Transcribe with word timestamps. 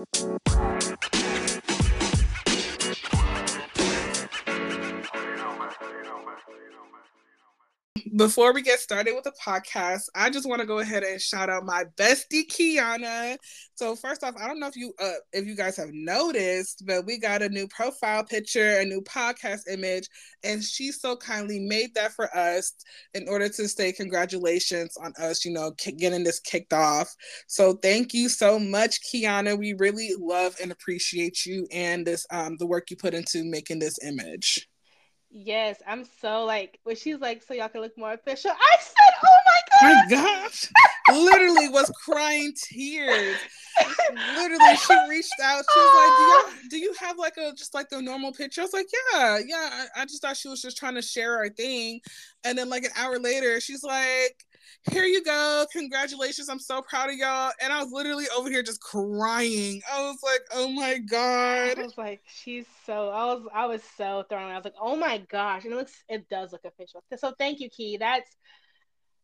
Música 0.00 0.79
Before 8.16 8.52
we 8.54 8.62
get 8.62 8.80
started 8.80 9.14
with 9.14 9.24
the 9.24 9.32
podcast, 9.32 10.04
I 10.14 10.30
just 10.30 10.48
want 10.48 10.60
to 10.60 10.66
go 10.66 10.78
ahead 10.80 11.02
and 11.02 11.20
shout 11.20 11.50
out 11.50 11.64
my 11.66 11.84
bestie 11.96 12.46
Kiana. 12.46 13.36
So 13.74 13.94
first 13.94 14.24
off, 14.24 14.34
I 14.40 14.48
don't 14.48 14.58
know 14.58 14.68
if 14.68 14.76
you 14.76 14.94
uh, 14.98 15.12
if 15.32 15.46
you 15.46 15.54
guys 15.54 15.76
have 15.76 15.90
noticed, 15.92 16.84
but 16.86 17.04
we 17.06 17.18
got 17.18 17.42
a 17.42 17.48
new 17.50 17.68
profile 17.68 18.24
picture, 18.24 18.78
a 18.78 18.84
new 18.86 19.02
podcast 19.02 19.68
image, 19.70 20.08
and 20.42 20.64
she 20.64 20.92
so 20.92 21.14
kindly 21.16 21.60
made 21.60 21.94
that 21.94 22.12
for 22.12 22.34
us 22.36 22.72
in 23.14 23.28
order 23.28 23.48
to 23.50 23.68
say 23.68 23.92
congratulations 23.92 24.96
on 24.96 25.12
us, 25.20 25.44
you 25.44 25.52
know, 25.52 25.72
getting 25.98 26.24
this 26.24 26.40
kicked 26.40 26.72
off. 26.72 27.14
So 27.48 27.74
thank 27.74 28.14
you 28.14 28.30
so 28.30 28.58
much, 28.58 29.00
Kiana. 29.02 29.58
We 29.58 29.74
really 29.74 30.10
love 30.18 30.56
and 30.62 30.72
appreciate 30.72 31.44
you 31.44 31.66
and 31.70 32.06
this 32.06 32.26
um 32.30 32.56
the 32.56 32.66
work 32.66 32.90
you 32.90 32.96
put 32.96 33.14
into 33.14 33.44
making 33.44 33.80
this 33.80 33.98
image. 34.02 34.69
Yes, 35.32 35.80
I'm 35.86 36.04
so 36.20 36.44
like 36.44 36.80
when 36.82 36.96
she's 36.96 37.20
like, 37.20 37.42
so 37.42 37.54
y'all 37.54 37.68
can 37.68 37.82
look 37.82 37.96
more 37.96 38.12
official. 38.12 38.50
I 38.50 38.76
said, 38.80 39.14
oh 39.24 39.38
my 39.46 39.60
god, 39.80 40.10
my 40.10 40.16
gosh, 40.16 40.68
literally 41.08 41.68
was 41.68 41.90
crying 42.04 42.52
tears. 42.56 43.36
literally, 44.36 44.76
she 44.76 44.94
reached 45.08 45.32
out. 45.42 45.62
She 45.72 45.80
was 45.80 45.94
like, 45.96 46.18
do 46.18 46.24
you, 46.24 46.44
do 46.70 46.78
you 46.78 46.94
have 46.98 47.16
like 47.16 47.36
a 47.36 47.52
just 47.52 47.74
like 47.74 47.88
the 47.90 48.02
normal 48.02 48.32
picture? 48.32 48.62
I 48.62 48.64
was 48.64 48.72
like, 48.72 48.88
yeah, 49.12 49.38
yeah. 49.46 49.70
I, 49.72 50.02
I 50.02 50.04
just 50.04 50.20
thought 50.20 50.36
she 50.36 50.48
was 50.48 50.60
just 50.60 50.76
trying 50.76 50.96
to 50.96 51.02
share 51.02 51.36
our 51.36 51.48
thing, 51.48 52.00
and 52.42 52.58
then 52.58 52.68
like 52.68 52.82
an 52.82 52.90
hour 52.96 53.20
later, 53.20 53.60
she's 53.60 53.84
like 53.84 54.44
here 54.90 55.04
you 55.04 55.22
go. 55.22 55.66
Congratulations. 55.72 56.48
I'm 56.48 56.58
so 56.58 56.80
proud 56.82 57.10
of 57.10 57.16
y'all. 57.16 57.52
And 57.62 57.72
I 57.72 57.82
was 57.82 57.92
literally 57.92 58.24
over 58.36 58.48
here 58.48 58.62
just 58.62 58.80
crying. 58.80 59.82
I 59.92 60.02
was 60.02 60.18
like, 60.22 60.40
oh 60.52 60.70
my 60.70 60.98
God. 60.98 61.78
I 61.78 61.82
was 61.82 61.98
like, 61.98 62.22
she's 62.26 62.66
so 62.86 63.10
I 63.10 63.26
was 63.26 63.42
I 63.54 63.66
was 63.66 63.82
so 63.96 64.24
thrown. 64.28 64.50
I 64.50 64.56
was 64.56 64.64
like, 64.64 64.74
oh 64.80 64.96
my 64.96 65.18
gosh. 65.30 65.64
And 65.64 65.74
it 65.74 65.76
looks 65.76 65.92
it 66.08 66.28
does 66.28 66.52
look 66.52 66.64
official. 66.64 67.02
So 67.18 67.34
thank 67.38 67.60
you, 67.60 67.68
Key. 67.68 67.98
That's 67.98 68.30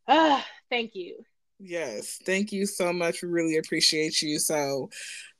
uh 0.07 0.41
thank 0.71 0.95
you. 0.95 1.25
Yes, 1.59 2.21
thank 2.27 2.53
you 2.53 2.67
so 2.67 2.93
much. 2.93 3.23
We 3.23 3.29
really 3.31 3.57
appreciate 3.57 4.21
you. 4.21 4.39
So 4.39 4.91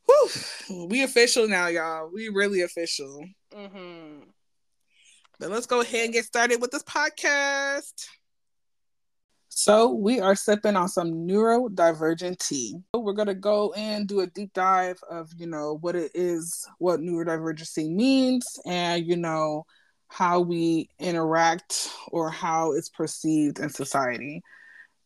whew, 0.07 0.87
we 0.87 1.03
official 1.03 1.47
now, 1.47 1.67
y'all. 1.67 2.11
We 2.13 2.31
really 2.31 2.63
official. 2.63 3.23
Mm-hmm. 3.55 4.31
But 5.39 5.51
let's 5.51 5.67
go 5.67 5.83
ahead 5.83 6.07
and 6.07 6.15
get 6.15 6.25
started 6.25 6.63
with 6.63 6.71
this 6.71 6.85
podcast. 6.85 8.07
So 9.59 9.91
we 9.91 10.21
are 10.21 10.35
sipping 10.35 10.77
on 10.77 10.91
some 10.91 11.27
neurodivergent 11.27 12.47
tea. 12.47 12.77
We're 12.93 13.15
gonna 13.15 13.33
go 13.33 13.73
and 13.73 14.07
do 14.07 14.21
a 14.21 14.27
deep 14.27 14.53
dive 14.53 14.99
of 15.11 15.31
you 15.35 15.47
know 15.47 15.79
what 15.81 15.97
it 15.97 16.11
is, 16.15 16.69
what 16.79 17.01
neurodivergency 17.01 17.91
means, 17.91 18.45
and 18.67 19.07
you 19.07 19.17
know 19.17 19.65
how 20.09 20.41
we 20.41 20.91
interact 20.99 21.89
or 22.09 22.29
how 22.29 22.73
it's 22.73 22.91
perceived 22.91 23.59
in 23.59 23.71
society. 23.71 24.43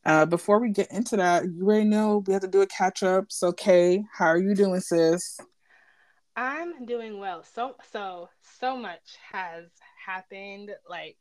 Uh, 0.04 0.26
before 0.26 0.58
we 0.58 0.70
get 0.70 0.90
into 0.90 1.16
that, 1.18 1.44
you 1.44 1.64
already 1.64 1.84
know 1.84 2.24
we 2.26 2.32
have 2.32 2.42
to 2.42 2.48
do 2.48 2.62
a 2.62 2.66
catch 2.66 3.04
up. 3.04 3.26
So, 3.28 3.52
Kay, 3.52 4.02
how 4.12 4.26
are 4.26 4.36
you 4.36 4.56
doing, 4.56 4.80
sis? 4.80 5.38
I'm 6.34 6.86
doing 6.86 7.20
well. 7.20 7.44
So, 7.44 7.76
so, 7.92 8.28
so 8.58 8.76
much 8.76 9.16
has 9.30 9.66
happened. 10.04 10.72
Like 10.88 11.16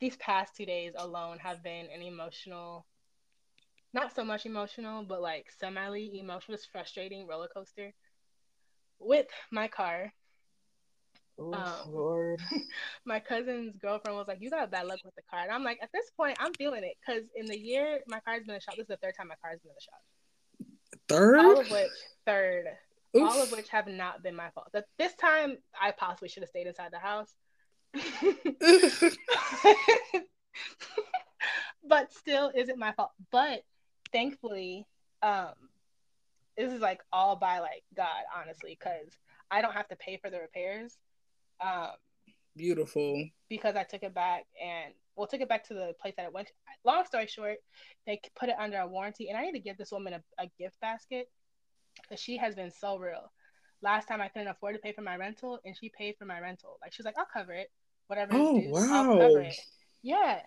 these 0.00 0.16
past 0.16 0.56
two 0.56 0.66
days 0.66 0.92
alone 0.96 1.38
have 1.38 1.62
been 1.62 1.86
an 1.94 2.02
emotional, 2.02 2.86
not 3.92 4.14
so 4.14 4.24
much 4.24 4.46
emotional, 4.46 5.04
but 5.04 5.20
like 5.20 5.46
semi 5.58 6.18
emotional, 6.18 6.58
frustrating 6.72 7.26
roller 7.26 7.48
coaster 7.52 7.92
with 8.98 9.26
my 9.52 9.68
car. 9.68 10.12
Oh, 11.38 11.54
um, 11.54 11.92
Lord. 11.92 12.40
my 13.04 13.20
cousin's 13.20 13.76
girlfriend 13.76 14.16
was 14.16 14.28
like, 14.28 14.40
You 14.40 14.50
got 14.50 14.70
bad 14.70 14.86
luck 14.86 15.00
with 15.04 15.14
the 15.14 15.22
car. 15.30 15.40
And 15.40 15.50
I'm 15.50 15.64
like, 15.64 15.78
At 15.82 15.90
this 15.92 16.10
point, 16.16 16.36
I'm 16.40 16.52
feeling 16.54 16.82
it 16.82 16.96
because 17.00 17.24
in 17.34 17.46
the 17.46 17.58
year 17.58 18.00
my 18.08 18.20
car's 18.20 18.40
been 18.40 18.50
in 18.50 18.56
the 18.56 18.60
shop, 18.60 18.74
this 18.76 18.84
is 18.84 18.88
the 18.88 18.96
third 18.96 19.14
time 19.16 19.28
my 19.28 19.36
car's 19.42 19.60
been 19.60 19.70
in 19.70 19.76
the 19.76 19.80
shop. 19.80 20.00
Third? 21.08 21.38
All 21.38 21.60
of 21.60 21.70
which, 21.70 21.90
third. 22.26 22.66
Oof. 23.16 23.22
All 23.22 23.42
of 23.42 23.52
which 23.52 23.68
have 23.70 23.88
not 23.88 24.22
been 24.22 24.36
my 24.36 24.50
fault. 24.50 24.68
That 24.72 24.84
this 24.98 25.14
time 25.14 25.58
I 25.80 25.90
possibly 25.90 26.28
should 26.28 26.42
have 26.42 26.50
stayed 26.50 26.66
inside 26.66 26.92
the 26.92 26.98
house 26.98 27.34
but 31.86 32.12
still 32.12 32.50
isn't 32.54 32.78
my 32.78 32.92
fault. 32.92 33.10
But 33.30 33.62
thankfully, 34.12 34.86
um, 35.22 35.52
this 36.56 36.72
is 36.72 36.80
like 36.80 37.00
all 37.12 37.36
by 37.36 37.60
like 37.60 37.82
God, 37.96 38.22
honestly, 38.36 38.76
because 38.78 39.08
I 39.50 39.62
don't 39.62 39.74
have 39.74 39.88
to 39.88 39.96
pay 39.96 40.18
for 40.22 40.30
the 40.30 40.40
repairs. 40.40 40.96
Um, 41.60 41.90
Beautiful. 42.56 43.28
Because 43.48 43.76
I 43.76 43.84
took 43.84 44.02
it 44.02 44.14
back 44.14 44.44
and 44.62 44.92
well, 45.16 45.26
took 45.26 45.40
it 45.40 45.48
back 45.48 45.66
to 45.68 45.74
the 45.74 45.94
place 46.00 46.14
that 46.16 46.26
it 46.26 46.32
went. 46.32 46.50
Long 46.84 47.04
story 47.04 47.26
short, 47.26 47.58
they 48.06 48.20
put 48.38 48.48
it 48.48 48.56
under 48.58 48.78
a 48.78 48.86
warranty, 48.86 49.28
and 49.28 49.36
I 49.36 49.42
need 49.42 49.52
to 49.52 49.60
give 49.60 49.76
this 49.76 49.92
woman 49.92 50.14
a, 50.14 50.42
a 50.42 50.50
gift 50.58 50.80
basket 50.80 51.28
because 52.02 52.20
she 52.20 52.36
has 52.36 52.54
been 52.54 52.70
so 52.70 52.96
real. 52.96 53.32
Last 53.82 54.08
time 54.08 54.20
I 54.20 54.28
couldn't 54.28 54.48
afford 54.48 54.74
to 54.74 54.80
pay 54.80 54.92
for 54.92 55.02
my 55.02 55.16
rental, 55.16 55.58
and 55.64 55.76
she 55.76 55.90
paid 55.96 56.16
for 56.18 56.24
my 56.24 56.40
rental. 56.40 56.78
Like 56.82 56.92
she's 56.92 57.04
like, 57.04 57.18
"I'll 57.18 57.26
cover 57.32 57.52
it." 57.52 57.70
Whatever. 58.10 58.32
Oh 58.34 58.60
wow! 58.66 59.42
Yeah. 60.02 60.40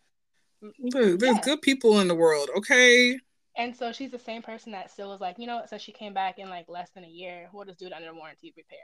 Look, 0.61 1.19
there's 1.19 1.35
yeah. 1.35 1.41
good 1.41 1.61
people 1.61 1.99
in 2.01 2.07
the 2.07 2.15
world. 2.15 2.49
Okay. 2.57 3.17
And 3.55 3.75
so 3.75 3.91
she's 3.91 4.11
the 4.11 4.19
same 4.19 4.41
person 4.41 4.71
that 4.71 4.91
still 4.91 5.09
was 5.09 5.21
like, 5.21 5.37
you 5.37 5.47
know, 5.47 5.61
so 5.69 5.77
she 5.77 5.91
came 5.91 6.13
back 6.13 6.39
in 6.39 6.49
like 6.49 6.65
less 6.67 6.89
than 6.95 7.03
a 7.03 7.09
year. 7.09 7.49
We'll 7.53 7.65
just 7.65 7.79
do 7.79 7.85
it 7.85 7.93
under 7.93 8.13
warranty 8.13 8.53
repair. 8.57 8.79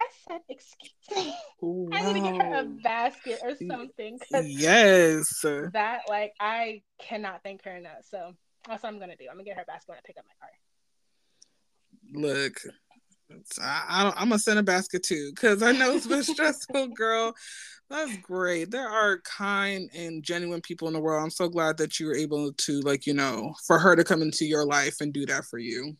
I 0.00 0.06
said, 0.28 0.40
excuse 0.48 0.92
me. 1.10 1.34
Wow. 1.60 1.88
Oh, 1.90 1.90
I 1.92 2.12
need 2.12 2.20
to 2.20 2.32
get 2.32 2.42
her 2.42 2.60
a 2.60 2.64
basket 2.64 3.40
or 3.42 3.54
something. 3.56 4.18
Yes. 4.44 5.40
That 5.72 6.02
like 6.08 6.32
I 6.40 6.82
cannot 7.00 7.42
thank 7.42 7.64
her 7.64 7.76
enough. 7.76 8.04
So 8.08 8.32
that's 8.66 8.82
what 8.82 8.92
I'm 8.92 8.98
gonna 8.98 9.16
do. 9.16 9.26
I'm 9.30 9.36
gonna 9.36 9.44
get 9.44 9.56
her 9.56 9.62
a 9.62 9.66
basket 9.66 9.88
when 9.88 9.98
I 9.98 10.02
pick 10.04 10.16
up 10.18 10.24
my 10.26 10.34
car. 10.40 10.50
Look, 12.14 12.60
I, 13.60 14.12
am 14.16 14.28
gonna 14.28 14.38
send 14.38 14.58
a 14.58 14.62
basket 14.62 15.02
too 15.02 15.30
because 15.34 15.62
I 15.62 15.72
know 15.72 15.94
it's 15.94 16.06
been 16.06 16.22
stressful, 16.22 16.88
girl. 16.88 17.34
That's 17.90 18.16
great. 18.18 18.70
There 18.70 18.88
are 18.88 19.20
kind 19.20 19.90
and 19.94 20.22
genuine 20.22 20.62
people 20.62 20.88
in 20.88 20.94
the 20.94 21.00
world. 21.00 21.22
I'm 21.22 21.30
so 21.30 21.48
glad 21.48 21.76
that 21.76 22.00
you 22.00 22.06
were 22.06 22.14
able 22.14 22.52
to, 22.52 22.80
like, 22.80 23.06
you 23.06 23.12
know, 23.12 23.54
for 23.66 23.78
her 23.78 23.94
to 23.94 24.02
come 24.02 24.22
into 24.22 24.46
your 24.46 24.64
life 24.64 24.96
and 25.00 25.12
do 25.12 25.26
that 25.26 25.44
for 25.44 25.58
you. 25.58 25.94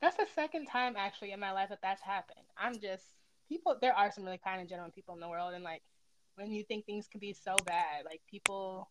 That's 0.00 0.16
the 0.16 0.26
second 0.34 0.66
time 0.66 0.94
actually 0.96 1.32
in 1.32 1.40
my 1.40 1.50
life 1.50 1.70
that 1.70 1.80
that's 1.82 2.02
happened. 2.02 2.46
I'm 2.56 2.78
just 2.78 3.04
people. 3.48 3.76
There 3.80 3.94
are 3.94 4.12
some 4.12 4.24
really 4.24 4.38
kind 4.38 4.60
and 4.60 4.68
genuine 4.68 4.92
people 4.92 5.14
in 5.14 5.20
the 5.20 5.28
world, 5.28 5.54
and 5.54 5.64
like 5.64 5.82
when 6.36 6.52
you 6.52 6.62
think 6.64 6.86
things 6.86 7.08
can 7.08 7.20
be 7.20 7.32
so 7.32 7.56
bad, 7.64 8.04
like 8.04 8.20
people 8.30 8.88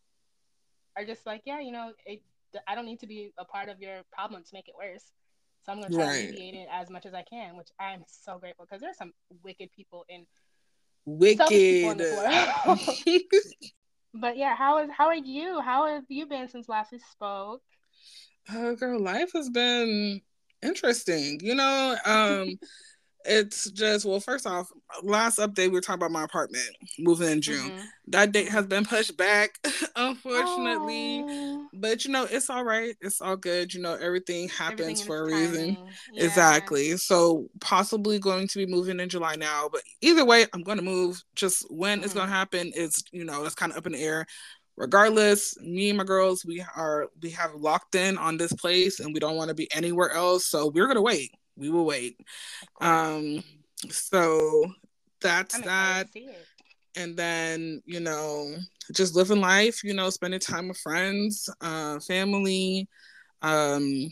are 0.98 1.06
just 1.06 1.26
like, 1.26 1.44
yeah, 1.46 1.60
you 1.60 1.72
know, 1.72 1.94
it, 2.06 2.22
I 2.68 2.76
don't 2.76 2.86
need 2.86 3.00
to 3.00 3.08
be 3.08 3.32
a 3.38 3.46
part 3.46 3.70
of 3.70 3.80
your 3.80 4.02
problem 4.12 4.44
to 4.44 4.50
make 4.54 4.68
it 4.68 4.76
worse. 4.78 5.12
So 5.66 5.72
I'm 5.72 5.80
going 5.80 5.92
to 5.92 5.96
try 5.96 6.06
right. 6.06 6.14
to 6.14 6.28
alleviate 6.28 6.56
it 6.56 6.68
as 6.72 6.90
much 6.90 7.06
as 7.06 7.14
I 7.14 7.24
can, 7.24 7.56
which 7.56 7.70
I'm 7.80 8.04
so 8.06 8.38
grateful 8.38 8.66
because 8.66 8.82
there's 8.82 8.98
some 8.98 9.14
wicked 9.44 9.70
people 9.76 10.06
in 10.10 10.26
wicked. 11.06 11.40
but 14.14 14.38
yeah, 14.38 14.56
how 14.56 14.80
is 14.80 14.90
how 14.96 15.08
are 15.08 15.16
you? 15.16 15.62
How 15.62 15.88
have 15.88 16.04
you 16.10 16.26
been 16.26 16.50
since 16.50 16.68
last 16.68 16.92
we 16.92 17.00
spoke? 17.00 17.62
Oh, 18.52 18.76
girl, 18.76 19.00
life 19.00 19.32
has 19.34 19.50
been 19.50 20.22
interesting. 20.62 21.40
You 21.42 21.56
know, 21.56 21.96
um, 22.06 22.60
it's 23.26 23.70
just 23.72 24.06
well 24.06 24.20
first 24.20 24.46
off 24.46 24.70
last 25.02 25.40
update 25.40 25.68
we 25.68 25.70
were 25.70 25.82
talking 25.82 26.02
about 26.02 26.12
my 26.12 26.24
apartment 26.24 26.66
moving 27.00 27.30
in 27.30 27.42
june. 27.42 27.72
Mm-hmm. 27.72 27.82
that 28.08 28.32
date 28.32 28.50
has 28.50 28.66
been 28.66 28.86
pushed 28.86 29.16
back 29.18 29.58
unfortunately. 29.96 31.24
Oh. 31.26 31.68
but 31.74 32.06
you 32.06 32.12
know 32.12 32.28
it's 32.30 32.50
all 32.50 32.64
right. 32.64 32.96
It's 33.02 33.22
all 33.22 33.36
good. 33.36 33.74
You 33.74 33.82
know 33.82 33.94
everything 33.96 34.50
happens 34.50 35.02
for 35.02 35.22
a 35.22 35.26
reason. 35.26 35.78
yeah. 36.12 36.26
exactly. 36.26 36.98
So 36.98 37.48
possibly 37.60 38.20
going 38.20 38.48
to 38.48 38.58
be 38.58 38.66
moving 38.66 39.00
in 39.00 39.10
july 39.10 39.36
now. 39.36 39.70
But 39.72 39.82
either 40.02 40.26
way 40.26 40.46
i'm 40.54 40.64
going 40.64 40.78
to 40.78 40.84
move. 40.84 41.24
Just 41.36 41.66
when 41.72 41.98
mm-hmm. 41.98 42.06
it's 42.06 42.14
going 42.14 42.28
to 42.28 42.34
happen 42.34 42.72
is 42.76 43.04
you 43.12 43.26
know 43.26 43.46
it's 43.46 43.56
kind 43.56 43.72
of 43.72 43.78
up 43.78 43.86
in 43.86 43.94
the 43.94 44.02
air. 44.02 44.26
Regardless 44.76 45.60
me 45.60 45.90
and 45.90 45.98
my 45.98 46.04
girls 46.04 46.44
we 46.44 46.64
are 46.76 47.08
we 47.22 47.30
have 47.32 47.54
locked 47.54 47.96
in 47.96 48.18
on 48.18 48.38
this 48.38 48.54
place 48.54 49.00
and 49.00 49.14
we 49.14 49.20
don't 49.20 49.36
want 49.36 49.50
to 49.50 49.56
be 49.56 49.72
anywhere 49.74 50.12
else. 50.12 50.46
So 50.48 50.68
we're 50.68 50.86
going 50.86 50.96
to 50.96 51.02
wait 51.02 51.32
we 51.56 51.70
will 51.70 51.86
wait. 51.86 52.20
Um, 52.82 53.44
so 53.90 54.66
that's 55.22 55.60
that. 55.62 56.08
And 56.96 57.18
then, 57.18 57.82
you 57.86 58.00
know, 58.00 58.56
just 58.94 59.16
living 59.16 59.42
life, 59.42 59.84
you 59.84 59.94
know, 59.94 60.10
spending 60.10 60.40
time 60.40 60.68
with 60.68 60.78
friends, 60.78 61.50
uh, 61.62 62.00
family. 62.00 62.88
Um, 63.42 64.12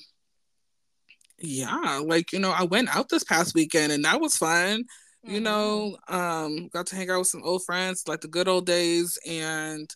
yeah, 1.38 2.02
like, 2.04 2.34
you 2.34 2.40
know, 2.40 2.52
I 2.52 2.64
went 2.64 2.96
out 2.96 3.10
this 3.10 3.24
past 3.24 3.54
weekend 3.56 3.92
and 3.92 4.06
that 4.06 4.20
was 4.20 4.38
fun. 4.38 4.86
Mm-hmm. 5.26 5.36
You 5.36 5.42
know, 5.42 5.98
um, 6.08 6.68
got 6.70 6.88
to 6.88 6.96
hang 6.96 7.10
out 7.12 7.20
with 7.20 7.28
some 7.28 7.44
old 7.44 7.64
friends, 7.64 8.08
like 8.08 8.22
the 8.22 8.28
good 8.28 8.48
old 8.48 8.66
days, 8.66 9.20
and 9.28 9.88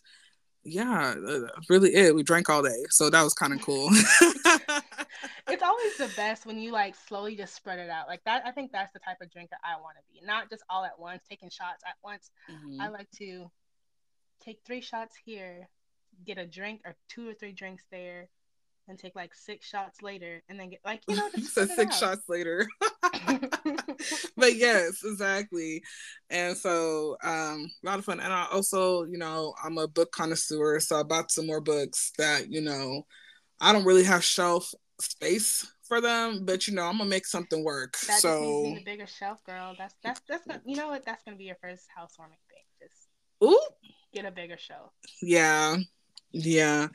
yeah, 0.62 1.14
uh, 1.28 1.48
really 1.68 1.94
it. 1.96 2.14
We 2.14 2.22
drank 2.22 2.48
all 2.48 2.62
day, 2.62 2.84
so 2.90 3.10
that 3.10 3.22
was 3.24 3.34
kind 3.34 3.52
of 3.52 3.60
cool. 3.60 3.90
it's 5.48 5.62
always 5.62 5.96
the 5.96 6.10
best 6.16 6.46
when 6.46 6.58
you 6.58 6.72
like 6.72 6.94
slowly 7.08 7.36
just 7.36 7.54
spread 7.54 7.78
it 7.78 7.90
out. 7.90 8.08
Like 8.08 8.22
that, 8.24 8.42
I 8.44 8.50
think 8.50 8.72
that's 8.72 8.92
the 8.92 8.98
type 8.98 9.18
of 9.20 9.30
drinker 9.30 9.56
I 9.64 9.80
want 9.80 9.96
to 9.96 10.12
be. 10.12 10.24
Not 10.26 10.50
just 10.50 10.62
all 10.68 10.84
at 10.84 10.98
once, 10.98 11.22
taking 11.28 11.50
shots 11.50 11.82
at 11.86 11.96
once. 12.02 12.30
Mm-hmm. 12.50 12.80
I 12.80 12.88
like 12.88 13.10
to 13.18 13.50
take 14.44 14.60
three 14.64 14.80
shots 14.80 15.16
here, 15.24 15.68
get 16.24 16.38
a 16.38 16.46
drink 16.46 16.82
or 16.84 16.94
two 17.08 17.28
or 17.28 17.34
three 17.34 17.52
drinks 17.52 17.84
there, 17.90 18.28
and 18.88 18.98
take 18.98 19.16
like 19.16 19.34
six 19.34 19.66
shots 19.66 20.02
later, 20.02 20.42
and 20.48 20.58
then 20.58 20.70
get 20.70 20.80
like 20.84 21.02
you 21.08 21.16
know. 21.16 21.28
Just 21.36 21.54
said 21.54 21.68
six 21.70 22.02
out. 22.02 22.10
shots 22.10 22.28
later. 22.28 22.66
but 24.36 24.54
yes, 24.54 25.02
exactly. 25.04 25.82
And 26.30 26.56
so 26.56 27.16
um 27.22 27.70
a 27.82 27.86
lot 27.86 27.98
of 27.98 28.04
fun. 28.04 28.20
And 28.20 28.32
I 28.32 28.46
also, 28.52 29.04
you 29.04 29.18
know, 29.18 29.54
I'm 29.62 29.78
a 29.78 29.88
book 29.88 30.12
connoisseur, 30.12 30.80
so 30.80 31.00
I 31.00 31.02
bought 31.02 31.30
some 31.30 31.46
more 31.46 31.60
books 31.60 32.12
that, 32.18 32.50
you 32.50 32.60
know, 32.60 33.02
I 33.60 33.72
don't 33.72 33.84
really 33.84 34.04
have 34.04 34.22
shelf 34.22 34.72
space 35.00 35.66
for 35.86 36.00
them, 36.00 36.44
but 36.44 36.66
you 36.66 36.74
know, 36.74 36.84
I'm 36.84 36.98
gonna 36.98 37.10
make 37.10 37.26
something 37.26 37.64
work. 37.64 37.96
That 38.06 38.20
so 38.20 38.66
a 38.66 38.82
bigger 38.84 39.06
shelf, 39.06 39.44
girl. 39.44 39.74
That's 39.78 39.94
that's 40.02 40.20
that's 40.28 40.46
gonna, 40.46 40.62
you 40.64 40.76
know 40.76 40.88
what? 40.88 41.04
That's 41.04 41.22
gonna 41.24 41.36
be 41.36 41.44
your 41.44 41.56
first 41.60 41.84
housewarming 41.94 42.38
thing. 42.48 42.88
Just 42.88 43.08
ooh, 43.44 43.60
get 44.14 44.24
a 44.24 44.30
bigger 44.30 44.58
shelf. 44.58 44.92
Yeah, 45.22 45.76
yeah. 46.32 46.88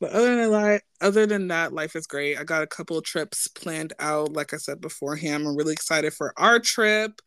But 0.00 0.12
other 0.12 0.34
than 0.34 0.50
that, 0.52 0.82
other 1.02 1.26
than 1.26 1.48
that, 1.48 1.74
life 1.74 1.94
is 1.94 2.06
great. 2.06 2.38
I 2.38 2.44
got 2.44 2.62
a 2.62 2.66
couple 2.66 2.96
of 2.96 3.04
trips 3.04 3.48
planned 3.48 3.92
out. 3.98 4.32
Like 4.32 4.54
I 4.54 4.56
said 4.56 4.80
beforehand, 4.80 5.46
I'm 5.46 5.56
really 5.56 5.74
excited 5.74 6.14
for 6.14 6.32
our 6.38 6.58
trip. 6.58 7.20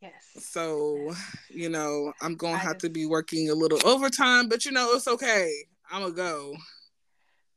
Yes. 0.00 0.12
So, 0.38 0.96
yes. 1.08 1.26
you 1.50 1.68
know, 1.68 2.12
I'm 2.22 2.36
gonna 2.36 2.54
I 2.54 2.58
have 2.58 2.74
just... 2.74 2.84
to 2.84 2.90
be 2.90 3.06
working 3.06 3.50
a 3.50 3.54
little 3.54 3.80
overtime, 3.86 4.48
but 4.48 4.64
you 4.64 4.72
know, 4.72 4.92
it's 4.94 5.08
okay. 5.08 5.50
I'm 5.90 6.02
gonna 6.02 6.14
go. 6.14 6.54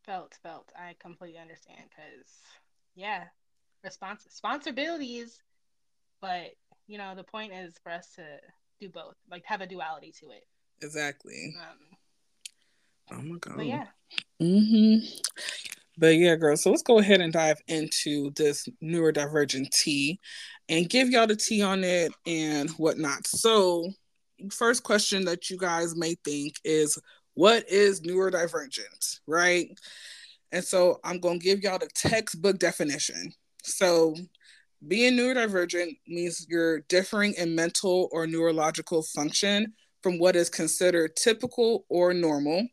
Felt, 0.09 0.39
felt. 0.41 0.71
I 0.75 0.95
completely 0.99 1.37
understand 1.37 1.83
because, 1.87 2.31
yeah, 2.95 3.25
respons- 3.85 4.25
responsibilities, 4.25 5.39
but 6.19 6.55
you 6.87 6.97
know, 6.97 7.13
the 7.13 7.23
point 7.23 7.53
is 7.53 7.75
for 7.83 7.91
us 7.91 8.09
to 8.15 8.23
do 8.81 8.89
both, 8.89 9.13
like 9.29 9.43
have 9.45 9.61
a 9.61 9.67
duality 9.67 10.11
to 10.19 10.31
it. 10.31 10.47
Exactly. 10.81 11.55
Um, 11.61 11.77
Oh 13.11 13.21
my 13.21 13.37
god. 13.37 13.57
But 13.57 13.65
yeah. 13.67 13.85
Mm-hmm. 14.41 15.05
But 15.99 16.15
yeah, 16.15 16.35
girl. 16.37 16.57
So 16.57 16.71
let's 16.71 16.81
go 16.81 16.97
ahead 16.97 17.21
and 17.21 17.31
dive 17.31 17.61
into 17.67 18.31
this 18.35 18.67
neurodivergent 18.83 19.69
tea 19.69 20.19
and 20.69 20.89
give 20.89 21.09
y'all 21.09 21.27
the 21.27 21.35
tea 21.35 21.61
on 21.61 21.83
it 21.83 22.11
and 22.25 22.71
whatnot. 22.71 23.27
So, 23.27 23.91
first 24.51 24.81
question 24.81 25.25
that 25.25 25.51
you 25.51 25.57
guys 25.59 25.95
may 25.95 26.15
think 26.23 26.55
is 26.63 26.97
what 27.39 27.69
is 27.69 28.01
neurodivergent, 28.01 29.21
right? 29.25 29.69
And 30.51 30.61
so 30.61 30.99
I'm 31.05 31.21
going 31.21 31.39
to 31.39 31.45
give 31.45 31.61
y'all 31.61 31.79
the 31.79 31.87
textbook 31.95 32.59
definition. 32.59 33.31
So, 33.63 34.13
being 34.85 35.13
neurodivergent 35.13 35.99
means 36.05 36.45
you're 36.49 36.81
differing 36.89 37.33
in 37.35 37.55
mental 37.55 38.09
or 38.11 38.27
neurological 38.27 39.03
function 39.03 39.71
from 40.03 40.19
what 40.19 40.35
is 40.35 40.49
considered 40.49 41.15
typical 41.15 41.85
or 41.87 42.13
normal, 42.13 42.67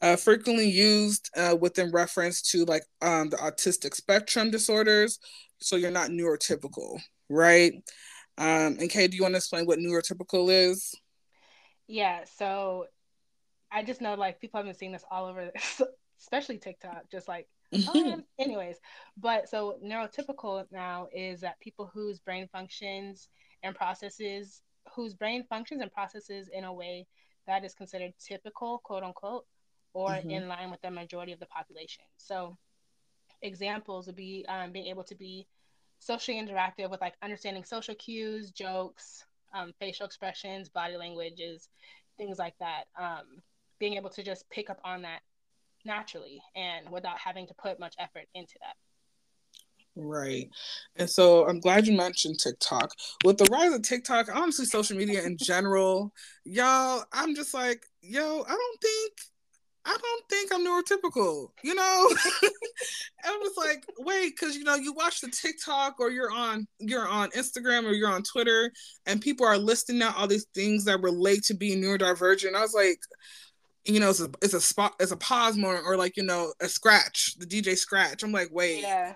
uh, 0.00 0.14
frequently 0.14 0.68
used 0.68 1.28
uh, 1.36 1.56
within 1.60 1.90
reference 1.90 2.40
to 2.50 2.64
like 2.66 2.84
um, 3.02 3.30
the 3.30 3.36
autistic 3.38 3.94
spectrum 3.94 4.48
disorders. 4.48 5.18
So 5.58 5.74
you're 5.74 5.90
not 5.90 6.10
neurotypical, 6.10 7.00
right? 7.28 7.72
Um, 8.38 8.76
and 8.78 8.88
Kay, 8.90 9.08
do 9.08 9.16
you 9.16 9.22
want 9.22 9.34
to 9.34 9.38
explain 9.38 9.66
what 9.66 9.80
neurotypical 9.80 10.52
is? 10.52 10.94
Yeah, 11.88 12.20
so 12.38 12.86
I 13.74 13.82
just 13.82 14.00
know 14.00 14.14
like 14.14 14.40
people 14.40 14.58
have 14.58 14.66
been 14.66 14.74
seeing 14.74 14.92
this 14.92 15.04
all 15.10 15.26
over, 15.26 15.50
especially 16.20 16.58
TikTok, 16.58 17.10
just 17.10 17.28
like 17.28 17.48
oh, 17.88 18.22
anyways 18.38 18.76
but 19.16 19.48
so 19.48 19.78
neurotypical 19.84 20.64
now 20.70 21.08
is 21.12 21.40
that 21.40 21.58
people 21.58 21.90
whose 21.92 22.20
brain 22.20 22.48
functions 22.52 23.28
and 23.64 23.74
processes 23.74 24.62
whose 24.92 25.14
brain 25.14 25.44
functions 25.48 25.80
and 25.80 25.92
processes 25.92 26.48
in 26.52 26.64
a 26.64 26.72
way 26.72 27.06
that 27.46 27.64
is 27.64 27.74
considered 27.74 28.12
typical, 28.18 28.78
quote 28.84 29.02
unquote, 29.02 29.44
or 29.92 30.10
mm-hmm. 30.10 30.30
in 30.30 30.48
line 30.48 30.70
with 30.70 30.80
the 30.82 30.90
majority 30.90 31.32
of 31.32 31.40
the 31.40 31.46
population. 31.46 32.04
So, 32.16 32.56
examples 33.42 34.06
would 34.06 34.16
be 34.16 34.44
um, 34.48 34.72
being 34.72 34.86
able 34.86 35.04
to 35.04 35.14
be 35.14 35.46
socially 35.98 36.40
interactive 36.40 36.90
with 36.90 37.00
like 37.00 37.14
understanding 37.22 37.64
social 37.64 37.94
cues, 37.94 38.50
jokes, 38.50 39.24
um, 39.52 39.72
facial 39.78 40.06
expressions, 40.06 40.68
body 40.68 40.96
languages, 40.96 41.68
things 42.16 42.38
like 42.38 42.54
that. 42.58 42.84
Um, 42.98 43.42
being 43.78 43.94
able 43.94 44.10
to 44.10 44.22
just 44.22 44.48
pick 44.50 44.70
up 44.70 44.80
on 44.84 45.02
that 45.02 45.20
naturally 45.84 46.40
and 46.56 46.88
without 46.90 47.18
having 47.18 47.46
to 47.46 47.54
put 47.54 47.78
much 47.78 47.94
effort 47.98 48.26
into 48.34 48.54
that. 48.60 48.76
Right. 49.96 50.48
And 50.96 51.08
so 51.08 51.46
I'm 51.46 51.60
glad 51.60 51.86
you 51.86 51.96
mentioned 51.96 52.40
TikTok. 52.40 52.90
With 53.24 53.38
the 53.38 53.44
rise 53.44 53.72
of 53.72 53.82
TikTok, 53.82 54.34
honestly, 54.34 54.64
social 54.64 54.96
media 54.96 55.22
in 55.22 55.36
general, 55.36 56.12
y'all, 56.44 57.04
I'm 57.12 57.34
just 57.36 57.54
like, 57.54 57.84
yo, 58.02 58.42
I 58.42 58.48
don't 58.48 58.80
think 58.80 59.12
I 59.86 59.96
don't 60.00 60.28
think 60.30 60.50
I'm 60.50 60.64
neurotypical, 60.66 61.48
you 61.62 61.74
know? 61.74 61.82
I 63.24 63.36
was 63.36 63.52
like, 63.58 63.84
wait, 63.98 64.32
because 64.34 64.56
you 64.56 64.64
know, 64.64 64.76
you 64.76 64.94
watch 64.94 65.20
the 65.20 65.28
TikTok 65.28 66.00
or 66.00 66.10
you're 66.10 66.32
on 66.32 66.66
you're 66.80 67.06
on 67.06 67.30
Instagram 67.30 67.84
or 67.84 67.92
you're 67.92 68.10
on 68.10 68.22
Twitter 68.22 68.72
and 69.06 69.20
people 69.20 69.46
are 69.46 69.58
listing 69.58 70.02
out 70.02 70.16
all 70.16 70.26
these 70.26 70.46
things 70.54 70.84
that 70.86 71.02
relate 71.02 71.42
to 71.44 71.54
being 71.54 71.82
neurodivergent. 71.82 72.54
I 72.54 72.62
was 72.62 72.74
like, 72.74 72.98
you 73.84 74.00
know, 74.00 74.10
it's 74.10 74.20
a 74.20 74.30
it's 74.42 74.54
a 74.54 74.60
spot 74.60 74.94
it's 75.00 75.12
a 75.12 75.16
pause 75.16 75.56
moment 75.56 75.84
or 75.86 75.96
like, 75.96 76.16
you 76.16 76.22
know, 76.22 76.52
a 76.60 76.68
scratch, 76.68 77.34
the 77.38 77.46
DJ 77.46 77.76
scratch. 77.76 78.22
I'm 78.22 78.32
like, 78.32 78.48
wait, 78.50 78.80
yeah 78.80 79.14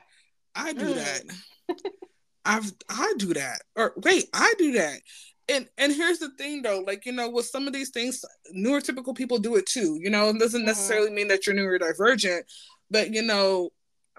I 0.58 0.72
do 0.72 0.86
mm. 0.86 0.94
that. 0.96 1.22
I've 2.44 2.72
I 2.88 3.14
do 3.16 3.34
that. 3.34 3.62
Or 3.76 3.92
wait, 3.96 4.28
I 4.34 4.52
do 4.58 4.72
that. 4.72 5.00
And 5.48 5.68
and 5.78 5.92
here's 5.92 6.18
the 6.18 6.30
thing 6.30 6.62
though, 6.62 6.82
like 6.86 7.06
you 7.06 7.12
know, 7.12 7.30
with 7.30 7.46
some 7.46 7.66
of 7.66 7.72
these 7.72 7.90
things, 7.90 8.24
neurotypical 8.54 9.16
people 9.16 9.38
do 9.38 9.56
it 9.56 9.66
too. 9.66 9.98
You 10.00 10.10
know, 10.10 10.28
it 10.28 10.38
doesn't 10.38 10.60
mm-hmm. 10.60 10.66
necessarily 10.66 11.10
mean 11.10 11.28
that 11.28 11.46
you're 11.46 11.56
neurodivergent, 11.56 12.42
but 12.90 13.14
you 13.14 13.22
know, 13.22 13.70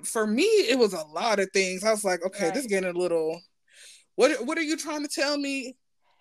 for 0.03 0.25
me, 0.25 0.43
it 0.43 0.79
was 0.79 0.93
a 0.93 1.03
lot 1.03 1.39
of 1.39 1.49
things. 1.51 1.83
I 1.83 1.91
was 1.91 2.05
like, 2.05 2.25
okay, 2.25 2.45
right. 2.45 2.53
this 2.53 2.63
is 2.63 2.69
getting 2.69 2.89
a 2.89 2.97
little. 2.97 3.39
What 4.15 4.45
what 4.45 4.57
are 4.57 4.63
you 4.63 4.77
trying 4.77 5.03
to 5.03 5.09
tell 5.09 5.37
me, 5.37 5.75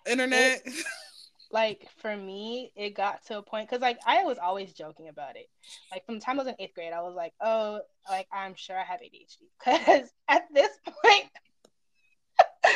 internet? 0.07 0.61
It, 0.65 0.73
like 1.51 1.87
for 1.97 2.15
me, 2.15 2.71
it 2.75 2.95
got 2.95 3.25
to 3.25 3.39
a 3.39 3.41
point 3.41 3.69
because 3.69 3.81
like 3.81 3.99
I 4.05 4.23
was 4.23 4.37
always 4.37 4.73
joking 4.73 5.09
about 5.09 5.35
it. 5.35 5.49
Like 5.91 6.05
from 6.05 6.15
the 6.15 6.21
time 6.21 6.39
I 6.39 6.43
was 6.43 6.47
in 6.47 6.55
eighth 6.59 6.75
grade, 6.75 6.93
I 6.93 7.01
was 7.01 7.15
like, 7.15 7.33
oh, 7.41 7.81
like 8.09 8.27
I'm 8.31 8.53
sure 8.55 8.77
I 8.77 8.83
have 8.83 8.99
ADHD 8.99 9.47
because 9.57 10.09
at 10.27 10.43
this 10.53 10.69
point, 10.85 11.25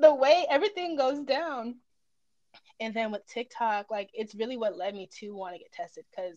the 0.00 0.14
way 0.14 0.46
everything 0.50 0.96
goes 0.96 1.20
down, 1.20 1.76
and 2.80 2.94
then 2.94 3.12
with 3.12 3.26
TikTok, 3.26 3.90
like 3.90 4.10
it's 4.12 4.34
really 4.34 4.56
what 4.56 4.76
led 4.76 4.94
me 4.94 5.08
to 5.20 5.34
want 5.34 5.54
to 5.54 5.60
get 5.60 5.72
tested 5.72 6.04
because 6.10 6.36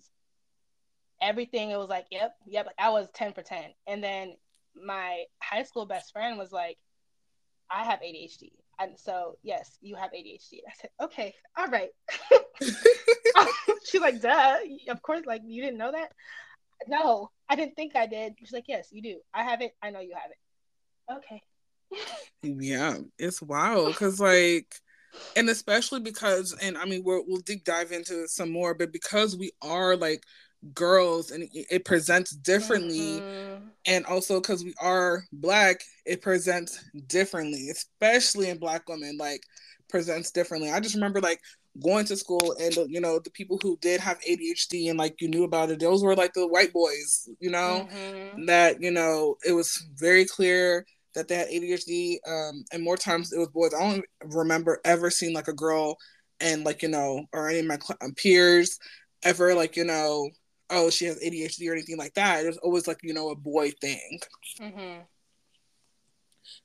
everything 1.22 1.72
it 1.72 1.78
was 1.78 1.90
like, 1.90 2.06
yep, 2.12 2.36
yep, 2.46 2.68
like 2.68 2.76
I 2.78 2.90
was 2.90 3.10
ten 3.14 3.34
for 3.34 3.42
ten, 3.42 3.72
and 3.88 4.04
then 4.04 4.36
my 4.76 5.24
high 5.42 5.64
school 5.64 5.86
best 5.86 6.12
friend 6.12 6.38
was 6.38 6.52
like, 6.52 6.78
I 7.70 7.84
have 7.86 8.00
ADHD. 8.02 8.52
And 8.84 9.00
so, 9.00 9.38
yes, 9.44 9.78
you 9.82 9.96
have 9.96 10.12
ADHD. 10.12 10.60
I 10.68 10.74
said, 10.80 10.90
okay, 11.02 11.34
all 11.58 11.68
right. 11.68 11.90
She's 13.86 14.02
like, 14.02 14.22
duh, 14.22 14.58
of 14.90 15.02
course, 15.02 15.26
like, 15.26 15.42
you 15.46 15.64
didn't 15.64 15.78
know 15.78 15.92
that? 15.92 16.12
No, 16.88 17.30
I 17.48 17.56
didn't 17.56 17.76
think 17.76 17.96
I 17.96 18.08
did. 18.08 18.34
She's 18.40 18.52
like, 18.52 18.66
yes, 18.68 18.90
you 18.92 19.02
do. 19.02 19.20
I 19.34 19.44
have 19.44 19.62
it. 19.62 19.72
I 19.82 19.92
know 19.92 20.02
you 20.02 20.14
have 20.16 20.32
it. 20.32 21.18
Okay. 21.18 21.42
yeah, 22.42 22.98
it's 23.18 23.42
wild 23.42 23.88
because, 23.88 24.20
like, 24.20 24.76
and 25.38 25.50
especially 25.50 26.02
because, 26.02 26.54
and 26.62 26.78
I 26.78 26.86
mean, 26.86 27.04
we'll, 27.06 27.24
we'll 27.26 27.40
deep 27.40 27.64
dive 27.64 27.94
into 27.94 28.28
some 28.28 28.52
more, 28.52 28.74
but 28.74 28.92
because 28.92 29.38
we 29.38 29.52
are 29.62 29.96
like 29.96 30.24
girls 30.74 31.32
and 31.32 31.48
it 31.54 31.84
presents 31.84 32.32
differently 32.32 33.20
mm-hmm. 33.20 33.66
and 33.86 34.06
also 34.06 34.40
because 34.40 34.64
we 34.64 34.74
are 34.80 35.24
black 35.34 35.82
it 36.06 36.22
presents 36.22 36.84
differently 37.08 37.70
especially 37.70 38.50
in 38.50 38.58
black 38.58 38.88
women 38.88 39.18
like 39.18 39.42
presents 39.90 40.32
differently 40.32 40.72
i 40.72 40.80
just 40.80 40.96
remember 40.96 41.20
like 41.20 41.40
going 41.82 42.06
to 42.06 42.16
school 42.16 42.56
and 42.60 42.76
you 42.90 43.02
know 43.02 43.20
the 43.20 43.32
people 43.32 43.60
who 43.62 43.78
did 43.82 44.00
have 44.00 44.20
adhd 44.22 44.90
and 44.90 44.98
like 44.98 45.20
you 45.20 45.28
knew 45.28 45.44
about 45.44 45.70
it 45.70 45.80
those 45.80 46.04
were 46.04 46.16
like 46.16 46.34
the 46.34 46.48
white 46.48 46.72
boys 46.72 47.28
you 47.40 47.50
know 47.50 47.88
mm-hmm. 47.92 48.46
that 48.46 48.82
you 48.82 48.92
know 48.92 49.36
it 49.46 49.52
was 49.52 49.86
very 49.96 50.24
clear 50.24 50.86
that 51.14 51.28
they 51.28 51.36
had 51.36 51.50
adhd 51.50 52.18
um, 52.28 52.64
and 52.72 52.84
more 52.84 52.98
times 52.98 53.34
it 53.34 53.40
was 53.40 53.50
boys 53.50 53.74
i 53.74 53.80
don't 53.80 54.06
remember 54.34 54.80
ever 54.86 55.10
seeing 55.10 55.34
like 55.34 55.48
a 55.48 55.54
girl 55.54 55.98
and 56.40 56.64
like 56.64 56.84
you 56.84 56.90
know 56.90 57.26
or 57.34 57.50
any 57.50 57.60
of 57.60 57.66
my 57.66 57.78
peers 58.16 58.80
ever 59.24 59.56
like 59.56 59.76
you 59.76 59.84
know 59.84 60.30
oh, 60.74 60.90
she 60.90 61.06
has 61.06 61.20
ADHD 61.20 61.70
or 61.70 61.74
anything 61.74 61.98
like 61.98 62.14
that. 62.16 62.46
It's 62.46 62.58
always 62.58 62.88
like, 62.88 63.00
you 63.04 63.14
know, 63.14 63.30
a 63.30 63.36
boy 63.36 63.72
thing. 63.72 64.20
Mm-hmm. 64.60 65.02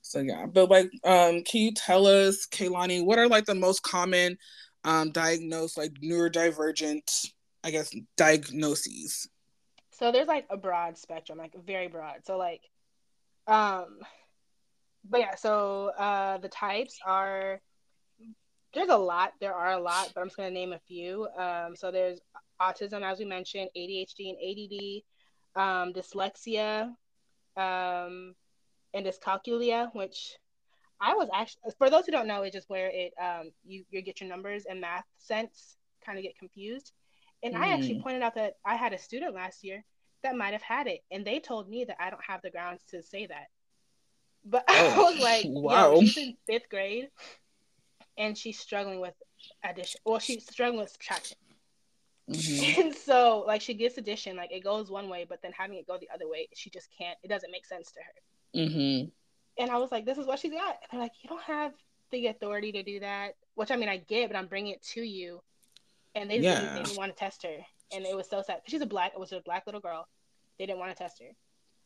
So 0.01 0.19
yeah, 0.19 0.45
but 0.45 0.69
like, 0.69 0.91
um, 1.03 1.43
can 1.43 1.61
you 1.61 1.71
tell 1.73 2.07
us, 2.07 2.47
Kaylani, 2.47 3.05
what 3.05 3.19
are 3.19 3.27
like 3.27 3.45
the 3.45 3.55
most 3.55 3.83
common 3.83 4.37
um 4.83 5.11
diagnosed 5.11 5.77
like 5.77 5.93
neurodivergent, 6.03 7.25
I 7.63 7.71
guess, 7.71 7.91
diagnoses? 8.17 9.29
So 9.91 10.11
there's 10.11 10.27
like 10.27 10.45
a 10.49 10.57
broad 10.57 10.97
spectrum, 10.97 11.37
like 11.37 11.53
very 11.65 11.87
broad. 11.87 12.25
So 12.25 12.37
like 12.37 12.61
Um, 13.47 13.99
but 15.09 15.19
yeah, 15.21 15.35
so 15.35 15.91
uh, 15.97 16.37
the 16.37 16.49
types 16.49 16.99
are 17.05 17.61
there's 18.73 18.89
a 18.89 18.97
lot. 18.97 19.33
There 19.41 19.55
are 19.55 19.71
a 19.71 19.79
lot, 19.79 20.11
but 20.13 20.21
I'm 20.21 20.27
just 20.27 20.37
gonna 20.37 20.51
name 20.51 20.73
a 20.73 20.79
few. 20.87 21.27
Um, 21.37 21.75
so 21.75 21.91
there's 21.91 22.19
autism, 22.61 23.01
as 23.01 23.19
we 23.19 23.25
mentioned, 23.25 23.69
ADHD 23.75 24.29
and 24.29 25.03
ADD, 25.55 25.61
um, 25.61 25.93
dyslexia, 25.93 26.93
um, 27.57 28.35
and 28.93 29.05
dyscalculia, 29.05 29.93
which 29.93 30.37
I 31.01 31.13
was 31.13 31.29
actually 31.33 31.61
for 31.77 31.89
those 31.89 32.05
who 32.05 32.11
don't 32.11 32.27
know, 32.27 32.41
it's 32.43 32.55
just 32.55 32.69
where 32.69 32.89
it 32.93 33.13
um, 33.21 33.51
you 33.65 33.85
you 33.89 34.01
get 34.01 34.19
your 34.19 34.29
numbers 34.29 34.65
and 34.69 34.81
math 34.81 35.05
sense 35.17 35.77
kind 36.05 36.17
of 36.17 36.23
get 36.23 36.37
confused. 36.37 36.91
And 37.43 37.55
mm. 37.55 37.59
I 37.59 37.69
actually 37.69 37.95
hmm. 37.95 38.03
pointed 38.03 38.21
out 38.21 38.35
that 38.35 38.55
I 38.65 38.75
had 38.75 38.93
a 38.93 38.97
student 38.97 39.33
last 39.33 39.63
year 39.63 39.83
that 40.23 40.35
might 40.35 40.51
have 40.51 40.61
had 40.61 40.87
it, 40.87 41.01
and 41.09 41.25
they 41.25 41.39
told 41.39 41.69
me 41.69 41.85
that 41.85 41.97
I 41.99 42.09
don't 42.09 42.23
have 42.25 42.41
the 42.41 42.49
grounds 42.49 42.83
to 42.89 43.01
say 43.01 43.27
that. 43.27 43.47
But 44.45 44.65
oh, 44.69 44.73
I 44.73 45.11
was 45.11 45.21
like, 45.21 45.45
wow, 45.47 45.93
Yo, 45.93 46.01
she's 46.01 46.17
in 46.17 46.37
fifth 46.45 46.69
grade, 46.69 47.07
and 48.17 48.37
she's 48.37 48.59
struggling 48.59 48.99
with 48.99 49.13
addition. 49.63 50.01
Well, 50.05 50.19
she's 50.19 50.45
struggling 50.49 50.81
with 50.81 50.91
subtraction. 50.91 51.37
Mm-hmm. 52.29 52.81
And 52.81 52.95
so, 52.95 53.43
like, 53.47 53.61
she 53.61 53.73
gets 53.73 53.97
addition, 53.97 54.37
like 54.37 54.51
it 54.51 54.63
goes 54.63 54.89
one 54.89 55.09
way, 55.09 55.25
but 55.27 55.41
then 55.41 55.51
having 55.51 55.77
it 55.77 55.87
go 55.87 55.97
the 55.97 56.09
other 56.13 56.27
way, 56.27 56.47
she 56.53 56.69
just 56.69 56.89
can't. 56.95 57.17
It 57.23 57.27
doesn't 57.27 57.51
make 57.51 57.65
sense 57.65 57.91
to 57.91 57.99
her. 57.99 58.59
Mm-hmm. 58.61 59.09
And 59.61 59.71
I 59.71 59.77
was 59.77 59.91
like, 59.91 60.05
"This 60.05 60.17
is 60.17 60.25
what 60.25 60.39
she's 60.39 60.51
got." 60.51 60.77
And 60.81 60.91
they're 60.91 61.01
like, 61.01 61.11
"You 61.21 61.29
don't 61.29 61.43
have 61.43 61.73
the 62.11 62.27
authority 62.27 62.71
to 62.73 62.83
do 62.83 62.99
that." 63.01 63.35
Which 63.55 63.71
I 63.71 63.75
mean, 63.75 63.89
I 63.89 63.97
get, 63.97 64.29
but 64.29 64.37
I'm 64.37 64.47
bringing 64.47 64.73
it 64.73 64.83
to 64.93 65.01
you, 65.01 65.41
and 66.15 66.29
they, 66.29 66.39
yeah. 66.39 66.59
didn't, 66.59 66.75
they 66.75 66.83
didn't 66.83 66.97
want 66.97 67.11
to 67.11 67.19
test 67.19 67.43
her, 67.43 67.57
and 67.91 68.05
it 68.05 68.15
was 68.15 68.29
so 68.29 68.41
sad. 68.41 68.61
She's 68.67 68.81
a 68.81 68.85
black. 68.85 69.13
It 69.13 69.19
was 69.19 69.31
a 69.31 69.41
black 69.41 69.65
little 69.65 69.81
girl. 69.81 70.07
They 70.57 70.65
didn't 70.65 70.79
want 70.79 70.91
to 70.91 70.97
test 70.97 71.21
her. 71.21 71.35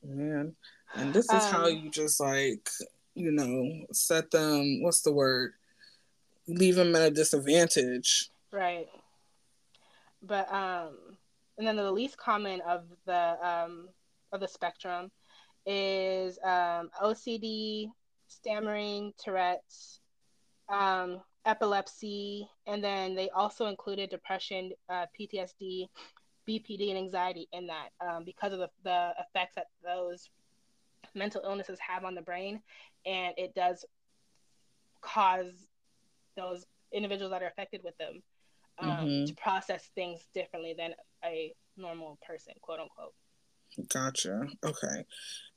Man, 0.06 0.56
and 0.96 1.14
this 1.14 1.26
is 1.26 1.44
um, 1.44 1.52
how 1.52 1.68
you 1.68 1.90
just 1.90 2.20
like 2.20 2.70
you 3.16 3.32
know 3.32 3.86
set 3.92 4.30
them. 4.32 4.82
What's 4.82 5.02
the 5.02 5.14
word? 5.14 5.54
Leave 6.48 6.76
them 6.76 6.96
at 6.96 7.02
a 7.04 7.12
disadvantage. 7.12 8.30
Right. 8.52 8.88
But 10.24 10.52
um, 10.54 11.18
and 11.58 11.68
then 11.68 11.76
the 11.76 11.92
least 11.92 12.18
common 12.18 12.62
of 12.62 12.86
the 13.06 13.38
um 13.46 13.90
of 14.32 14.40
the 14.40 14.48
spectrum 14.48 15.12
is 15.66 16.40
um 16.44 16.90
OCD, 17.02 17.90
stammering, 18.28 19.14
Tourette's, 19.18 20.00
um, 20.70 21.22
epilepsy, 21.46 22.48
and 22.68 22.84
then 22.84 23.16
they 23.16 23.30
also 23.30 23.68
included 23.68 24.10
depression, 24.10 24.72
uh, 24.90 25.06
PTSD, 25.20 25.88
BPD, 26.48 26.90
and 26.90 26.98
anxiety 26.98 27.48
in 27.52 27.68
that 27.68 27.90
um, 28.02 28.24
because 28.26 28.54
of 28.54 28.60
the, 28.60 28.70
the 28.84 29.14
effects 29.20 29.56
that 29.56 29.68
those 29.84 30.30
mental 31.14 31.42
illnesses 31.46 31.80
have 31.80 32.06
on 32.06 32.16
the 32.16 32.22
brain. 32.22 32.62
And 33.06 33.34
it 33.38 33.54
does 33.54 33.86
cause 35.02 35.68
those 36.36 36.66
individuals 36.92 37.32
that 37.32 37.44
are 37.44 37.48
affected 37.48 37.82
with 37.84 37.98
them 37.98 38.24
um, 38.80 38.90
mm-hmm. 38.90 39.26
to 39.26 39.34
process 39.36 39.90
things 39.96 40.22
differently 40.34 40.76
than 40.78 40.94
a 41.24 41.54
normal 41.78 42.18
person, 42.26 42.54
quote 42.62 42.80
unquote. 42.80 43.14
Gotcha. 43.90 44.48
Okay. 44.64 45.06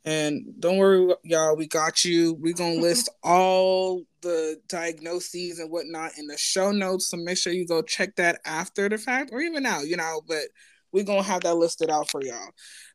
And 0.05 0.55
don't 0.61 0.79
worry, 0.79 1.15
y'all, 1.25 1.57
we 1.57 1.67
got 1.67 2.05
you. 2.05 2.35
We're 2.35 2.55
gonna 2.55 2.75
list 2.81 3.09
all 3.23 4.05
the 4.23 4.61
diagnoses 4.69 5.59
and 5.59 5.71
whatnot 5.71 6.13
in 6.17 6.27
the 6.27 6.39
show 6.39 6.71
notes. 6.71 7.09
So 7.09 7.17
make 7.17 7.39
sure 7.39 7.53
you 7.53 7.67
go 7.67 7.83
check 7.83 8.15
that 8.17 8.41
after 8.47 8.89
the 8.89 8.99
fact 8.99 9.31
or 9.33 9.41
even 9.41 9.63
now, 9.63 9.81
you 9.81 9.97
know, 9.97 10.23
but 10.27 10.45
we're 10.93 11.05
gonna 11.05 11.23
have 11.23 11.43
that 11.43 11.57
listed 11.57 11.91
out 11.91 12.11
for 12.11 12.23
y'all. 12.23 12.51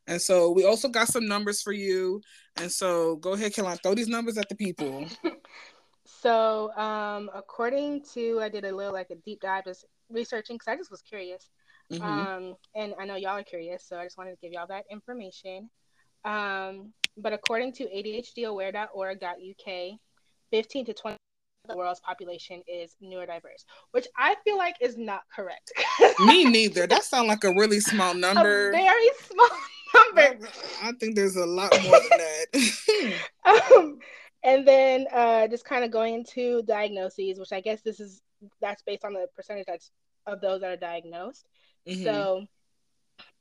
And 0.06 0.20
so 0.20 0.50
we 0.50 0.64
also 0.64 0.88
got 0.88 1.08
some 1.08 1.28
numbers 1.28 1.62
for 1.62 1.72
you. 1.72 2.20
And 2.56 2.70
so 2.70 3.16
go 3.16 3.34
ahead, 3.34 3.54
Caroline, 3.54 3.78
throw 3.78 3.94
these 3.94 4.08
numbers 4.08 4.38
at 4.38 4.48
the 4.48 4.56
people. 4.56 5.06
so 6.06 6.72
um 6.76 7.30
according 7.34 8.02
to 8.14 8.40
I 8.40 8.48
did 8.48 8.64
a 8.64 8.74
little 8.74 8.92
like 8.92 9.10
a 9.10 9.16
deep 9.16 9.40
dive 9.40 9.64
just 9.64 9.84
researching 10.12 10.56
because 10.56 10.68
I 10.68 10.76
just 10.76 10.90
was 10.90 11.02
curious. 11.02 11.50
Mm-hmm. 11.92 12.04
Um, 12.04 12.54
and 12.74 12.94
I 12.98 13.04
know 13.04 13.16
y'all 13.16 13.38
are 13.38 13.42
curious, 13.42 13.84
so 13.86 13.98
I 13.98 14.04
just 14.04 14.16
wanted 14.16 14.30
to 14.32 14.38
give 14.40 14.52
y'all 14.52 14.66
that 14.68 14.84
information. 14.90 15.68
Um, 16.24 16.92
but 17.16 17.32
according 17.32 17.72
to 17.74 17.84
ADHDaware.org.uk, 17.84 19.98
15 20.50 20.84
to 20.86 20.94
20 20.94 21.14
of 21.14 21.18
the 21.68 21.76
world's 21.76 22.00
population 22.00 22.62
is 22.66 22.96
neurodiverse, 23.02 23.64
which 23.92 24.06
I 24.16 24.34
feel 24.44 24.56
like 24.56 24.76
is 24.80 24.96
not 24.96 25.22
correct. 25.34 25.72
Me 26.20 26.44
neither. 26.44 26.86
That 26.86 27.04
sounds 27.04 27.28
like 27.28 27.44
a 27.44 27.50
really 27.50 27.80
small 27.80 28.14
number. 28.14 28.70
A 28.70 28.72
very 28.72 29.10
small 29.20 29.48
number. 29.94 30.48
I 30.82 30.92
think 30.98 31.16
there's 31.16 31.36
a 31.36 31.46
lot 31.46 31.72
more 31.82 32.00
than 32.00 32.18
that. 32.18 33.14
um, 33.76 33.98
and 34.42 34.66
then 34.66 35.06
uh, 35.12 35.46
just 35.48 35.64
kind 35.64 35.84
of 35.84 35.90
going 35.90 36.14
into 36.14 36.62
diagnoses, 36.62 37.38
which 37.38 37.52
I 37.52 37.60
guess 37.60 37.82
this 37.82 38.00
is 38.00 38.22
that's 38.60 38.82
based 38.82 39.04
on 39.04 39.12
the 39.12 39.26
percentage 39.36 39.66
that's 39.66 39.92
of 40.26 40.40
those 40.40 40.60
that 40.60 40.72
are 40.72 40.76
diagnosed. 40.76 41.46
Mm-hmm. 41.88 42.04
So, 42.04 42.46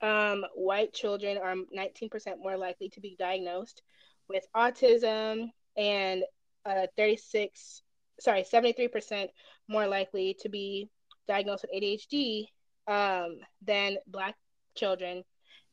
um, 0.02 0.46
white 0.56 0.94
children 0.94 1.38
are 1.38 1.56
19% 1.56 2.10
more 2.40 2.58
likely 2.58 2.90
to 2.90 3.00
be 3.00 3.16
diagnosed 3.18 3.82
with 4.28 4.46
autism 4.56 5.52
and 5.78 6.24
uh, 6.66 6.88
36, 6.98 7.82
sorry, 8.20 8.44
73% 8.44 9.28
more 9.68 9.88
likely 9.88 10.36
to 10.42 10.50
be 10.50 10.90
diagnosed 11.28 11.64
with 11.64 11.84
ADHD 11.84 12.46
um, 12.88 13.38
than 13.66 13.98
Black 14.08 14.36
children, 14.76 15.24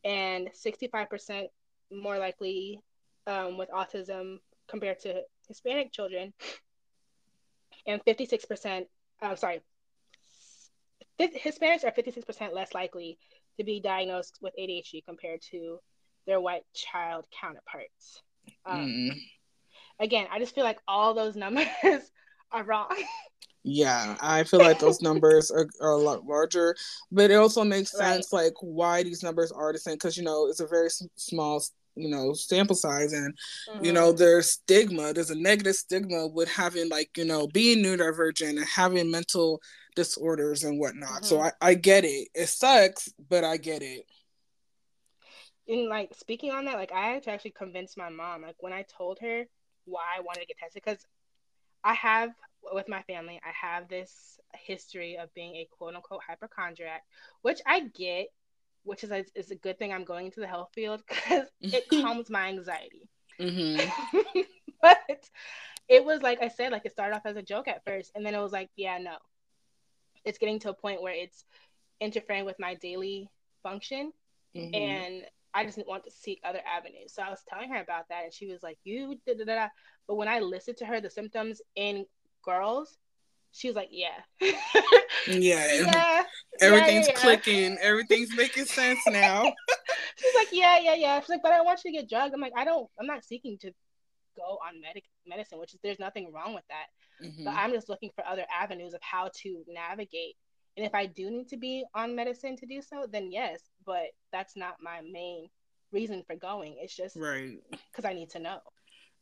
and 0.05 0.49
65% 0.55 1.45
more 1.91 2.19
likely 2.19 2.81
um, 3.27 3.59
with 3.59 3.69
autism 3.71 4.38
compared 4.69 5.00
to 5.00 5.23
Hispanic 5.47 5.93
children, 5.93 6.33
and 7.87 8.05
56%, 8.05 8.87
I'm 9.23 9.37
sorry, 9.37 9.61
Hispanics 11.21 11.85
are 11.85 11.93
56% 11.93 12.55
less 12.55 12.75
likely 12.75 13.19
to 13.59 13.65
be 13.65 13.81
diagnosed 13.81 14.39
with 14.41 14.55
ADHD 14.59 15.05
compared 15.05 15.41
to 15.51 15.79
their 16.27 16.41
white 16.41 16.63
child 16.75 17.27
counterparts. 17.41 18.23
Um, 18.65 18.87
mm. 18.87 19.21
Again, 20.01 20.27
I 20.31 20.39
just 20.39 20.55
feel 20.55 20.65
like 20.65 20.79
all 20.87 21.15
those 21.15 21.35
numbers 21.37 21.67
are 22.53 22.65
wrong. 22.65 22.95
Yeah, 23.65 24.17
I 24.21 24.45
feel 24.45 24.61
like 24.61 24.79
those 24.79 25.03
numbers 25.03 25.51
are, 25.51 25.67
are, 25.81 25.91
a 25.91 25.97
lot 25.97 26.25
larger, 26.25 26.77
but 27.11 27.31
it 27.31 27.35
also 27.35 27.65
makes 27.65 27.91
sense 27.91 28.29
right. 28.33 28.45
like 28.45 28.55
why 28.61 29.03
these 29.03 29.23
numbers 29.23 29.51
are 29.51 29.73
the 29.73 29.79
same 29.79 29.95
because 29.95 30.17
you 30.17 30.23
know 30.23 30.47
it's 30.47 30.61
a 30.61 30.67
very 30.67 30.89
small 31.17 31.61
you 31.99 32.09
know 32.09 32.33
sample 32.33 32.77
size 32.77 33.13
and 33.13 33.35
mm-hmm. 33.69 33.85
you 33.85 33.93
know 33.93 34.09
mm-hmm. 34.09 34.19
there's 34.19 34.53
stigma 34.53 35.13
there's 35.13 35.31
a 35.31 35.39
negative 35.39 35.75
stigma 35.75 36.29
with 36.29 36.49
having 36.49 36.89
like 36.89 37.11
you 37.17 37.25
know 37.25 37.47
being 37.49 37.85
neurodivergent 37.85 38.51
and 38.51 38.65
having 38.65 39.11
mental 39.11 39.61
disorders 39.99 40.64
and 40.64 40.78
whatnot 40.78 41.11
mm-hmm. 41.11 41.25
so 41.25 41.40
I, 41.40 41.52
I 41.61 41.75
get 41.75 42.05
it 42.05 42.28
it 42.35 42.49
sucks 42.49 43.12
but 43.28 43.45
i 43.45 43.57
get 43.57 43.83
it 43.83 44.05
and 45.67 45.88
like 45.88 46.14
speaking 46.14 46.50
on 46.50 46.64
that 46.67 46.76
like 46.76 46.93
i 46.93 47.09
had 47.09 47.23
to 47.25 47.31
actually 47.31 47.52
convince 47.52 47.97
my 47.97 48.09
mom 48.09 48.43
like 48.43 48.57
when 48.61 48.73
i 48.73 48.85
told 48.97 49.19
her 49.21 49.45
why 49.85 50.05
i 50.17 50.21
wanted 50.21 50.40
to 50.40 50.47
get 50.47 50.59
tested 50.59 50.83
because 50.85 51.05
i 51.85 51.95
have 51.95 52.31
with 52.73 52.88
my 52.88 53.02
family 53.02 53.40
i 53.45 53.67
have 53.67 53.88
this 53.88 54.38
history 54.55 55.19
of 55.19 55.33
being 55.35 55.57
a 55.57 55.69
quote 55.71 55.95
unquote 55.95 56.21
hypochondriac 56.26 57.02
which 57.43 57.61
i 57.67 57.81
get 57.81 58.28
which 58.88 59.05
is 59.05 59.11
a, 59.11 59.25
is 59.35 59.50
a 59.50 59.55
good 59.57 59.78
thing 59.78 59.93
I'm 59.93 60.05
going 60.05 60.26
into 60.26 60.40
the 60.40 60.47
health 60.47 60.71
field 60.75 61.02
because 61.07 61.47
it 61.61 61.88
calms 61.90 62.31
my 62.31 62.49
anxiety. 62.49 63.09
Mm-hmm. 63.38 64.40
but 64.83 65.28
it 65.88 66.05
was 66.05 66.23
like 66.23 66.43
I 66.43 66.49
said, 66.49 66.73
like 66.73 66.87
it 66.87 66.93
started 66.93 67.14
off 67.14 67.26
as 67.26 67.37
a 67.37 67.43
joke 67.43 67.69
at 67.69 67.85
first, 67.85 68.12
and 68.14 68.25
then 68.25 68.35
it 68.35 68.40
was 68.40 68.52
like, 68.52 68.71
yeah, 68.76 68.99
no, 68.99 69.17
it's 70.28 70.38
getting 70.38 70.58
to 70.61 70.70
a 70.70 70.75
point 70.75 71.02
where 71.02 71.14
it's 71.14 71.44
interfering 72.00 72.44
with 72.44 72.56
my 72.58 72.75
daily 72.75 73.30
function, 73.62 74.12
mm-hmm. 74.54 74.75
and 74.75 75.23
I 75.54 75.64
just 75.64 75.78
want 75.87 76.04
to 76.04 76.11
seek 76.11 76.40
other 76.44 76.61
avenues. 76.66 77.14
So 77.14 77.23
I 77.23 77.30
was 77.30 77.42
telling 77.49 77.70
her 77.70 77.80
about 77.80 78.04
that, 78.11 78.25
and 78.25 78.32
she 78.32 78.47
was 78.47 78.62
like, 78.62 78.78
"You 78.85 79.18
da 79.26 79.35
da 79.35 79.44
da." 79.44 79.68
But 80.06 80.16
when 80.16 80.28
I 80.28 80.40
listened 80.40 80.76
to 80.78 80.87
her, 80.87 81.00
the 81.00 81.11
symptoms 81.11 81.62
in 81.75 82.04
girls, 82.44 82.99
she 83.52 83.68
was 83.68 83.76
like, 83.76 83.88
"Yeah, 83.90 84.20
yeah, 85.26 85.73
yeah, 85.73 86.23
everything's 86.61 87.08
yeah, 87.08 87.14
yeah, 87.14 87.20
clicking, 87.20 87.78
everything's 87.80 88.37
making 88.37 88.66
sense 88.66 89.00
now." 89.08 89.42
She's 90.18 90.35
like, 90.35 90.49
"Yeah, 90.52 90.78
yeah, 90.78 90.94
yeah." 90.94 91.20
She's 91.20 91.30
like, 91.30 91.42
"But 91.42 91.52
I 91.52 91.62
want 91.62 91.80
you 91.85 91.92
to 91.92 91.99
get 91.99 92.08
drugs." 92.11 92.35
I'm 92.35 92.40
like, 92.40 92.52
"I 92.56 92.66
don't. 92.66 92.88
I'm 93.00 93.06
not 93.06 93.25
seeking 93.25 93.56
to 93.62 93.73
go 94.38 94.59
on 94.66 94.80
medic 94.80 95.04
medicine, 95.26 95.59
which 95.59 95.75
is 95.75 95.80
there's 95.83 95.99
nothing 95.99 96.33
wrong 96.33 96.54
with 96.54 96.64
that. 96.68 97.26
Mm-hmm. 97.26 97.45
But 97.45 97.54
I'm 97.54 97.73
just 97.73 97.88
looking 97.88 98.11
for 98.14 98.25
other 98.26 98.45
avenues 98.54 98.95
of 98.95 99.00
how 99.02 99.30
to 99.42 99.64
navigate. 99.68 100.37
And 100.76 100.87
if 100.87 100.95
I 100.95 101.07
do 101.07 101.30
need 101.30 101.49
to 101.49 101.57
be 101.57 101.85
on 101.95 102.14
medicine 102.14 102.57
to 102.57 102.66
do 102.66 102.80
so, 102.80 103.07
then 103.11 103.30
yes. 103.30 103.61
But 103.85 104.07
that's 104.33 104.57
not 104.57 104.76
my 104.80 105.00
main 105.11 105.49
reason 105.92 106.23
for 106.26 106.37
going. 106.37 106.76
It's 106.80 106.97
just 106.97 107.16
right 107.16 107.59
because 107.90 108.04
I 108.04 108.12
need 108.12 108.30
to 108.30 108.38
know. 108.38 108.61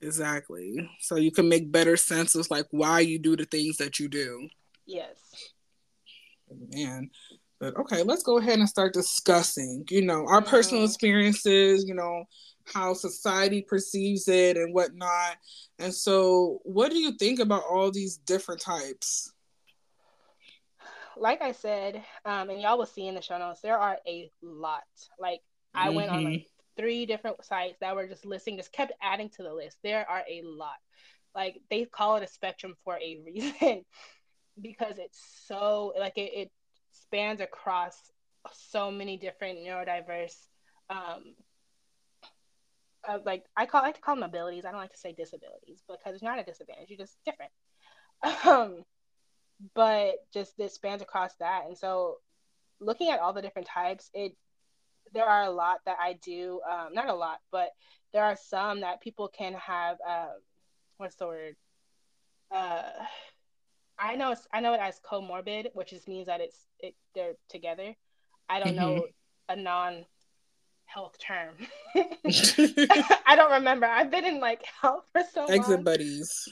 Exactly. 0.02 0.88
So 1.00 1.16
you 1.16 1.32
can 1.32 1.49
make 1.49 1.73
better 1.73 1.96
sense 1.96 2.35
of 2.35 2.46
like 2.50 2.66
why 2.70 3.00
you 3.00 3.18
do 3.18 3.37
the 3.37 3.46
things 3.46 3.78
that 3.78 3.99
you 3.99 4.08
do. 4.08 4.49
Yes. 4.85 5.16
Man. 6.73 7.11
But 7.58 7.76
okay, 7.78 8.02
let's 8.02 8.23
go 8.23 8.37
ahead 8.38 8.58
and 8.58 8.68
start 8.68 8.92
discussing, 8.92 9.85
you 9.88 10.02
know, 10.02 10.26
our 10.26 10.42
mm-hmm. 10.42 10.50
personal 10.50 10.85
experiences, 10.85 11.87
you 11.88 11.94
know, 11.94 12.25
how 12.73 12.94
society 12.94 13.62
perceives 13.62 14.28
it 14.28 14.56
and 14.56 14.75
whatnot. 14.75 15.37
And 15.78 15.94
so, 15.94 16.61
what 16.64 16.90
do 16.90 16.99
you 16.99 17.12
think 17.12 17.38
about 17.40 17.62
all 17.68 17.90
these 17.90 18.16
different 18.16 18.61
types? 18.61 19.32
Like 21.16 21.40
I 21.40 21.52
said, 21.52 22.04
um, 22.25 22.50
and 22.50 22.61
y'all 22.61 22.76
will 22.76 22.87
see 22.87 23.06
in 23.06 23.14
the 23.14 23.23
show 23.23 23.38
notes, 23.38 23.61
there 23.62 23.78
are 23.78 23.99
a 24.06 24.30
lot. 24.42 24.82
Like 25.18 25.40
I 25.75 25.87
mm-hmm. 25.87 25.96
went 25.96 26.11
on 26.11 26.25
like 26.25 26.32
mm-hmm. 26.35 26.82
three 26.82 27.06
different 27.06 27.42
sites 27.44 27.78
that 27.80 27.96
were 27.96 28.06
just 28.06 28.26
listing, 28.26 28.56
just 28.56 28.73
kept 28.73 28.92
adding 29.02 29.30
to 29.30 29.42
the 29.42 29.54
list. 29.54 29.78
There 29.82 30.08
are 30.08 30.23
a 30.28 30.42
lot. 30.42 30.76
Like 31.35 31.61
they 31.70 31.85
call 31.85 32.16
it 32.16 32.23
a 32.23 32.26
spectrum 32.26 32.75
for 32.85 32.96
a 32.96 33.20
reason 33.26 33.85
because 34.61 34.99
it's 34.99 35.20
so 35.46 35.92
like 35.99 36.18
it, 36.18 36.32
it 36.35 36.50
spans 36.92 37.40
across 37.40 37.94
so 38.52 38.90
many 38.90 39.16
different 39.16 39.58
neurodiverse 39.58 40.37
um 40.88 41.35
like 43.25 43.44
I 43.56 43.66
call 43.66 43.82
I 43.82 43.86
like 43.86 43.94
to 43.96 44.00
call 44.00 44.14
them 44.16 44.25
abilities. 44.25 44.64
I 44.64 44.70
don't 44.70 44.80
like 44.80 44.92
to 44.92 44.98
say 44.98 45.12
disabilities 45.12 45.82
because 45.88 46.14
it's 46.14 46.22
not 46.22 46.38
a 46.38 46.44
disadvantage. 46.44 46.90
You're 46.90 46.98
just 46.98 47.16
different. 47.25 47.52
Um, 48.46 48.84
but 49.75 50.14
just 50.32 50.56
this 50.56 50.75
spans 50.75 51.02
across 51.02 51.34
that, 51.36 51.64
and 51.66 51.76
so 51.76 52.16
looking 52.80 53.10
at 53.10 53.20
all 53.20 53.32
the 53.32 53.42
different 53.42 53.68
types, 53.68 54.10
it 54.14 54.32
there 55.12 55.25
are 55.25 55.44
a 55.44 55.50
lot 55.50 55.78
that 55.86 55.96
I 56.00 56.14
do. 56.22 56.60
Um, 56.70 56.94
not 56.94 57.08
a 57.08 57.14
lot, 57.14 57.38
but 57.50 57.70
there 58.12 58.25
are 58.25 58.36
some 58.36 58.80
that 58.80 59.00
people 59.00 59.28
can 59.28 59.54
have. 59.54 59.98
Uh, 60.06 60.32
what's 60.96 61.16
the 61.16 61.26
word? 61.26 61.56
Uh, 62.50 62.82
I 63.98 64.16
know 64.16 64.34
I 64.52 64.60
know 64.60 64.75
it 64.75 64.80
as 64.80 65.00
comorbid, 65.00 65.68
which 65.75 65.90
just 65.90 66.08
means 66.08 66.26
that 66.26 66.40
it's 66.40 66.66
it 66.80 66.94
they're 67.14 67.34
together. 67.48 67.94
I 68.48 68.60
don't 68.60 68.76
mm-hmm. 68.76 68.96
know 68.96 69.06
a 69.48 69.56
non 69.56 70.04
health 70.87 71.16
term. 71.19 71.55
I 73.26 73.35
don't 73.37 73.52
remember. 73.52 73.87
I've 73.87 74.11
been 74.11 74.25
in 74.25 74.40
like 74.40 74.64
health 74.81 75.05
for 75.12 75.23
so 75.33 75.43
Exit 75.43 75.49
long. 75.49 75.59
Exit 75.61 75.85
buddies. 75.85 76.49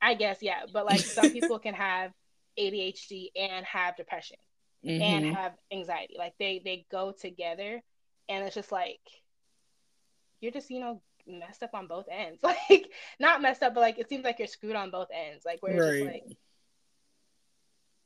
I 0.00 0.14
guess 0.14 0.38
yeah, 0.40 0.62
but 0.72 0.86
like 0.86 1.00
some 1.00 1.30
people 1.32 1.58
can 1.58 1.74
have 1.74 2.12
ADHD 2.58 3.28
and 3.36 3.64
have 3.66 3.96
depression 3.96 4.36
mm-hmm. 4.84 5.02
and 5.02 5.36
have 5.36 5.54
anxiety. 5.72 6.16
Like 6.18 6.34
they 6.38 6.60
they 6.64 6.86
go 6.90 7.12
together, 7.12 7.80
and 8.28 8.44
it's 8.44 8.54
just 8.54 8.72
like 8.72 9.00
you're 10.40 10.52
just 10.52 10.70
you 10.70 10.80
know 10.80 11.02
messed 11.26 11.62
up 11.62 11.74
on 11.74 11.86
both 11.86 12.06
ends. 12.10 12.42
Like 12.42 12.90
not 13.18 13.42
messed 13.42 13.62
up, 13.62 13.74
but 13.74 13.80
like 13.80 13.98
it 13.98 14.08
seems 14.08 14.24
like 14.24 14.38
you're 14.38 14.48
screwed 14.48 14.76
on 14.76 14.90
both 14.90 15.08
ends. 15.12 15.44
Like 15.44 15.62
where 15.62 15.72
it's 15.72 15.82
right. 15.82 15.92
just 15.98 16.28
like 16.28 16.38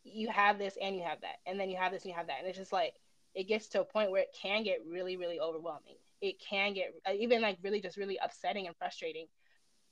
you 0.05 0.29
have 0.31 0.59
this 0.59 0.77
and 0.81 0.97
you 0.97 1.03
have 1.03 1.21
that, 1.21 1.37
and 1.47 1.59
then 1.59 1.71
you 1.71 1.77
have 1.77 1.93
this 1.93 2.05
and 2.05 2.11
you 2.11 2.17
have 2.17 2.29
that, 2.29 2.39
and 2.41 2.49
it's 2.49 2.59
just 2.59 2.73
like 2.73 2.95
it 3.35 3.49
gets 3.49 3.69
to 3.69 3.81
a 3.81 3.85
point 3.85 4.11
where 4.11 4.23
it 4.23 4.37
can 4.41 4.63
get 4.63 4.79
really, 4.89 5.17
really 5.17 5.41
overwhelming. 5.41 5.97
It 6.21 6.37
can 6.41 6.75
get 6.75 6.95
uh, 7.09 7.13
even 7.13 7.43
like 7.43 7.59
really 7.63 7.81
just 7.81 7.97
really 7.97 8.19
upsetting 8.23 8.67
and 8.67 8.77
frustrating 8.77 9.27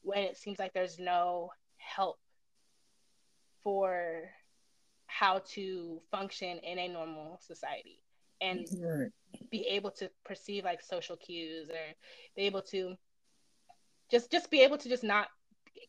when 0.03 0.19
it 0.19 0.37
seems 0.37 0.59
like 0.59 0.73
there's 0.73 0.99
no 0.99 1.51
help 1.77 2.19
for 3.63 4.31
how 5.07 5.41
to 5.55 6.01
function 6.11 6.59
in 6.59 6.79
a 6.79 6.89
normal 6.89 7.39
society 7.41 8.01
and 8.41 8.67
right. 8.81 9.11
be 9.51 9.67
able 9.67 9.91
to 9.91 10.11
perceive 10.25 10.65
like 10.65 10.81
social 10.81 11.17
cues 11.17 11.69
or 11.69 11.95
be 12.37 12.43
able 12.43 12.63
to 12.63 12.95
just 14.11 14.31
just 14.31 14.51
be 14.51 14.63
able 14.63 14.79
to 14.79 14.89
just 14.89 15.05
not 15.05 15.29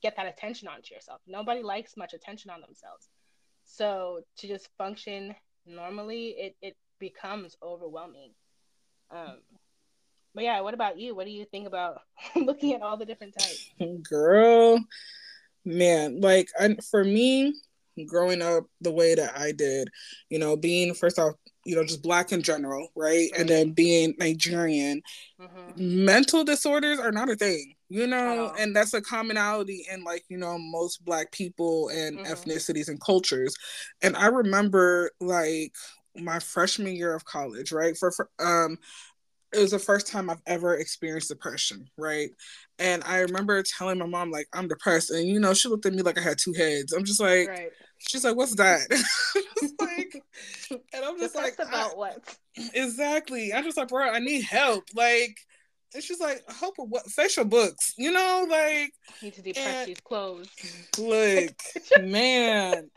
get 0.01 0.15
that 0.15 0.25
attention 0.25 0.67
onto 0.67 0.93
yourself. 0.93 1.21
Nobody 1.27 1.61
likes 1.61 1.95
much 1.95 2.13
attention 2.13 2.49
on 2.49 2.61
themselves. 2.61 3.09
So 3.63 4.21
to 4.37 4.47
just 4.47 4.69
function 4.77 5.35
normally, 5.65 6.35
it, 6.37 6.55
it 6.61 6.75
becomes 7.01 7.57
overwhelming. 7.61 8.31
Um, 9.09 9.39
but 10.33 10.45
yeah, 10.45 10.61
what 10.61 10.73
about 10.73 10.97
you? 10.97 11.13
What 11.13 11.25
do 11.25 11.31
you 11.31 11.43
think 11.43 11.67
about 11.67 11.99
looking 12.37 12.73
at 12.73 12.81
all 12.81 12.95
the 12.95 13.05
different 13.05 13.35
types? 13.37 13.69
Girl, 14.09 14.79
man, 15.65 16.21
like 16.21 16.47
I, 16.57 16.77
for 16.89 17.03
me, 17.03 17.53
growing 18.05 18.41
up 18.41 18.65
the 18.79 18.91
way 18.91 19.15
that 19.15 19.37
I 19.37 19.51
did, 19.51 19.89
you 20.29 20.39
know, 20.39 20.55
being 20.55 20.93
first 20.93 21.19
off, 21.19 21.33
you 21.65 21.75
know, 21.75 21.83
just 21.83 22.01
black 22.01 22.31
in 22.31 22.41
general, 22.41 22.87
right? 22.95 23.29
And 23.37 23.47
then 23.47 23.71
being 23.71 24.15
Nigerian, 24.17 25.01
mm-hmm. 25.39 26.05
mental 26.05 26.43
disorders 26.43 26.99
are 26.99 27.11
not 27.11 27.29
a 27.29 27.35
thing, 27.35 27.75
you 27.89 28.07
know, 28.07 28.53
and 28.57 28.75
that's 28.75 28.93
a 28.93 29.01
commonality 29.01 29.85
in 29.91 30.03
like, 30.03 30.23
you 30.29 30.37
know, 30.37 30.57
most 30.57 31.03
black 31.05 31.31
people 31.31 31.89
and 31.89 32.17
mm-hmm. 32.17 32.31
ethnicities 32.31 32.87
and 32.87 32.99
cultures. 33.01 33.55
And 34.01 34.15
I 34.15 34.27
remember 34.27 35.11
like 35.19 35.75
my 36.15 36.39
freshman 36.39 36.95
year 36.95 37.13
of 37.13 37.25
college, 37.25 37.71
right? 37.71 37.97
For, 37.97 38.11
for 38.11 38.29
um 38.39 38.77
it 39.53 39.59
was 39.59 39.71
the 39.71 39.79
first 39.79 40.07
time 40.07 40.29
I've 40.29 40.41
ever 40.45 40.75
experienced 40.75 41.29
depression, 41.29 41.89
right? 41.97 42.29
And 42.79 43.03
I 43.03 43.19
remember 43.19 43.61
telling 43.63 43.97
my 43.97 44.05
mom, 44.05 44.31
like, 44.31 44.47
I'm 44.53 44.67
depressed. 44.67 45.11
And, 45.11 45.27
you 45.27 45.39
know, 45.39 45.53
she 45.53 45.67
looked 45.67 45.85
at 45.85 45.93
me 45.93 46.01
like 46.01 46.17
I 46.17 46.21
had 46.21 46.37
two 46.37 46.53
heads. 46.53 46.93
I'm 46.93 47.03
just 47.03 47.19
like, 47.19 47.49
right. 47.49 47.69
she's 47.97 48.23
like, 48.23 48.37
what's 48.37 48.55
that? 48.55 48.87
like, 49.81 50.23
and 50.71 51.05
I'm 51.05 51.19
just 51.19 51.35
like, 51.35 51.55
about 51.59 51.97
what? 51.97 52.37
Exactly. 52.73 53.53
I'm 53.53 53.65
just 53.65 53.75
like, 53.75 53.89
bro, 53.89 54.09
I 54.09 54.19
need 54.19 54.43
help. 54.43 54.85
Like, 54.95 55.37
and 55.93 56.01
she's 56.01 56.21
like, 56.21 56.41
help 56.49 56.75
with 56.77 56.89
what? 56.89 57.05
Facial 57.07 57.43
books, 57.43 57.93
you 57.97 58.11
know, 58.11 58.47
like. 58.49 58.93
Need 59.21 59.33
to 59.33 59.41
depress 59.41 59.85
these 59.85 59.99
clothes. 59.99 60.49
Look, 60.97 61.55
man 62.01 62.89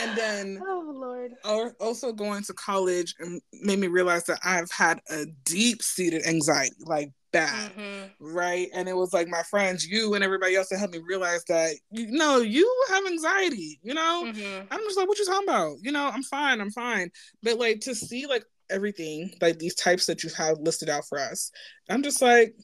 and 0.00 0.16
then 0.16 0.60
oh 0.66 0.92
lord. 0.94 1.32
also 1.80 2.12
going 2.12 2.42
to 2.42 2.52
college 2.54 3.14
and 3.18 3.40
made 3.62 3.78
me 3.78 3.86
realize 3.86 4.24
that 4.24 4.38
i've 4.44 4.70
had 4.70 5.00
a 5.10 5.26
deep-seated 5.44 6.26
anxiety 6.26 6.74
like 6.84 7.10
bad 7.32 7.72
mm-hmm. 7.72 8.34
right? 8.34 8.68
And 8.74 8.88
it 8.88 8.96
was 8.96 9.12
like 9.12 9.26
my 9.26 9.42
friends 9.44 9.86
you 9.86 10.14
and 10.14 10.22
everybody 10.22 10.54
else 10.54 10.68
that 10.68 10.78
helped 10.78 10.94
me 10.94 11.00
realize 11.06 11.42
that 11.44 11.74
you 11.90 12.10
know 12.10 12.38
you 12.38 12.70
have 12.90 13.06
anxiety 13.06 13.80
you 13.82 13.94
know? 13.94 14.24
Mm-hmm. 14.26 14.66
i'm 14.70 14.80
just 14.80 14.98
like 14.98 15.08
what 15.08 15.18
you 15.18 15.24
talking 15.24 15.48
about? 15.48 15.76
You 15.80 15.92
know 15.92 16.10
i'm 16.12 16.22
fine 16.22 16.60
i'm 16.60 16.70
fine. 16.70 17.10
But 17.42 17.58
like 17.58 17.80
to 17.80 17.94
see 17.94 18.26
like 18.26 18.44
everything 18.70 19.30
like 19.40 19.58
these 19.58 19.74
types 19.74 20.06
that 20.06 20.22
you 20.22 20.30
have 20.36 20.58
listed 20.58 20.88
out 20.88 21.04
for 21.06 21.18
us 21.18 21.50
i'm 21.90 22.02
just 22.02 22.22
like 22.22 22.54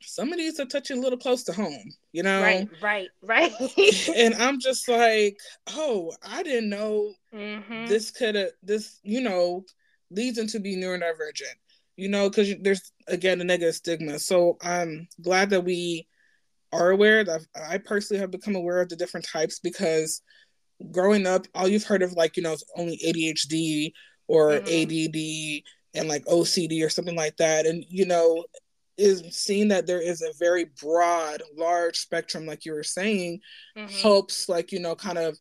some 0.00 0.32
of 0.32 0.38
these 0.38 0.60
are 0.60 0.64
touching 0.64 0.98
a 0.98 1.00
little 1.00 1.18
close 1.18 1.42
to 1.44 1.52
home, 1.52 1.92
you 2.12 2.22
know? 2.22 2.42
Right, 2.42 2.68
right, 2.82 3.08
right. 3.22 3.52
and 4.16 4.34
I'm 4.34 4.60
just 4.60 4.88
like, 4.88 5.36
oh, 5.70 6.12
I 6.26 6.42
didn't 6.42 6.70
know 6.70 7.12
mm-hmm. 7.34 7.86
this 7.86 8.10
could 8.10 8.34
have, 8.34 8.50
this, 8.62 9.00
you 9.02 9.20
know, 9.20 9.64
leads 10.10 10.38
into 10.38 10.60
being 10.60 10.80
neurodivergent, 10.80 11.56
you 11.96 12.08
know, 12.08 12.28
because 12.28 12.54
there's, 12.60 12.92
again, 13.08 13.40
a 13.40 13.44
negative 13.44 13.74
stigma. 13.74 14.18
So 14.18 14.56
I'm 14.62 15.08
glad 15.20 15.50
that 15.50 15.64
we 15.64 16.06
are 16.72 16.90
aware 16.90 17.24
that 17.24 17.40
I 17.56 17.78
personally 17.78 18.20
have 18.20 18.30
become 18.30 18.54
aware 18.54 18.80
of 18.80 18.88
the 18.88 18.96
different 18.96 19.26
types 19.26 19.58
because 19.58 20.22
growing 20.92 21.26
up, 21.26 21.46
all 21.54 21.68
you've 21.68 21.84
heard 21.84 22.02
of, 22.02 22.12
like, 22.12 22.36
you 22.36 22.42
know, 22.42 22.52
it's 22.52 22.64
only 22.76 22.98
ADHD 22.98 23.92
or 24.28 24.52
mm-hmm. 24.52 24.66
ADD 24.66 25.62
and 25.94 26.08
like 26.08 26.24
OCD 26.26 26.84
or 26.84 26.90
something 26.90 27.16
like 27.16 27.36
that. 27.38 27.66
And, 27.66 27.84
you 27.88 28.06
know, 28.06 28.44
is 28.98 29.22
seeing 29.30 29.68
that 29.68 29.86
there 29.86 30.02
is 30.02 30.22
a 30.22 30.32
very 30.38 30.66
broad, 30.80 31.42
large 31.56 31.96
spectrum, 31.96 32.46
like 32.46 32.64
you 32.64 32.72
were 32.72 32.82
saying, 32.82 33.40
mm-hmm. 33.76 33.88
helps 34.02 34.48
like, 34.48 34.72
you 34.72 34.80
know, 34.80 34.94
kind 34.94 35.18
of 35.18 35.38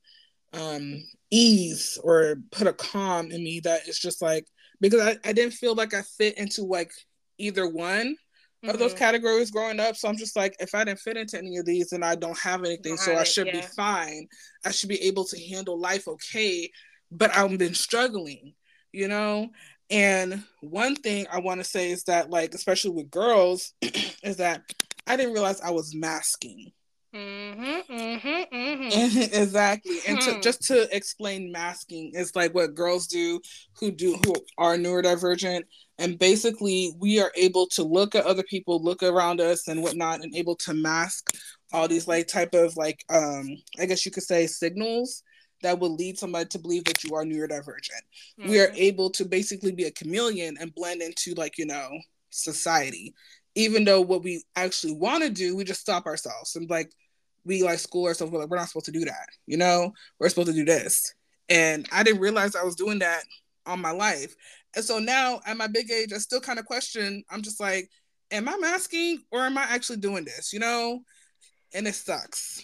um 0.53 1.03
ease 1.29 1.99
or 2.03 2.37
put 2.51 2.67
a 2.67 2.73
calm 2.73 3.31
in 3.31 3.43
me 3.43 3.59
that 3.59 3.85
is 3.85 3.99
just 3.99 4.21
like 4.21 4.47
because 4.79 5.01
I, 5.01 5.17
I 5.27 5.33
didn't 5.33 5.53
feel 5.53 5.75
like 5.75 5.93
I 5.93 6.03
fit 6.17 6.37
into 6.37 6.63
like 6.63 6.91
either 7.37 7.67
one 7.67 8.15
mm-hmm. 8.63 8.69
of 8.69 8.79
those 8.79 8.91
mm-hmm. 8.91 8.99
categories 8.99 9.51
growing 9.51 9.79
up. 9.79 9.95
So 9.95 10.07
I'm 10.07 10.17
just 10.17 10.35
like, 10.35 10.55
if 10.59 10.73
I 10.75 10.83
didn't 10.83 10.99
fit 10.99 11.17
into 11.17 11.37
any 11.37 11.57
of 11.57 11.65
these, 11.65 11.89
then 11.89 12.03
I 12.03 12.15
don't 12.15 12.37
have 12.37 12.63
anything. 12.63 12.97
So 12.97 13.15
I 13.15 13.23
should 13.23 13.47
yeah. 13.47 13.61
be 13.61 13.67
fine. 13.75 14.27
I 14.65 14.71
should 14.71 14.89
be 14.89 15.01
able 15.03 15.25
to 15.25 15.47
handle 15.49 15.79
life 15.79 16.07
okay. 16.07 16.69
But 17.11 17.35
I've 17.35 17.57
been 17.57 17.73
struggling, 17.73 18.53
you 18.91 19.07
know? 19.07 19.49
And 19.89 20.43
one 20.61 20.95
thing 20.95 21.27
I 21.31 21.39
want 21.39 21.61
to 21.61 21.63
say 21.63 21.91
is 21.91 22.03
that, 22.03 22.29
like, 22.29 22.53
especially 22.53 22.91
with 22.91 23.09
girls, 23.09 23.73
is 24.23 24.37
that 24.37 24.61
I 25.05 25.15
didn't 25.15 25.33
realize 25.33 25.61
I 25.61 25.71
was 25.71 25.95
masking. 25.95 26.71
Mm-hmm, 27.15 27.93
mm-hmm, 27.93 28.55
mm-hmm. 28.55 29.19
exactly. 29.33 29.97
And 30.07 30.19
to, 30.21 30.33
hmm. 30.33 30.41
just 30.41 30.61
to 30.65 30.93
explain 30.95 31.51
masking 31.51 32.11
is 32.13 32.35
like 32.35 32.53
what 32.53 32.75
girls 32.75 33.07
do 33.07 33.39
who 33.79 33.91
do 33.91 34.19
who 34.25 34.35
are 34.57 34.75
neurodivergent. 34.75 35.63
And 35.97 36.19
basically 36.19 36.93
we 36.99 37.19
are 37.19 37.31
able 37.35 37.67
to 37.67 37.83
look 37.83 38.13
at 38.13 38.25
other 38.25 38.43
people, 38.43 38.83
look 38.83 39.01
around 39.01 39.41
us 39.41 39.67
and 39.67 39.81
whatnot, 39.81 40.21
and 40.21 40.35
able 40.35 40.55
to 40.57 40.73
mask 40.73 41.31
all 41.73 41.87
these 41.87 42.07
like 42.07 42.27
type 42.27 42.53
of 42.53 42.75
like 42.77 43.03
um 43.09 43.47
I 43.79 43.85
guess 43.85 44.05
you 44.05 44.11
could 44.11 44.23
say 44.23 44.45
signals 44.45 45.23
that 45.63 45.79
would 45.79 45.91
lead 45.91 46.17
somebody 46.17 46.45
to 46.49 46.59
believe 46.59 46.83
that 46.85 47.03
you 47.03 47.15
are 47.15 47.23
neurodivergent. 47.23 48.03
Mm-hmm. 48.39 48.49
We 48.49 48.59
are 48.59 48.67
mm-hmm. 48.67 48.77
able 48.77 49.09
to 49.11 49.25
basically 49.25 49.71
be 49.71 49.85
a 49.85 49.91
chameleon 49.91 50.57
and 50.59 50.73
blend 50.75 51.01
into 51.01 51.33
like, 51.33 51.57
you 51.57 51.65
know, 51.65 51.89
society. 52.29 53.13
Even 53.55 53.85
though 53.85 54.01
what 54.01 54.23
we 54.23 54.43
actually 54.55 54.93
want 54.93 55.23
to 55.23 55.29
do, 55.29 55.55
we 55.55 55.63
just 55.63 55.81
stop 55.81 56.05
ourselves 56.05 56.55
and 56.55 56.69
like 56.69 56.91
we 57.43 57.63
like 57.63 57.79
school 57.79 58.05
ourselves, 58.05 58.31
we're 58.31 58.39
like, 58.39 58.49
we're 58.49 58.57
not 58.57 58.67
supposed 58.67 58.85
to 58.85 58.91
do 58.91 59.05
that, 59.05 59.29
you 59.47 59.57
know, 59.57 59.91
we're 60.19 60.29
supposed 60.29 60.49
to 60.49 60.53
do 60.53 60.65
this. 60.65 61.13
And 61.49 61.87
I 61.91 62.03
didn't 62.03 62.21
realize 62.21 62.55
I 62.55 62.63
was 62.63 62.75
doing 62.75 62.99
that 62.99 63.23
on 63.65 63.81
my 63.81 63.91
life. 63.91 64.35
And 64.75 64.83
so 64.83 64.99
now 64.99 65.39
at 65.45 65.57
my 65.57 65.67
big 65.67 65.89
age, 65.89 66.11
I 66.13 66.17
still 66.17 66.41
kind 66.41 66.59
of 66.59 66.65
question, 66.65 67.23
I'm 67.31 67.41
just 67.41 67.59
like, 67.59 67.89
am 68.31 68.49
I 68.49 68.57
masking 68.57 69.23
or 69.31 69.39
am 69.39 69.57
I 69.57 69.63
actually 69.63 69.97
doing 69.97 70.25
this? 70.25 70.51
You 70.51 70.59
know, 70.59 70.99
and 71.73 71.87
it 71.87 71.95
sucks. 71.95 72.63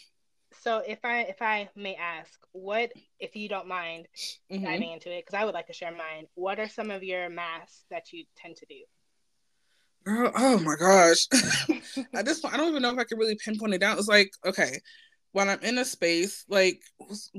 So 0.64 0.78
if 0.78 1.00
I 1.04 1.24
if 1.24 1.42
I 1.42 1.70
may 1.76 1.96
ask, 1.96 2.40
what 2.54 2.94
if 3.20 3.36
you 3.36 3.50
don't 3.50 3.68
mind 3.68 4.08
mm-hmm. 4.50 4.64
diving 4.64 4.92
into 4.94 5.12
it? 5.12 5.26
Because 5.26 5.38
I 5.38 5.44
would 5.44 5.54
like 5.54 5.68
to 5.68 5.74
share 5.74 5.92
mine. 5.92 6.28
What 6.36 6.58
are 6.58 6.70
some 6.70 6.90
of 6.90 7.04
your 7.04 7.30
masks 7.30 7.84
that 7.90 8.14
you 8.14 8.24
tend 8.38 8.56
to 8.58 8.66
do? 8.68 8.76
Girl, 10.06 10.32
oh 10.34 10.60
my 10.60 10.76
gosh. 10.78 11.28
At 12.14 12.24
this 12.24 12.40
point, 12.40 12.54
I 12.54 12.58
don't 12.58 12.70
even 12.70 12.82
know 12.82 12.94
if 12.94 12.98
I 12.98 13.04
can 13.04 13.18
really 13.18 13.38
pinpoint 13.44 13.74
it 13.74 13.82
down. 13.82 13.98
It's 13.98 14.08
like, 14.08 14.32
okay, 14.46 14.80
when 15.34 15.50
I'm 15.50 15.60
in 15.64 15.80
a 15.80 15.86
space, 15.86 16.46
like 16.48 16.82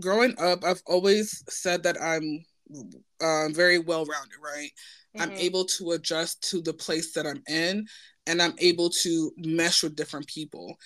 growing 0.00 0.34
up, 0.38 0.62
I've 0.62 0.82
always 0.86 1.42
said 1.48 1.82
that 1.84 2.00
I'm 2.02 2.44
uh, 3.22 3.48
very 3.50 3.78
well 3.78 4.04
rounded, 4.04 4.38
right? 4.42 4.70
Mm-hmm. 5.16 5.22
I'm 5.22 5.32
able 5.32 5.64
to 5.64 5.92
adjust 5.92 6.50
to 6.50 6.60
the 6.60 6.74
place 6.74 7.14
that 7.14 7.26
I'm 7.26 7.42
in 7.48 7.86
and 8.26 8.42
I'm 8.42 8.54
able 8.58 8.90
to 8.90 9.32
mesh 9.38 9.82
with 9.82 9.96
different 9.96 10.26
people. 10.26 10.76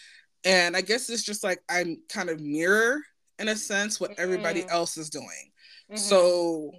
And 0.44 0.76
I 0.76 0.80
guess 0.80 1.10
it's 1.10 1.24
just 1.24 1.44
like 1.44 1.60
I'm 1.68 1.98
kind 2.08 2.30
of 2.30 2.40
mirror 2.40 3.00
in 3.38 3.48
a 3.48 3.56
sense 3.56 4.00
what 4.00 4.12
mm-hmm. 4.12 4.22
everybody 4.22 4.66
else 4.68 4.96
is 4.96 5.10
doing. 5.10 5.50
Mm-hmm. 5.90 5.96
So 5.96 6.72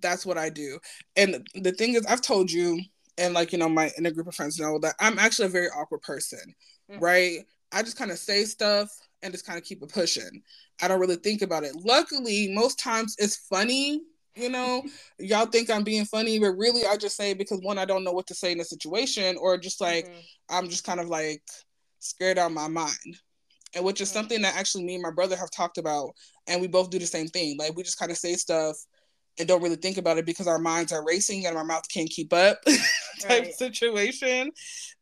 that's 0.00 0.26
what 0.26 0.38
I 0.38 0.50
do. 0.50 0.78
And 1.16 1.46
the 1.54 1.72
thing 1.72 1.94
is, 1.94 2.06
I've 2.06 2.20
told 2.20 2.50
you, 2.50 2.80
and 3.16 3.34
like, 3.34 3.52
you 3.52 3.58
know, 3.58 3.68
my 3.68 3.90
inner 3.98 4.10
group 4.10 4.28
of 4.28 4.34
friends 4.34 4.58
know 4.58 4.78
that 4.80 4.94
I'm 5.00 5.18
actually 5.18 5.46
a 5.46 5.50
very 5.50 5.68
awkward 5.68 6.02
person, 6.02 6.54
mm-hmm. 6.90 7.02
right? 7.02 7.38
I 7.72 7.82
just 7.82 7.98
kind 7.98 8.10
of 8.10 8.18
say 8.18 8.44
stuff 8.44 8.88
and 9.22 9.32
just 9.32 9.46
kind 9.46 9.58
of 9.58 9.64
keep 9.64 9.82
it 9.82 9.92
pushing. 9.92 10.42
I 10.80 10.88
don't 10.88 11.00
really 11.00 11.16
think 11.16 11.42
about 11.42 11.64
it. 11.64 11.74
Luckily, 11.74 12.52
most 12.54 12.78
times 12.78 13.16
it's 13.18 13.36
funny 13.36 14.02
you 14.38 14.48
know 14.48 14.82
y'all 15.18 15.46
think 15.46 15.68
i'm 15.68 15.84
being 15.84 16.04
funny 16.04 16.38
but 16.38 16.50
really 16.52 16.86
i 16.86 16.96
just 16.96 17.16
say 17.16 17.34
because 17.34 17.60
one 17.62 17.78
i 17.78 17.84
don't 17.84 18.04
know 18.04 18.12
what 18.12 18.26
to 18.26 18.34
say 18.34 18.52
in 18.52 18.60
a 18.60 18.64
situation 18.64 19.36
or 19.38 19.58
just 19.58 19.80
like 19.80 20.06
mm-hmm. 20.06 20.20
i'm 20.50 20.68
just 20.68 20.84
kind 20.84 21.00
of 21.00 21.08
like 21.08 21.42
scared 22.00 22.38
out 22.38 22.46
of 22.46 22.52
my 22.52 22.68
mind 22.68 23.16
and 23.74 23.84
which 23.84 24.00
is 24.00 24.08
mm-hmm. 24.08 24.18
something 24.18 24.42
that 24.42 24.56
actually 24.56 24.84
me 24.84 24.94
and 24.94 25.02
my 25.02 25.10
brother 25.10 25.36
have 25.36 25.50
talked 25.50 25.78
about 25.78 26.10
and 26.46 26.60
we 26.60 26.66
both 26.66 26.90
do 26.90 26.98
the 26.98 27.06
same 27.06 27.28
thing 27.28 27.56
like 27.58 27.76
we 27.76 27.82
just 27.82 27.98
kind 27.98 28.10
of 28.10 28.16
say 28.16 28.34
stuff 28.34 28.76
and 29.38 29.46
don't 29.46 29.62
really 29.62 29.76
think 29.76 29.98
about 29.98 30.18
it 30.18 30.26
because 30.26 30.48
our 30.48 30.58
minds 30.58 30.92
are 30.92 31.04
racing 31.04 31.46
and 31.46 31.56
our 31.56 31.64
mouth 31.64 31.84
can't 31.92 32.10
keep 32.10 32.32
up 32.32 32.58
type 33.20 33.44
right. 33.44 33.54
situation 33.54 34.50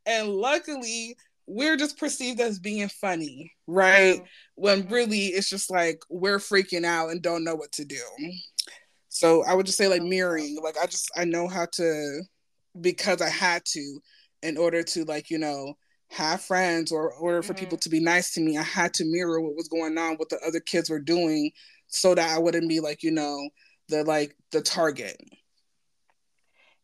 and 0.04 0.28
luckily 0.28 1.16
we're 1.48 1.76
just 1.76 1.98
perceived 1.98 2.40
as 2.40 2.58
being 2.58 2.88
funny 2.88 3.52
right 3.66 4.16
mm-hmm. 4.16 4.24
when 4.56 4.82
mm-hmm. 4.82 4.94
really 4.94 5.26
it's 5.26 5.48
just 5.48 5.70
like 5.70 6.00
we're 6.10 6.38
freaking 6.38 6.84
out 6.84 7.10
and 7.10 7.22
don't 7.22 7.44
know 7.44 7.54
what 7.54 7.72
to 7.72 7.84
do 7.84 7.96
so 9.16 9.42
I 9.44 9.54
would 9.54 9.64
just 9.64 9.78
say 9.78 9.88
like 9.88 10.02
mirroring. 10.02 10.58
Like 10.62 10.76
I 10.76 10.84
just 10.84 11.10
I 11.16 11.24
know 11.24 11.48
how 11.48 11.66
to 11.72 12.20
because 12.78 13.22
I 13.22 13.30
had 13.30 13.64
to 13.68 14.00
in 14.42 14.58
order 14.58 14.82
to 14.82 15.04
like, 15.04 15.30
you 15.30 15.38
know, 15.38 15.72
have 16.10 16.40
friends 16.40 16.92
or 16.92 17.10
in 17.10 17.16
order 17.18 17.42
for 17.42 17.52
mm-hmm. 17.52 17.64
people 17.64 17.78
to 17.78 17.88
be 17.88 18.00
nice 18.00 18.32
to 18.34 18.40
me. 18.40 18.56
I 18.56 18.62
had 18.62 18.94
to 18.94 19.04
mirror 19.04 19.40
what 19.40 19.56
was 19.56 19.68
going 19.68 19.98
on, 19.98 20.16
what 20.16 20.28
the 20.28 20.38
other 20.46 20.60
kids 20.60 20.88
were 20.88 21.00
doing 21.00 21.50
so 21.88 22.14
that 22.14 22.34
I 22.34 22.38
wouldn't 22.38 22.68
be 22.68 22.80
like, 22.80 23.02
you 23.02 23.10
know, 23.10 23.48
the 23.88 24.04
like 24.04 24.34
the 24.52 24.60
target. 24.60 25.16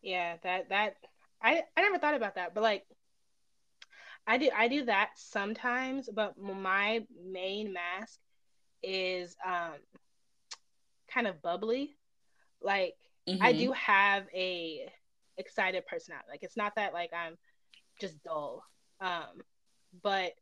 Yeah, 0.00 0.36
that 0.42 0.68
that 0.70 0.96
I 1.42 1.62
I 1.76 1.82
never 1.82 1.98
thought 1.98 2.14
about 2.14 2.36
that, 2.36 2.54
but 2.54 2.62
like 2.62 2.84
I 4.26 4.38
do 4.38 4.50
I 4.56 4.68
do 4.68 4.84
that 4.84 5.10
sometimes, 5.16 6.08
but 6.12 6.38
my 6.38 7.04
main 7.24 7.72
mask 7.72 8.18
is 8.82 9.36
um 9.44 9.74
kind 11.12 11.26
of 11.26 11.42
bubbly. 11.42 11.96
Like 12.60 12.94
mm-hmm. 13.28 13.42
I 13.42 13.52
do 13.52 13.72
have 13.72 14.24
a 14.34 14.88
excited 15.36 15.86
personality. 15.86 16.28
Like 16.30 16.42
it's 16.42 16.56
not 16.56 16.76
that 16.76 16.92
like 16.92 17.10
I'm 17.12 17.36
just 18.00 18.22
dull. 18.22 18.64
Um, 19.02 19.42
but 20.02 20.32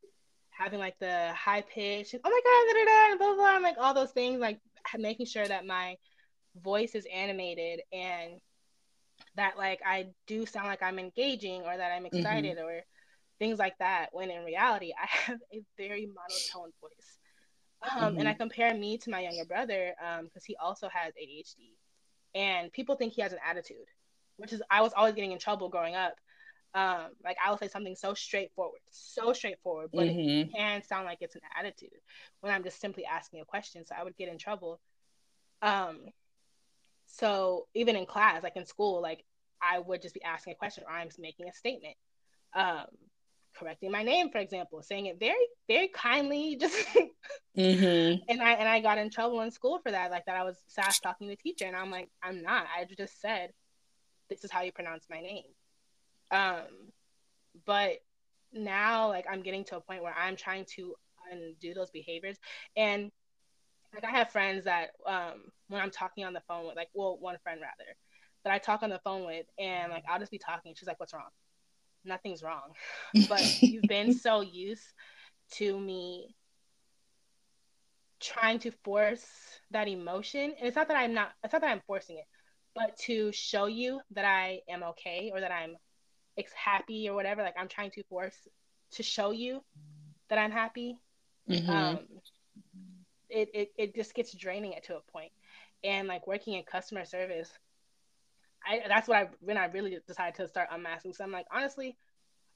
having 0.51 0.79
like 0.79 0.99
the 0.99 1.33
high 1.33 1.63
pitch, 1.63 2.15
oh 2.15 2.19
my 2.23 2.41
god, 2.45 2.67
da, 2.69 2.85
da, 2.85 2.85
da, 2.85 3.17
blah, 3.17 3.35
blah, 3.35 3.59
blah, 3.59 3.69
like 3.69 3.79
all 3.79 3.95
those 3.95 4.13
things, 4.13 4.41
like 4.41 4.61
making 4.99 5.27
sure 5.27 5.47
that 5.47 5.67
my 5.67 5.97
voice 6.63 6.95
is 6.95 7.07
animated 7.13 7.81
and 7.93 8.41
that 9.37 9.57
like 9.57 9.81
I 9.85 10.09
do 10.27 10.47
sound 10.47 10.67
like 10.67 10.83
I'm 10.83 10.99
engaging 10.99 11.63
or 11.63 11.77
that 11.77 11.93
I'm 11.93 12.05
mm-hmm. 12.05 12.17
excited 12.19 12.59
mm-hmm. 12.59 12.67
or 12.67 12.81
things 13.39 13.59
like 13.59 13.79
that. 13.79 14.09
When 14.13 14.31
in 14.31 14.45
reality, 14.45 14.93
I 15.01 15.07
have 15.31 15.41
a 15.53 15.63
very 15.77 16.07
monotone 16.07 16.73
voice. 16.81 17.19
Um, 17.83 18.13
mm-hmm. 18.13 18.21
And 18.21 18.29
I 18.29 18.35
compare 18.35 18.75
me 18.75 18.99
to 18.99 19.11
my 19.11 19.21
younger 19.21 19.47
brother 19.47 19.95
because 19.99 20.43
um, 20.43 20.47
he 20.47 20.57
also 20.57 20.89
has 20.93 21.15
ADHD 21.15 21.73
and 22.35 22.73
people 22.73 22.95
think 22.95 23.15
he 23.15 23.23
has 23.23 23.33
an 23.33 23.39
attitude, 23.49 23.89
which 24.37 24.53
is 24.53 24.63
I 24.71 24.83
was 24.83 24.93
always 24.95 25.15
getting 25.15 25.33
in 25.33 25.39
trouble 25.39 25.69
growing 25.69 25.95
up. 25.95 26.15
Um, 26.73 27.09
like 27.25 27.37
I 27.45 27.51
will 27.51 27.59
say 27.59 27.69
something 27.69 27.97
so 27.97 28.15
straightforward, 28.15 28.81
so 28.91 29.33
straightforward, 29.33 29.91
but 29.93 30.07
mm-hmm. 30.07 30.51
it 30.51 30.55
can 30.55 30.83
sound 30.85 31.05
like 31.05 31.19
it's 31.21 31.35
an 31.35 31.41
attitude 31.59 31.91
when 32.41 32.53
I'm 32.53 32.63
just 32.63 32.81
simply 32.81 33.05
asking 33.05 33.41
a 33.41 33.45
question. 33.45 33.85
So 33.85 33.95
I 33.99 34.05
would 34.05 34.17
get 34.17 34.29
in 34.29 34.39
trouble. 34.39 34.81
Um, 35.63 35.99
so 37.07 37.67
even 37.75 37.97
in 37.97 38.07
class, 38.07 38.43
like 38.45 38.57
in 38.57 38.67
school, 38.67 39.03
like 39.03 39.25
I 39.61 39.79
would 39.81 40.01
just 40.01 40.15
be 40.15 40.23
asking 40.23 40.53
a 40.53 40.57
question 40.57 40.85
or 40.87 40.93
I'm 40.93 41.09
making 41.19 41.49
a 41.49 41.53
statement. 41.53 41.97
Um, 42.55 42.87
correcting 43.55 43.91
my 43.91 44.03
name, 44.03 44.31
for 44.31 44.39
example, 44.39 44.83
saying 44.83 45.07
it 45.07 45.19
very, 45.19 45.47
very 45.69 45.89
kindly, 45.89 46.57
just 46.61 46.77
mm-hmm. 47.57 48.23
and 48.29 48.43
I 48.43 48.53
and 48.53 48.69
I 48.69 48.81
got 48.81 48.99
in 48.99 49.11
trouble 49.11 49.41
in 49.41 49.51
school 49.51 49.81
for 49.83 49.91
that, 49.91 50.11
like 50.11 50.25
that 50.27 50.37
I 50.37 50.45
was 50.45 50.57
sass 50.69 51.01
talking 51.01 51.29
to 51.29 51.33
the 51.33 51.37
teacher, 51.37 51.67
and 51.67 51.77
I'm 51.77 51.91
like, 51.91 52.09
I'm 52.23 52.43
not. 52.43 52.67
I 52.67 52.87
just 52.97 53.21
said, 53.21 53.51
this 54.29 54.45
is 54.45 54.51
how 54.51 54.63
you 54.63 54.73
pronounce 54.73 55.07
my 55.11 55.21
name. 55.21 55.45
Um, 56.31 56.93
but 57.67 57.99
now, 58.53 59.09
like, 59.09 59.27
I'm 59.31 59.43
getting 59.43 59.65
to 59.67 59.77
a 59.77 59.81
point 59.81 60.03
where 60.03 60.15
I'm 60.17 60.37
trying 60.37 60.67
to 60.77 60.95
undo 61.31 61.75
those 61.75 61.91
behaviors, 61.91 62.37
and 62.77 63.11
like 63.95 64.05
I 64.05 64.11
have 64.11 64.31
friends 64.31 64.65
that 64.65 64.91
um 65.07 65.45
when 65.69 65.81
I'm 65.81 65.91
talking 65.91 66.25
on 66.25 66.33
the 66.33 66.43
phone 66.49 66.67
with, 66.67 66.77
like, 66.77 66.89
well, 66.95 67.19
one 67.19 67.37
friend 67.43 67.61
rather, 67.61 67.91
that 68.45 68.53
I 68.53 68.59
talk 68.59 68.83
on 68.83 68.91
the 68.91 69.01
phone 69.05 69.27
with, 69.27 69.47
and 69.59 69.91
like 69.91 70.05
I'll 70.09 70.19
just 70.19 70.33
be 70.33 70.39
talking, 70.39 70.75
she's 70.77 70.89
like, 70.89 71.01
what's 71.01 71.15
wrong? 71.15 71.31
nothing's 72.05 72.43
wrong. 72.43 72.73
But 73.29 73.43
you've 73.63 73.83
been 73.85 74.13
so 74.13 74.41
used 74.41 74.87
to 75.53 75.79
me 75.79 76.35
trying 78.21 78.59
to 78.61 78.71
force 78.85 79.27
that 79.71 79.89
emotion. 79.89 80.53
And 80.59 80.67
it's 80.67 80.77
not 80.77 80.89
that 80.89 80.97
I'm 80.97 81.15
not, 81.15 81.33
it's 81.43 81.53
not 81.53 81.63
that 81.63 81.71
I'm 81.71 81.83
forcing 81.87 82.19
it, 82.19 82.27
but 82.75 82.97
to 83.05 83.33
show 83.33 83.67
you 83.67 84.01
that 84.13 84.25
I 84.25 84.61
am 84.69 84.83
okay 84.83 85.31
or 85.33 85.41
that 85.41 85.53
I'm 85.53 85.77
happy 86.55 87.09
or 87.09 87.15
whatever. 87.15 87.43
Like 87.43 87.55
I'm 87.59 87.69
trying 87.69 87.91
to 87.93 88.03
force 88.05 88.37
to 88.93 89.03
show 89.03 89.31
you 89.31 89.63
that 90.29 90.39
I'm 90.39 90.51
happy. 90.51 90.99
Mm-hmm. 91.49 91.71
Um, 91.71 91.99
it, 93.29 93.49
it, 93.55 93.73
it 93.77 93.95
just 93.95 94.15
gets 94.15 94.33
draining 94.35 94.73
it 94.73 94.85
to 94.85 94.97
a 94.97 95.01
point. 95.13 95.33
And 95.83 96.09
like 96.09 96.27
working 96.27 96.55
in 96.55 96.63
customer 96.65 97.05
service, 97.05 97.51
I 98.67 98.83
that's 98.87 99.09
what 99.09 99.17
I 99.17 99.29
when 99.41 99.57
I 99.57 99.67
really 99.67 99.99
decided 100.07 100.35
to 100.37 100.49
start 100.49 100.69
unmasking. 100.71 101.15
So 101.15 101.25
I'm 101.25 101.33
like, 101.33 101.47
honestly, 101.51 101.97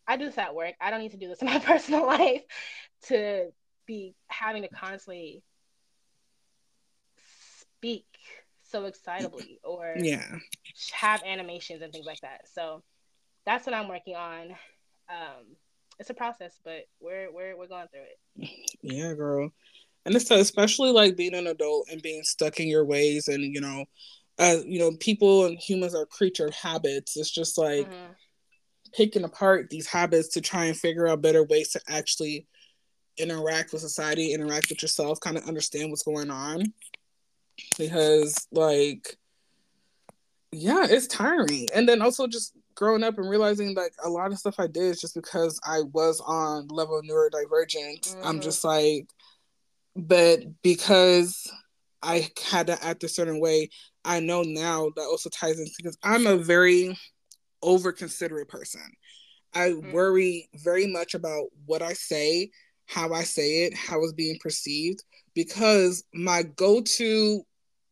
I 0.07 0.17
do 0.17 0.27
this 0.27 0.39
at 0.39 0.55
work. 0.55 0.75
I 0.81 0.91
don't 0.91 1.01
need 1.01 1.13
to 1.13 1.17
do 1.17 1.29
this 1.29 1.41
in 1.41 1.47
my 1.47 1.59
personal 1.65 2.07
life 2.07 2.43
to 3.07 3.51
be 3.87 4.15
having 4.29 4.63
to 4.63 4.69
constantly 4.69 5.43
speak 7.79 8.07
so 8.71 8.91
excitably 8.91 9.59
or 9.63 9.95
yeah 9.99 10.25
have 10.93 11.23
animations 11.25 11.81
and 11.83 11.93
things 11.93 12.07
like 12.07 12.21
that. 12.21 12.43
So 12.53 12.83
that's 13.47 13.67
what 13.67 13.75
I'm 13.75 13.89
working 13.89 14.17
on. 14.17 14.51
Um, 15.09 15.57
it's 15.99 16.11
a 16.11 16.15
process, 16.15 16.59
but 16.65 16.85
we're 17.01 17.33
we're 17.33 17.57
we're 17.57 17.69
going 17.69 17.87
through 17.89 18.03
it. 18.03 18.51
Yeah, 18.83 19.15
girl. 19.15 19.51
And 20.07 20.15
it's 20.15 20.31
especially 20.31 20.91
like 20.91 21.17
being 21.17 21.35
an 21.35 21.47
adult 21.47 21.89
and 21.91 22.03
being 22.03 22.23
stuck 22.25 22.61
in 22.61 22.69
your 22.69 22.85
ways 22.85 23.29
and 23.29 23.43
you 23.43 23.61
know 23.61 23.87
as 24.39 24.65
you 24.65 24.79
know, 24.79 24.93
people 24.99 25.47
and 25.47 25.59
humans 25.59 25.95
are 25.95 26.07
creature 26.07 26.51
habits. 26.51 27.17
It's 27.17 27.31
just 27.31 27.57
like 27.57 27.87
mm-hmm. 27.87 28.13
picking 28.93 29.25
apart 29.25 29.71
these 29.71 29.87
habits 29.87 30.29
to 30.31 30.41
try 30.41 30.67
and 30.67 30.77
figure 30.77 31.07
out 31.07 31.23
better 31.23 31.45
ways 31.45 31.71
to 31.71 31.81
actually 31.89 32.47
interact 33.17 33.73
with 33.73 33.83
society, 33.83 34.33
interact 34.33 34.71
with 34.71 34.83
yourself, 34.83 35.21
kind 35.21 35.37
of 35.37 35.47
understand 35.47 35.91
what's 35.91 36.03
going 36.03 36.31
on. 36.31 36.65
Because 37.79 38.47
like 38.51 39.17
yeah, 40.51 40.87
it's 40.89 41.07
tiring. 41.07 41.67
And 41.75 41.89
then 41.89 42.03
also 42.03 42.27
just 42.27 42.53
growing 42.75 43.03
up 43.03 43.19
and 43.19 43.29
realizing 43.29 43.75
like 43.75 43.93
a 44.05 44.09
lot 44.09 44.33
of 44.33 44.39
stuff 44.39 44.57
I 44.59 44.67
did 44.67 44.85
is 44.85 45.01
just 45.01 45.15
because 45.15 45.61
I 45.65 45.83
was 45.93 46.21
on 46.21 46.69
level 46.69 47.01
neurodivergent. 47.03 48.01
Mm-hmm. 48.01 48.27
I'm 48.27 48.41
just 48.41 48.65
like, 48.65 49.09
but 49.97 50.41
because 50.63 51.51
I 52.03 52.29
had 52.51 52.67
to 52.67 52.85
act 52.85 53.05
a 53.05 53.09
certain 53.09 53.41
way, 53.41 53.71
I 54.05 54.21
know 54.21 54.43
now 54.43 54.91
that 54.97 55.03
also 55.03 55.31
ties 55.31 55.59
into 55.59 55.73
because 55.77 55.97
I'm 56.03 56.27
a 56.27 56.37
very 56.37 56.97
over 57.63 57.93
considerate 57.93 58.49
person. 58.49 58.83
I 59.55 59.71
mm-hmm. 59.71 59.93
worry 59.93 60.49
very 60.55 60.87
much 60.87 61.15
about 61.15 61.47
what 61.67 61.81
I 61.81 61.93
say, 61.93 62.51
how 62.87 63.13
I 63.13 63.23
say 63.23 63.65
it, 63.65 63.75
how 63.75 64.03
it's 64.03 64.13
being 64.13 64.39
perceived, 64.41 65.03
because 65.35 66.05
my 66.13 66.43
go 66.43 66.83
to 66.83 67.43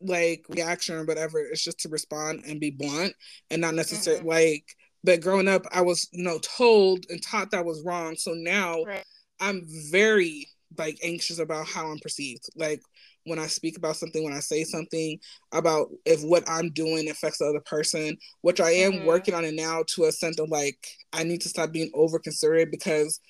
like 0.04 0.44
reaction 0.48 0.96
or 0.96 1.04
whatever 1.04 1.38
It's 1.38 1.62
just 1.62 1.80
to 1.80 1.88
respond 1.88 2.44
and 2.46 2.60
be 2.60 2.70
blunt 2.70 3.14
and 3.50 3.60
not 3.60 3.74
necessarily 3.74 4.20
mm-hmm. 4.20 4.28
like 4.28 4.64
but 5.04 5.20
growing 5.20 5.48
up 5.48 5.64
i 5.72 5.80
was 5.80 6.08
you 6.12 6.24
know 6.24 6.38
told 6.38 7.06
and 7.08 7.22
taught 7.22 7.50
that 7.50 7.64
was 7.64 7.82
wrong 7.84 8.16
so 8.16 8.32
now 8.32 8.82
right. 8.84 9.04
i'm 9.40 9.66
very 9.90 10.46
like 10.78 10.98
anxious 11.02 11.38
about 11.38 11.66
how 11.66 11.86
i'm 11.86 11.98
perceived 11.98 12.44
like 12.56 12.80
when 13.24 13.38
i 13.38 13.46
speak 13.46 13.76
about 13.76 13.96
something 13.96 14.24
when 14.24 14.32
i 14.32 14.40
say 14.40 14.64
something 14.64 15.18
about 15.52 15.88
if 16.04 16.22
what 16.22 16.48
i'm 16.48 16.70
doing 16.70 17.08
affects 17.10 17.38
the 17.38 17.44
other 17.46 17.60
person 17.60 18.16
which 18.40 18.60
i 18.60 18.70
am 18.70 18.92
mm-hmm. 18.92 19.06
working 19.06 19.34
on 19.34 19.44
it 19.44 19.54
now 19.54 19.82
to 19.86 20.04
a 20.04 20.12
sense 20.12 20.38
of 20.38 20.48
like 20.48 20.78
i 21.12 21.22
need 21.22 21.40
to 21.40 21.48
stop 21.48 21.72
being 21.72 21.90
over 21.94 22.18
considerate 22.18 22.70
because 22.70 23.20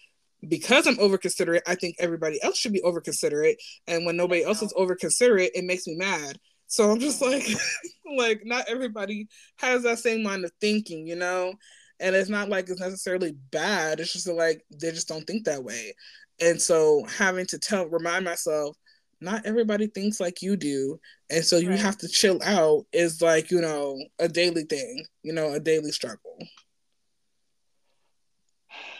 because 0.49 0.87
I'm 0.87 0.99
over 0.99 1.19
considerate, 1.19 1.63
I 1.67 1.75
think 1.75 1.97
everybody 1.99 2.43
else 2.43 2.59
should 2.59 2.73
be 2.73 2.83
over 2.83 3.01
considerate. 3.01 3.63
And 3.87 4.05
when 4.05 4.17
nobody 4.17 4.45
else 4.45 4.63
is 4.63 4.73
over 4.77 4.95
considerate, 4.97 5.53
it 5.55 5.65
makes 5.65 5.87
me 5.87 5.95
mad. 5.95 6.39
So 6.73 6.91
I'm 6.91 7.01
just 7.01 7.21
like, 7.21 7.47
like 8.17 8.47
not 8.47 8.65
everybody 8.67 9.29
has 9.59 9.83
that 9.83 9.99
same 9.99 10.25
line 10.25 10.43
of 10.43 10.53
thinking, 10.59 11.07
you 11.07 11.17
know. 11.17 11.53
And 12.01 12.17
it's 12.17 12.31
not 12.31 12.49
like 12.49 12.71
it's 12.71 12.81
necessarily 12.81 13.33
bad. 13.51 14.01
It's 14.01 14.15
just 14.15 14.27
like 14.27 14.65
they 14.71 14.91
just 14.91 15.07
don't 15.07 15.27
think 15.27 15.45
that 15.45 15.63
way. 15.63 15.93
And 16.41 16.61
so 16.61 17.05
having 17.05 17.45
to 17.49 17.59
tell, 17.59 17.87
remind 17.89 18.25
myself, 18.25 18.75
not 19.21 19.45
everybody 19.45 19.87
thinks 19.87 20.19
like 20.19 20.41
you 20.41 20.57
do. 20.57 20.99
And 21.29 21.45
so 21.45 21.59
you 21.59 21.69
right. 21.69 21.79
have 21.79 21.99
to 21.99 22.09
chill 22.09 22.43
out 22.43 22.87
is 22.91 23.21
like, 23.21 23.51
you 23.51 23.61
know, 23.61 24.03
a 24.19 24.27
daily 24.27 24.65
thing, 24.65 25.05
you 25.23 25.35
know, 25.35 25.53
a 25.53 25.61
daily 25.61 25.93
struggle. 25.93 26.39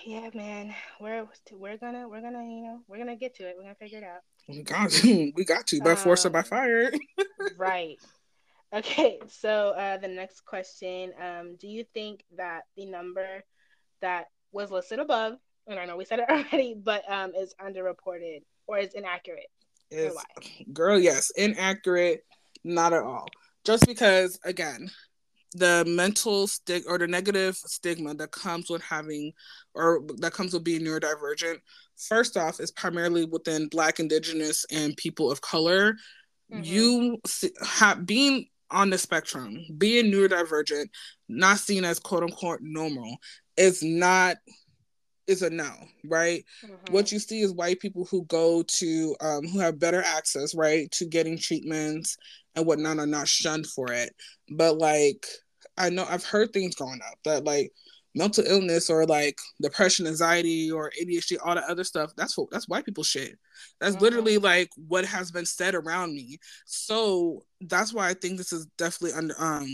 Yeah, 0.05 0.31
man. 0.35 0.75
We're 1.01 1.29
we're 1.53 1.77
gonna 1.77 2.09
we're 2.09 2.21
gonna, 2.21 2.43
you 2.43 2.63
know, 2.65 2.81
we're 2.89 2.99
gonna 2.99 3.15
get 3.15 3.37
to 3.37 3.45
it. 3.49 3.55
We're 3.57 3.63
gonna 3.63 3.77
figure 3.77 3.99
it 3.99 4.05
out. 4.05 4.23
We 4.49 4.63
got 4.63 4.91
to. 4.91 5.33
We 5.37 5.45
got 5.45 5.67
to 5.69 5.81
by 5.81 5.93
um, 5.93 5.97
force 5.97 6.27
or 6.27 6.31
by 6.31 6.41
um, 6.41 6.45
fire. 6.45 6.93
right. 7.57 7.99
Okay. 8.75 9.21
So 9.29 9.71
uh, 9.71 9.99
the 9.99 10.09
next 10.09 10.45
question: 10.45 11.13
um, 11.21 11.57
Do 11.61 11.69
you 11.69 11.85
think 11.95 12.25
that 12.37 12.63
the 12.77 12.87
number 12.87 13.45
that 14.01 14.27
was 14.53 14.71
listed 14.71 14.99
above, 14.99 15.35
and 15.67 15.79
I 15.79 15.85
know 15.85 15.97
we 15.97 16.05
said 16.05 16.19
it 16.21 16.27
already, 16.31 16.75
but 16.75 17.11
um, 17.11 17.33
is 17.35 17.55
underreported 17.61 18.43
or 18.67 18.79
is 18.79 18.95
inaccurate? 18.95 19.51
Is 19.91 20.17
girl, 20.73 20.99
yes, 20.99 21.31
inaccurate. 21.37 22.25
Not 22.65 22.93
at 22.93 23.03
all. 23.03 23.29
Just 23.65 23.87
because, 23.87 24.39
again, 24.45 24.91
the 25.55 25.85
mental 25.87 26.47
stick 26.47 26.85
or 26.89 26.99
the 26.99 27.07
negative 27.07 27.57
stigma 27.57 28.15
that 28.15 28.31
comes 28.31 28.71
with 28.71 28.83
having 28.83 29.33
or 29.75 30.03
that 30.19 30.33
comes 30.33 30.53
with 30.53 30.65
being 30.65 30.83
neurodivergent 30.83 31.59
first 31.97 32.37
off 32.37 32.61
is 32.61 32.71
primarily 32.71 33.25
within 33.25 33.69
black 33.69 34.01
indigenous 34.01 34.65
and 34.73 34.97
people 34.97 35.31
of 35.31 35.41
color 35.41 35.95
mm-hmm. 36.53 36.63
you 36.63 37.19
have 37.63 38.07
being 38.07 38.47
on 38.71 38.91
the 38.91 38.99
spectrum 38.99 39.59
being 39.77 40.11
neurodivergent 40.11 40.87
not 41.29 41.59
seen 41.59 41.85
as 41.85 41.99
quote 41.99 42.23
unquote 42.23 42.61
normal 42.63 43.17
is 43.57 43.83
not 43.83 44.37
is 45.27 45.43
a 45.43 45.51
no 45.51 45.71
right 46.05 46.45
mm-hmm. 46.65 46.93
what 46.93 47.13
you 47.13 47.19
see 47.19 47.41
is 47.41 47.53
white 47.53 47.79
people 47.79 48.07
who 48.11 48.25
go 48.25 48.63
to 48.63 49.15
um, 49.21 49.47
who 49.47 49.59
have 49.59 49.79
better 49.79 50.03
access 50.03 50.55
right 50.55 50.91
to 50.91 51.05
getting 51.05 51.39
treatments 51.39 52.17
and 52.55 52.67
whatnot 52.67 52.99
are 52.99 53.07
not 53.07 53.29
shunned 53.29 53.67
for 53.67 53.93
it 53.93 54.15
but 54.51 54.79
like 54.79 55.27
i 55.79 55.89
know 55.89 56.07
i've 56.09 56.25
heard 56.25 56.53
things 56.53 56.75
growing 56.75 57.01
up 57.11 57.19
that 57.25 57.45
like 57.45 57.73
mental 58.15 58.45
illness 58.47 58.91
or 58.91 59.07
like 59.07 59.39
depression, 59.61 60.07
anxiety, 60.07 60.71
or 60.71 60.93
ADHD, 61.01 61.39
all 61.43 61.55
that 61.55 61.65
other 61.65 61.85
stuff, 61.85 62.13
that's 62.17 62.37
what 62.37 62.51
that's 62.51 62.69
white 62.69 62.85
people 62.85 63.05
shit. 63.05 63.39
That's 63.81 63.95
mm-hmm. 63.95 64.05
literally 64.05 64.39
like 64.39 64.71
what 64.77 65.05
has 65.05 65.31
been 65.31 65.47
said 65.47 65.75
around 65.75 66.15
me. 66.15 66.39
So 66.67 67.45
that's 67.61 67.93
why 67.93 68.09
I 68.09 68.15
think 68.15 68.37
this 68.37 68.53
is 68.53 68.67
definitely 68.79 69.17
under 69.17 69.35
um 69.39 69.67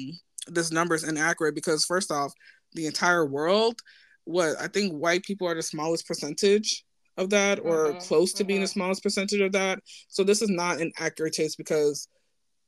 this 0.46 0.70
number 0.70 0.94
is 0.94 1.04
inaccurate 1.04 1.54
because 1.54 1.84
first 1.84 2.10
off, 2.10 2.32
the 2.74 2.86
entire 2.86 3.26
world, 3.26 3.80
what 4.24 4.56
I 4.60 4.68
think 4.68 4.92
white 4.92 5.24
people 5.24 5.48
are 5.48 5.54
the 5.54 5.62
smallest 5.62 6.06
percentage 6.06 6.84
of 7.16 7.30
that 7.30 7.58
or 7.58 7.88
mm-hmm. 7.88 7.98
close 7.98 8.32
to 8.34 8.42
mm-hmm. 8.42 8.48
being 8.48 8.60
the 8.60 8.66
mm-hmm. 8.66 8.72
smallest 8.72 9.02
percentage 9.02 9.40
of 9.40 9.52
that. 9.52 9.80
So 10.08 10.22
this 10.22 10.42
is 10.42 10.50
not 10.50 10.80
an 10.80 10.92
accurate 10.98 11.34
taste 11.34 11.58
because 11.58 12.08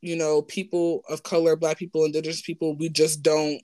you 0.00 0.16
know, 0.16 0.42
people 0.42 1.02
of 1.08 1.22
color, 1.22 1.56
black 1.56 1.78
people, 1.78 2.04
indigenous 2.04 2.42
people, 2.42 2.76
we 2.76 2.88
just 2.88 3.22
don't 3.22 3.60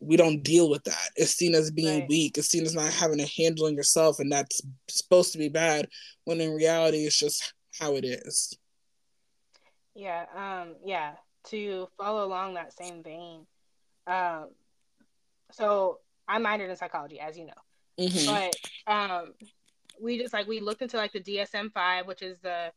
we 0.00 0.16
don't 0.16 0.42
deal 0.42 0.68
with 0.68 0.82
that. 0.84 1.10
It's 1.14 1.32
seen 1.32 1.54
as 1.54 1.70
being 1.70 2.00
right. 2.00 2.08
weak. 2.08 2.36
It's 2.36 2.48
seen 2.48 2.64
as 2.64 2.74
not 2.74 2.92
having 2.92 3.20
a 3.20 3.26
handle 3.26 3.66
on 3.66 3.74
yourself, 3.74 4.18
and 4.18 4.32
that's 4.32 4.60
supposed 4.88 5.32
to 5.32 5.38
be 5.38 5.48
bad. 5.48 5.88
When 6.24 6.40
in 6.40 6.52
reality, 6.52 7.04
it's 7.04 7.18
just 7.18 7.54
how 7.78 7.94
it 7.94 8.04
is. 8.04 8.56
Yeah. 9.94 10.24
Um. 10.34 10.74
Yeah. 10.84 11.12
To 11.50 11.88
follow 11.96 12.24
along 12.24 12.54
that 12.54 12.76
same 12.76 13.02
vein, 13.02 13.46
um. 14.06 14.48
So 15.52 15.98
I 16.26 16.38
minored 16.38 16.70
in 16.70 16.76
psychology, 16.76 17.20
as 17.20 17.36
you 17.36 17.46
know, 17.46 17.52
mm-hmm. 18.00 18.50
but 18.86 18.92
um, 18.92 19.34
we 20.00 20.18
just 20.18 20.32
like 20.32 20.48
we 20.48 20.60
looked 20.60 20.82
into 20.82 20.96
like 20.96 21.12
the 21.12 21.20
DSM 21.20 21.72
five, 21.72 22.06
which 22.06 22.22
is 22.22 22.38
the 22.42 22.72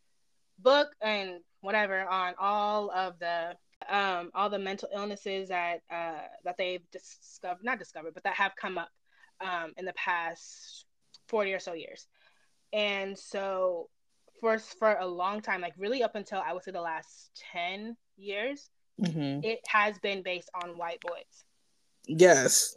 book 0.60 0.90
and 1.02 1.40
whatever 1.66 2.08
on 2.08 2.34
all 2.40 2.92
of 2.92 3.20
the 3.20 3.56
um, 3.90 4.32
all 4.34 4.50
the 4.50 4.60
mental 4.60 4.90
illnesses 4.94 5.50
that 5.50 5.82
uh, 5.92 6.22
that 6.44 6.58
they've 6.58 6.84
discovered, 6.92 7.64
not 7.64 7.80
discovered, 7.80 8.14
but 8.14 8.24
that 8.24 8.36
have 8.36 8.56
come 8.56 8.78
up 8.78 8.90
um, 9.42 9.74
in 9.78 9.86
the 9.86 9.94
past 9.94 10.86
forty 11.28 11.54
or 11.54 11.60
so 11.60 11.74
years. 11.74 12.08
And 12.74 13.18
so, 13.18 13.90
for 14.40 14.58
for 14.60 14.96
a 15.00 15.06
long 15.06 15.42
time, 15.42 15.62
like 15.62 15.74
really 15.78 16.04
up 16.04 16.16
until 16.16 16.42
I 16.46 16.54
would 16.54 16.64
say 16.64 16.72
the 16.72 16.82
last 16.82 17.32
ten 17.52 17.96
years, 18.18 18.70
mm-hmm. 19.02 19.44
it 19.44 19.60
has 19.68 19.98
been 20.00 20.24
based 20.24 20.50
on 20.64 20.78
white 20.78 21.02
boys. 21.02 21.44
Yes. 22.08 22.76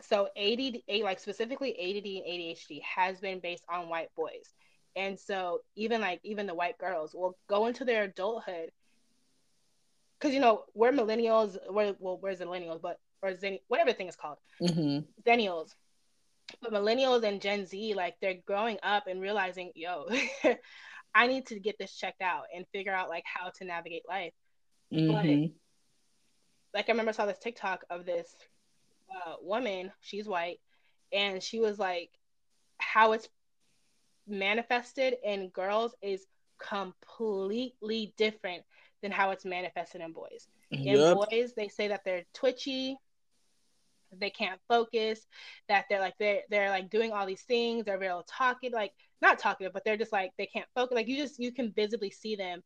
So 0.00 0.28
ADD, 0.36 1.02
like 1.02 1.18
specifically 1.18 1.72
ADD 1.72 2.06
and 2.06 2.24
ADHD, 2.24 2.80
has 2.82 3.18
been 3.18 3.40
based 3.40 3.64
on 3.68 3.88
white 3.88 4.10
boys. 4.16 4.54
And 4.98 5.18
so 5.18 5.60
even 5.76 6.00
like 6.00 6.20
even 6.24 6.46
the 6.48 6.54
white 6.54 6.76
girls 6.76 7.14
will 7.14 7.38
go 7.48 7.66
into 7.66 7.84
their 7.84 8.02
adulthood 8.02 8.72
because 10.18 10.34
you 10.34 10.40
know 10.40 10.64
we're 10.74 10.90
millennials, 10.90 11.56
we're 11.70 11.94
well, 12.00 12.18
we're 12.20 12.34
millennials, 12.34 12.82
but 12.82 12.98
or 13.22 13.32
Zen, 13.36 13.58
whatever 13.68 13.92
thing 13.92 14.08
is 14.08 14.16
called, 14.16 14.38
mm-hmm. 14.60 15.00
Zennials. 15.24 15.70
But 16.60 16.72
millennials 16.72 17.22
and 17.22 17.40
Gen 17.40 17.66
Z, 17.66 17.94
like 17.94 18.16
they're 18.20 18.38
growing 18.44 18.78
up 18.82 19.06
and 19.06 19.20
realizing, 19.20 19.70
yo, 19.76 20.08
I 21.14 21.28
need 21.28 21.46
to 21.46 21.60
get 21.60 21.78
this 21.78 21.94
checked 21.94 22.22
out 22.22 22.44
and 22.54 22.66
figure 22.72 22.92
out 22.92 23.08
like 23.08 23.24
how 23.24 23.50
to 23.50 23.64
navigate 23.64 24.02
life. 24.08 24.32
Mm-hmm. 24.92 25.12
But 25.12 25.50
like 26.74 26.88
I 26.88 26.92
remember 26.92 27.10
I 27.10 27.12
saw 27.12 27.26
this 27.26 27.38
TikTok 27.38 27.84
of 27.88 28.04
this 28.04 28.34
uh, 29.14 29.34
woman, 29.42 29.92
she's 30.00 30.26
white, 30.26 30.58
and 31.12 31.40
she 31.40 31.60
was 31.60 31.78
like, 31.78 32.10
how 32.78 33.12
it's 33.12 33.28
manifested 34.28 35.16
in 35.24 35.48
girls 35.48 35.94
is 36.02 36.26
completely 36.58 38.12
different 38.16 38.64
than 39.02 39.12
how 39.12 39.30
it's 39.30 39.44
manifested 39.44 40.00
in 40.00 40.12
boys. 40.12 40.48
Yep. 40.70 40.98
In 40.98 41.14
boys, 41.14 41.52
they 41.56 41.68
say 41.68 41.88
that 41.88 42.02
they're 42.04 42.24
twitchy, 42.34 42.96
they 44.16 44.30
can't 44.30 44.60
focus, 44.68 45.26
that 45.68 45.84
they're 45.88 46.00
like 46.00 46.14
they're 46.18 46.40
they're 46.50 46.70
like 46.70 46.90
doing 46.90 47.12
all 47.12 47.26
these 47.26 47.42
things, 47.42 47.84
they're 47.84 47.98
real 47.98 48.24
talking, 48.28 48.72
like 48.72 48.92
not 49.22 49.38
talkative, 49.38 49.72
but 49.72 49.84
they're 49.84 49.96
just 49.96 50.12
like 50.12 50.32
they 50.38 50.46
can't 50.46 50.68
focus. 50.74 50.94
Like 50.94 51.08
you 51.08 51.16
just 51.16 51.38
you 51.38 51.52
can 51.52 51.72
visibly 51.72 52.10
see 52.10 52.36
them 52.36 52.62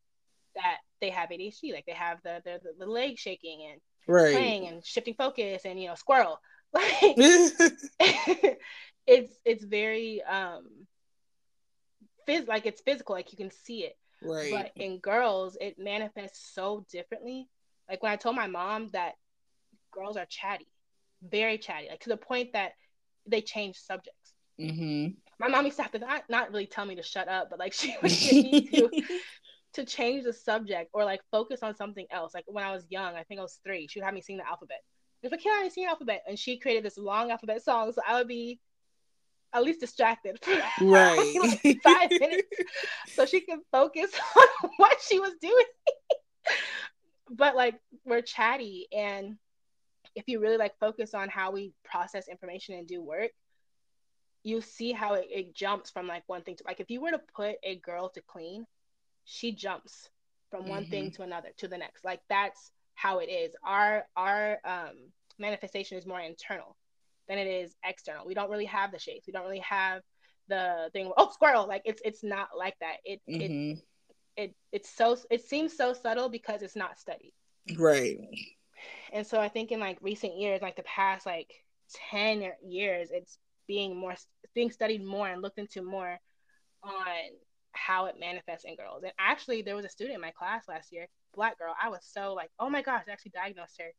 that 0.54 0.78
they 1.00 1.10
have 1.10 1.30
ADHD, 1.30 1.72
like 1.72 1.86
they 1.86 1.92
have 1.92 2.18
the 2.24 2.40
the, 2.44 2.60
the, 2.62 2.84
the 2.84 2.90
leg 2.90 3.18
shaking 3.18 3.68
and 3.70 3.80
right. 4.06 4.32
playing 4.32 4.66
and 4.68 4.84
shifting 4.84 5.14
focus 5.14 5.62
and 5.64 5.80
you 5.80 5.88
know 5.88 5.94
squirrel. 5.94 6.40
Like 6.74 7.16
it's 9.06 9.38
it's 9.44 9.62
very 9.62 10.22
um 10.22 10.86
phys- 12.26 12.48
like 12.48 12.66
it's 12.66 12.80
physical, 12.80 13.14
like 13.14 13.32
you 13.32 13.38
can 13.38 13.50
see 13.50 13.84
it. 13.84 13.96
Right. 14.22 14.52
But 14.52 14.72
in 14.76 14.98
girls, 14.98 15.56
it 15.60 15.78
manifests 15.78 16.52
so 16.54 16.86
differently. 16.90 17.48
Like 17.88 18.02
when 18.02 18.12
I 18.12 18.16
told 18.16 18.36
my 18.36 18.46
mom 18.46 18.88
that 18.92 19.14
girls 19.90 20.16
are 20.16 20.26
chatty, 20.26 20.68
very 21.22 21.58
chatty, 21.58 21.88
like 21.90 22.00
to 22.00 22.10
the 22.10 22.16
point 22.16 22.52
that 22.52 22.72
they 23.26 23.40
change 23.40 23.76
subjects. 23.76 24.34
Mm-hmm. 24.60 25.14
My 25.38 25.48
mom 25.48 25.64
used 25.64 25.76
to 25.78 25.82
have 25.82 25.92
to 25.92 25.98
not, 25.98 26.24
not 26.28 26.50
really 26.50 26.66
tell 26.66 26.84
me 26.84 26.94
to 26.96 27.02
shut 27.02 27.28
up, 27.28 27.50
but 27.50 27.58
like 27.58 27.72
she 27.72 27.94
would 28.02 28.10
get 28.20 28.32
me 28.32 28.68
to 28.68 28.90
to 29.74 29.84
change 29.84 30.24
the 30.24 30.32
subject 30.32 30.90
or 30.92 31.04
like 31.04 31.20
focus 31.30 31.62
on 31.62 31.74
something 31.74 32.06
else. 32.10 32.34
Like 32.34 32.44
when 32.46 32.64
I 32.64 32.72
was 32.72 32.84
young, 32.90 33.14
I 33.14 33.22
think 33.24 33.40
I 33.40 33.42
was 33.42 33.58
three, 33.64 33.88
she 33.88 33.98
would 34.00 34.04
have 34.04 34.14
me 34.14 34.20
sing 34.20 34.36
the 34.36 34.46
alphabet. 34.46 34.80
If 35.22 35.26
I 35.26 35.28
was 35.28 35.32
like, 35.32 35.42
"Can 35.42 35.64
I 35.64 35.68
sing 35.68 35.84
the 35.84 35.90
alphabet?" 35.90 36.22
And 36.28 36.38
she 36.38 36.58
created 36.58 36.84
this 36.84 36.98
long 36.98 37.30
alphabet 37.30 37.62
song, 37.62 37.92
so 37.92 38.02
I 38.06 38.18
would 38.18 38.28
be 38.28 38.60
at 39.54 39.62
least 39.62 39.80
distracted 39.80 40.38
for 40.42 40.50
right. 40.84 41.34
like 41.62 41.82
five 41.82 42.10
minutes 42.20 42.48
so 43.08 43.26
she 43.26 43.40
can 43.40 43.60
focus 43.70 44.10
on 44.36 44.70
what 44.76 44.98
she 45.06 45.20
was 45.20 45.34
doing. 45.40 45.64
But 47.30 47.56
like 47.56 47.74
we're 48.04 48.22
chatty 48.22 48.88
and 48.92 49.36
if 50.14 50.24
you 50.26 50.40
really 50.40 50.58
like 50.58 50.78
focus 50.78 51.14
on 51.14 51.28
how 51.28 51.52
we 51.52 51.72
process 51.84 52.28
information 52.28 52.74
and 52.74 52.86
do 52.86 53.02
work 53.02 53.30
you 54.44 54.60
see 54.60 54.92
how 54.92 55.14
it, 55.14 55.26
it 55.30 55.54
jumps 55.54 55.88
from 55.90 56.06
like 56.08 56.24
one 56.26 56.42
thing 56.42 56.56
to 56.56 56.64
like 56.66 56.80
if 56.80 56.90
you 56.90 57.00
were 57.00 57.12
to 57.12 57.20
put 57.34 57.56
a 57.62 57.76
girl 57.76 58.08
to 58.10 58.20
clean 58.20 58.66
she 59.24 59.52
jumps 59.52 60.10
from 60.50 60.68
one 60.68 60.82
mm-hmm. 60.82 60.90
thing 60.90 61.10
to 61.12 61.22
another 61.22 61.48
to 61.58 61.68
the 61.68 61.78
next. 61.78 62.04
Like 62.04 62.20
that's 62.28 62.70
how 62.94 63.18
it 63.18 63.30
is. 63.30 63.54
Our 63.64 64.04
our 64.16 64.58
um 64.64 65.10
manifestation 65.38 65.98
is 65.98 66.06
more 66.06 66.20
internal 66.20 66.76
than 67.32 67.46
it 67.46 67.50
is 67.50 67.74
external. 67.84 68.26
We 68.26 68.34
don't 68.34 68.50
really 68.50 68.66
have 68.66 68.92
the 68.92 68.98
shapes. 68.98 69.26
We 69.26 69.32
don't 69.32 69.44
really 69.44 69.60
have 69.60 70.02
the 70.48 70.90
thing. 70.92 71.10
Oh, 71.16 71.30
squirrel! 71.32 71.66
Like 71.66 71.82
it's 71.84 72.02
it's 72.04 72.22
not 72.22 72.48
like 72.56 72.74
that. 72.80 72.96
It 73.04 73.20
mm-hmm. 73.28 73.78
it 74.36 74.44
it 74.44 74.54
it's 74.72 74.90
so 74.90 75.16
it 75.30 75.44
seems 75.44 75.76
so 75.76 75.92
subtle 75.92 76.28
because 76.28 76.62
it's 76.62 76.76
not 76.76 76.98
studied. 76.98 77.32
Right. 77.78 78.18
And 79.12 79.26
so 79.26 79.40
I 79.40 79.48
think 79.48 79.72
in 79.72 79.80
like 79.80 79.98
recent 80.00 80.36
years, 80.36 80.60
like 80.62 80.76
the 80.76 80.82
past 80.82 81.26
like 81.26 81.50
ten 82.10 82.50
years, 82.66 83.08
it's 83.12 83.38
being 83.66 83.96
more 83.96 84.14
being 84.54 84.70
studied 84.70 85.04
more 85.04 85.28
and 85.28 85.40
looked 85.40 85.58
into 85.58 85.82
more 85.82 86.18
on 86.82 86.92
how 87.72 88.06
it 88.06 88.16
manifests 88.18 88.64
in 88.64 88.76
girls. 88.76 89.02
And 89.02 89.12
actually, 89.18 89.62
there 89.62 89.76
was 89.76 89.84
a 89.84 89.90
student 89.90 90.16
in 90.16 90.20
my 90.20 90.32
class 90.32 90.64
last 90.68 90.92
year, 90.92 91.06
black 91.34 91.58
girl. 91.58 91.74
I 91.80 91.88
was 91.88 92.00
so 92.02 92.34
like, 92.34 92.50
oh 92.58 92.68
my 92.68 92.82
gosh, 92.82 93.04
I 93.08 93.12
actually 93.12 93.32
diagnosed 93.34 93.80
her. 93.80 93.92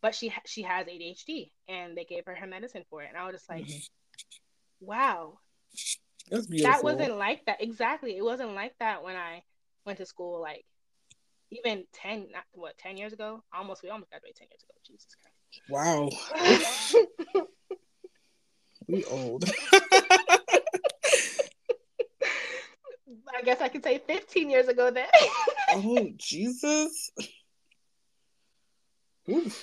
But 0.00 0.14
she 0.14 0.32
she 0.46 0.62
has 0.62 0.86
ADHD, 0.86 1.50
and 1.68 1.96
they 1.96 2.04
gave 2.04 2.24
her 2.26 2.34
her 2.34 2.46
medicine 2.46 2.84
for 2.90 3.02
it. 3.02 3.08
And 3.08 3.16
I 3.16 3.24
was 3.24 3.34
just 3.34 3.48
like, 3.48 3.64
mm-hmm. 3.64 4.86
wow, 4.86 5.38
that 6.30 6.84
wasn't 6.84 7.16
like 7.16 7.44
that. 7.46 7.62
Exactly, 7.62 8.16
it 8.16 8.24
wasn't 8.24 8.54
like 8.54 8.74
that 8.78 9.02
when 9.02 9.16
I 9.16 9.42
went 9.84 9.98
to 9.98 10.06
school. 10.06 10.40
Like 10.40 10.64
even 11.50 11.84
ten, 11.92 12.28
not 12.32 12.44
what, 12.52 12.78
ten 12.78 12.96
years 12.96 13.12
ago. 13.12 13.42
Almost, 13.52 13.82
we 13.82 13.90
almost 13.90 14.10
graduated 14.10 14.36
ten 14.36 14.48
years 14.50 14.62
ago. 14.62 14.74
Jesus 14.86 15.16
Christ. 15.20 15.34
Wow. 15.68 16.10
we 18.88 19.04
old. 19.04 19.44
I 23.36 23.42
guess 23.42 23.60
I 23.60 23.68
could 23.68 23.84
say 23.84 24.00
15 24.06 24.50
years 24.50 24.68
ago 24.68 24.90
then. 24.90 25.06
oh, 25.70 26.08
Jesus. 26.16 27.10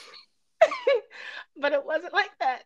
but 1.57 1.73
it 1.73 1.85
wasn't 1.85 2.13
like 2.13 2.31
that. 2.39 2.63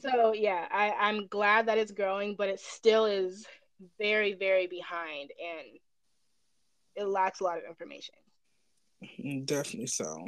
So 0.00 0.32
yeah, 0.32 0.66
I, 0.70 0.90
I'm 0.90 1.26
glad 1.28 1.66
that 1.66 1.78
it's 1.78 1.92
growing, 1.92 2.34
but 2.36 2.48
it 2.48 2.60
still 2.60 3.06
is 3.06 3.46
very, 3.98 4.34
very 4.34 4.66
behind 4.66 5.30
and 5.40 5.78
it 6.96 7.06
lacks 7.06 7.40
a 7.40 7.44
lot 7.44 7.58
of 7.58 7.64
information. 7.68 8.14
Mm, 9.24 9.46
definitely 9.46 9.86
so. 9.86 10.24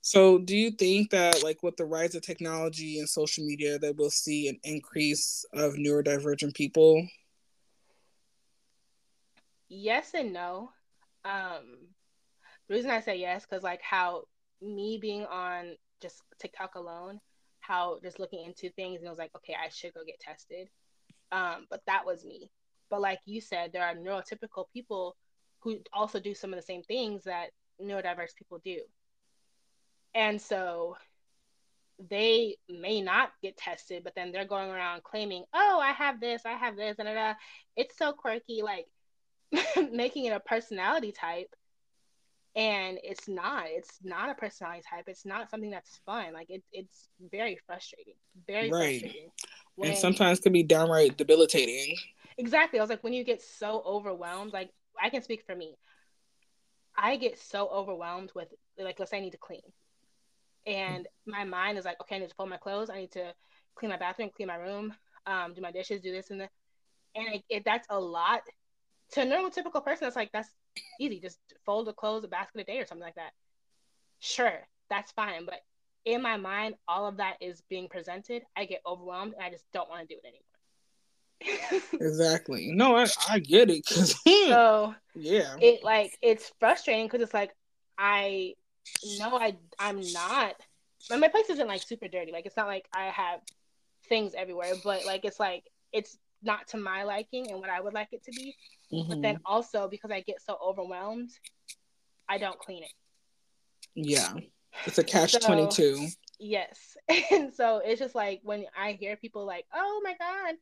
So, 0.00 0.38
do 0.38 0.56
you 0.56 0.70
think 0.70 1.10
that, 1.10 1.42
like, 1.42 1.62
with 1.62 1.76
the 1.76 1.84
rise 1.84 2.14
of 2.14 2.22
technology 2.22 2.98
and 2.98 3.08
social 3.08 3.44
media, 3.44 3.78
that 3.80 3.96
we'll 3.96 4.10
see 4.10 4.48
an 4.48 4.58
increase 4.62 5.44
of 5.52 5.74
neurodivergent 5.74 6.54
people? 6.54 7.06
Yes 9.68 10.12
and 10.14 10.32
no. 10.32 10.70
Um, 11.24 11.88
the 12.68 12.74
reason 12.74 12.90
I 12.90 13.00
say 13.00 13.16
yes, 13.16 13.44
because 13.44 13.62
like 13.62 13.82
how 13.82 14.24
me 14.62 14.98
being 15.00 15.24
on 15.24 15.76
just 16.00 16.22
TikTok 16.38 16.74
alone, 16.74 17.20
how 17.60 17.98
just 18.02 18.18
looking 18.18 18.44
into 18.44 18.70
things 18.70 18.98
and 18.98 19.06
it 19.06 19.10
was 19.10 19.18
like, 19.18 19.34
okay, 19.36 19.54
I 19.54 19.68
should 19.68 19.94
go 19.94 20.00
get 20.06 20.20
tested. 20.20 20.68
Um, 21.32 21.66
but 21.70 21.82
that 21.86 22.06
was 22.06 22.24
me. 22.24 22.50
But 22.90 23.00
like 23.00 23.20
you 23.26 23.40
said, 23.40 23.72
there 23.72 23.84
are 23.84 23.94
neurotypical 23.94 24.64
people 24.72 25.16
who 25.60 25.78
also 25.92 26.20
do 26.20 26.34
some 26.34 26.52
of 26.52 26.58
the 26.58 26.64
same 26.64 26.82
things 26.82 27.24
that 27.24 27.50
neurodiverse 27.82 28.34
people 28.36 28.60
do. 28.64 28.80
And 30.14 30.40
so 30.40 30.96
they 32.08 32.56
may 32.68 33.00
not 33.00 33.30
get 33.42 33.56
tested, 33.56 34.04
but 34.04 34.14
then 34.14 34.30
they're 34.30 34.46
going 34.46 34.70
around 34.70 35.02
claiming, 35.02 35.44
oh, 35.52 35.80
I 35.82 35.92
have 35.92 36.20
this, 36.20 36.42
I 36.46 36.52
have 36.52 36.76
this, 36.76 36.96
and 36.98 37.36
it's 37.76 37.98
so 37.98 38.12
quirky, 38.12 38.62
like 38.62 38.86
making 39.92 40.26
it 40.26 40.32
a 40.32 40.40
personality 40.40 41.12
type. 41.12 41.48
And 42.56 42.98
it's 43.04 43.28
not, 43.28 43.64
it's 43.66 43.98
not 44.02 44.30
a 44.30 44.34
personality 44.34 44.82
type. 44.88 45.04
It's 45.06 45.24
not 45.24 45.50
something 45.50 45.70
that's 45.70 46.00
fun. 46.04 46.32
Like 46.32 46.50
it, 46.50 46.62
it's 46.72 47.08
very 47.30 47.58
frustrating, 47.66 48.14
very 48.46 48.70
right. 48.70 49.00
frustrating. 49.00 49.30
When, 49.76 49.90
and 49.90 49.98
sometimes 49.98 50.40
can 50.40 50.52
be 50.52 50.64
downright 50.64 51.16
debilitating. 51.16 51.96
Exactly. 52.36 52.80
I 52.80 52.82
was 52.82 52.90
like, 52.90 53.04
when 53.04 53.12
you 53.12 53.22
get 53.22 53.42
so 53.42 53.82
overwhelmed, 53.86 54.52
like 54.52 54.70
I 55.00 55.10
can 55.10 55.22
speak 55.22 55.44
for 55.46 55.54
me. 55.54 55.76
I 56.96 57.16
get 57.16 57.38
so 57.38 57.68
overwhelmed 57.68 58.32
with 58.34 58.48
like 58.76 58.98
let's 58.98 59.12
say 59.12 59.18
I 59.18 59.20
need 59.20 59.32
to 59.32 59.38
clean 59.38 59.62
and 60.68 61.08
my 61.26 61.44
mind 61.44 61.78
is 61.78 61.86
like, 61.86 62.00
okay, 62.02 62.16
I 62.16 62.18
need 62.18 62.28
to 62.28 62.34
fold 62.34 62.50
my 62.50 62.58
clothes. 62.58 62.90
I 62.90 63.00
need 63.00 63.12
to 63.12 63.32
clean 63.74 63.90
my 63.90 63.96
bathroom, 63.96 64.30
clean 64.36 64.48
my 64.48 64.56
room, 64.56 64.94
um, 65.26 65.54
do 65.54 65.62
my 65.62 65.72
dishes, 65.72 66.02
do 66.02 66.12
this 66.12 66.30
and 66.30 66.42
that. 66.42 66.50
And 67.14 67.36
it, 67.36 67.44
it, 67.48 67.64
that's 67.64 67.86
a 67.90 67.98
lot 67.98 68.42
to 69.12 69.22
a 69.22 69.24
neurotypical 69.24 69.82
person. 69.82 70.00
That's 70.02 70.16
like 70.16 70.30
that's 70.30 70.50
easy. 71.00 71.20
Just 71.20 71.38
fold 71.64 71.86
the 71.86 71.92
clothes, 71.92 72.24
a 72.24 72.28
basket 72.28 72.60
a 72.60 72.64
day, 72.64 72.78
or 72.78 72.86
something 72.86 73.04
like 73.04 73.16
that. 73.16 73.32
Sure, 74.20 74.66
that's 74.90 75.12
fine. 75.12 75.44
But 75.44 75.60
in 76.04 76.22
my 76.22 76.36
mind, 76.36 76.74
all 76.86 77.06
of 77.06 77.18
that 77.18 77.36
is 77.40 77.62
being 77.68 77.88
presented. 77.88 78.42
I 78.56 78.64
get 78.64 78.82
overwhelmed, 78.86 79.34
and 79.34 79.42
I 79.42 79.50
just 79.50 79.64
don't 79.72 79.88
want 79.88 80.08
to 80.08 80.14
do 80.14 80.20
it 80.22 80.26
anymore. 80.26 80.42
exactly. 81.92 82.72
No, 82.72 82.96
I, 82.96 83.06
I 83.28 83.38
get 83.38 83.70
it. 83.70 83.86
Cause 83.86 84.14
hmm. 84.26 84.50
so 84.50 84.94
yeah, 85.14 85.56
it 85.60 85.84
like 85.84 86.16
it's 86.20 86.52
frustrating 86.58 87.06
because 87.06 87.20
it's 87.20 87.34
like 87.34 87.54
I 87.96 88.54
no, 89.18 89.36
I 89.36 89.56
I'm 89.78 90.00
not. 90.12 90.54
My 91.10 91.28
place 91.28 91.48
isn't 91.50 91.68
like 91.68 91.82
super 91.82 92.08
dirty. 92.08 92.32
Like 92.32 92.46
it's 92.46 92.56
not 92.56 92.66
like 92.66 92.86
I 92.92 93.06
have 93.06 93.40
things 94.08 94.34
everywhere, 94.36 94.74
but 94.82 95.06
like 95.06 95.24
it's 95.24 95.38
like 95.38 95.64
it's 95.92 96.18
not 96.42 96.68
to 96.68 96.76
my 96.76 97.02
liking 97.04 97.50
and 97.50 97.60
what 97.60 97.70
I 97.70 97.80
would 97.80 97.94
like 97.94 98.08
it 98.12 98.24
to 98.24 98.32
be. 98.32 98.54
Mm-hmm. 98.92 99.08
But 99.08 99.22
then 99.22 99.34
mm-hmm. 99.36 99.52
also 99.52 99.88
because 99.88 100.10
I 100.10 100.20
get 100.20 100.40
so 100.42 100.58
overwhelmed, 100.64 101.30
I 102.28 102.38
don't 102.38 102.58
clean 102.58 102.82
it. 102.82 102.92
Yeah. 103.94 104.34
It's 104.84 104.98
a 104.98 105.04
catch 105.04 105.32
so, 105.32 105.38
22. 105.40 106.08
Yes. 106.38 106.96
And 107.30 107.52
so 107.52 107.80
it's 107.84 108.00
just 108.00 108.14
like 108.14 108.40
when 108.42 108.64
I 108.78 108.92
hear 108.92 109.16
people 109.16 109.44
like, 109.46 109.64
"Oh 109.74 110.00
my 110.04 110.14
god, 110.18 110.54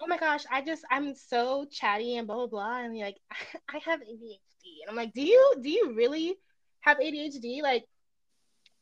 oh 0.00 0.06
my 0.06 0.18
gosh, 0.18 0.44
I 0.50 0.60
just 0.60 0.84
I'm 0.90 1.14
so 1.14 1.66
chatty 1.70 2.16
and 2.16 2.26
blah 2.26 2.36
blah 2.36 2.46
blah," 2.46 2.84
and 2.84 2.96
like, 2.98 3.16
I 3.68 3.78
have 3.84 4.00
ADHD, 4.00 4.82
and 4.82 4.90
I'm 4.90 4.96
like, 4.96 5.14
"Do 5.14 5.22
you 5.22 5.54
do 5.60 5.70
you 5.70 5.94
really 5.96 6.36
have 6.80 6.98
ADHD, 6.98 7.62
like 7.62 7.84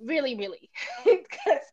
really, 0.01 0.37
really, 0.37 0.71
because 1.05 1.65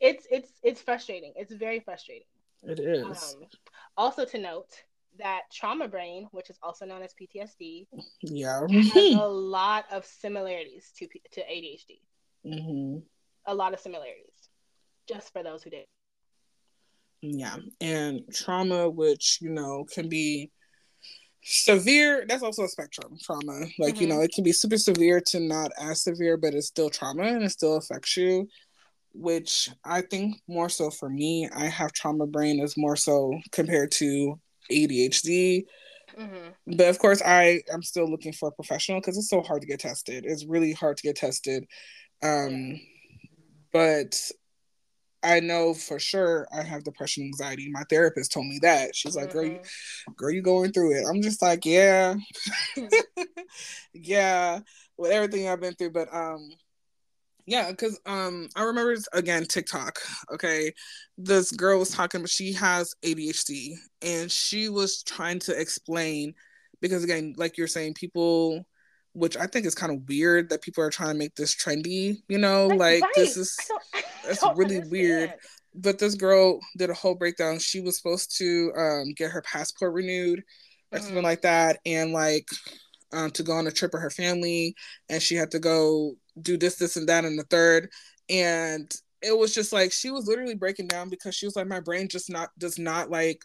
it's 0.00 0.26
it's 0.30 0.52
it's 0.62 0.82
frustrating. 0.82 1.32
It's 1.36 1.52
very 1.52 1.80
frustrating. 1.80 2.26
It 2.66 2.80
is. 2.80 3.36
Um, 3.36 3.48
also 3.96 4.24
to 4.24 4.38
note 4.38 4.70
that 5.18 5.42
trauma 5.52 5.88
brain, 5.88 6.28
which 6.32 6.50
is 6.50 6.58
also 6.62 6.84
known 6.84 7.02
as 7.02 7.14
PTSD, 7.14 7.86
yeah, 8.22 8.60
has 8.68 8.94
a 8.94 9.28
lot 9.28 9.86
of 9.90 10.04
similarities 10.04 10.90
to 10.98 11.06
to 11.06 11.40
ADHD. 11.40 12.00
Mm-hmm. 12.44 12.98
A 13.46 13.54
lot 13.54 13.72
of 13.72 13.80
similarities, 13.80 14.50
just 15.08 15.32
for 15.32 15.42
those 15.42 15.62
who 15.62 15.70
did. 15.70 15.86
Yeah, 17.22 17.56
and 17.80 18.22
trauma, 18.32 18.90
which 18.90 19.38
you 19.40 19.50
know 19.50 19.86
can 19.92 20.08
be 20.08 20.50
severe 21.48 22.24
that's 22.28 22.42
also 22.42 22.64
a 22.64 22.68
spectrum 22.68 23.16
trauma 23.22 23.66
like 23.78 23.94
mm-hmm. 23.94 24.02
you 24.02 24.08
know 24.08 24.20
it 24.20 24.32
can 24.34 24.42
be 24.42 24.50
super 24.50 24.76
severe 24.76 25.20
to 25.24 25.38
not 25.38 25.70
as 25.78 26.02
severe 26.02 26.36
but 26.36 26.54
it's 26.54 26.66
still 26.66 26.90
trauma 26.90 27.22
and 27.22 27.44
it 27.44 27.50
still 27.50 27.76
affects 27.76 28.16
you 28.16 28.48
which 29.16 29.70
i 29.84 30.00
think 30.00 30.36
more 30.48 30.68
so 30.68 30.90
for 30.90 31.08
me 31.08 31.48
i 31.54 31.64
have 31.66 31.92
trauma 31.92 32.26
brain 32.26 32.60
is 32.60 32.76
more 32.76 32.96
so 32.96 33.32
compared 33.52 33.90
to 33.90 34.38
adhd 34.70 35.64
mm-hmm. 36.18 36.76
but 36.76 36.88
of 36.88 36.98
course 36.98 37.22
i 37.22 37.60
am 37.72 37.82
still 37.82 38.08
looking 38.08 38.32
for 38.32 38.48
a 38.48 38.52
professional 38.52 39.00
because 39.00 39.16
it's 39.16 39.30
so 39.30 39.42
hard 39.42 39.60
to 39.60 39.66
get 39.66 39.80
tested 39.80 40.24
it's 40.26 40.46
really 40.46 40.72
hard 40.72 40.96
to 40.96 41.02
get 41.02 41.16
tested 41.16 41.66
um 42.22 42.78
but 43.72 44.30
I 45.22 45.40
know 45.40 45.74
for 45.74 45.98
sure 45.98 46.46
I 46.56 46.62
have 46.62 46.84
depression 46.84 47.24
anxiety. 47.24 47.68
My 47.70 47.82
therapist 47.90 48.32
told 48.32 48.46
me 48.46 48.60
that. 48.62 48.94
She's 48.94 49.16
like, 49.16 49.30
mm-hmm. 49.30 49.38
"Girl, 49.38 49.44
you, 49.44 49.58
mm-hmm. 49.58 50.12
girl, 50.12 50.30
you 50.30 50.42
going 50.42 50.72
through 50.72 50.98
it." 50.98 51.04
I'm 51.06 51.20
just 51.20 51.42
like, 51.42 51.66
"Yeah, 51.66 52.14
yeah," 53.92 54.60
with 54.96 55.10
everything 55.10 55.48
I've 55.48 55.60
been 55.60 55.74
through. 55.74 55.90
But 55.90 56.14
um, 56.14 56.48
yeah, 57.46 57.70
because 57.70 57.98
um, 58.06 58.48
I 58.56 58.64
remember 58.64 58.96
again 59.12 59.44
TikTok. 59.44 59.98
Okay, 60.32 60.72
this 61.16 61.52
girl 61.52 61.78
was 61.78 61.90
talking, 61.90 62.20
but 62.20 62.30
she 62.30 62.52
has 62.54 62.94
ADHD, 63.02 63.74
and 64.02 64.30
she 64.30 64.68
was 64.68 65.02
trying 65.02 65.38
to 65.40 65.58
explain 65.58 66.34
because 66.80 67.04
again, 67.04 67.34
like 67.36 67.56
you're 67.56 67.68
saying, 67.68 67.94
people 67.94 68.66
which 69.16 69.36
I 69.38 69.46
think 69.46 69.64
is 69.64 69.74
kind 69.74 69.90
of 69.90 70.06
weird 70.06 70.50
that 70.50 70.60
people 70.60 70.84
are 70.84 70.90
trying 70.90 71.08
to 71.08 71.18
make 71.18 71.34
this 71.34 71.54
trendy, 71.54 72.18
you 72.28 72.36
know, 72.36 72.66
like 72.66 73.02
right. 73.02 73.12
this 73.14 73.38
is 73.38 73.56
that's 74.26 74.42
really 74.54 74.76
understand. 74.76 74.90
weird. 74.90 75.34
But 75.74 75.98
this 75.98 76.14
girl 76.14 76.60
did 76.76 76.90
a 76.90 76.94
whole 76.94 77.14
breakdown. 77.14 77.58
She 77.58 77.80
was 77.80 77.96
supposed 77.96 78.36
to 78.38 78.72
um, 78.76 79.14
get 79.14 79.30
her 79.30 79.40
passport 79.40 79.94
renewed 79.94 80.40
or 80.92 80.98
mm-hmm. 80.98 81.06
something 81.06 81.22
like 81.22 81.42
that, 81.42 81.80
and 81.86 82.12
like 82.12 82.46
um, 83.12 83.30
to 83.32 83.42
go 83.42 83.52
on 83.52 83.66
a 83.66 83.72
trip 83.72 83.92
with 83.92 84.02
her 84.02 84.10
family, 84.10 84.74
and 85.08 85.22
she 85.22 85.34
had 85.34 85.50
to 85.52 85.58
go 85.58 86.14
do 86.40 86.56
this, 86.56 86.76
this, 86.76 86.96
and 86.96 87.08
that, 87.08 87.24
and 87.24 87.38
the 87.38 87.44
third, 87.44 87.88
and 88.28 88.94
it 89.22 89.36
was 89.36 89.54
just 89.54 89.72
like 89.72 89.92
she 89.92 90.10
was 90.10 90.26
literally 90.26 90.54
breaking 90.54 90.86
down 90.86 91.08
because 91.08 91.34
she 91.34 91.46
was 91.46 91.56
like, 91.56 91.66
my 91.66 91.80
brain 91.80 92.08
just 92.08 92.30
not 92.30 92.50
does 92.58 92.78
not 92.78 93.10
like 93.10 93.42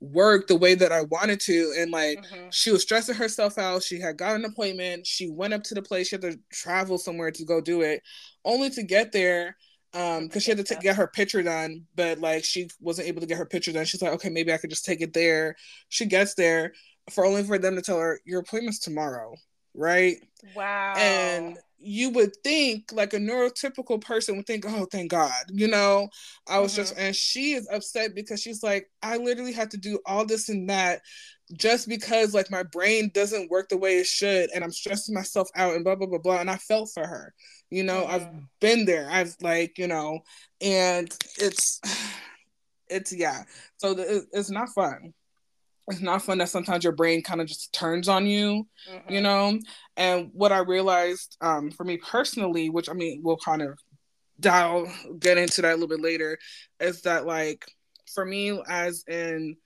work 0.00 0.48
the 0.48 0.56
way 0.56 0.74
that 0.74 0.90
I 0.90 1.02
wanted 1.02 1.40
to. 1.40 1.74
And 1.78 1.90
like 1.90 2.18
mm-hmm. 2.18 2.48
she 2.50 2.72
was 2.72 2.82
stressing 2.82 3.14
herself 3.14 3.56
out. 3.56 3.82
She 3.82 4.00
had 4.00 4.16
got 4.16 4.34
an 4.34 4.44
appointment. 4.44 5.06
She 5.06 5.30
went 5.30 5.54
up 5.54 5.62
to 5.64 5.74
the 5.74 5.82
place. 5.82 6.08
She 6.08 6.16
had 6.16 6.22
to 6.22 6.38
travel 6.52 6.98
somewhere 6.98 7.30
to 7.30 7.44
go 7.44 7.60
do 7.60 7.82
it, 7.82 8.02
only 8.44 8.70
to 8.70 8.82
get 8.82 9.12
there 9.12 9.56
um 9.94 10.26
because 10.26 10.42
she 10.42 10.50
had 10.50 10.58
to 10.58 10.64
t- 10.64 10.80
get 10.80 10.96
her 10.96 11.06
picture 11.06 11.42
done 11.42 11.82
but 11.94 12.18
like 12.18 12.44
she 12.44 12.66
wasn't 12.80 13.06
able 13.06 13.20
to 13.20 13.26
get 13.26 13.36
her 13.36 13.44
picture 13.44 13.72
done 13.72 13.84
she's 13.84 14.00
like 14.00 14.12
okay 14.12 14.30
maybe 14.30 14.52
i 14.52 14.56
could 14.56 14.70
just 14.70 14.86
take 14.86 15.02
it 15.02 15.12
there 15.12 15.54
she 15.90 16.06
gets 16.06 16.34
there 16.34 16.72
for 17.10 17.24
only 17.24 17.42
for 17.42 17.58
them 17.58 17.76
to 17.76 17.82
tell 17.82 17.98
her 17.98 18.20
your 18.24 18.40
appointment's 18.40 18.78
tomorrow 18.78 19.34
right? 19.74 20.16
Wow. 20.54 20.94
and 20.96 21.56
you 21.78 22.10
would 22.10 22.36
think 22.44 22.92
like 22.92 23.12
a 23.12 23.18
neurotypical 23.18 24.00
person 24.00 24.36
would 24.36 24.46
think 24.46 24.64
oh 24.66 24.86
thank 24.90 25.10
god 25.10 25.32
you 25.50 25.68
know? 25.68 26.08
I 26.48 26.58
was 26.58 26.72
mm-hmm. 26.72 26.82
just 26.82 26.98
and 26.98 27.14
she 27.14 27.52
is 27.52 27.68
upset 27.72 28.14
because 28.14 28.40
she's 28.40 28.62
like 28.62 28.88
i 29.02 29.16
literally 29.16 29.52
had 29.52 29.70
to 29.72 29.76
do 29.76 29.98
all 30.04 30.24
this 30.24 30.48
and 30.48 30.68
that 30.68 31.00
just 31.54 31.88
because 31.88 32.34
like 32.34 32.50
my 32.50 32.62
brain 32.62 33.10
doesn't 33.14 33.50
work 33.50 33.68
the 33.68 33.76
way 33.76 33.98
it 33.98 34.06
should 34.06 34.50
and 34.54 34.64
i'm 34.64 34.72
stressing 34.72 35.14
myself 35.14 35.48
out 35.56 35.74
and 35.74 35.84
blah 35.84 35.94
blah 35.94 36.06
blah 36.06 36.18
blah 36.18 36.40
and 36.40 36.50
i 36.50 36.56
felt 36.56 36.90
for 36.92 37.06
her 37.06 37.32
you 37.72 37.82
know? 37.82 38.02
Mm-hmm. 38.02 38.14
i've 38.14 38.28
been 38.60 38.84
there. 38.84 39.08
I've 39.10 39.34
like 39.40 39.78
you 39.78 39.88
know? 39.88 40.20
And 40.60 41.12
it's 41.38 41.80
it's 42.88 43.12
yeah. 43.12 43.44
So 43.78 43.94
the, 43.94 44.26
it's 44.32 44.50
not 44.50 44.68
fun 44.68 45.14
it's 45.88 46.00
not 46.00 46.22
fun 46.22 46.38
that 46.38 46.48
sometimes 46.48 46.84
your 46.84 46.92
brain 46.92 47.22
kind 47.22 47.40
of 47.40 47.46
just 47.46 47.72
turns 47.72 48.08
on 48.08 48.26
you 48.26 48.66
mm-hmm. 48.88 49.12
you 49.12 49.20
know 49.20 49.58
and 49.96 50.30
what 50.32 50.52
i 50.52 50.58
realized 50.58 51.36
um 51.40 51.70
for 51.70 51.84
me 51.84 51.96
personally 51.96 52.70
which 52.70 52.88
i 52.88 52.92
mean 52.92 53.20
we'll 53.22 53.36
kind 53.36 53.62
of 53.62 53.78
dial 54.40 54.90
get 55.18 55.38
into 55.38 55.62
that 55.62 55.72
a 55.72 55.74
little 55.74 55.88
bit 55.88 56.00
later 56.00 56.38
is 56.80 57.02
that 57.02 57.26
like 57.26 57.64
for 58.12 58.24
me 58.24 58.60
as 58.68 59.04
in 59.08 59.56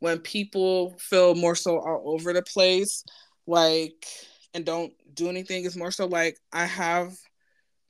when 0.00 0.18
people 0.18 0.94
feel 0.98 1.34
more 1.34 1.54
so 1.54 1.78
all 1.78 2.02
over 2.04 2.32
the 2.32 2.42
place, 2.42 3.04
like, 3.46 4.06
and 4.54 4.64
don't 4.64 4.92
do 5.14 5.28
anything, 5.28 5.64
it's 5.64 5.76
more 5.76 5.90
so 5.90 6.06
like 6.06 6.38
I 6.52 6.64
have 6.66 7.12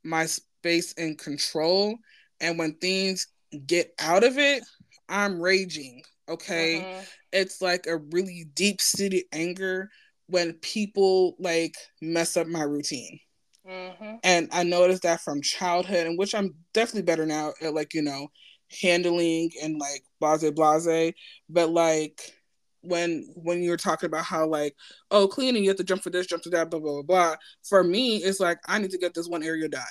my 0.04 0.26
space 0.26 0.92
in 0.92 1.16
control. 1.16 1.96
And 2.40 2.58
when 2.58 2.74
things 2.74 3.28
get 3.66 3.92
out 3.98 4.24
of 4.24 4.38
it, 4.38 4.62
I'm 5.08 5.40
raging. 5.40 6.02
Okay. 6.28 6.80
Uh-huh. 6.80 7.02
It's 7.32 7.60
like 7.60 7.86
a 7.86 7.98
really 7.98 8.46
deep 8.54 8.80
seated 8.80 9.24
anger 9.32 9.90
when 10.26 10.54
people 10.54 11.36
like 11.38 11.76
mess 12.00 12.36
up 12.36 12.46
my 12.46 12.62
routine. 12.62 13.18
Mm-hmm. 13.68 14.16
And 14.22 14.48
I 14.52 14.62
noticed 14.62 15.02
that 15.02 15.20
from 15.20 15.42
childhood, 15.42 16.06
and 16.06 16.18
which 16.18 16.34
I'm 16.34 16.54
definitely 16.72 17.02
better 17.02 17.26
now 17.26 17.52
at, 17.60 17.74
like, 17.74 17.94
you 17.94 18.02
know, 18.02 18.28
handling 18.80 19.50
and 19.62 19.78
like 19.78 20.02
blase 20.20 20.50
blase 20.50 21.12
but 21.48 21.70
like 21.70 22.20
when 22.82 23.28
when 23.36 23.62
you 23.62 23.70
were 23.70 23.76
talking 23.76 24.06
about 24.06 24.24
how 24.24 24.46
like 24.46 24.74
oh 25.10 25.26
cleaning 25.26 25.62
you 25.62 25.70
have 25.70 25.76
to 25.76 25.84
jump 25.84 26.02
for 26.02 26.10
this 26.10 26.26
jump 26.26 26.42
to 26.42 26.50
that 26.50 26.70
blah 26.70 26.80
blah 26.80 26.94
blah 26.94 27.02
blah 27.02 27.36
for 27.68 27.82
me 27.82 28.16
it's 28.18 28.40
like 28.40 28.58
i 28.66 28.78
need 28.78 28.90
to 28.90 28.98
get 28.98 29.14
this 29.14 29.28
one 29.28 29.42
area 29.42 29.68
done 29.68 29.82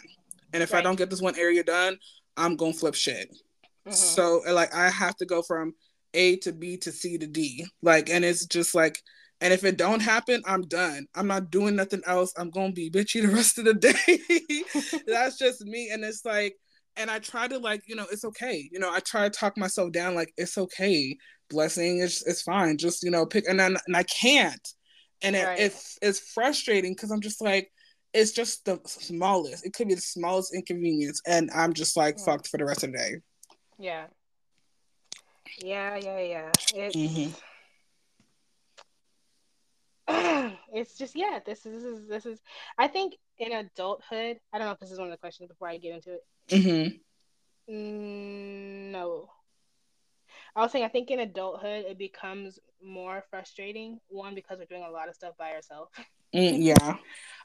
and 0.53 0.61
if 0.61 0.73
right. 0.73 0.79
i 0.79 0.81
don't 0.81 0.97
get 0.97 1.09
this 1.09 1.21
one 1.21 1.37
area 1.37 1.63
done 1.63 1.97
i'm 2.37 2.55
gonna 2.55 2.73
flip 2.73 2.95
shit 2.95 3.29
mm-hmm. 3.29 3.91
so 3.91 4.41
like 4.51 4.73
i 4.73 4.89
have 4.89 5.15
to 5.15 5.25
go 5.25 5.41
from 5.41 5.73
a 6.15 6.37
to 6.37 6.51
b 6.51 6.77
to 6.77 6.91
c 6.91 7.17
to 7.17 7.27
d 7.27 7.65
like 7.81 8.09
and 8.09 8.25
it's 8.25 8.45
just 8.45 8.73
like 8.73 8.99
and 9.41 9.53
if 9.53 9.63
it 9.63 9.77
don't 9.77 10.01
happen 10.01 10.41
i'm 10.45 10.61
done 10.63 11.05
i'm 11.15 11.27
not 11.27 11.51
doing 11.51 11.75
nothing 11.75 12.01
else 12.07 12.33
i'm 12.37 12.49
gonna 12.49 12.71
be 12.71 12.89
bitchy 12.89 13.21
the 13.21 13.27
rest 13.27 13.57
of 13.59 13.65
the 13.65 13.73
day 13.73 14.99
that's 15.07 15.37
just 15.37 15.61
me 15.61 15.89
and 15.91 16.03
it's 16.03 16.25
like 16.25 16.55
and 16.97 17.11
I 17.11 17.19
try 17.19 17.47
to 17.47 17.57
like, 17.57 17.83
you 17.87 17.95
know, 17.95 18.05
it's 18.11 18.25
okay. 18.25 18.69
You 18.71 18.79
know, 18.79 18.91
I 18.91 18.99
try 18.99 19.23
to 19.23 19.29
talk 19.29 19.57
myself 19.57 19.91
down 19.91 20.15
like 20.15 20.33
it's 20.37 20.57
okay. 20.57 21.17
Blessing 21.49 21.99
is 21.99 22.23
it's 22.25 22.41
fine. 22.41 22.77
Just, 22.77 23.03
you 23.03 23.11
know, 23.11 23.25
pick 23.25 23.47
and 23.47 23.59
then 23.59 23.77
and 23.87 23.97
I 23.97 24.03
can't. 24.03 24.67
And 25.21 25.35
right. 25.35 25.59
it's 25.59 25.97
it's 26.01 26.19
frustrating 26.33 26.93
because 26.93 27.11
I'm 27.11 27.21
just 27.21 27.41
like, 27.41 27.69
it's 28.13 28.31
just 28.31 28.65
the 28.65 28.79
smallest. 28.85 29.65
It 29.65 29.73
could 29.73 29.87
be 29.87 29.95
the 29.95 30.01
smallest 30.01 30.53
inconvenience. 30.55 31.21
And 31.27 31.49
I'm 31.53 31.73
just 31.73 31.97
like 31.97 32.15
yeah. 32.17 32.25
fucked 32.25 32.47
for 32.47 32.57
the 32.57 32.65
rest 32.65 32.83
of 32.83 32.91
the 32.91 32.97
day. 32.97 33.15
Yeah. 33.77 34.05
Yeah, 35.59 35.97
yeah, 35.97 36.19
yeah. 36.19 36.51
It's 36.73 36.95
mm-hmm. 36.95 37.31
it's 40.73 40.97
just 40.97 41.15
yeah, 41.15 41.39
this 41.45 41.65
is 41.65 41.83
this 41.83 41.83
is 41.83 42.07
this 42.07 42.25
is 42.25 42.39
I 42.77 42.87
think 42.87 43.15
in 43.37 43.51
adulthood, 43.51 44.37
I 44.53 44.57
don't 44.57 44.67
know 44.67 44.73
if 44.73 44.79
this 44.79 44.91
is 44.91 44.99
one 44.99 45.07
of 45.07 45.13
the 45.13 45.17
questions 45.17 45.49
before 45.49 45.67
I 45.67 45.77
get 45.77 45.95
into 45.95 46.13
it. 46.13 46.23
Mm-hmm. 46.49 47.73
Mm, 47.73 48.91
no. 48.91 49.29
I 50.55 50.61
was 50.61 50.71
saying, 50.71 50.85
I 50.85 50.89
think 50.89 51.11
in 51.11 51.19
adulthood 51.19 51.85
it 51.85 51.97
becomes 51.97 52.59
more 52.83 53.23
frustrating. 53.29 53.99
One 54.07 54.35
because 54.35 54.59
we're 54.59 54.65
doing 54.65 54.87
a 54.87 54.91
lot 54.91 55.09
of 55.09 55.15
stuff 55.15 55.33
by 55.37 55.51
ourselves. 55.51 55.91
Mm, 56.33 56.63
yeah. 56.63 56.97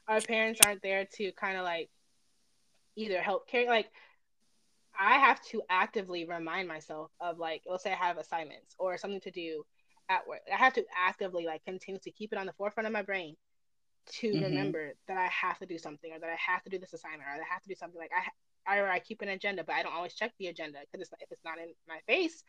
Our 0.07 0.21
parents 0.21 0.59
aren't 0.65 0.81
there 0.81 1.07
to 1.15 1.31
kind 1.33 1.57
of 1.57 1.63
like 1.63 1.89
either 2.95 3.21
help 3.21 3.47
carry. 3.47 3.67
Like, 3.67 3.87
I 4.99 5.17
have 5.17 5.41
to 5.45 5.61
actively 5.69 6.25
remind 6.25 6.67
myself 6.67 7.11
of 7.19 7.39
like, 7.39 7.63
let's 7.65 7.83
say 7.83 7.91
I 7.91 7.95
have 7.95 8.17
assignments 8.17 8.75
or 8.77 8.97
something 8.97 9.21
to 9.21 9.31
do 9.31 9.63
at 10.09 10.27
work. 10.27 10.41
I 10.51 10.57
have 10.57 10.73
to 10.73 10.85
actively 10.97 11.45
like 11.45 11.63
continue 11.65 11.99
to 12.03 12.11
keep 12.11 12.33
it 12.33 12.37
on 12.37 12.45
the 12.45 12.53
forefront 12.53 12.87
of 12.87 12.93
my 12.93 13.01
brain 13.01 13.35
to 14.13 14.27
mm-hmm. 14.27 14.43
remember 14.43 14.93
that 15.07 15.17
I 15.17 15.27
have 15.27 15.59
to 15.59 15.65
do 15.65 15.77
something 15.77 16.11
or 16.11 16.19
that 16.19 16.29
I 16.29 16.37
have 16.51 16.63
to 16.63 16.69
do 16.69 16.79
this 16.79 16.93
assignment 16.93 17.23
or 17.23 17.31
I 17.31 17.53
have 17.53 17.61
to 17.61 17.69
do 17.69 17.75
something. 17.75 17.99
Like 17.99 18.11
I 18.15 18.29
I, 18.67 18.81
I 18.81 18.99
keep 18.99 19.21
an 19.21 19.29
agenda, 19.29 19.63
but 19.63 19.75
I 19.75 19.83
don't 19.83 19.93
always 19.93 20.13
check 20.13 20.33
the 20.37 20.47
agenda 20.47 20.79
because 20.91 21.07
if 21.19 21.31
it's 21.31 21.43
not 21.43 21.57
in 21.57 21.73
my 21.87 21.99
face, 22.07 22.43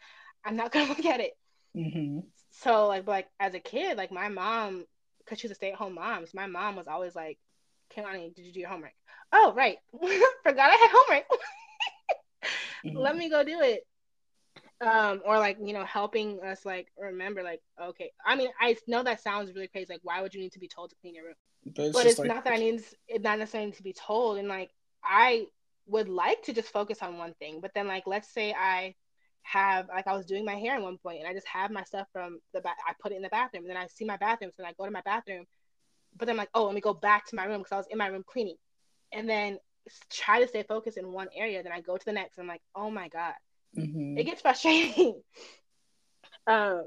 I'm 0.44 0.56
not 0.56 0.72
gonna 0.72 0.88
look 0.88 1.04
at 1.04 1.20
it. 1.20 1.32
Mm-hmm. 1.76 2.20
So 2.50 2.88
like, 2.88 3.06
like 3.06 3.28
as 3.40 3.54
a 3.54 3.60
kid, 3.60 3.96
like 3.96 4.12
my 4.12 4.28
mom, 4.28 4.84
because 5.18 5.40
she's 5.40 5.50
a 5.50 5.54
stay-at-home 5.54 5.94
mom, 5.94 6.26
so 6.26 6.32
my 6.34 6.46
mom 6.46 6.76
was 6.76 6.88
always 6.88 7.14
like, 7.14 7.38
"Kehlani, 7.94 8.34
did 8.34 8.44
you 8.44 8.52
do 8.52 8.60
your 8.60 8.68
homework?" 8.68 8.92
Oh, 9.32 9.54
right, 9.56 9.78
forgot 10.42 10.70
I 10.70 10.76
had 10.76 10.90
homework. 10.92 11.24
mm-hmm. 12.84 12.96
Let 12.98 13.16
me 13.16 13.28
go 13.28 13.44
do 13.44 13.60
it. 13.60 13.86
Um, 14.80 15.22
or 15.24 15.38
like 15.38 15.58
you 15.62 15.72
know, 15.72 15.84
helping 15.84 16.40
us 16.42 16.66
like 16.66 16.88
remember, 16.98 17.42
like 17.42 17.60
okay. 17.80 18.10
I 18.26 18.34
mean, 18.34 18.48
I 18.60 18.76
know 18.88 19.02
that 19.02 19.22
sounds 19.22 19.52
really 19.54 19.68
crazy. 19.68 19.92
Like, 19.92 20.00
why 20.02 20.20
would 20.20 20.34
you 20.34 20.40
need 20.40 20.52
to 20.52 20.58
be 20.58 20.68
told 20.68 20.90
to 20.90 20.96
clean 21.00 21.14
your 21.14 21.26
room? 21.26 21.34
But 21.64 21.84
it's, 21.84 21.92
but 21.92 22.06
it's 22.06 22.18
like... 22.18 22.28
not 22.28 22.44
that 22.44 22.54
I 22.54 22.56
need 22.56 22.82
it's 23.08 23.24
not 23.24 23.38
necessarily 23.38 23.72
to 23.72 23.82
be 23.82 23.92
told. 23.92 24.38
And 24.38 24.48
like, 24.48 24.70
I 25.04 25.46
would 25.86 26.08
like 26.08 26.42
to 26.44 26.52
just 26.52 26.68
focus 26.68 26.98
on 27.02 27.18
one 27.18 27.34
thing. 27.34 27.60
But 27.60 27.72
then, 27.74 27.86
like, 27.86 28.04
let's 28.06 28.32
say 28.32 28.52
I 28.52 28.94
have, 29.42 29.88
like, 29.88 30.06
I 30.06 30.16
was 30.16 30.26
doing 30.26 30.44
my 30.44 30.54
hair 30.54 30.74
at 30.74 30.82
one 30.82 30.98
point 30.98 31.20
and 31.20 31.28
I 31.28 31.32
just 31.32 31.48
have 31.48 31.70
my 31.70 31.84
stuff 31.84 32.06
from 32.12 32.40
the 32.52 32.60
back, 32.60 32.76
I 32.86 32.92
put 33.00 33.12
it 33.12 33.16
in 33.16 33.22
the 33.22 33.28
bathroom. 33.28 33.64
And 33.64 33.70
then 33.70 33.76
I 33.76 33.86
see 33.86 34.04
my 34.04 34.16
bathroom. 34.16 34.50
So 34.50 34.62
then 34.62 34.70
I 34.70 34.74
go 34.76 34.84
to 34.84 34.90
my 34.90 35.02
bathroom. 35.02 35.46
But 36.16 36.26
then 36.26 36.34
I'm 36.34 36.38
like, 36.38 36.50
oh, 36.54 36.66
let 36.66 36.74
me 36.74 36.80
go 36.80 36.94
back 36.94 37.26
to 37.26 37.36
my 37.36 37.44
room 37.44 37.58
because 37.58 37.72
I 37.72 37.76
was 37.76 37.86
in 37.90 37.98
my 37.98 38.08
room 38.08 38.24
cleaning. 38.26 38.56
And 39.12 39.28
then 39.28 39.58
try 40.10 40.40
to 40.40 40.48
stay 40.48 40.62
focused 40.62 40.98
in 40.98 41.12
one 41.12 41.28
area. 41.34 41.62
Then 41.62 41.72
I 41.72 41.80
go 41.80 41.96
to 41.96 42.04
the 42.04 42.12
next. 42.12 42.38
And 42.38 42.44
I'm 42.44 42.48
like, 42.48 42.62
oh 42.74 42.90
my 42.90 43.08
God. 43.08 43.34
Mm-hmm. 43.76 44.18
It 44.18 44.24
gets 44.24 44.42
frustrating. 44.42 45.20
um, 46.46 46.84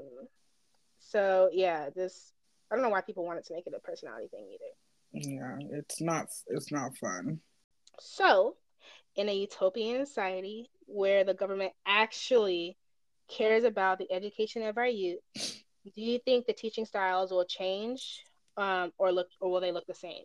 so 1.00 1.48
yeah, 1.52 1.90
this 1.94 2.32
I 2.70 2.74
don't 2.74 2.82
know 2.82 2.90
why 2.90 3.00
people 3.00 3.24
wanted 3.24 3.44
to 3.44 3.54
make 3.54 3.66
it 3.66 3.74
a 3.76 3.80
personality 3.80 4.28
thing 4.28 4.46
either. 4.48 5.28
Yeah, 5.28 5.78
it's 5.78 6.00
not 6.00 6.26
it's 6.48 6.72
not 6.72 6.96
fun. 6.98 7.40
So 8.00 8.56
in 9.14 9.28
a 9.28 9.34
utopian 9.34 10.04
society 10.04 10.70
where 10.86 11.24
the 11.24 11.34
government 11.34 11.72
actually 11.86 12.76
cares 13.28 13.64
about 13.64 13.98
the 13.98 14.12
education 14.12 14.62
of 14.62 14.78
our 14.78 14.86
youth, 14.86 15.20
do 15.36 16.02
you 16.02 16.18
think 16.18 16.46
the 16.46 16.52
teaching 16.52 16.84
styles 16.84 17.30
will 17.30 17.44
change 17.44 18.24
um, 18.56 18.92
or 18.98 19.12
look 19.12 19.28
or 19.40 19.50
will 19.50 19.60
they 19.60 19.72
look 19.72 19.86
the 19.86 19.94
same? 19.94 20.24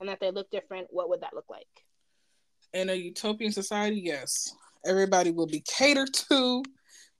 And 0.00 0.10
if 0.10 0.18
they 0.18 0.30
look 0.30 0.50
different, 0.50 0.88
what 0.90 1.08
would 1.08 1.22
that 1.22 1.34
look 1.34 1.48
like? 1.48 1.66
In 2.72 2.90
a 2.90 2.94
utopian 2.94 3.52
society, 3.52 4.00
yes. 4.04 4.54
Everybody 4.84 5.30
will 5.30 5.46
be 5.46 5.60
catered 5.60 6.12
to 6.28 6.62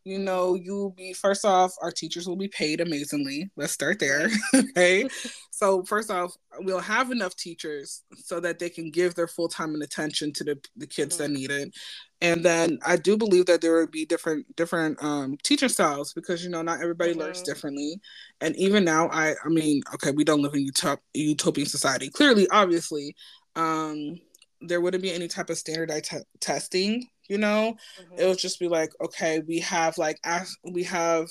you 0.06 0.20
know, 0.20 0.54
you'll 0.54 0.90
be 0.90 1.12
first 1.12 1.44
off, 1.44 1.74
our 1.82 1.90
teachers 1.90 2.28
will 2.28 2.36
be 2.36 2.46
paid 2.46 2.80
amazingly. 2.80 3.50
Let's 3.56 3.72
start 3.72 3.98
there. 3.98 4.30
okay. 4.54 5.08
so 5.50 5.82
first 5.82 6.12
off, 6.12 6.32
we'll 6.60 6.78
have 6.78 7.10
enough 7.10 7.34
teachers 7.34 8.04
so 8.14 8.38
that 8.38 8.60
they 8.60 8.70
can 8.70 8.92
give 8.92 9.16
their 9.16 9.26
full 9.26 9.48
time 9.48 9.74
and 9.74 9.82
attention 9.82 10.32
to 10.34 10.44
the, 10.44 10.60
the 10.76 10.86
kids 10.86 11.16
mm-hmm. 11.16 11.32
that 11.32 11.38
need 11.40 11.50
it. 11.50 11.74
And 12.20 12.44
then 12.44 12.78
I 12.86 12.94
do 12.94 13.16
believe 13.16 13.46
that 13.46 13.60
there 13.60 13.80
would 13.80 13.90
be 13.90 14.06
different 14.06 14.46
different 14.54 15.02
um, 15.02 15.38
teaching 15.42 15.68
styles 15.68 16.12
because 16.12 16.44
you 16.44 16.50
know 16.50 16.62
not 16.62 16.80
everybody 16.80 17.10
mm-hmm. 17.10 17.22
learns 17.22 17.42
differently. 17.42 18.00
And 18.40 18.54
even 18.54 18.84
now, 18.84 19.08
I 19.08 19.34
I 19.44 19.48
mean, 19.48 19.82
okay, 19.94 20.12
we 20.12 20.22
don't 20.22 20.40
live 20.40 20.54
in 20.54 20.64
utop- 20.64 20.98
utopian 21.14 21.66
society. 21.66 22.10
Clearly, 22.10 22.46
obviously, 22.52 23.16
um, 23.56 24.20
there 24.60 24.80
wouldn't 24.80 25.02
be 25.02 25.12
any 25.12 25.28
type 25.28 25.50
of 25.50 25.58
standardized 25.58 26.06
t- 26.06 26.18
testing 26.40 27.06
you 27.28 27.38
know 27.38 27.76
mm-hmm. 28.00 28.18
it 28.18 28.26
would 28.26 28.38
just 28.38 28.58
be 28.58 28.68
like 28.68 28.90
okay 29.02 29.42
we 29.46 29.58
have 29.60 29.98
like 29.98 30.18
we 30.64 30.82
have 30.82 31.28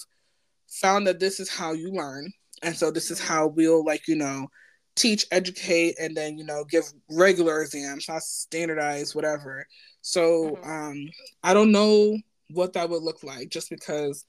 found 0.67 1.07
that 1.07 1.19
this 1.19 1.39
is 1.39 1.49
how 1.49 1.73
you 1.73 1.91
learn 1.91 2.31
and 2.63 2.75
so 2.75 2.91
this 2.91 3.11
is 3.11 3.19
mm-hmm. 3.19 3.33
how 3.33 3.47
we'll 3.47 3.83
like 3.83 4.07
you 4.07 4.15
know 4.15 4.47
teach 4.95 5.25
educate 5.31 5.95
and 5.99 6.15
then 6.15 6.37
you 6.37 6.45
know 6.45 6.63
give 6.63 6.85
regular 7.09 7.61
exams 7.61 8.07
not 8.07 8.21
standardized 8.21 9.13
whatever 9.13 9.65
so 10.01 10.51
mm-hmm. 10.51 10.69
um 10.69 11.09
i 11.43 11.53
don't 11.53 11.71
know 11.71 12.17
what 12.51 12.73
that 12.73 12.89
would 12.89 13.03
look 13.03 13.23
like 13.23 13.49
just 13.49 13.69
because 13.69 14.25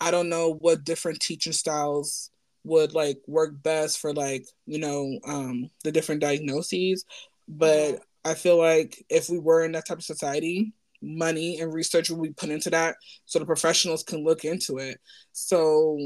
i 0.00 0.10
don't 0.10 0.28
know 0.28 0.54
what 0.60 0.84
different 0.84 1.20
teaching 1.20 1.52
styles 1.52 2.30
would 2.64 2.92
like 2.92 3.18
work 3.26 3.50
best 3.62 3.98
for 4.00 4.12
like 4.12 4.44
you 4.66 4.78
know 4.78 5.18
um 5.24 5.70
the 5.84 5.92
different 5.92 6.20
diagnoses 6.20 7.04
but 7.46 7.94
mm-hmm. 7.94 8.02
I 8.28 8.34
feel 8.34 8.58
like 8.58 9.04
if 9.08 9.28
we 9.28 9.38
were 9.38 9.64
in 9.64 9.72
that 9.72 9.86
type 9.86 9.98
of 9.98 10.04
society 10.04 10.72
money 11.02 11.60
and 11.60 11.72
research 11.72 12.10
will 12.10 12.22
be 12.22 12.30
put 12.30 12.50
into 12.50 12.70
that 12.70 12.96
so 13.24 13.38
the 13.38 13.46
professionals 13.46 14.02
can 14.02 14.24
look 14.24 14.44
into 14.44 14.78
it. 14.78 15.00
So 15.32 15.98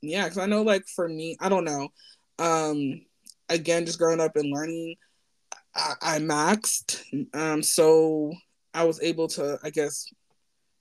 yeah, 0.00 0.24
because 0.24 0.38
I 0.38 0.46
know 0.46 0.62
like 0.62 0.84
for 0.94 1.08
me, 1.08 1.36
I 1.40 1.48
don't 1.48 1.64
know. 1.64 1.88
Um 2.38 3.02
again, 3.48 3.86
just 3.86 3.98
growing 3.98 4.20
up 4.20 4.36
and 4.36 4.52
learning, 4.52 4.96
I, 5.74 5.94
I 6.02 6.18
maxed. 6.18 7.02
Um 7.34 7.62
so 7.62 8.32
I 8.74 8.84
was 8.84 9.02
able 9.02 9.28
to, 9.28 9.58
I 9.62 9.70
guess, 9.70 10.06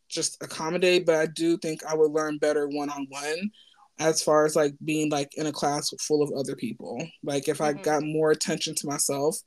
just 0.07 0.41
accommodate, 0.41 1.05
but 1.05 1.15
I 1.15 1.25
do 1.25 1.57
think 1.57 1.85
I 1.85 1.95
would 1.95 2.11
learn 2.11 2.37
better 2.37 2.67
one 2.67 2.89
on 2.89 3.07
one 3.09 3.51
as 3.99 4.23
far 4.23 4.45
as 4.45 4.55
like 4.55 4.73
being 4.83 5.09
like 5.09 5.35
in 5.35 5.45
a 5.47 5.51
class 5.51 5.93
full 5.99 6.23
of 6.23 6.31
other 6.31 6.55
people. 6.55 7.05
Like 7.23 7.47
if 7.47 7.59
mm-hmm. 7.59 7.79
I 7.79 7.81
got 7.81 8.03
more 8.03 8.31
attention 8.31 8.75
to 8.75 8.87
myself, 8.87 9.37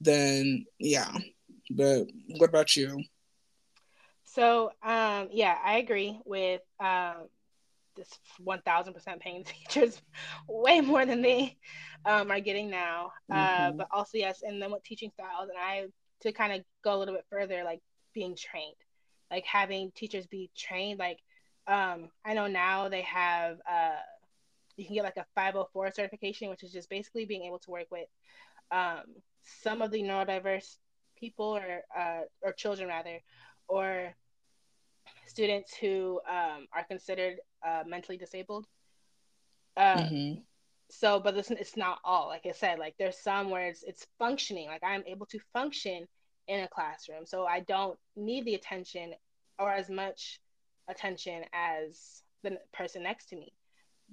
then 0.00 0.64
yeah. 0.78 1.12
But 1.70 2.06
what 2.38 2.50
about 2.50 2.76
you? 2.76 3.02
So 4.24 4.70
um 4.82 5.28
yeah, 5.32 5.56
I 5.64 5.78
agree 5.78 6.20
with 6.24 6.60
um 6.80 7.28
this 7.96 8.08
1000% 8.44 9.20
paying 9.20 9.44
teachers 9.68 10.00
way 10.48 10.80
more 10.80 11.06
than 11.06 11.22
they 11.22 11.56
um, 12.04 12.30
are 12.30 12.40
getting 12.40 12.70
now. 12.70 13.12
Uh, 13.30 13.34
mm-hmm. 13.34 13.62
Uh, 13.62 13.72
but 13.72 13.88
also, 13.90 14.18
yes, 14.18 14.42
and 14.42 14.60
then 14.60 14.70
with 14.70 14.82
teaching 14.82 15.10
styles, 15.10 15.48
and 15.48 15.58
I, 15.58 15.86
to 16.22 16.32
kind 16.32 16.52
of 16.52 16.64
go 16.82 16.96
a 16.96 16.98
little 16.98 17.14
bit 17.14 17.24
further, 17.30 17.62
like 17.64 17.80
being 18.12 18.36
trained, 18.36 18.76
like 19.30 19.44
having 19.44 19.92
teachers 19.94 20.26
be 20.26 20.50
trained. 20.56 20.98
Like, 20.98 21.18
um, 21.66 22.10
I 22.24 22.34
know 22.34 22.46
now 22.46 22.88
they 22.88 23.02
have, 23.02 23.58
uh, 23.70 24.00
you 24.76 24.84
can 24.86 24.94
get 24.94 25.04
like 25.04 25.16
a 25.16 25.26
504 25.34 25.92
certification, 25.92 26.50
which 26.50 26.62
is 26.62 26.72
just 26.72 26.90
basically 26.90 27.24
being 27.24 27.44
able 27.44 27.60
to 27.60 27.70
work 27.70 27.86
with 27.90 28.08
um, 28.70 29.02
some 29.62 29.82
of 29.82 29.90
the 29.90 30.02
neurodiverse 30.02 30.76
people 31.18 31.56
or 31.56 31.82
uh, 31.96 32.22
or 32.42 32.52
children 32.52 32.88
rather, 32.88 33.20
or 33.68 34.14
students 35.26 35.74
who 35.76 36.20
um, 36.28 36.66
are 36.72 36.84
considered 36.88 37.36
uh, 37.66 37.82
mentally 37.86 38.18
disabled. 38.18 38.66
Uh, 39.76 39.96
mm-hmm. 39.96 40.40
So, 40.90 41.18
but 41.18 41.34
listen, 41.34 41.56
it's 41.58 41.76
not 41.76 41.98
all. 42.04 42.28
Like 42.28 42.46
I 42.46 42.52
said, 42.52 42.78
like 42.78 42.94
there's 42.98 43.18
some 43.18 43.50
where 43.50 43.66
it's 43.66 43.82
it's 43.82 44.06
functioning. 44.18 44.68
Like 44.68 44.82
I'm 44.84 45.02
able 45.06 45.26
to 45.26 45.38
function 45.52 46.06
in 46.46 46.60
a 46.60 46.68
classroom, 46.68 47.26
so 47.26 47.46
I 47.46 47.60
don't 47.60 47.98
need 48.16 48.44
the 48.44 48.54
attention 48.54 49.14
or 49.58 49.70
as 49.70 49.88
much 49.88 50.40
attention 50.88 51.44
as 51.52 52.22
the 52.42 52.58
person 52.72 53.02
next 53.02 53.30
to 53.30 53.36
me. 53.36 53.52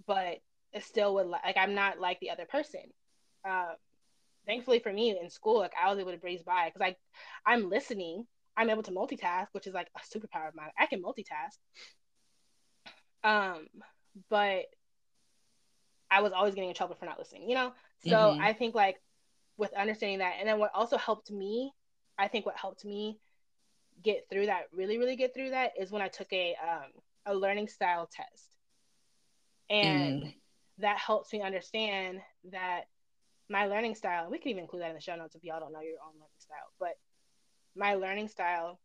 But 0.08 0.40
it 0.74 0.84
still 0.84 1.14
would 1.16 1.28
like 1.28 1.58
I'm 1.58 1.76
not 1.76 2.00
like 2.00 2.20
the 2.20 2.32
other 2.32 2.46
person. 2.46 2.82
Uh, 3.48 3.74
thankfully 4.46 4.80
for 4.80 4.92
me 4.92 5.18
in 5.20 5.30
school, 5.30 5.60
like 5.60 5.74
I 5.82 5.90
was 5.90 6.00
able 6.00 6.12
to 6.12 6.18
breeze 6.18 6.44
by 6.44 6.72
because 6.74 6.82
I 6.82 6.96
I'm 7.52 7.70
listening 7.70 8.26
I'm 8.56 8.70
able 8.70 8.84
to 8.84 8.92
multitask, 8.92 9.48
which 9.54 9.68
is 9.68 9.74
like 9.74 9.88
a 9.96 10.00
superpower 10.00 10.48
of 10.48 10.56
mine. 10.56 10.70
I 10.78 10.86
can 10.86 11.02
multitask. 11.02 11.58
Um, 13.24 13.68
but 14.30 14.66
I 16.10 16.22
was 16.22 16.34
always 16.34 16.56
getting 16.56 16.70
in 16.70 16.76
trouble 16.76 16.96
for 16.96 17.06
not 17.06 17.20
listening, 17.20 17.50
you 17.50 17.56
know? 17.56 17.74
So 18.06 18.12
mm-hmm. 18.12 18.42
I 18.42 18.54
think 18.54 18.76
like 18.76 18.98
with 19.58 19.74
understanding 19.74 20.20
that, 20.20 20.36
and 20.40 20.48
then 20.48 20.60
what 20.60 20.72
also 20.74 20.98
helped 20.98 21.32
me, 21.32 21.72
I 22.18 22.28
think 22.28 22.46
what 22.46 22.58
helped 22.58 22.84
me 22.84 23.20
get 24.04 24.28
through 24.30 24.48
that, 24.48 24.64
really, 24.74 24.98
really 24.98 25.16
get 25.16 25.34
through 25.34 25.52
that 25.52 25.72
is 25.80 25.92
when 25.92 26.02
I 26.02 26.08
took 26.08 26.32
a 26.34 26.56
um 26.62 26.92
a 27.26 27.36
learning 27.36 27.68
style 27.68 28.10
test. 28.12 28.58
And 29.70 30.24
mm. 30.24 30.34
that 30.80 30.98
helps 30.98 31.32
me 31.32 31.42
understand 31.42 32.20
that 32.52 32.86
my 33.52 33.66
learning 33.66 33.96
style, 33.96 34.30
we 34.32 34.40
can 34.40 34.52
even 34.52 34.64
include 34.64 34.82
that 34.82 34.90
in 34.90 34.96
the 34.96 35.02
show 35.02 35.16
notes 35.16 35.36
if 35.36 35.44
y'all 35.44 35.60
don't 35.60 35.74
know 35.74 35.82
your 35.82 36.00
own 36.06 36.14
learning 36.14 36.40
style, 36.40 36.72
but 36.80 36.94
my 37.76 37.96
learning 37.96 38.30
style 38.30 38.80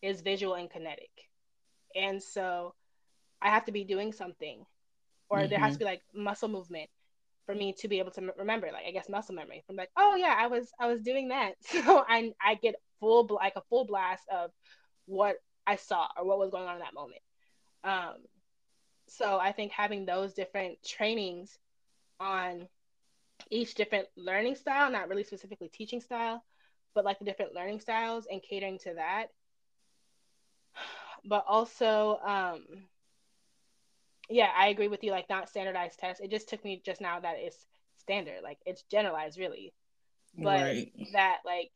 is 0.00 0.20
visual 0.20 0.54
and 0.54 0.70
kinetic. 0.70 1.10
And 1.94 2.22
so 2.22 2.74
I 3.40 3.48
have 3.48 3.64
to 3.64 3.72
be 3.72 3.84
doing 3.84 4.12
something, 4.12 4.64
or 5.28 5.38
mm-hmm. 5.38 5.50
there 5.50 5.58
has 5.58 5.74
to 5.74 5.78
be 5.80 5.84
like 5.84 6.02
muscle 6.14 6.48
movement 6.48 6.88
for 7.44 7.54
me 7.56 7.74
to 7.80 7.88
be 7.88 7.98
able 7.98 8.12
to 8.12 8.32
remember, 8.38 8.68
like 8.72 8.86
I 8.86 8.92
guess 8.92 9.08
muscle 9.08 9.34
memory 9.34 9.64
from 9.66 9.76
like, 9.76 9.90
oh 9.96 10.14
yeah, 10.14 10.34
I 10.38 10.46
was 10.46 10.70
I 10.80 10.86
was 10.86 11.02
doing 11.02 11.28
that. 11.28 11.54
So 11.66 12.04
I 12.08 12.32
I 12.40 12.54
get 12.54 12.76
full 13.00 13.26
like 13.28 13.54
a 13.56 13.62
full 13.68 13.84
blast 13.84 14.22
of 14.32 14.52
what 15.06 15.36
I 15.66 15.76
saw 15.76 16.06
or 16.16 16.24
what 16.24 16.38
was 16.38 16.50
going 16.50 16.68
on 16.68 16.76
in 16.76 16.80
that 16.82 16.94
moment. 16.94 17.20
Um, 17.82 18.14
so 19.08 19.38
I 19.38 19.50
think 19.50 19.72
having 19.72 20.06
those 20.06 20.34
different 20.34 20.78
trainings 20.86 21.58
on 22.20 22.68
each 23.50 23.74
different 23.74 24.08
learning 24.16 24.56
style, 24.56 24.90
not 24.90 25.08
really 25.08 25.24
specifically 25.24 25.68
teaching 25.68 26.00
style, 26.00 26.44
but 26.94 27.04
like 27.04 27.18
the 27.18 27.24
different 27.24 27.54
learning 27.54 27.80
styles 27.80 28.26
and 28.30 28.42
catering 28.42 28.78
to 28.80 28.94
that. 28.94 29.26
But 31.24 31.44
also, 31.46 32.18
um, 32.24 32.64
yeah, 34.28 34.48
I 34.56 34.68
agree 34.68 34.88
with 34.88 35.04
you. 35.04 35.10
Like 35.10 35.28
not 35.28 35.48
standardized 35.48 35.98
tests. 35.98 36.20
It 36.20 36.30
just 36.30 36.48
took 36.48 36.64
me 36.64 36.82
just 36.84 37.00
now 37.00 37.20
that 37.20 37.36
it's 37.38 37.66
standard. 37.98 38.42
Like 38.42 38.58
it's 38.66 38.82
generalized, 38.90 39.38
really. 39.38 39.72
But 40.36 40.62
right. 40.62 40.92
that 41.12 41.38
like 41.44 41.70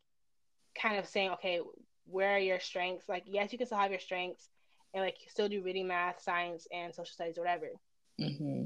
kind 0.80 0.98
of 0.98 1.06
saying, 1.06 1.30
okay, 1.32 1.60
where 2.06 2.34
are 2.36 2.40
your 2.40 2.60
strengths? 2.60 3.08
Like 3.08 3.24
yes, 3.26 3.52
you 3.52 3.58
can 3.58 3.66
still 3.66 3.78
have 3.78 3.90
your 3.90 4.00
strengths, 4.00 4.48
and 4.94 5.04
like 5.04 5.16
still 5.28 5.48
do 5.48 5.62
reading, 5.62 5.86
math, 5.86 6.22
science, 6.22 6.66
and 6.72 6.94
social 6.94 7.12
studies, 7.12 7.38
whatever. 7.38 7.68
Mm-hmm. 8.20 8.64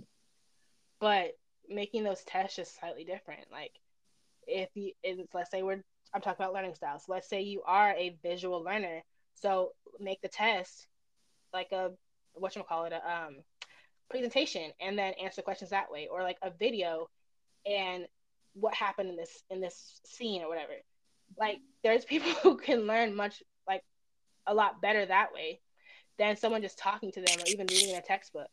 But 1.00 1.36
making 1.70 2.04
those 2.04 2.22
tests 2.24 2.56
just 2.56 2.78
slightly 2.78 3.04
different. 3.04 3.44
Like 3.50 3.72
if 4.46 4.68
you, 4.74 4.92
let's 5.32 5.50
say 5.50 5.62
we're 5.62 5.82
I'm 6.12 6.20
talking 6.20 6.42
about 6.42 6.54
learning 6.54 6.74
styles. 6.74 7.04
Let's 7.08 7.28
say 7.28 7.42
you 7.42 7.62
are 7.64 7.92
a 7.92 8.16
visual 8.22 8.62
learner. 8.62 9.02
So 9.34 9.72
make 10.00 10.20
the 10.22 10.28
test 10.28 10.88
like 11.52 11.72
a 11.72 11.92
what 12.34 12.56
you 12.56 12.62
call 12.62 12.84
it 12.84 12.92
a 12.92 13.10
um, 13.10 13.36
presentation 14.08 14.70
and 14.80 14.98
then 14.98 15.14
answer 15.22 15.42
questions 15.42 15.70
that 15.70 15.90
way 15.90 16.08
or 16.10 16.22
like 16.22 16.38
a 16.42 16.50
video 16.50 17.08
and 17.66 18.06
what 18.54 18.74
happened 18.74 19.08
in 19.08 19.16
this 19.16 19.42
in 19.50 19.60
this 19.60 20.00
scene 20.04 20.42
or 20.42 20.48
whatever 20.48 20.72
like 21.38 21.58
there's 21.82 22.04
people 22.06 22.32
who 22.42 22.56
can 22.56 22.86
learn 22.86 23.14
much 23.14 23.42
like 23.66 23.82
a 24.46 24.54
lot 24.54 24.80
better 24.82 25.06
that 25.06 25.32
way 25.32 25.60
than 26.18 26.36
someone 26.36 26.62
just 26.62 26.78
talking 26.78 27.12
to 27.12 27.20
them 27.20 27.38
or 27.38 27.46
even 27.46 27.66
reading 27.70 27.90
in 27.90 27.96
a 27.96 28.02
textbook 28.02 28.48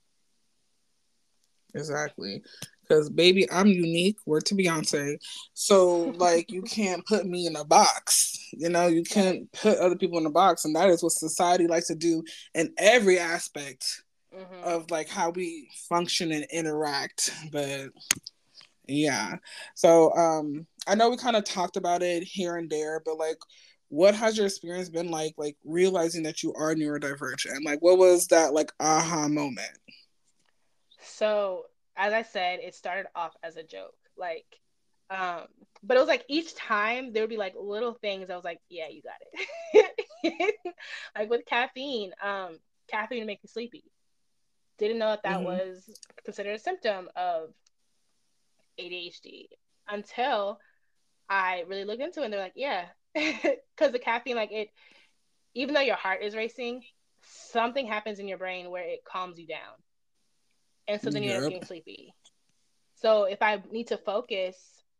exactly 1.73 2.43
because 2.87 3.09
baby, 3.09 3.49
I'm 3.51 3.67
unique. 3.67 4.17
We're 4.25 4.41
to 4.41 4.55
Beyonce, 4.55 5.17
so 5.53 6.05
like 6.17 6.51
you 6.51 6.61
can't 6.61 7.05
put 7.05 7.25
me 7.25 7.47
in 7.47 7.55
a 7.55 7.65
box. 7.65 8.49
You 8.53 8.69
know, 8.69 8.87
you 8.87 9.03
can't 9.03 9.51
put 9.51 9.77
other 9.77 9.95
people 9.95 10.17
in 10.17 10.25
a 10.25 10.31
box, 10.31 10.65
and 10.65 10.75
that 10.75 10.89
is 10.89 11.03
what 11.03 11.11
society 11.11 11.67
likes 11.67 11.87
to 11.87 11.95
do 11.95 12.23
in 12.53 12.73
every 12.77 13.19
aspect 13.19 14.03
mm-hmm. 14.33 14.63
of 14.63 14.89
like 14.91 15.09
how 15.09 15.31
we 15.31 15.69
function 15.89 16.31
and 16.31 16.45
interact. 16.51 17.31
But 17.51 17.89
yeah, 18.87 19.35
so 19.75 20.13
um, 20.15 20.65
I 20.87 20.95
know 20.95 21.09
we 21.09 21.17
kind 21.17 21.35
of 21.35 21.43
talked 21.43 21.77
about 21.77 22.03
it 22.03 22.23
here 22.23 22.57
and 22.57 22.69
there, 22.69 23.01
but 23.05 23.17
like 23.17 23.37
what 23.89 24.15
has 24.15 24.37
your 24.37 24.45
experience 24.45 24.89
been 24.89 25.09
like 25.09 25.33
like 25.37 25.55
realizing 25.63 26.23
that 26.23 26.43
you 26.43 26.53
are 26.53 26.75
neurodivergent 26.75 27.63
like 27.63 27.79
what 27.81 27.97
was 27.97 28.27
that 28.27 28.53
like 28.53 28.71
aha 28.79 29.27
moment 29.27 29.79
so 30.99 31.63
as 31.97 32.13
I 32.13 32.21
said, 32.21 32.59
it 32.61 32.75
started 32.75 33.07
off 33.15 33.35
as 33.43 33.57
a 33.57 33.63
joke. 33.63 33.95
Like, 34.15 34.45
um, 35.09 35.45
but 35.83 35.97
it 35.97 35.99
was 35.99 36.07
like 36.07 36.25
each 36.29 36.53
time 36.55 37.11
there 37.11 37.23
would 37.23 37.29
be 37.29 37.37
like 37.37 37.55
little 37.59 37.93
things 37.93 38.29
I 38.29 38.35
was 38.35 38.45
like, 38.45 38.59
yeah, 38.69 38.87
you 38.89 39.01
got 39.01 39.87
it. 40.23 40.75
like 41.17 41.29
with 41.29 41.45
caffeine, 41.45 42.11
um, 42.21 42.59
caffeine 42.87 43.19
would 43.19 43.27
make 43.27 43.43
me 43.43 43.49
sleepy. 43.51 43.83
Didn't 44.77 44.99
know 44.99 45.07
that 45.07 45.23
that 45.23 45.37
mm-hmm. 45.37 45.45
was 45.45 45.89
considered 46.23 46.55
a 46.55 46.59
symptom 46.59 47.09
of 47.15 47.49
ADHD 48.79 49.45
until 49.89 50.59
I 51.27 51.63
really 51.67 51.85
looked 51.85 52.01
into 52.01 52.21
it. 52.21 52.25
And 52.25 52.33
they're 52.33 52.39
like, 52.39 52.53
yeah, 52.55 52.85
because 53.15 53.91
the 53.91 53.99
caffeine, 53.99 54.35
like 54.35 54.51
it, 54.51 54.69
even 55.55 55.73
though 55.73 55.81
your 55.81 55.95
heart 55.95 56.21
is 56.21 56.35
racing, 56.35 56.83
something 57.23 57.87
happens 57.87 58.19
in 58.19 58.27
your 58.27 58.37
brain 58.37 58.69
where 58.69 58.83
it 58.83 59.03
calms 59.03 59.39
you 59.39 59.47
down 59.47 59.73
and 60.87 61.01
so 61.01 61.09
then 61.09 61.23
you 61.23 61.31
end 61.31 61.43
up 61.43 61.51
getting 61.51 61.65
sleepy. 61.65 62.13
So 62.95 63.25
if 63.25 63.41
I 63.41 63.61
need 63.71 63.87
to 63.87 63.97
focus, 63.97 64.55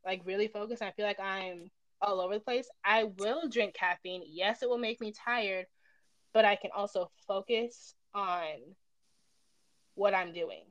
like 0.05 0.21
really 0.25 0.47
focus, 0.47 0.81
and 0.81 0.89
I 0.89 0.91
feel 0.91 1.05
like 1.05 1.19
I'm 1.19 1.71
all 2.01 2.21
over 2.21 2.35
the 2.35 2.39
place, 2.39 2.69
I 2.85 3.05
will 3.17 3.49
drink 3.49 3.73
caffeine. 3.73 4.23
Yes, 4.27 4.61
it 4.61 4.69
will 4.69 4.77
make 4.77 5.01
me 5.01 5.13
tired, 5.13 5.65
but 6.33 6.45
I 6.45 6.55
can 6.55 6.71
also 6.75 7.09
focus 7.27 7.95
on 8.13 8.45
what 9.95 10.13
I'm 10.13 10.33
doing. 10.33 10.63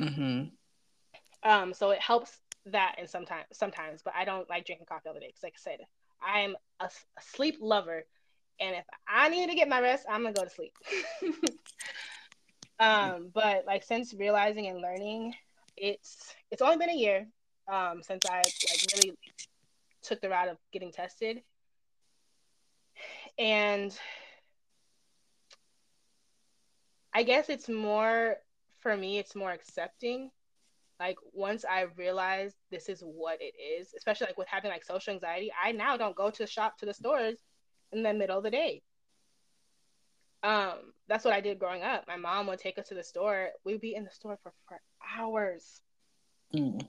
Mm-hmm. 0.00 1.48
Um, 1.48 1.74
so 1.74 1.90
it 1.90 2.00
helps 2.00 2.38
that 2.66 2.94
and 2.98 3.08
sometimes 3.08 3.46
sometimes, 3.52 4.02
but 4.02 4.14
I 4.16 4.24
don't 4.24 4.48
like 4.48 4.66
drinking 4.66 4.86
coffee 4.86 5.08
all 5.08 5.14
the 5.14 5.20
day 5.20 5.28
because, 5.28 5.42
like 5.42 5.54
I 5.56 5.62
said, 5.62 5.80
I'm 6.24 6.56
a, 6.80 6.86
a 6.86 6.90
sleep 7.20 7.58
lover, 7.60 8.04
and 8.60 8.76
if 8.76 8.84
I 9.08 9.28
need 9.28 9.48
to 9.50 9.56
get 9.56 9.68
my 9.68 9.80
rest, 9.80 10.06
I'm 10.08 10.22
gonna 10.22 10.34
go 10.34 10.44
to 10.44 10.50
sleep. 10.50 10.72
Um, 12.82 13.30
but 13.32 13.64
like 13.64 13.84
since 13.84 14.12
realizing 14.12 14.66
and 14.66 14.80
learning, 14.80 15.34
it's 15.76 16.34
it's 16.50 16.62
only 16.62 16.78
been 16.78 16.90
a 16.90 16.96
year 16.96 17.28
um, 17.72 18.02
since 18.02 18.24
I 18.28 18.38
like 18.38 18.94
really 18.94 19.16
took 20.02 20.20
the 20.20 20.28
route 20.28 20.48
of 20.48 20.56
getting 20.72 20.90
tested, 20.90 21.42
and 23.38 23.96
I 27.14 27.22
guess 27.22 27.48
it's 27.48 27.68
more 27.68 28.36
for 28.80 28.96
me. 28.96 29.18
It's 29.18 29.36
more 29.36 29.52
accepting. 29.52 30.32
Like 30.98 31.16
once 31.32 31.64
I 31.64 31.86
realized 31.96 32.56
this 32.72 32.88
is 32.88 33.00
what 33.00 33.38
it 33.40 33.54
is, 33.60 33.94
especially 33.96 34.26
like 34.26 34.38
with 34.38 34.48
having 34.48 34.72
like 34.72 34.84
social 34.84 35.14
anxiety, 35.14 35.52
I 35.62 35.70
now 35.70 35.96
don't 35.96 36.16
go 36.16 36.30
to 36.30 36.38
the 36.38 36.48
shop 36.48 36.78
to 36.78 36.86
the 36.86 36.94
stores 36.94 37.38
in 37.92 38.02
the 38.02 38.12
middle 38.12 38.38
of 38.38 38.44
the 38.44 38.50
day. 38.50 38.82
Um, 40.42 40.92
that's 41.12 41.26
what 41.26 41.34
I 41.34 41.42
did 41.42 41.58
growing 41.58 41.82
up. 41.82 42.06
My 42.08 42.16
mom 42.16 42.46
would 42.46 42.58
take 42.58 42.78
us 42.78 42.88
to 42.88 42.94
the 42.94 43.04
store. 43.04 43.50
We'd 43.66 43.82
be 43.82 43.94
in 43.94 44.04
the 44.04 44.10
store 44.10 44.38
for, 44.42 44.50
for 44.66 44.80
hours. 45.18 45.82
Mm. 46.54 46.88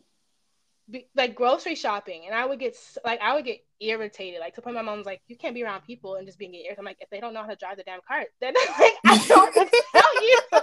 Be, 0.89 1.07
like 1.13 1.35
grocery 1.35 1.75
shopping, 1.75 2.23
and 2.25 2.33
I 2.33 2.45
would 2.45 2.57
get 2.57 2.77
like 3.03 3.19
I 3.19 3.35
would 3.35 3.43
get 3.43 3.59
irritated. 3.81 4.39
Like 4.39 4.55
to 4.55 4.61
point 4.61 4.75
my 4.75 4.81
mom's 4.81 5.05
like, 5.05 5.21
"You 5.27 5.35
can't 5.35 5.53
be 5.53 5.63
around 5.63 5.81
people 5.81 6.15
and 6.15 6.25
just 6.25 6.39
being 6.39 6.53
irritated." 6.53 6.79
I'm 6.79 6.85
like, 6.85 6.97
if 7.01 7.09
they 7.09 7.19
don't 7.19 7.33
know 7.33 7.41
how 7.41 7.49
to 7.49 7.57
drive 7.57 7.75
the 7.75 7.83
damn 7.83 7.99
cart, 8.07 8.27
then 8.39 8.53
like 8.79 8.93
I 9.05 9.17
don't 9.27 9.53
tell 9.53 10.23
you. 10.23 10.39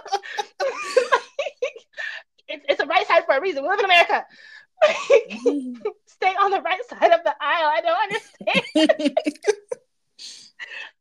it's 2.48 2.64
it's 2.66 2.80
the 2.80 2.86
right 2.86 3.06
side 3.06 3.24
for 3.26 3.36
a 3.36 3.40
reason. 3.42 3.62
We 3.62 3.68
live 3.68 3.80
in 3.80 3.84
America. 3.84 4.24
Stay 6.06 6.34
on 6.40 6.50
the 6.50 6.62
right 6.62 6.80
side 6.88 7.12
of 7.12 7.20
the 7.24 7.34
aisle. 7.40 7.70
I 7.74 7.80
don't 7.82 7.98
understand. 8.88 9.16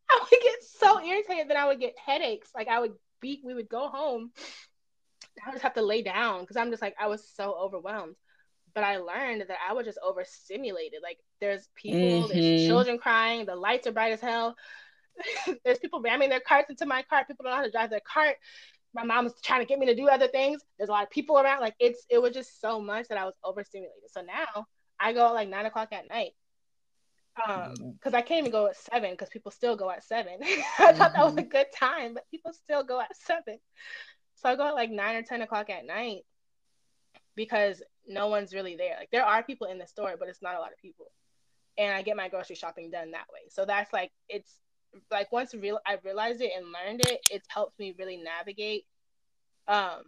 I 0.12 0.20
would 0.20 0.41
get 0.41 0.64
so 0.64 1.03
irritated 1.03 1.49
that 1.49 1.57
I 1.57 1.68
would 1.68 1.80
get 1.80 1.95
headaches. 2.03 2.49
Like 2.55 2.68
I 2.68 2.80
would 2.80 2.93
be, 3.22 3.41
we 3.45 3.53
would 3.53 3.70
go 3.70 3.88
home. 3.88 4.32
I 5.43 5.49
would 5.49 5.53
just 5.53 5.64
have 5.64 5.76
to 5.76 5.82
lay 5.82 6.01
down 6.01 6.41
because 6.41 6.57
I'm 6.57 6.70
just 6.70 6.82
like 6.82 6.95
I 6.99 7.07
was 7.07 7.28
so 7.36 7.53
overwhelmed. 7.53 8.16
But 8.76 8.84
I 8.84 8.97
learned 8.97 9.41
that 9.41 9.57
I 9.68 9.74
was 9.74 9.86
just 9.86 9.99
overstimulated. 10.05 10.99
Like 11.01 11.18
there's 11.41 11.68
people, 11.76 12.28
mm-hmm. 12.28 12.38
there's 12.38 12.68
children 12.68 12.97
crying, 12.97 13.45
the 13.45 13.55
lights 13.55 13.88
are 13.88 13.91
bright 13.91 14.14
as 14.14 14.22
hell. 14.22 14.55
there's 15.66 15.80
people 15.80 16.01
ramming 16.01 16.30
their 16.30 16.39
carts 16.39 16.70
into 16.70 16.86
my 16.86 17.03
cart. 17.03 17.28
People 17.28 17.43
don't 17.43 17.51
know 17.51 17.57
how 17.57 17.64
to 17.64 17.72
drive 17.72 17.89
their 17.89 18.01
cart. 18.01 18.36
My 18.93 19.03
mom's 19.03 19.34
trying 19.43 19.62
to 19.62 19.66
get 19.66 19.80
me 19.80 19.86
to 19.88 19.95
do 19.95 20.07
other 20.07 20.28
things. 20.28 20.62
There's 20.78 20.89
a 20.89 20.91
lot 20.93 21.03
of 21.03 21.10
people 21.10 21.38
around. 21.39 21.62
Like 21.62 21.76
it's 21.80 22.05
it 22.10 22.20
was 22.22 22.34
just 22.34 22.62
so 22.62 22.80
much 22.80 23.07
that 23.10 23.18
I 23.18 23.26
was 23.26 23.36
overstimulated. 23.43 24.10
So 24.12 24.22
now 24.22 24.66
I 24.99 25.14
go 25.14 25.28
at 25.28 25.34
like 25.34 25.49
nine 25.49 25.66
o'clock 25.66 25.89
at 25.91 26.10
night 26.10 26.32
um 27.47 27.73
because 27.93 28.13
i 28.13 28.21
can't 28.21 28.39
even 28.39 28.51
go 28.51 28.67
at 28.67 28.75
seven 28.75 29.11
because 29.11 29.30
people 29.30 29.51
still 29.51 29.75
go 29.75 29.89
at 29.89 30.03
seven. 30.03 30.39
I 30.80 30.93
thought 30.93 31.13
that 31.13 31.23
was 31.23 31.34
a 31.34 31.38
mm-hmm. 31.38 31.49
good 31.49 31.67
time 31.75 32.13
but 32.13 32.30
people 32.30 32.53
still 32.53 32.84
go 32.84 32.99
at 32.99 33.15
seven. 33.15 33.59
So 34.36 34.49
i 34.49 34.55
go 34.55 34.67
at 34.67 34.75
like 34.75 34.91
nine 34.91 35.15
or 35.15 35.21
ten 35.21 35.41
o'clock 35.41 35.69
at 35.69 35.86
night 35.86 36.21
because 37.36 37.82
no 38.07 38.27
one's 38.27 38.53
really 38.53 38.75
there. 38.75 38.95
Like 38.99 39.11
there 39.11 39.25
are 39.25 39.43
people 39.43 39.67
in 39.67 39.77
the 39.77 39.88
store 39.88 40.15
but 40.17 40.27
it's 40.27 40.41
not 40.41 40.55
a 40.55 40.59
lot 40.59 40.71
of 40.71 40.77
people. 40.80 41.11
And 41.77 41.93
i 41.93 42.01
get 42.01 42.17
my 42.17 42.30
grocery 42.30 42.55
shopping 42.55 42.91
done 42.91 43.11
that 43.11 43.27
way. 43.32 43.49
So 43.49 43.65
that's 43.65 43.93
like 43.93 44.11
it's 44.27 44.53
like 45.11 45.32
once 45.32 45.53
real 45.53 45.80
i 45.86 45.97
realized 46.03 46.41
it 46.41 46.51
and 46.57 46.65
learned 46.65 47.01
it 47.01 47.19
it's 47.30 47.47
helped 47.47 47.77
me 47.77 47.93
really 47.99 48.17
navigate 48.17 48.86
um 49.67 50.01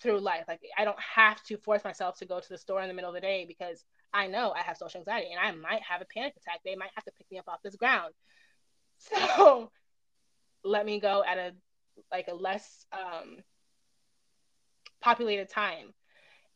through 0.00 0.20
life. 0.20 0.44
Like 0.48 0.60
i 0.78 0.84
don't 0.84 1.00
have 1.00 1.42
to 1.44 1.56
force 1.58 1.84
myself 1.84 2.18
to 2.18 2.26
go 2.26 2.40
to 2.40 2.48
the 2.48 2.58
store 2.58 2.80
in 2.80 2.88
the 2.88 2.94
middle 2.94 3.10
of 3.10 3.14
the 3.14 3.20
day 3.20 3.44
because 3.46 3.84
I 4.14 4.26
know 4.26 4.52
I 4.52 4.62
have 4.62 4.76
social 4.76 5.00
anxiety 5.00 5.28
and 5.30 5.40
I 5.40 5.52
might 5.52 5.82
have 5.82 6.02
a 6.02 6.04
panic 6.04 6.34
attack. 6.36 6.60
They 6.64 6.76
might 6.76 6.90
have 6.94 7.04
to 7.04 7.12
pick 7.12 7.30
me 7.30 7.38
up 7.38 7.48
off 7.48 7.62
this 7.62 7.76
ground. 7.76 8.14
So 8.98 9.72
let 10.62 10.86
me 10.86 11.00
go 11.00 11.24
at 11.26 11.36
a 11.38 11.52
like 12.12 12.28
a 12.28 12.34
less 12.34 12.86
um, 12.92 13.38
populated 15.00 15.48
time. 15.48 15.92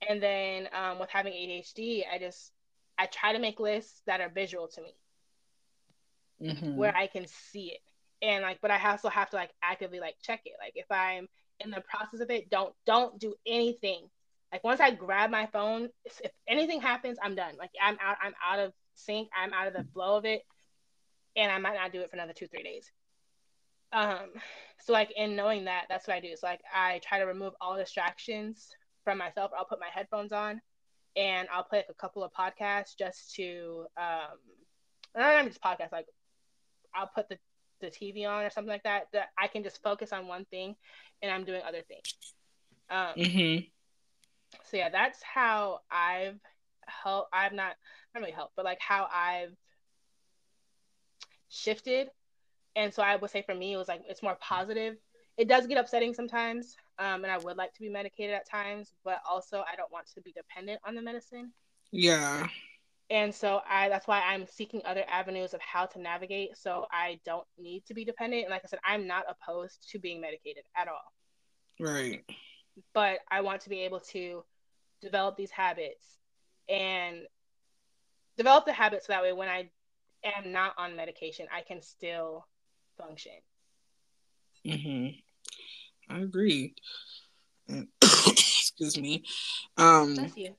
And 0.09 0.23
then 0.23 0.69
um, 0.73 0.99
with 0.99 1.11
having 1.11 1.33
ADHD, 1.33 2.05
I 2.13 2.19
just 2.19 2.53
I 2.99 3.07
try 3.07 3.33
to 3.33 3.39
make 3.39 3.59
lists 3.61 4.03
that 4.07 4.21
are 4.21 4.29
visual 4.29 4.69
to 4.69 4.83
me, 4.83 4.95
mm-hmm. 6.43 6.77
where 6.77 6.95
I 6.95 7.07
can 7.07 7.27
see 7.27 7.73
it. 7.73 7.81
And 8.23 8.43
like, 8.43 8.61
but 8.63 8.71
I 8.71 8.91
also 8.91 9.09
have 9.09 9.31
to 9.31 9.37
like 9.37 9.51
actively 9.63 10.01
like 10.01 10.17
check 10.23 10.43
it. 10.45 10.55
Like 10.61 10.73
if 10.77 10.87
I'm 10.91 11.29
in 11.61 11.71
the 11.71 11.83
process 11.83 12.21
of 12.21 12.31
it, 12.31 12.51
don't 12.51 12.75
don't 12.87 13.19
do 13.19 13.35
anything 13.47 14.09
like 14.53 14.63
once 14.65 14.81
I 14.81 14.91
grab 14.91 15.31
my 15.31 15.47
phone, 15.53 15.89
if 16.05 16.31
anything 16.49 16.81
happens, 16.81 17.19
I'm 17.23 17.35
done. 17.35 17.55
Like 17.59 17.71
I'm 17.83 17.97
out, 18.01 18.17
I'm 18.23 18.35
out 18.45 18.59
of 18.61 18.73
sync. 18.95 19.29
I'm 19.37 19.53
out 19.53 19.67
of 19.67 19.75
the 19.75 19.85
flow 19.93 20.17
of 20.17 20.25
it, 20.25 20.43
and 21.37 21.51
I 21.51 21.59
might 21.59 21.75
not 21.75 21.93
do 21.93 22.01
it 22.01 22.11
for 22.11 22.17
another 22.17 22.33
two, 22.33 22.47
three 22.47 22.63
days. 22.63 22.91
Um, 23.93 24.31
so 24.81 24.93
like 24.93 25.11
in 25.17 25.37
knowing 25.37 25.65
that, 25.65 25.87
that's 25.89 26.07
what 26.07 26.17
I 26.17 26.21
do. 26.21 26.35
So 26.37 26.47
like 26.47 26.61
I 26.75 27.01
try 27.07 27.19
to 27.19 27.25
remove 27.27 27.55
all 27.61 27.77
distractions 27.77 28.69
from 29.05 29.19
myself. 29.19 29.51
I'll 29.57 29.65
put 29.65 29.81
my 29.81 29.91
headphones 29.93 30.33
on, 30.33 30.61
and 31.17 31.49
I'll 31.53 31.65
play 31.65 31.79
like 31.79 31.87
a 31.91 31.95
couple 31.95 32.23
of 32.23 32.33
podcasts 32.33 32.97
just 32.97 33.35
to 33.35 33.87
um, 33.97 34.39
not 35.17 35.45
just 35.47 35.61
podcasts. 35.61 35.93
Like 35.93 36.07
I'll 36.95 37.11
put 37.13 37.29
the 37.29 37.39
the 37.81 37.89
TV 37.89 38.27
on 38.27 38.45
or 38.45 38.51
something 38.51 38.71
like 38.71 38.85
that. 38.85 39.09
That 39.13 39.29
I 39.37 39.49
can 39.49 39.65
just 39.65 39.83
focus 39.83 40.13
on 40.13 40.29
one 40.29 40.45
thing, 40.47 40.77
and 41.21 41.33
I'm 41.33 41.45
doing 41.45 41.63
other 41.67 41.83
things. 41.89 42.15
Um, 42.89 43.15
mm-hmm 43.17 43.67
so 44.65 44.77
yeah, 44.77 44.89
that's 44.89 45.23
how 45.23 45.81
I've 45.91 46.39
helped. 46.87 47.31
I've 47.33 47.53
not 47.53 47.75
not 48.15 48.21
really 48.21 48.33
helped, 48.33 48.55
but 48.57 48.65
like 48.65 48.81
how 48.81 49.09
I've 49.13 49.55
shifted. 51.49 52.09
And 52.75 52.93
so 52.93 53.03
I 53.03 53.17
would 53.17 53.31
say 53.31 53.43
for 53.43 53.55
me, 53.55 53.73
it 53.73 53.77
was 53.77 53.89
like 53.89 54.03
it's 54.09 54.23
more 54.23 54.37
positive. 54.41 54.97
It 55.37 55.49
does 55.49 55.67
get 55.67 55.79
upsetting 55.79 56.15
sometimes, 56.15 56.77
um, 56.99 57.25
and 57.25 57.31
I 57.31 57.39
would 57.39 57.57
like 57.57 57.75
to 57.75 57.81
be 57.81 57.91
medicated 57.91 58.35
at 58.35 58.49
times, 58.49 58.93
but 59.05 59.19
also 59.31 59.59
I 59.71 59.77
don't 59.77 59.93
want 59.93 60.07
to 60.15 60.21
be 60.23 60.33
dependent 60.33 60.81
on 60.87 60.95
the 60.95 61.03
medicine. 61.03 61.53
Yeah. 61.93 62.47
And 63.09 63.33
so 63.35 63.61
I 63.69 63.89
that's 63.89 64.09
why 64.09 64.21
I'm 64.21 64.47
seeking 64.47 64.83
other 64.85 65.05
avenues 65.09 65.55
of 65.55 65.61
how 65.61 65.87
to 65.87 66.01
navigate 66.01 66.57
so 66.57 66.87
I 66.91 67.21
don't 67.25 67.47
need 67.59 67.85
to 67.87 67.95
be 67.95 68.05
dependent. 68.05 68.45
And 68.45 68.51
like 68.51 68.63
I 68.65 68.69
said, 68.69 68.81
I'm 68.85 69.07
not 69.07 69.25
opposed 69.29 69.89
to 69.91 69.99
being 69.99 70.21
medicated 70.21 70.65
at 70.77 70.89
all. 70.89 71.13
Right 71.79 72.25
but 72.93 73.21
I 73.31 73.41
want 73.41 73.63
to 73.63 73.69
be 73.69 73.81
able 73.81 74.01
to 74.01 74.45
develop 75.01 75.37
these 75.37 75.51
habits 75.51 76.19
and 76.69 77.27
develop 78.37 78.67
the 78.67 78.73
habits 78.73 79.07
so 79.07 79.13
that 79.13 79.23
way 79.23 79.33
when 79.33 79.49
I 79.49 79.71
am 80.25 80.53
not 80.53 80.75
on 80.79 80.97
medication, 80.97 81.47
I 81.55 81.63
can 81.63 81.81
still 81.83 82.47
function. 82.99 83.33
Mhm. 84.65 85.23
I 86.09 86.19
agree. 86.19 86.75
Excuse 88.03 88.99
me. 88.99 89.25
Um 89.77 90.15
Bless 90.15 90.37
you. 90.37 90.57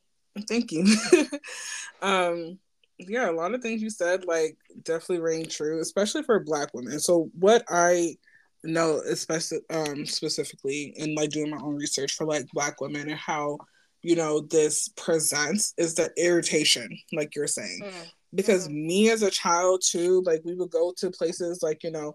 Thank 0.48 0.72
you. 0.72 0.86
um 2.02 2.60
yeah, 3.00 3.30
a 3.30 3.32
lot 3.32 3.54
of 3.54 3.62
things 3.62 3.82
you 3.82 3.90
said 3.90 4.26
like 4.26 4.58
definitely 4.84 5.20
ring 5.20 5.46
true, 5.46 5.82
especially 5.82 6.24
for 6.24 6.40
black 6.40 6.74
women. 6.74 7.00
So 7.00 7.30
what 7.38 7.64
I 7.70 8.18
know 8.64 9.02
especially 9.08 9.60
um 9.70 10.06
specifically 10.06 10.94
in 10.98 11.16
like 11.16 11.30
doing 11.30 11.50
my 11.50 11.58
own 11.58 11.76
research 11.76 12.14
for 12.14 12.26
like 12.26 12.46
black 12.54 12.82
women 12.82 13.10
and 13.10 13.20
how 13.20 13.58
you 14.02 14.16
know 14.16 14.42
this 14.42 14.90
presents 14.96 15.74
is 15.78 15.96
the 15.96 16.10
irritation 16.18 16.90
like 17.14 17.36
you're 17.36 17.48
saying 17.48 17.80
mm. 17.84 18.12
because 18.34 18.68
mm. 18.68 18.74
me 18.74 19.10
as 19.10 19.22
a 19.22 19.32
child 19.32 19.82
too 19.86 20.22
like 20.26 20.42
we 20.44 20.56
would 20.56 20.72
go 20.72 20.94
to 20.98 21.12
places 21.12 21.62
like 21.62 21.84
you 21.84 21.92
know 21.92 22.14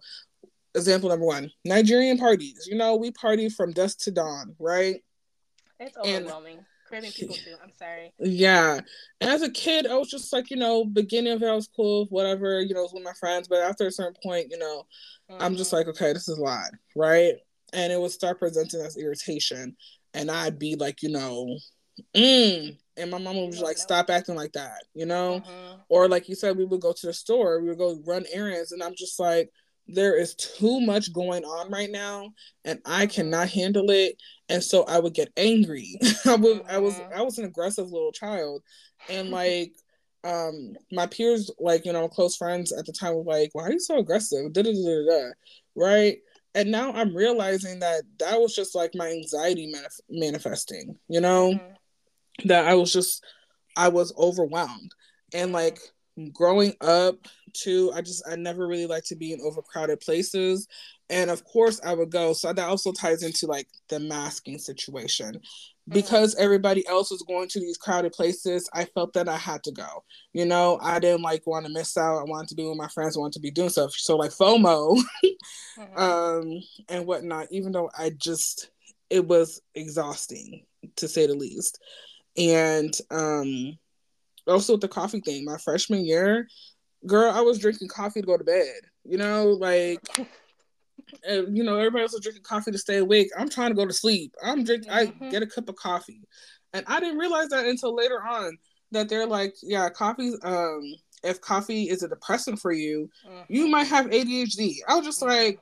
example 0.74 1.08
number 1.08 1.26
one 1.26 1.50
nigerian 1.64 2.18
parties 2.18 2.66
you 2.68 2.76
know 2.76 2.96
we 2.96 3.10
party 3.10 3.48
from 3.48 3.72
dusk 3.72 3.98
to 3.98 4.10
dawn 4.10 4.54
right 4.58 5.02
it's 5.78 5.96
overwhelming 5.96 6.58
and, 6.58 6.66
People 7.00 7.34
too. 7.34 7.54
I'm 7.62 7.72
sorry. 7.72 8.12
Yeah. 8.18 8.80
And 9.20 9.30
as 9.30 9.42
a 9.42 9.50
kid, 9.50 9.86
I 9.86 9.96
was 9.96 10.10
just 10.10 10.32
like, 10.32 10.50
you 10.50 10.56
know, 10.56 10.84
beginning 10.84 11.32
of 11.32 11.42
it, 11.42 11.48
I 11.48 11.54
was 11.54 11.68
cool, 11.74 12.06
whatever, 12.10 12.60
you 12.60 12.74
know, 12.74 12.88
with 12.92 13.02
my 13.02 13.12
friends. 13.18 13.48
But 13.48 13.60
after 13.60 13.86
a 13.86 13.90
certain 13.90 14.20
point, 14.22 14.48
you 14.50 14.58
know, 14.58 14.84
mm-hmm. 15.30 15.42
I'm 15.42 15.56
just 15.56 15.72
mm-hmm. 15.72 15.88
like, 15.88 15.88
okay, 15.88 16.12
this 16.12 16.28
is 16.28 16.38
a 16.38 16.42
lot, 16.42 16.70
right? 16.94 17.34
And 17.72 17.92
it 17.92 18.00
would 18.00 18.10
start 18.10 18.38
presenting 18.38 18.80
as 18.80 18.96
irritation. 18.96 19.76
And 20.14 20.30
I'd 20.30 20.58
be 20.58 20.76
like, 20.76 21.02
you 21.02 21.08
know, 21.08 21.56
mm. 22.14 22.76
And 22.98 23.10
my 23.10 23.16
mom 23.16 23.36
would 23.36 23.58
like, 23.58 23.78
stop 23.78 24.10
acting 24.10 24.34
like 24.34 24.52
that, 24.52 24.84
you 24.92 25.06
know? 25.06 25.40
Mm-hmm. 25.40 25.80
Or 25.88 26.08
like 26.08 26.28
you 26.28 26.34
said, 26.34 26.58
we 26.58 26.66
would 26.66 26.82
go 26.82 26.92
to 26.92 27.06
the 27.06 27.14
store, 27.14 27.60
we 27.60 27.68
would 27.70 27.78
go 27.78 27.98
run 28.06 28.26
errands. 28.30 28.72
And 28.72 28.82
I'm 28.82 28.94
just 28.94 29.18
like, 29.18 29.50
there 29.86 30.18
is 30.18 30.34
too 30.34 30.80
much 30.80 31.12
going 31.12 31.44
on 31.44 31.70
right 31.70 31.90
now 31.90 32.32
and 32.64 32.80
I 32.84 33.06
cannot 33.06 33.48
handle 33.48 33.90
it. 33.90 34.16
And 34.48 34.62
so 34.62 34.84
I 34.84 34.98
would 34.98 35.14
get 35.14 35.32
angry. 35.36 35.98
I 36.26 36.36
would 36.36 36.62
I 36.68 36.78
was 36.78 36.94
mm-hmm. 36.94 37.18
I 37.18 37.22
was 37.22 37.38
an 37.38 37.44
aggressive 37.44 37.90
little 37.90 38.12
child. 38.12 38.62
And 39.08 39.30
like 39.30 39.72
um 40.24 40.74
my 40.92 41.06
peers, 41.06 41.50
like, 41.58 41.84
you 41.84 41.92
know, 41.92 42.08
close 42.08 42.36
friends 42.36 42.72
at 42.72 42.86
the 42.86 42.92
time 42.92 43.14
were 43.14 43.24
like, 43.24 43.50
Why 43.52 43.64
are 43.64 43.72
you 43.72 43.80
so 43.80 43.98
aggressive? 43.98 44.52
Da, 44.52 44.62
da, 44.62 44.72
da, 44.72 45.04
da, 45.08 45.30
Right. 45.74 46.18
And 46.54 46.70
now 46.70 46.92
I'm 46.92 47.16
realizing 47.16 47.80
that 47.80 48.02
that 48.18 48.38
was 48.38 48.54
just 48.54 48.74
like 48.74 48.94
my 48.94 49.08
anxiety 49.08 49.72
manif- 49.74 50.00
manifesting, 50.10 50.96
you 51.08 51.20
know, 51.20 51.52
mm-hmm. 51.54 52.48
that 52.48 52.66
I 52.66 52.74
was 52.74 52.92
just, 52.92 53.24
I 53.74 53.88
was 53.88 54.14
overwhelmed. 54.18 54.92
And 55.32 55.52
like 55.52 55.78
growing 56.32 56.74
up 56.80 57.16
too 57.52 57.90
i 57.94 58.00
just 58.00 58.22
i 58.30 58.36
never 58.36 58.66
really 58.66 58.86
like 58.86 59.04
to 59.04 59.16
be 59.16 59.32
in 59.32 59.40
overcrowded 59.40 60.00
places 60.00 60.68
and 61.10 61.30
of 61.30 61.44
course 61.44 61.80
i 61.84 61.94
would 61.94 62.10
go 62.10 62.32
so 62.32 62.52
that 62.52 62.68
also 62.68 62.92
ties 62.92 63.22
into 63.22 63.46
like 63.46 63.66
the 63.88 63.98
masking 63.98 64.58
situation 64.58 65.40
because 65.88 66.34
everybody 66.36 66.86
else 66.86 67.10
was 67.10 67.22
going 67.22 67.48
to 67.48 67.60
these 67.60 67.76
crowded 67.76 68.12
places, 68.12 68.68
I 68.72 68.84
felt 68.84 69.14
that 69.14 69.28
I 69.28 69.36
had 69.36 69.62
to 69.64 69.72
go. 69.72 70.04
You 70.32 70.44
know, 70.44 70.78
I 70.80 70.98
didn't 70.98 71.22
like 71.22 71.46
want 71.46 71.66
to 71.66 71.72
miss 71.72 71.96
out. 71.96 72.18
I 72.18 72.24
wanted 72.24 72.48
to 72.48 72.54
be 72.54 72.64
with 72.64 72.78
my 72.78 72.88
friends, 72.88 73.16
I 73.16 73.20
wanted 73.20 73.34
to 73.34 73.40
be 73.40 73.50
doing 73.50 73.68
stuff. 73.68 73.92
So 73.92 74.16
like 74.16 74.30
FOMO 74.30 74.96
mm-hmm. 75.78 75.98
um 75.98 76.62
and 76.88 77.06
whatnot, 77.06 77.48
even 77.50 77.72
though 77.72 77.90
I 77.96 78.10
just 78.10 78.70
it 79.10 79.26
was 79.26 79.60
exhausting 79.74 80.64
to 80.96 81.08
say 81.08 81.26
the 81.26 81.34
least. 81.34 81.80
And 82.36 82.96
um 83.10 83.78
also 84.46 84.74
with 84.74 84.80
the 84.80 84.88
coffee 84.88 85.20
thing, 85.20 85.44
my 85.44 85.58
freshman 85.58 86.04
year, 86.04 86.48
girl, 87.06 87.30
I 87.30 87.40
was 87.40 87.58
drinking 87.58 87.88
coffee 87.88 88.20
to 88.20 88.26
go 88.26 88.36
to 88.36 88.44
bed. 88.44 88.80
You 89.04 89.18
know, 89.18 89.48
like 89.48 90.00
and, 91.24 91.56
you 91.56 91.64
know, 91.64 91.76
everybody 91.76 92.02
else 92.02 92.14
is 92.14 92.20
drinking 92.20 92.44
coffee 92.44 92.70
to 92.70 92.78
stay 92.78 92.98
awake. 92.98 93.30
I'm 93.36 93.48
trying 93.48 93.70
to 93.70 93.76
go 93.76 93.86
to 93.86 93.92
sleep. 93.92 94.34
I'm 94.42 94.64
drinking. 94.64 94.90
Mm-hmm. 94.90 95.24
I 95.24 95.30
get 95.30 95.42
a 95.42 95.46
cup 95.46 95.68
of 95.68 95.76
coffee, 95.76 96.22
and 96.72 96.84
I 96.86 97.00
didn't 97.00 97.18
realize 97.18 97.48
that 97.48 97.66
until 97.66 97.94
later 97.94 98.22
on 98.22 98.56
that 98.92 99.08
they're 99.08 99.26
like, 99.26 99.54
yeah, 99.62 99.88
coffee. 99.88 100.32
Um, 100.42 100.82
if 101.24 101.40
coffee 101.40 101.88
is 101.88 102.02
a 102.02 102.08
depressant 102.08 102.58
for 102.58 102.72
you, 102.72 103.08
mm-hmm. 103.26 103.42
you 103.48 103.68
might 103.68 103.86
have 103.86 104.06
ADHD. 104.06 104.76
I 104.88 104.96
was 104.96 105.04
just 105.04 105.20
mm-hmm. 105.20 105.30
like, 105.30 105.60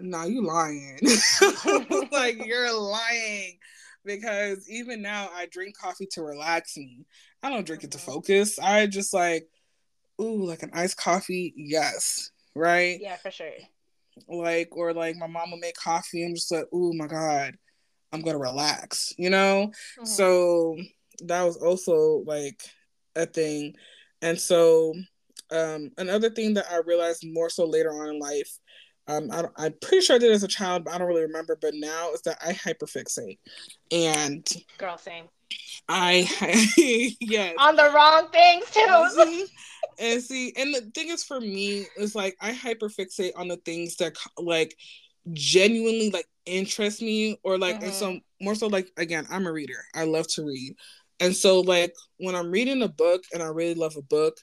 nah, 0.00 0.24
you 0.24 0.44
lying. 0.44 0.98
like 2.12 2.44
you're 2.44 2.72
lying 2.78 3.58
because 4.04 4.68
even 4.68 5.02
now 5.02 5.28
I 5.34 5.46
drink 5.46 5.76
coffee 5.78 6.08
to 6.12 6.22
relax 6.22 6.76
me. 6.76 7.04
I 7.42 7.50
don't 7.50 7.66
drink 7.66 7.84
it 7.84 7.92
to 7.92 7.98
focus. 7.98 8.58
I 8.58 8.86
just 8.86 9.14
like, 9.14 9.48
ooh, 10.20 10.44
like 10.44 10.62
an 10.62 10.70
iced 10.72 10.96
coffee. 10.96 11.54
Yes, 11.56 12.30
right. 12.54 12.98
Yeah, 13.00 13.16
for 13.16 13.30
sure 13.30 13.52
like 14.26 14.68
or 14.72 14.92
like 14.92 15.16
my 15.16 15.26
mom 15.26 15.50
will 15.50 15.58
make 15.58 15.76
coffee 15.76 16.24
i'm 16.24 16.34
just 16.34 16.50
like 16.50 16.64
oh 16.72 16.92
my 16.94 17.06
god 17.06 17.54
i'm 18.12 18.20
gonna 18.20 18.38
relax 18.38 19.12
you 19.18 19.30
know 19.30 19.66
mm-hmm. 19.66 20.04
so 20.04 20.76
that 21.24 21.42
was 21.42 21.56
also 21.56 22.22
like 22.26 22.60
a 23.16 23.26
thing 23.26 23.74
and 24.22 24.38
so 24.38 24.94
um 25.50 25.90
another 25.98 26.30
thing 26.30 26.54
that 26.54 26.66
i 26.70 26.78
realized 26.78 27.24
more 27.24 27.50
so 27.50 27.64
later 27.64 27.90
on 27.90 28.14
in 28.14 28.18
life 28.18 28.58
um, 29.10 29.30
I, 29.32 29.64
am 29.64 29.72
pretty 29.80 30.02
sure 30.02 30.16
I 30.16 30.18
did 30.18 30.32
as 30.32 30.42
a 30.42 30.48
child, 30.48 30.84
but 30.84 30.92
I 30.92 30.98
don't 30.98 31.08
really 31.08 31.22
remember. 31.22 31.56
But 31.58 31.72
now 31.72 32.12
is 32.12 32.20
that 32.26 32.36
I 32.44 32.52
hyperfixate, 32.52 33.38
and 33.90 34.46
girl, 34.76 34.98
same. 34.98 35.30
I 35.88 36.28
yes 37.20 37.54
on 37.58 37.76
the 37.76 37.90
wrong 37.94 38.28
things 38.30 38.70
too. 38.70 38.80
Mm-hmm. 38.80 39.44
and 39.98 40.22
see, 40.22 40.52
and 40.56 40.74
the 40.74 40.90
thing 40.94 41.08
is 41.08 41.24
for 41.24 41.40
me 41.40 41.86
is 41.96 42.14
like 42.14 42.36
I 42.40 42.52
hyperfixate 42.52 43.32
on 43.36 43.48
the 43.48 43.56
things 43.56 43.96
that 43.96 44.16
like 44.38 44.76
genuinely 45.32 46.10
like 46.10 46.26
interest 46.46 47.02
me 47.02 47.38
or 47.42 47.58
like 47.58 47.76
mm-hmm. 47.76 47.84
and 47.84 47.94
so 47.94 48.18
more 48.40 48.54
so 48.54 48.66
like 48.66 48.90
again 48.96 49.26
I'm 49.30 49.46
a 49.46 49.52
reader. 49.52 49.84
I 49.94 50.04
love 50.04 50.26
to 50.34 50.44
read. 50.44 50.74
And 51.20 51.34
so 51.34 51.60
like 51.60 51.94
when 52.18 52.34
I'm 52.34 52.50
reading 52.50 52.82
a 52.82 52.88
book 52.88 53.22
and 53.32 53.42
I 53.42 53.46
really 53.46 53.74
love 53.74 53.96
a 53.96 54.02
book, 54.02 54.36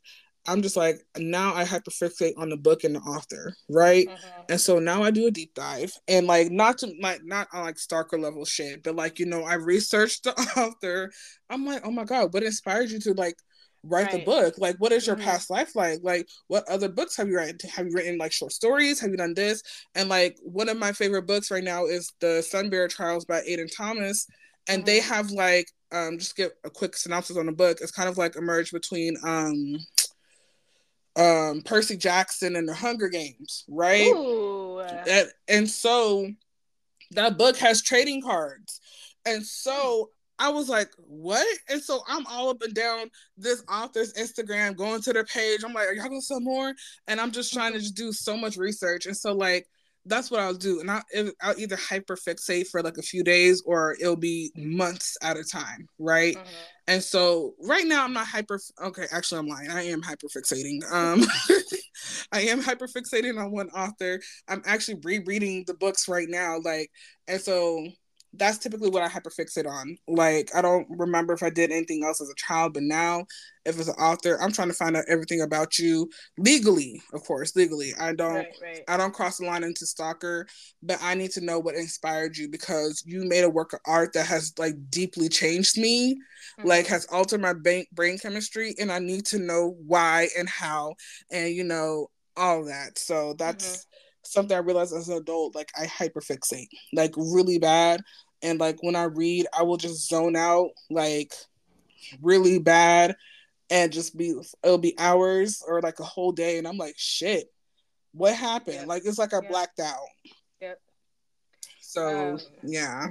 I'm 0.48 0.62
just 0.62 0.78
like 0.78 1.02
now 1.18 1.56
I 1.56 1.64
hyperfixate 1.64 2.34
on 2.38 2.50
the 2.50 2.58
book 2.58 2.84
and 2.84 2.96
the 2.96 3.00
author, 3.00 3.54
right? 3.70 4.08
Mm-hmm. 4.08 4.42
And 4.50 4.62
so 4.62 4.80
now 4.80 5.04
I 5.04 5.12
do 5.12 5.28
a 5.28 5.32
deep 5.32 5.54
dive 5.54 5.92
and 6.08 6.28
like 6.28 6.52
not 6.52 6.78
to 6.80 6.94
like 7.02 7.22
not 7.24 7.48
on 7.54 7.64
like 7.64 7.80
Stalker 7.80 8.20
level 8.20 8.46
shit, 8.46 8.84
but 8.84 8.96
like 8.96 9.20
you 9.20 9.26
know 9.26 9.44
I 9.44 9.56
researched 9.56 10.24
the 10.24 10.32
author. 10.58 11.12
I'm 11.50 11.66
like, 11.66 11.82
oh 11.86 11.92
my 11.92 12.04
god, 12.04 12.34
what 12.34 12.44
inspired 12.44 12.92
you 12.92 13.00
to 13.00 13.14
like 13.14 13.36
write 13.84 14.12
right. 14.12 14.12
the 14.14 14.26
book? 14.26 14.56
Like, 14.58 14.76
what 14.78 14.92
is 14.92 15.08
your 15.08 15.16
mm-hmm. 15.16 15.26
past 15.26 15.50
life 15.50 15.76
like? 15.76 16.00
Like, 16.04 16.28
what 16.48 16.68
other 16.70 16.90
books 16.90 17.16
have 17.18 17.28
you 17.28 17.38
written? 17.38 17.58
Have 17.70 17.88
you 17.88 17.94
written 17.94 18.18
like 18.18 18.32
short 18.32 18.52
stories? 18.52 19.00
Have 19.00 19.12
you 19.12 19.18
done 19.18 19.34
this? 19.34 19.62
And 19.96 20.10
like 20.10 20.38
one 20.44 20.70
of 20.70 20.78
my 20.78 20.92
favorite 20.92 21.28
books 21.28 21.52
right 21.52 21.64
now 21.64 21.86
is 21.86 22.14
the 22.20 22.42
Sunbearer 22.42 22.88
Trials 22.88 23.26
by 23.26 23.42
Aiden 23.42 23.70
Thomas, 23.76 24.28
and 24.68 24.80
mm-hmm. 24.80 24.86
they 24.86 25.00
have 25.00 25.32
like 25.32 25.70
um 25.92 26.18
just 26.18 26.36
get 26.36 26.52
a 26.64 26.70
quick 26.70 26.96
synopsis 26.98 27.38
on 27.38 27.46
the 27.46 27.52
book. 27.52 27.80
It's 27.82 27.92
kind 27.92 28.10
of 28.10 28.18
like 28.18 28.36
a 28.36 28.42
merge 28.42 28.72
between 28.72 29.16
um 29.24 29.78
um 31.16 31.62
Percy 31.62 31.98
Jackson 31.98 32.56
and 32.56 32.68
the 32.68 32.74
Hunger 32.74 33.08
Games, 33.08 33.64
right? 33.68 34.12
That, 35.06 35.28
and 35.48 35.70
so 35.70 36.30
that 37.12 37.38
book 37.38 37.58
has 37.58 37.82
trading 37.82 38.22
cards. 38.22 38.82
And 39.26 39.44
so 39.46 40.10
I 40.38 40.50
was 40.50 40.68
like, 40.68 40.90
what? 40.98 41.48
And 41.70 41.82
so 41.82 42.02
I'm 42.08 42.26
all 42.28 42.50
up 42.50 42.62
and 42.62 42.74
down 42.74 43.10
this 43.38 43.64
author's 43.72 44.14
Instagram, 44.14 44.76
going 44.76 45.02
to 45.04 45.14
their 45.14 45.24
page. 45.24 45.64
I'm 45.64 45.74
like, 45.74 45.88
are 45.88 45.94
y'all 45.94 46.10
gonna 46.10 46.22
sell 46.22 46.42
more? 46.42 46.74
And 47.08 47.22
I'm 47.22 47.32
just 47.32 47.54
trying 47.54 47.74
to 47.74 47.80
just 47.80 47.96
do 47.96 48.12
so 48.12 48.36
much 48.36 48.58
research. 48.58 49.06
And 49.06 49.16
so 49.16 49.34
like 49.34 49.68
that's 50.06 50.30
what 50.30 50.40
I'll 50.40 50.54
do. 50.54 50.80
And 50.80 50.92
I'll, 50.92 51.04
I'll 51.42 51.60
either 51.60 51.78
hyperfixate 51.78 52.68
for 52.68 52.82
like 52.84 52.98
a 52.98 53.02
few 53.02 53.24
days 53.24 53.64
or 53.66 53.96
it'll 54.00 54.16
be 54.16 54.52
months 54.56 55.18
at 55.22 55.38
a 55.38 55.44
time, 55.44 55.88
right? 55.98 56.36
Mm-hmm. 56.36 56.50
And 56.88 57.04
so 57.04 57.56
right 57.64 57.86
now 57.86 58.04
I'm 58.04 58.14
not 58.14 58.28
hyper. 58.28 58.60
Okay, 58.84 59.06
actually 59.12 59.40
I'm 59.40 59.48
lying. 59.48 59.72
I 59.72 59.84
am 59.84 60.02
hyperfixating. 60.02 60.92
Um, 60.92 61.26
I 62.32 62.42
am 62.42 62.62
hyperfixating 62.62 63.42
on 63.42 63.52
one 63.52 63.70
author. 63.70 64.20
I'm 64.48 64.62
actually 64.66 65.00
rereading 65.04 65.64
the 65.66 65.74
books 65.74 66.08
right 66.08 66.30
now. 66.30 66.60
Like, 66.64 66.92
and 67.28 67.42
so 67.42 67.88
that's 68.38 68.58
typically 68.58 68.90
what 68.90 69.04
I 69.04 69.08
hyperfixate 69.08 69.68
on. 69.68 69.98
Like 70.08 70.50
I 70.56 70.62
don't 70.62 70.88
remember 70.90 71.34
if 71.34 71.44
I 71.44 71.50
did 71.50 71.72
anything 71.72 72.04
else 72.04 72.22
as 72.22 72.30
a 72.30 72.36
child, 72.36 72.74
but 72.74 72.84
now 72.84 73.26
if 73.66 73.80
it's 73.80 73.88
an 73.88 73.96
author, 73.96 74.40
I'm 74.42 74.52
trying 74.52 74.68
to 74.68 74.74
find 74.74 74.96
out 74.96 75.06
everything 75.08 75.42
about 75.42 75.80
you 75.80 76.10
legally, 76.38 77.02
of 77.14 77.24
course, 77.24 77.56
legally. 77.56 77.94
I 78.00 78.14
don't 78.14 78.36
right, 78.36 78.56
right. 78.62 78.82
I 78.88 78.98
don't 78.98 79.14
cross 79.14 79.38
the 79.38 79.46
line 79.46 79.64
into 79.64 79.86
stalker, 79.86 80.48
but 80.84 81.00
I 81.02 81.16
need 81.16 81.32
to 81.32 81.42
know 81.42 81.60
what 81.60 81.76
inspired 81.76 82.38
you 82.38 82.48
because 82.48 83.04
you 83.06 83.26
made 83.26 83.44
a 83.44 83.50
work 83.50 83.74
of 83.74 83.80
art 83.86 84.14
that 84.14 84.28
has 84.28 84.54
like 84.58 84.76
deeply 84.90 85.30
changed 85.30 85.78
me, 85.78 86.14
mm-hmm. 86.14 86.68
like 86.68 86.88
has 86.88 87.06
altered 87.08 87.42
my 87.42 87.54
brain 87.54 87.86
brain 87.92 88.18
chemistry, 88.18 88.76
and 88.80 88.92
I 88.92 89.00
need 89.00 89.26
to 89.28 89.40
know 89.40 89.76
why 89.86 90.30
and 90.38 90.48
how, 90.48 90.96
and 91.32 91.54
you 91.54 91.64
know 91.64 92.08
all 92.38 92.66
that. 92.66 92.98
So 92.98 93.34
that's. 93.34 93.68
Mm-hmm 93.68 93.82
something 94.28 94.58
I 94.58 94.60
realized 94.60 94.92
as 94.92 95.08
an 95.08 95.18
adult, 95.18 95.56
like 95.56 95.72
I 95.80 95.86
hyperfixate, 95.86 96.70
like 96.94 97.14
really 97.16 97.60
bad 97.60 98.02
and 98.42 98.60
like 98.60 98.82
when 98.82 98.96
I 98.96 99.04
read, 99.04 99.48
I 99.58 99.64
will 99.64 99.78
just 99.78 100.08
zone 100.08 100.36
out 100.36 100.70
like 100.90 101.34
really 102.22 102.60
bad 102.60 103.16
and 103.70 103.92
just 103.92 104.18
be 104.18 104.36
it'll 104.64 104.78
be 104.78 104.98
hours 105.00 105.64
or 105.68 105.82
like 105.82 106.00
a 106.00 106.04
whole 106.04 106.32
day 106.32 106.58
and 106.58 106.68
I'm 106.68 106.78
like 106.78 106.96
shit 106.98 107.52
what 108.12 108.36
happened 108.36 108.78
yep. 108.78 108.88
like 108.88 109.04
it's 109.06 109.18
like 109.18 109.34
I 109.34 109.40
yep. 109.42 109.50
blacked 109.50 109.80
out 109.80 110.08
yep 110.62 110.80
so 111.82 112.34
um, 112.34 112.40
yeah 112.64 113.08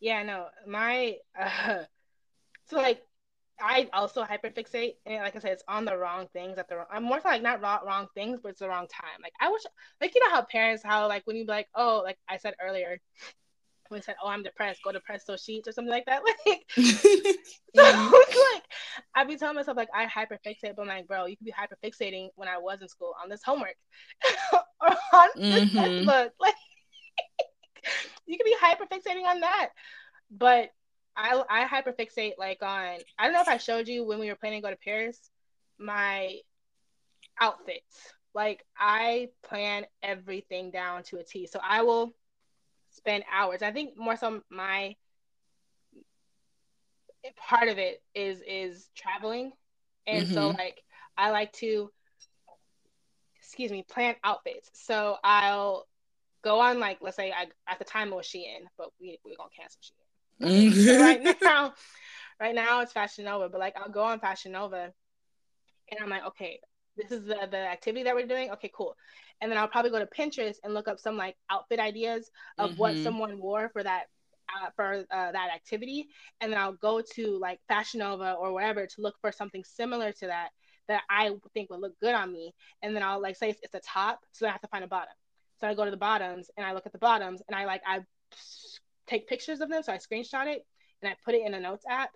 yeah 0.00 0.22
no 0.22 0.46
my 0.66 1.16
uh 1.38 1.84
so 2.66 2.76
like 2.76 3.02
I 3.60 3.88
also 3.92 4.22
hyperfixate, 4.22 4.94
and 5.04 5.16
like 5.16 5.34
I 5.34 5.40
said, 5.40 5.50
it's 5.50 5.64
on 5.66 5.84
the 5.84 5.96
wrong 5.96 6.28
things 6.32 6.58
at 6.58 6.68
the 6.68 6.76
wrong. 6.76 6.86
I'm 6.92 7.02
more 7.02 7.20
like 7.24 7.42
not 7.42 7.60
wrong, 7.60 7.80
wrong 7.84 8.06
things, 8.14 8.38
but 8.40 8.50
it's 8.50 8.60
the 8.60 8.68
wrong 8.68 8.86
time. 8.86 9.20
Like 9.20 9.32
I 9.40 9.50
wish, 9.50 9.62
like 10.00 10.14
you 10.14 10.24
know 10.24 10.30
how 10.30 10.42
parents, 10.42 10.84
how 10.84 11.08
like 11.08 11.26
when 11.26 11.34
you 11.34 11.44
be 11.44 11.50
like, 11.50 11.66
oh, 11.74 12.02
like 12.04 12.18
I 12.28 12.36
said 12.36 12.54
earlier, 12.62 13.00
when 13.90 14.02
said, 14.02 14.16
"Oh, 14.22 14.28
I'm 14.28 14.42
depressed. 14.42 14.82
Go 14.82 14.92
to 14.92 15.00
Presto 15.00 15.36
Sheets 15.36 15.68
or 15.68 15.72
something 15.72 15.90
like 15.90 16.06
that." 16.06 16.22
Like, 16.46 16.64
so 16.76 17.82
like 18.52 18.62
I 19.14 19.24
be 19.24 19.36
telling 19.36 19.56
myself 19.56 19.76
like 19.76 19.88
I 19.94 20.06
hyperfixate, 20.06 20.76
but 20.76 20.82
I'm 20.82 20.88
like, 20.88 21.06
bro, 21.06 21.26
you 21.26 21.36
could 21.36 21.46
be 21.46 21.52
hyperfixating 21.52 22.28
when 22.36 22.48
I 22.48 22.58
was 22.58 22.80
in 22.80 22.88
school 22.88 23.14
on 23.22 23.28
this 23.28 23.42
homework 23.44 23.76
or 24.52 24.96
on 25.12 25.28
this 25.36 25.70
mm-hmm. 25.70 26.06
book. 26.06 26.32
Like, 26.40 26.54
you 28.26 28.36
could 28.36 28.44
be 28.44 28.56
hyperfixating 28.62 29.24
on 29.24 29.40
that, 29.40 29.70
but 30.30 30.70
I 31.16 31.42
I 31.48 31.64
hyperfixate 31.66 32.34
like 32.38 32.62
on. 32.62 32.98
I 33.18 33.24
don't 33.24 33.32
know 33.32 33.42
if 33.42 33.48
I 33.48 33.58
showed 33.58 33.88
you 33.88 34.04
when 34.04 34.18
we 34.18 34.28
were 34.28 34.36
planning 34.36 34.62
to 34.62 34.66
go 34.66 34.70
to 34.70 34.78
Paris, 34.82 35.18
my 35.78 36.36
outfits. 37.40 38.14
Like 38.34 38.64
I 38.78 39.28
plan 39.42 39.86
everything 40.02 40.70
down 40.70 41.02
to 41.04 41.18
a 41.18 41.24
T. 41.24 41.46
So 41.46 41.58
I 41.66 41.82
will 41.82 42.14
spend 42.98 43.24
hours. 43.32 43.62
I 43.62 43.72
think 43.72 43.96
more 43.96 44.16
so 44.16 44.42
my 44.50 44.96
part 47.36 47.68
of 47.68 47.78
it 47.78 48.02
is 48.14 48.40
is 48.46 48.88
traveling, 48.96 49.52
and 50.06 50.24
mm-hmm. 50.24 50.34
so 50.34 50.48
like 50.48 50.82
I 51.16 51.30
like 51.30 51.52
to 51.54 51.90
excuse 53.36 53.70
me 53.70 53.84
plan 53.88 54.14
outfits. 54.24 54.70
So 54.74 55.16
I'll 55.24 55.86
go 56.42 56.60
on 56.60 56.78
like 56.78 56.98
let's 57.00 57.16
say 57.16 57.32
I 57.32 57.46
at 57.66 57.78
the 57.78 57.84
time 57.84 58.12
it 58.12 58.16
was 58.16 58.26
Shein, 58.26 58.66
but 58.76 58.90
we 59.00 59.18
we're 59.24 59.36
gonna 59.36 59.50
cancel 59.58 59.80
Shein. 59.80 59.94
so 60.84 61.00
right 61.00 61.36
now, 61.42 61.74
right 62.40 62.54
now 62.54 62.80
it's 62.80 62.92
Fashion 62.92 63.24
Nova, 63.24 63.48
but 63.48 63.60
like 63.60 63.76
I'll 63.76 63.90
go 63.90 64.04
on 64.04 64.20
Fashion 64.20 64.52
Nova, 64.52 64.92
and 65.90 66.00
I'm 66.00 66.10
like, 66.10 66.26
okay, 66.26 66.60
this 66.98 67.12
is 67.12 67.24
the 67.24 67.48
the 67.50 67.56
activity 67.56 68.04
that 68.04 68.14
we're 68.14 68.26
doing. 68.26 68.50
Okay, 68.50 68.70
cool 68.74 68.96
and 69.40 69.50
then 69.50 69.58
I'll 69.58 69.68
probably 69.68 69.90
go 69.90 69.98
to 69.98 70.06
Pinterest 70.06 70.56
and 70.64 70.74
look 70.74 70.88
up 70.88 70.98
some 70.98 71.16
like 71.16 71.36
outfit 71.50 71.78
ideas 71.78 72.30
of 72.58 72.70
mm-hmm. 72.70 72.80
what 72.80 72.96
someone 72.98 73.40
wore 73.40 73.68
for 73.68 73.82
that 73.82 74.04
uh, 74.48 74.70
for 74.74 75.04
uh, 75.10 75.32
that 75.32 75.50
activity, 75.54 76.08
and 76.40 76.50
then 76.50 76.58
I'll 76.58 76.72
go 76.72 77.02
to 77.14 77.38
like 77.38 77.60
Fashion 77.68 78.00
Nova 78.00 78.32
or 78.32 78.52
wherever 78.52 78.86
to 78.86 79.00
look 79.00 79.14
for 79.20 79.30
something 79.30 79.62
similar 79.64 80.12
to 80.12 80.26
that 80.26 80.48
that 80.88 81.02
I 81.10 81.30
think 81.52 81.68
would 81.68 81.80
look 81.80 81.98
good 82.00 82.14
on 82.14 82.32
me, 82.32 82.54
and 82.82 82.96
then 82.96 83.02
I'll 83.02 83.20
like 83.20 83.36
say 83.36 83.50
it's, 83.50 83.60
it's 83.62 83.74
a 83.74 83.80
top, 83.80 84.20
so 84.32 84.46
I 84.46 84.50
have 84.50 84.60
to 84.62 84.68
find 84.68 84.84
a 84.84 84.88
bottom. 84.88 85.12
So 85.60 85.66
I 85.66 85.74
go 85.74 85.84
to 85.84 85.90
the 85.90 85.96
bottoms 85.96 86.50
and 86.56 86.64
I 86.64 86.72
look 86.72 86.86
at 86.86 86.92
the 86.92 86.98
bottoms 86.98 87.42
and 87.48 87.56
I 87.56 87.64
like 87.64 87.82
I 87.86 88.00
take 89.06 89.28
pictures 89.28 89.60
of 89.60 89.68
them. 89.68 89.82
So 89.82 89.92
I 89.92 89.98
screenshot 89.98 90.46
it 90.46 90.64
and 91.02 91.10
I 91.10 91.16
put 91.24 91.34
it 91.34 91.44
in 91.44 91.52
a 91.54 91.60
notes 91.60 91.84
app. 91.88 92.10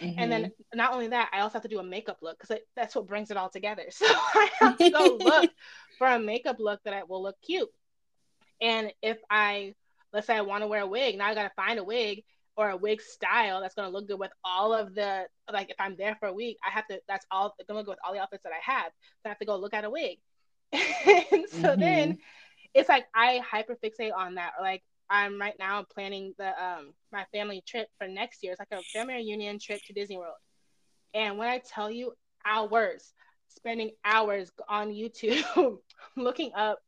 Mm-hmm. 0.00 0.18
And 0.18 0.32
then 0.32 0.42
mm-hmm. 0.42 0.76
not 0.78 0.92
only 0.92 1.08
that, 1.08 1.30
I 1.32 1.40
also 1.40 1.54
have 1.54 1.62
to 1.62 1.68
do 1.68 1.78
a 1.78 1.84
makeup 1.84 2.18
look 2.22 2.38
because 2.38 2.58
that's 2.76 2.94
what 2.94 3.06
brings 3.06 3.30
it 3.30 3.36
all 3.36 3.50
together. 3.50 3.84
So 3.90 4.06
I 4.08 4.50
have 4.60 4.78
to 4.78 4.90
go 4.90 5.16
look 5.20 5.50
for 5.98 6.06
a 6.06 6.18
makeup 6.18 6.56
look 6.58 6.80
that 6.84 6.94
I 6.94 7.04
will 7.04 7.22
look 7.22 7.36
cute. 7.42 7.68
And 8.60 8.92
if 9.02 9.18
I, 9.30 9.74
let's 10.12 10.26
say 10.26 10.36
I 10.36 10.42
want 10.42 10.62
to 10.62 10.66
wear 10.66 10.82
a 10.82 10.86
wig, 10.86 11.18
now 11.18 11.26
I 11.26 11.34
got 11.34 11.44
to 11.44 11.52
find 11.54 11.78
a 11.78 11.84
wig 11.84 12.24
or 12.56 12.70
a 12.70 12.76
wig 12.76 13.00
style 13.00 13.60
that's 13.60 13.74
going 13.74 13.88
to 13.88 13.96
look 13.96 14.08
good 14.08 14.18
with 14.18 14.32
all 14.44 14.72
of 14.72 14.94
the, 14.94 15.26
like 15.52 15.70
if 15.70 15.76
I'm 15.78 15.96
there 15.96 16.16
for 16.20 16.26
a 16.28 16.32
week, 16.32 16.58
I 16.66 16.70
have 16.70 16.86
to, 16.88 17.00
that's 17.08 17.26
all 17.30 17.54
going 17.66 17.68
to 17.68 17.74
look 17.74 17.86
good 17.86 17.92
with 17.92 17.98
all 18.04 18.12
the 18.12 18.20
outfits 18.20 18.44
that 18.44 18.52
I 18.52 18.72
have. 18.72 18.92
So 19.22 19.26
I 19.26 19.28
have 19.30 19.38
to 19.38 19.46
go 19.46 19.56
look 19.56 19.74
at 19.74 19.84
a 19.84 19.90
wig. 19.90 20.18
and 20.72 21.44
so 21.48 21.58
mm-hmm. 21.58 21.80
then 21.80 22.18
it's 22.74 22.88
like 22.88 23.06
I 23.14 23.38
hyper 23.38 23.76
fixate 23.82 24.14
on 24.14 24.36
that. 24.36 24.52
Or 24.58 24.64
like 24.64 24.82
I'm 25.12 25.38
right 25.38 25.54
now 25.58 25.84
planning 25.94 26.32
the 26.38 26.48
um 26.48 26.94
my 27.12 27.26
family 27.32 27.62
trip 27.66 27.86
for 27.98 28.08
next 28.08 28.42
year. 28.42 28.52
It's 28.52 28.60
like 28.60 28.72
a 28.72 28.82
family 28.98 29.14
reunion 29.14 29.58
trip 29.58 29.80
to 29.86 29.92
Disney 29.92 30.16
World. 30.16 30.36
And 31.12 31.36
when 31.36 31.48
I 31.48 31.58
tell 31.58 31.90
you 31.90 32.14
hours, 32.46 33.12
spending 33.48 33.90
hours 34.04 34.50
on 34.70 34.88
YouTube 34.88 35.78
looking 36.16 36.52
up 36.56 36.78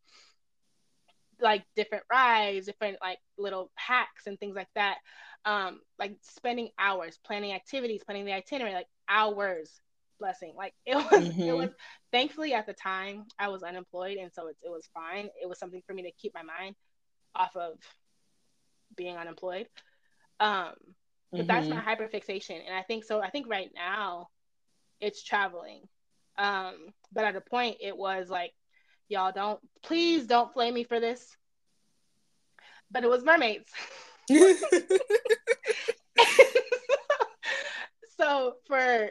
like 1.38 1.64
different 1.76 2.04
rides, 2.10 2.64
different 2.64 2.96
like 3.02 3.18
little 3.36 3.70
hacks 3.74 4.26
and 4.26 4.40
things 4.40 4.56
like 4.56 4.68
that. 4.74 4.96
Um, 5.44 5.80
like 5.98 6.16
spending 6.22 6.70
hours 6.78 7.18
planning 7.26 7.52
activities, 7.52 8.02
planning 8.06 8.24
the 8.24 8.32
itinerary, 8.32 8.74
like 8.74 8.88
hours 9.06 9.70
blessing. 10.18 10.54
Like 10.56 10.72
it 10.86 10.94
was, 11.12 11.28
mm-hmm. 11.28 11.42
it 11.42 11.54
was. 11.54 11.70
Thankfully, 12.10 12.54
at 12.54 12.64
the 12.64 12.72
time, 12.72 13.24
I 13.38 13.48
was 13.48 13.62
unemployed, 13.62 14.16
and 14.16 14.32
so 14.32 14.46
it, 14.46 14.56
it 14.62 14.70
was 14.70 14.88
fine. 14.94 15.28
It 15.42 15.46
was 15.46 15.58
something 15.58 15.82
for 15.86 15.92
me 15.92 16.04
to 16.04 16.12
keep 16.12 16.32
my 16.32 16.42
mind 16.42 16.74
off 17.34 17.54
of 17.56 17.76
being 18.96 19.16
unemployed. 19.16 19.66
Um, 20.40 20.72
but 21.30 21.40
mm-hmm. 21.40 21.46
that's 21.46 21.68
my 21.68 21.76
mm-hmm. 21.76 21.88
hyperfixation, 21.88 22.60
and 22.64 22.74
I 22.74 22.82
think 22.82 23.04
so. 23.04 23.20
I 23.20 23.30
think 23.30 23.48
right 23.48 23.70
now, 23.74 24.28
it's 25.00 25.22
traveling. 25.22 25.82
Um, 26.38 26.88
but 27.12 27.24
at 27.24 27.36
a 27.36 27.40
point, 27.40 27.78
it 27.80 27.96
was 27.96 28.28
like, 28.28 28.52
y'all 29.08 29.32
don't, 29.32 29.60
please 29.82 30.26
don't 30.26 30.52
flame 30.52 30.74
me 30.74 30.84
for 30.84 31.00
this. 31.00 31.36
But 32.90 33.04
it 33.04 33.10
was 33.10 33.24
mermaids. 33.24 33.70
so 38.18 38.54
for 38.66 39.10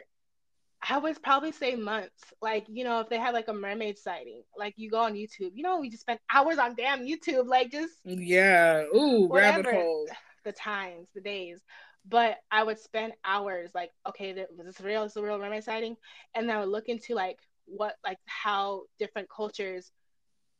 I 0.88 0.98
would 0.98 1.22
probably 1.22 1.52
say 1.52 1.76
months. 1.76 2.22
Like, 2.42 2.66
you 2.68 2.84
know, 2.84 3.00
if 3.00 3.08
they 3.08 3.18
had 3.18 3.34
like 3.34 3.48
a 3.48 3.54
mermaid 3.54 3.98
sighting, 3.98 4.42
like 4.56 4.74
you 4.76 4.90
go 4.90 4.98
on 4.98 5.14
YouTube, 5.14 5.52
you 5.54 5.62
know, 5.62 5.78
we 5.78 5.88
just 5.88 6.02
spend 6.02 6.18
hours 6.32 6.58
on 6.58 6.74
damn 6.74 7.06
YouTube, 7.06 7.46
like 7.46 7.70
just 7.70 7.94
yeah, 8.04 8.84
ooh, 8.94 9.26
whatever, 9.26 9.62
rabbit 9.62 9.74
hole. 9.74 10.08
The 10.44 10.52
times, 10.52 11.08
the 11.14 11.20
days. 11.20 11.60
But 12.06 12.36
I 12.50 12.62
would 12.62 12.78
spend 12.78 13.14
hours 13.24 13.70
like, 13.74 13.90
okay, 14.06 14.34
was 14.56 14.66
this 14.66 14.80
real? 14.80 15.04
Is 15.04 15.14
this 15.14 15.22
a 15.22 15.24
real 15.24 15.38
mermaid 15.38 15.64
sighting? 15.64 15.96
And 16.34 16.48
then 16.48 16.56
I 16.56 16.60
would 16.60 16.68
look 16.68 16.88
into 16.88 17.14
like 17.14 17.38
what, 17.64 17.94
like 18.04 18.18
how 18.26 18.82
different 18.98 19.30
cultures. 19.34 19.90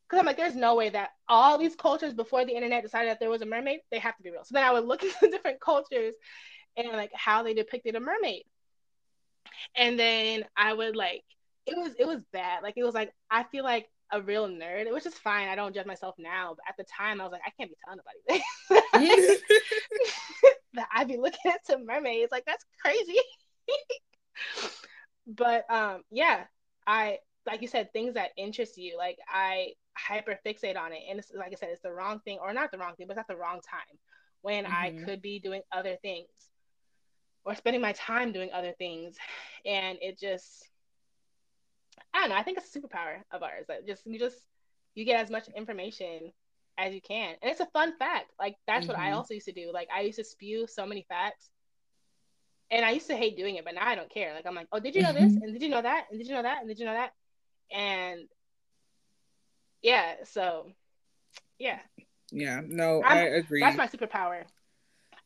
Because 0.08 0.20
I'm 0.20 0.26
like, 0.26 0.38
there's 0.38 0.56
no 0.56 0.74
way 0.74 0.88
that 0.88 1.10
all 1.28 1.58
these 1.58 1.76
cultures 1.76 2.14
before 2.14 2.46
the 2.46 2.54
internet 2.54 2.82
decided 2.82 3.10
that 3.10 3.20
there 3.20 3.30
was 3.30 3.42
a 3.42 3.46
mermaid, 3.46 3.80
they 3.90 3.98
have 3.98 4.16
to 4.16 4.22
be 4.22 4.30
real. 4.30 4.44
So 4.44 4.54
then 4.54 4.64
I 4.64 4.72
would 4.72 4.86
look 4.86 5.02
into 5.22 5.28
different 5.30 5.60
cultures 5.60 6.14
and 6.78 6.88
like 6.88 7.10
how 7.14 7.42
they 7.42 7.52
depicted 7.52 7.94
a 7.94 8.00
mermaid 8.00 8.44
and 9.76 9.98
then 9.98 10.44
I 10.56 10.72
would 10.72 10.96
like 10.96 11.24
it 11.66 11.76
was 11.76 11.92
it 11.98 12.06
was 12.06 12.20
bad. 12.32 12.62
Like 12.62 12.74
it 12.76 12.84
was 12.84 12.94
like 12.94 13.12
I 13.30 13.44
feel 13.44 13.64
like 13.64 13.88
a 14.12 14.20
real 14.20 14.48
nerd, 14.48 14.92
which 14.92 15.06
is 15.06 15.14
fine. 15.14 15.48
I 15.48 15.54
don't 15.54 15.74
judge 15.74 15.86
myself 15.86 16.14
now, 16.18 16.54
but 16.56 16.64
at 16.68 16.76
the 16.76 16.84
time 16.84 17.20
I 17.20 17.24
was 17.24 17.32
like, 17.32 17.42
I 17.46 17.50
can't 17.58 17.70
be 17.70 17.76
telling 17.84 18.00
nobody 18.00 18.42
this. 19.08 19.40
that 20.74 20.88
I'd 20.94 21.08
be 21.08 21.16
looking 21.16 21.50
at 21.50 21.66
some 21.66 21.86
mermaids. 21.86 22.30
Like 22.30 22.44
that's 22.44 22.64
crazy. 22.82 23.18
but 25.26 25.64
um 25.70 26.02
yeah, 26.10 26.44
I 26.86 27.18
like 27.46 27.62
you 27.62 27.68
said, 27.68 27.92
things 27.92 28.14
that 28.14 28.30
interest 28.36 28.76
you, 28.76 28.96
like 28.96 29.18
I 29.28 29.72
hyper 29.96 30.38
fixate 30.44 30.76
on 30.78 30.92
it. 30.92 31.02
And 31.08 31.18
it's 31.18 31.32
like 31.34 31.52
I 31.52 31.56
said, 31.56 31.70
it's 31.70 31.82
the 31.82 31.92
wrong 31.92 32.20
thing, 32.20 32.38
or 32.40 32.52
not 32.52 32.72
the 32.72 32.78
wrong 32.78 32.94
thing, 32.96 33.06
but 33.06 33.16
it's 33.16 33.20
at 33.20 33.28
the 33.28 33.40
wrong 33.40 33.60
time 33.68 33.98
when 34.42 34.64
mm-hmm. 34.64 34.74
I 34.74 35.04
could 35.04 35.22
be 35.22 35.38
doing 35.38 35.62
other 35.72 35.96
things 36.02 36.28
or 37.44 37.54
spending 37.54 37.82
my 37.82 37.92
time 37.92 38.32
doing 38.32 38.50
other 38.52 38.72
things. 38.72 39.16
And 39.64 39.98
it 40.00 40.18
just, 40.18 40.66
I 42.12 42.20
don't 42.20 42.30
know, 42.30 42.36
I 42.36 42.42
think 42.42 42.58
it's 42.58 42.74
a 42.74 42.78
superpower 42.78 43.22
of 43.30 43.42
ours. 43.42 43.66
That 43.68 43.86
just, 43.86 44.06
you 44.06 44.18
just, 44.18 44.38
you 44.94 45.04
get 45.04 45.20
as 45.20 45.30
much 45.30 45.48
information 45.48 46.32
as 46.78 46.94
you 46.94 47.00
can. 47.00 47.34
And 47.42 47.50
it's 47.50 47.60
a 47.60 47.66
fun 47.66 47.96
fact. 47.98 48.30
Like, 48.38 48.56
that's 48.66 48.86
mm-hmm. 48.86 48.92
what 48.92 48.98
I 48.98 49.08
mm-hmm. 49.08 49.16
also 49.16 49.34
used 49.34 49.46
to 49.46 49.52
do. 49.52 49.70
Like, 49.72 49.88
I 49.94 50.02
used 50.02 50.18
to 50.18 50.24
spew 50.24 50.66
so 50.66 50.86
many 50.86 51.04
facts. 51.08 51.48
And 52.70 52.84
I 52.84 52.92
used 52.92 53.08
to 53.08 53.16
hate 53.16 53.36
doing 53.36 53.56
it, 53.56 53.64
but 53.64 53.74
now 53.74 53.86
I 53.86 53.94
don't 53.94 54.10
care. 54.10 54.34
Like, 54.34 54.46
I'm 54.46 54.54
like, 54.54 54.68
oh, 54.72 54.80
did 54.80 54.94
you 54.96 55.02
know 55.02 55.12
this? 55.12 55.24
Mm-hmm. 55.24 55.42
And 55.42 55.52
did 55.52 55.62
you 55.62 55.68
know 55.68 55.82
that? 55.82 56.06
And 56.10 56.18
did 56.18 56.26
you 56.26 56.34
know 56.34 56.42
that? 56.42 56.60
And 56.60 56.68
did 56.68 56.78
you 56.78 56.86
know 56.86 56.94
that? 56.94 57.12
And 57.70 58.26
yeah, 59.82 60.14
so 60.24 60.72
yeah. 61.58 61.78
Yeah, 62.32 62.62
no, 62.66 63.02
I'm, 63.04 63.18
i 63.18 63.20
agree. 63.20 63.60
That's 63.60 63.76
my 63.76 63.86
superpower. 63.86 64.44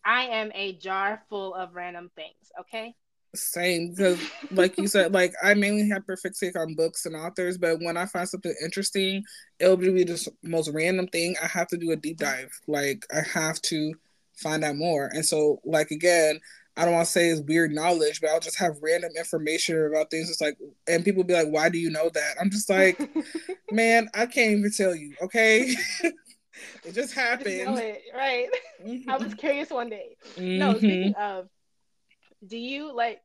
I 0.04 0.24
am 0.24 0.50
a 0.54 0.74
jar 0.74 1.22
full 1.28 1.54
of 1.54 1.74
random 1.74 2.10
things. 2.16 2.52
Okay. 2.60 2.94
Same, 3.34 3.90
because 3.90 4.18
like 4.50 4.78
you 4.78 4.86
said, 4.86 5.12
like 5.12 5.34
I 5.42 5.52
mainly 5.52 5.90
hyperfixate 5.90 6.56
on 6.56 6.74
books 6.74 7.04
and 7.04 7.14
authors, 7.14 7.58
but 7.58 7.78
when 7.80 7.98
I 7.98 8.06
find 8.06 8.26
something 8.26 8.54
interesting, 8.64 9.22
it'll 9.58 9.76
be 9.76 10.02
the 10.02 10.28
most 10.42 10.70
random 10.70 11.08
thing. 11.08 11.36
I 11.42 11.46
have 11.46 11.68
to 11.68 11.76
do 11.76 11.90
a 11.90 11.96
deep 11.96 12.16
dive. 12.16 12.50
Like 12.66 13.04
I 13.14 13.20
have 13.20 13.60
to 13.62 13.92
find 14.34 14.64
out 14.64 14.76
more. 14.76 15.10
And 15.12 15.26
so, 15.26 15.60
like 15.64 15.90
again, 15.90 16.40
I 16.78 16.84
don't 16.84 16.94
want 16.94 17.06
to 17.06 17.12
say 17.12 17.28
it's 17.28 17.42
weird 17.42 17.72
knowledge, 17.72 18.20
but 18.20 18.30
I'll 18.30 18.40
just 18.40 18.58
have 18.58 18.78
random 18.80 19.10
information 19.16 19.84
about 19.84 20.10
things. 20.10 20.30
It's 20.30 20.40
like, 20.40 20.56
and 20.86 21.04
people 21.04 21.24
be 21.24 21.34
like, 21.34 21.48
"Why 21.48 21.68
do 21.68 21.78
you 21.78 21.90
know 21.90 22.08
that?" 22.08 22.36
I'm 22.40 22.50
just 22.50 22.70
like, 22.70 22.98
man, 23.72 24.08
I 24.14 24.26
can't 24.26 24.58
even 24.58 24.70
tell 24.74 24.94
you. 24.94 25.14
Okay. 25.20 25.74
it 26.84 26.94
just 26.94 27.14
happened. 27.14 27.78
It, 27.78 28.02
right. 28.14 28.48
Mm-hmm. 28.84 29.10
I 29.10 29.16
was 29.16 29.34
curious 29.34 29.70
one 29.70 29.90
day. 29.90 30.16
Mm-hmm. 30.36 30.58
No, 30.58 30.76
speaking 30.76 31.14
of, 31.14 31.48
do 32.46 32.56
you 32.56 32.94
like 32.94 33.20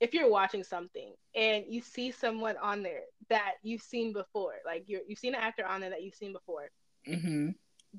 if 0.00 0.12
you're 0.12 0.30
watching 0.30 0.62
something 0.62 1.14
and 1.34 1.64
you 1.68 1.80
see 1.80 2.10
someone 2.10 2.56
on 2.62 2.82
there 2.82 3.02
that 3.30 3.52
you've 3.62 3.82
seen 3.82 4.12
before, 4.12 4.54
like 4.64 4.84
you 4.86 5.00
you've 5.06 5.18
seen 5.18 5.34
an 5.34 5.40
actor 5.40 5.66
on 5.66 5.80
there 5.80 5.90
that 5.90 6.02
you've 6.02 6.14
seen 6.14 6.32
before, 6.32 6.70
mm-hmm. 7.08 7.50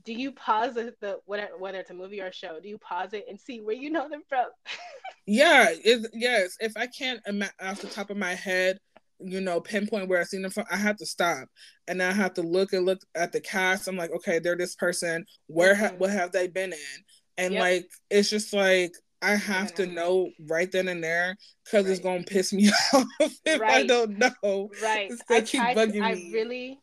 do 0.04 0.14
you 0.14 0.32
pause 0.32 0.76
the, 0.76 0.94
the 1.02 1.20
whatever 1.26 1.58
whether 1.58 1.80
it's 1.80 1.90
a 1.90 1.94
movie 1.94 2.22
or 2.22 2.28
a 2.28 2.34
show? 2.34 2.60
Do 2.62 2.70
you 2.70 2.78
pause 2.78 3.14
it 3.14 3.26
and 3.30 3.40
see 3.40 3.62
where 3.62 3.76
you 3.76 3.90
know 3.90 4.10
them 4.10 4.24
from? 4.28 4.48
yeah, 5.26 5.70
it, 5.72 6.10
yes. 6.14 6.58
If 6.60 6.78
I 6.78 6.88
can't 6.88 7.22
off 7.62 7.82
the 7.82 7.88
top 7.88 8.10
of 8.10 8.18
my 8.18 8.36
head 8.36 8.80
you 9.20 9.42
know, 9.42 9.60
pinpoint 9.60 10.10
where 10.10 10.20
I 10.20 10.24
seen 10.24 10.42
them 10.42 10.52
from, 10.52 10.66
I 10.72 10.78
have 10.78 10.98
to 10.98 11.06
stop 11.06 11.48
and 11.88 12.02
I 12.02 12.12
have 12.12 12.34
to 12.36 12.42
look 12.42 12.74
and 12.74 12.86
look 12.86 13.02
at 13.16 13.32
the 13.32 13.42
cast. 13.42 13.88
I'm 13.88 13.98
like, 13.98 14.12
okay, 14.12 14.40
they're 14.40 14.56
this 14.56 14.76
person. 14.76 15.26
Where 15.48 15.74
mm-hmm. 15.74 15.86
ha- 15.86 15.96
what 15.98 16.12
have 16.12 16.32
they 16.32 16.48
been 16.48 16.74
in? 16.74 17.04
And 17.38 17.54
yep. 17.54 17.62
like, 17.62 17.90
it's 18.10 18.30
just 18.30 18.54
like 18.54 18.94
I 19.22 19.36
have 19.36 19.74
to 19.76 19.88
know 19.88 20.30
right 20.48 20.72
then 20.72 20.88
and 20.88 21.04
there 21.04 21.36
because 21.66 21.86
right. 21.86 21.92
it's 21.92 22.00
gonna 22.00 22.24
piss 22.24 22.54
me 22.54 22.70
off 22.94 23.06
if 23.46 23.60
right. 23.60 23.72
I 23.72 23.84
don't 23.86 24.18
know. 24.18 24.70
Right. 24.82 25.12
I 25.30 25.42
keep 25.42 25.62
bugging 25.62 25.94
to, 25.94 26.02
I 26.02 26.16
me. 26.16 26.32
really. 26.34 26.80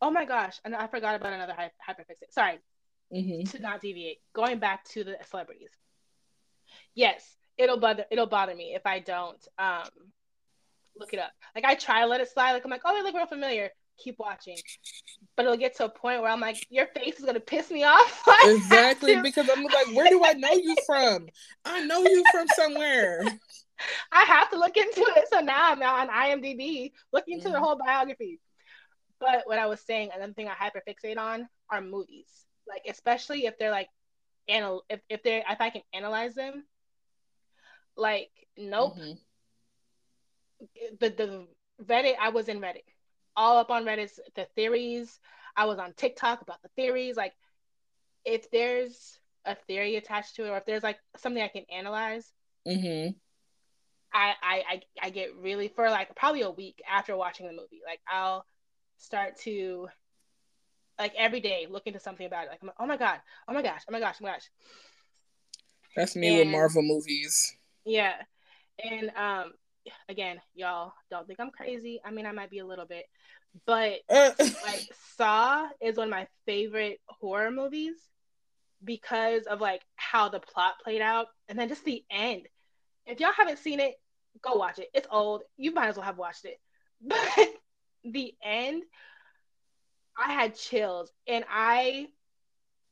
Oh 0.00 0.10
my 0.10 0.24
gosh! 0.24 0.60
And 0.64 0.74
I 0.74 0.86
forgot 0.86 1.16
about 1.16 1.32
another 1.32 1.54
hyperfixate. 1.54 2.32
Sorry. 2.32 2.58
Mm-hmm. 3.12 3.50
To 3.50 3.58
not 3.60 3.80
deviate, 3.80 4.18
going 4.34 4.58
back 4.58 4.84
to 4.90 5.02
the 5.02 5.16
celebrities. 5.30 5.70
Yes, 6.94 7.24
it'll 7.56 7.78
bother 7.78 8.04
it'll 8.10 8.26
bother 8.26 8.54
me 8.54 8.74
if 8.74 8.82
I 8.84 9.00
don't 9.00 9.46
um 9.58 9.88
look 10.98 11.12
it 11.12 11.18
up. 11.18 11.32
Like 11.54 11.64
I 11.64 11.74
try 11.74 12.00
to 12.00 12.06
let 12.06 12.20
it 12.20 12.30
slide. 12.30 12.52
Like 12.52 12.64
I'm 12.64 12.70
like, 12.70 12.82
oh, 12.84 12.94
they 12.94 13.02
look 13.02 13.14
real 13.14 13.26
familiar. 13.26 13.70
Keep 13.98 14.20
watching, 14.20 14.56
but 15.36 15.44
it'll 15.44 15.56
get 15.56 15.76
to 15.78 15.86
a 15.86 15.88
point 15.88 16.22
where 16.22 16.30
I'm 16.30 16.40
like, 16.40 16.56
your 16.70 16.86
face 16.86 17.18
is 17.18 17.24
gonna 17.24 17.40
piss 17.40 17.70
me 17.70 17.82
off. 17.82 18.22
exactly, 18.44 19.20
because 19.22 19.48
I'm 19.50 19.64
like, 19.64 19.88
where 19.92 20.08
do 20.08 20.22
I 20.24 20.34
know 20.34 20.52
you 20.52 20.76
from? 20.86 21.26
I 21.64 21.84
know 21.84 22.02
you 22.02 22.22
from 22.30 22.46
somewhere. 22.54 23.24
I 24.12 24.22
have 24.22 24.50
to 24.50 24.58
look 24.58 24.76
into 24.76 25.00
it. 25.16 25.28
So 25.32 25.40
now 25.40 25.72
I'm 25.72 25.82
on 25.82 26.08
IMDb 26.08 26.92
looking 27.12 27.34
into 27.34 27.48
mm. 27.48 27.52
the 27.52 27.60
whole 27.60 27.76
biography. 27.76 28.40
But 29.20 29.42
what 29.46 29.58
I 29.58 29.66
was 29.66 29.80
saying, 29.80 30.10
another 30.14 30.32
thing 30.32 30.48
I 30.48 30.54
hyperfixate 30.54 31.18
on 31.18 31.48
are 31.70 31.80
movies. 31.80 32.28
Like 32.68 32.82
especially 32.88 33.46
if 33.46 33.58
they're 33.58 33.70
like 33.70 33.88
anal 34.46 34.84
if, 34.88 35.00
if 35.08 35.22
they're 35.22 35.42
if 35.48 35.60
I 35.60 35.70
can 35.70 35.82
analyze 35.92 36.34
them. 36.34 36.64
Like 37.96 38.30
nope. 38.56 38.96
Mm-hmm 38.96 39.12
the 41.00 41.10
the 41.10 41.46
Reddit, 41.82 42.14
I 42.20 42.30
was 42.30 42.48
in 42.48 42.60
Reddit, 42.60 42.84
all 43.36 43.58
up 43.58 43.70
on 43.70 43.84
Reddit, 43.84 44.10
the 44.34 44.46
theories. 44.54 45.18
I 45.56 45.66
was 45.66 45.78
on 45.78 45.92
TikTok 45.92 46.42
about 46.42 46.62
the 46.62 46.68
theories. 46.76 47.16
Like, 47.16 47.32
if 48.24 48.50
there's 48.50 49.18
a 49.44 49.54
theory 49.54 49.96
attached 49.96 50.36
to 50.36 50.46
it, 50.46 50.50
or 50.50 50.56
if 50.56 50.66
there's 50.66 50.82
like 50.82 50.98
something 51.16 51.42
I 51.42 51.48
can 51.48 51.64
analyze, 51.72 52.30
mm-hmm. 52.66 53.10
I, 54.12 54.34
I 54.42 54.62
I 54.68 54.80
I 55.02 55.10
get 55.10 55.36
really 55.36 55.68
for 55.68 55.90
like 55.90 56.14
probably 56.14 56.42
a 56.42 56.50
week 56.50 56.82
after 56.88 57.16
watching 57.16 57.46
the 57.46 57.52
movie. 57.52 57.80
Like, 57.86 58.00
I'll 58.10 58.44
start 58.98 59.38
to 59.40 59.88
like 60.98 61.14
every 61.16 61.40
day 61.40 61.66
look 61.70 61.86
into 61.86 62.00
something 62.00 62.26
about 62.26 62.46
it. 62.46 62.50
Like, 62.50 62.62
like, 62.62 62.74
oh 62.78 62.86
my 62.86 62.96
god, 62.96 63.20
oh 63.46 63.54
my 63.54 63.62
gosh, 63.62 63.82
oh 63.88 63.92
my 63.92 64.00
gosh, 64.00 64.16
oh 64.20 64.24
my 64.24 64.32
gosh. 64.32 64.50
That's 65.96 66.16
me 66.16 66.28
and, 66.28 66.38
with 66.38 66.48
Marvel 66.48 66.82
movies. 66.82 67.56
Yeah, 67.84 68.14
and 68.84 69.10
um, 69.16 69.52
again, 70.08 70.40
y'all 70.54 70.92
don't 71.10 71.26
think 71.26 71.40
I'm 71.40 71.50
crazy. 71.50 72.00
I 72.04 72.10
mean, 72.10 72.26
I 72.26 72.32
might 72.32 72.50
be 72.50 72.58
a 72.58 72.66
little 72.66 72.86
bit, 72.86 73.04
but 73.66 74.00
like 74.10 74.88
Saw 75.16 75.68
is 75.80 75.96
one 75.96 76.08
of 76.08 76.10
my 76.10 76.26
favorite 76.46 77.00
horror 77.06 77.50
movies 77.50 77.96
because 78.82 79.44
of 79.44 79.60
like 79.60 79.82
how 79.96 80.28
the 80.28 80.40
plot 80.40 80.74
played 80.82 81.02
out 81.02 81.26
and 81.48 81.58
then 81.58 81.68
just 81.68 81.84
the 81.84 82.04
end. 82.10 82.46
If 83.06 83.20
y'all 83.20 83.32
haven't 83.32 83.58
seen 83.58 83.80
it, 83.80 83.94
go 84.42 84.54
watch 84.54 84.78
it. 84.78 84.88
It's 84.94 85.08
old. 85.10 85.42
You 85.56 85.72
might 85.72 85.88
as 85.88 85.96
well 85.96 86.04
have 86.04 86.18
watched 86.18 86.44
it. 86.44 86.58
But 88.04 88.12
the 88.12 88.34
end, 88.42 88.82
I 90.16 90.32
had 90.32 90.56
chills 90.56 91.10
and 91.26 91.44
I 91.48 92.08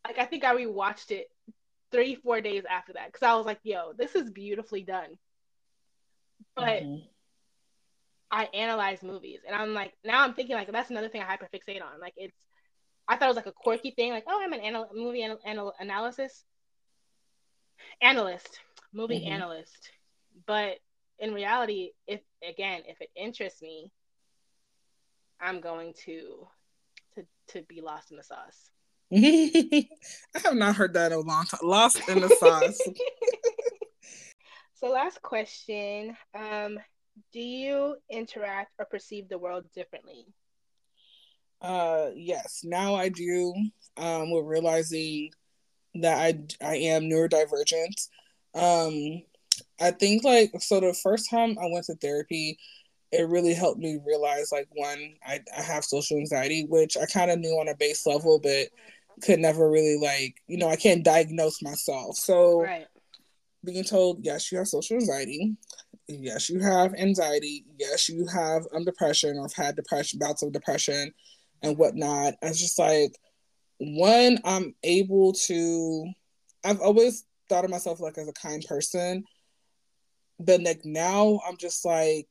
like 0.07 0.19
I 0.19 0.25
think 0.25 0.45
I 0.45 0.55
rewatched 0.55 1.11
it 1.11 1.29
three, 1.91 2.15
four 2.17 2.41
days 2.41 2.65
after 2.69 2.93
that 2.95 3.07
because 3.07 3.23
I 3.27 3.35
was 3.35 3.47
like, 3.47 3.61
yo, 3.63 3.93
this 3.97 4.15
is 4.15 4.31
beautifully 4.31 4.83
done. 4.83 5.19
But 6.55 6.83
mm-hmm. 6.83 7.05
I 8.31 8.45
analyze 8.55 9.03
movies 9.03 9.41
and 9.47 9.55
I'm 9.55 9.75
like, 9.75 9.93
now 10.05 10.23
I'm 10.23 10.35
thinking 10.35 10.57
like 10.57 10.71
that's 10.71 10.91
another 10.91 11.09
thing 11.09 11.23
I 11.23 11.37
hyperfixate 11.37 11.83
on. 11.83 12.01
Like 12.01 12.15
it's, 12.17 12.37
I 13.09 13.17
thought 13.17 13.27
it 13.27 13.29
was 13.29 13.37
like 13.37 13.47
a 13.47 13.53
quirky 13.53 13.93
thing, 13.93 14.13
like 14.13 14.25
oh, 14.27 14.41
I'm 14.43 14.53
an 14.53 14.61
anal- 14.61 14.91
movie 14.95 15.23
anal- 15.23 15.41
anal- 15.47 15.75
analysis 15.79 16.45
analyst, 18.01 18.61
movie 18.93 19.21
mm-hmm. 19.21 19.33
analyst. 19.33 19.91
But 20.47 20.79
in 21.19 21.33
reality, 21.33 21.91
if 22.07 22.21
again, 22.47 22.83
if 22.87 23.01
it 23.01 23.09
interests 23.17 23.63
me, 23.63 23.91
I'm 25.41 25.61
going 25.61 25.95
to 26.05 26.47
to 27.15 27.25
to 27.49 27.63
be 27.63 27.81
lost 27.81 28.11
in 28.11 28.17
the 28.17 28.23
sauce. 28.23 28.71
I 29.13 29.87
have 30.43 30.55
not 30.55 30.77
heard 30.77 30.95
that 30.95 31.13
in 31.13 31.19
a 31.19 31.21
long 31.21 31.45
time. 31.45 31.61
Lost 31.63 32.09
in 32.09 32.21
the 32.21 32.29
sauce. 32.29 32.79
so 34.77 34.91
last 34.91 35.21
question. 35.23 36.17
Um, 36.35 36.79
do 37.33 37.41
you 37.41 37.97
interact 38.11 38.73
or 38.79 38.85
perceive 38.85 39.29
the 39.29 39.39
world 39.39 39.65
differently? 39.75 40.27
Uh 41.61 42.11
yes. 42.15 42.61
Now 42.65 42.95
I 42.95 43.09
do. 43.09 43.55
Um, 43.97 44.31
with 44.31 44.45
realizing 44.45 45.31
that 45.95 46.19
I 46.19 46.67
I 46.67 46.77
am 46.77 47.05
neurodivergent. 47.05 48.09
Um 48.55 49.23
I 49.81 49.91
think 49.91 50.25
like 50.25 50.53
so 50.61 50.81
the 50.81 50.93
first 50.93 51.31
time 51.31 51.57
I 51.59 51.67
went 51.73 51.87
to 51.87 51.95
therapy, 51.95 52.59
it 53.13 53.29
really 53.29 53.55
helped 53.55 53.81
me 53.81 53.99
realize 54.07 54.53
like 54.53 54.69
one, 54.75 55.15
I, 55.27 55.41
I 55.57 55.63
have 55.63 55.85
social 55.85 56.19
anxiety, 56.19 56.67
which 56.69 56.97
I 56.97 57.07
kind 57.07 57.31
of 57.31 57.39
knew 57.39 57.59
on 57.59 57.69
a 57.69 57.77
base 57.77 58.07
level, 58.07 58.39
but 58.39 58.69
could 59.23 59.39
never 59.39 59.71
really 59.71 59.99
like, 59.99 60.35
you 60.47 60.59
know, 60.59 60.69
I 60.69 60.77
can't 60.77 61.05
diagnose 61.05 61.63
myself. 61.63 62.17
So 62.17 62.61
right. 62.61 62.87
Being 63.67 63.85
told, 63.85 64.25
yes, 64.25 64.51
you 64.51 64.59
have 64.59 64.69
social 64.69 64.97
anxiety. 64.97 65.57
Yes, 66.09 66.49
you 66.49 66.61
have 66.61 66.95
anxiety. 66.95 67.65
Yes, 67.79 68.09
you 68.09 68.27
have 68.33 68.63
um, 68.75 68.85
depression 68.85 69.37
or 69.37 69.43
have 69.43 69.53
had 69.53 69.77
depression, 69.77 70.19
bouts 70.19 70.43
of 70.43 70.53
depression 70.53 71.13
and 71.63 71.77
whatnot. 71.77 72.35
It's 72.43 72.61
just 72.61 72.79
like, 72.79 73.13
one, 73.79 74.39
I'm 74.45 74.75
able 74.85 75.33
to, 75.47 76.07
I've 76.65 76.81
always 76.81 77.25
thought 77.49 77.65
of 77.65 77.71
myself 77.71 78.01
like 78.01 78.19
as 78.19 78.29
a 78.29 78.33
kind 78.33 78.65
person 78.69 79.25
but 80.39 80.61
like 80.63 80.81
now 80.85 81.41
i'm 81.49 81.57
just 81.57 81.85
like 81.85 82.29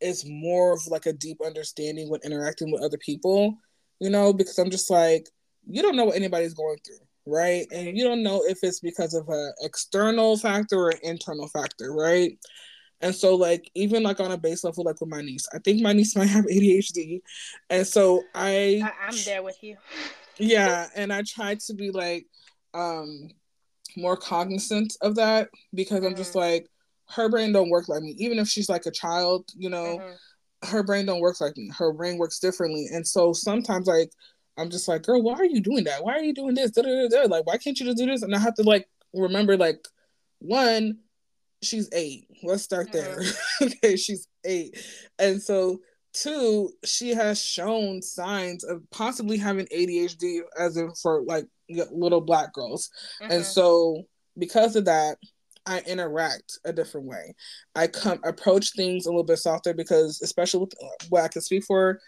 it's 0.00 0.24
more 0.26 0.72
of 0.74 0.86
like 0.88 1.06
a 1.06 1.12
deep 1.12 1.38
understanding 1.44 2.08
when 2.08 2.20
interacting 2.24 2.70
with 2.70 2.82
other 2.82 2.98
people 2.98 3.56
you 4.00 4.10
know 4.10 4.32
because 4.32 4.58
i'm 4.58 4.70
just 4.70 4.90
like 4.90 5.28
you 5.66 5.82
don't 5.82 5.96
know 5.96 6.04
what 6.04 6.16
anybody's 6.16 6.54
going 6.54 6.78
through 6.84 7.06
right 7.28 7.66
and 7.72 7.96
you 7.96 8.04
don't 8.04 8.22
know 8.22 8.42
if 8.46 8.58
it's 8.62 8.80
because 8.80 9.14
of 9.14 9.28
an 9.28 9.52
external 9.60 10.36
factor 10.36 10.76
or 10.76 10.90
internal 11.02 11.48
factor 11.48 11.92
right 11.92 12.38
and 13.00 13.14
so 13.14 13.36
like 13.36 13.70
even 13.74 14.02
like 14.02 14.20
on 14.20 14.32
a 14.32 14.36
base 14.36 14.64
level 14.64 14.84
like 14.84 15.00
with 15.00 15.10
my 15.10 15.20
niece 15.20 15.46
i 15.54 15.58
think 15.58 15.80
my 15.80 15.92
niece 15.92 16.16
might 16.16 16.26
have 16.26 16.44
adhd 16.46 17.20
and 17.70 17.86
so 17.86 18.22
i, 18.34 18.82
I 18.82 19.08
am 19.08 19.14
there 19.24 19.42
with 19.42 19.62
you 19.62 19.76
yeah 20.38 20.86
and 20.96 21.12
i 21.12 21.22
try 21.26 21.56
to 21.66 21.74
be 21.74 21.90
like 21.90 22.26
um 22.74 23.30
more 23.96 24.16
cognizant 24.16 24.96
of 25.02 25.16
that 25.16 25.48
because 25.74 26.04
i'm 26.04 26.14
just 26.14 26.32
mm. 26.32 26.40
like 26.40 26.68
her 27.10 27.28
brain 27.28 27.52
don't 27.52 27.70
work 27.70 27.88
like 27.88 28.02
me. 28.02 28.14
Even 28.18 28.38
if 28.38 28.48
she's 28.48 28.68
like 28.68 28.86
a 28.86 28.90
child, 28.90 29.48
you 29.56 29.70
know, 29.70 29.98
mm-hmm. 29.98 30.68
her 30.70 30.82
brain 30.82 31.06
don't 31.06 31.20
work 31.20 31.40
like 31.40 31.56
me. 31.56 31.70
Her 31.76 31.92
brain 31.92 32.18
works 32.18 32.38
differently. 32.38 32.88
And 32.92 33.06
so 33.06 33.32
sometimes 33.32 33.86
like 33.86 34.10
I'm 34.58 34.70
just 34.70 34.88
like, 34.88 35.02
girl, 35.02 35.22
why 35.22 35.34
are 35.34 35.44
you 35.44 35.60
doing 35.60 35.84
that? 35.84 36.04
Why 36.04 36.14
are 36.14 36.22
you 36.22 36.34
doing 36.34 36.54
this? 36.54 36.72
Da-da-da-da. 36.72 37.28
Like, 37.28 37.46
why 37.46 37.58
can't 37.58 37.78
you 37.78 37.86
just 37.86 37.98
do 37.98 38.06
this? 38.06 38.22
And 38.22 38.34
I 38.34 38.38
have 38.38 38.54
to 38.54 38.62
like 38.62 38.88
remember 39.14 39.56
like 39.56 39.86
one, 40.40 40.98
she's 41.62 41.88
eight. 41.92 42.26
Let's 42.42 42.62
start 42.62 42.92
there. 42.92 43.20
Mm-hmm. 43.20 43.64
okay, 43.84 43.96
she's 43.96 44.28
eight. 44.44 44.76
And 45.18 45.40
so 45.40 45.80
two, 46.12 46.70
she 46.84 47.10
has 47.10 47.42
shown 47.42 48.02
signs 48.02 48.64
of 48.64 48.82
possibly 48.90 49.38
having 49.38 49.66
ADHD 49.66 50.40
as 50.58 50.76
in 50.76 50.92
for 50.94 51.22
like 51.22 51.46
little 51.68 52.20
black 52.20 52.52
girls. 52.52 52.90
Mm-hmm. 53.22 53.32
And 53.32 53.44
so 53.44 54.02
because 54.36 54.76
of 54.76 54.86
that, 54.86 55.18
I 55.66 55.80
interact 55.80 56.58
a 56.64 56.72
different 56.72 57.06
way. 57.06 57.34
I 57.74 57.88
come 57.88 58.20
approach 58.24 58.72
things 58.72 59.04
a 59.04 59.10
little 59.10 59.22
bit 59.22 59.38
softer 59.38 59.74
because, 59.74 60.22
especially 60.22 60.60
with 60.60 60.72
what 61.10 61.24
I 61.24 61.28
can 61.28 61.42
speak 61.42 61.64
for, 61.64 62.00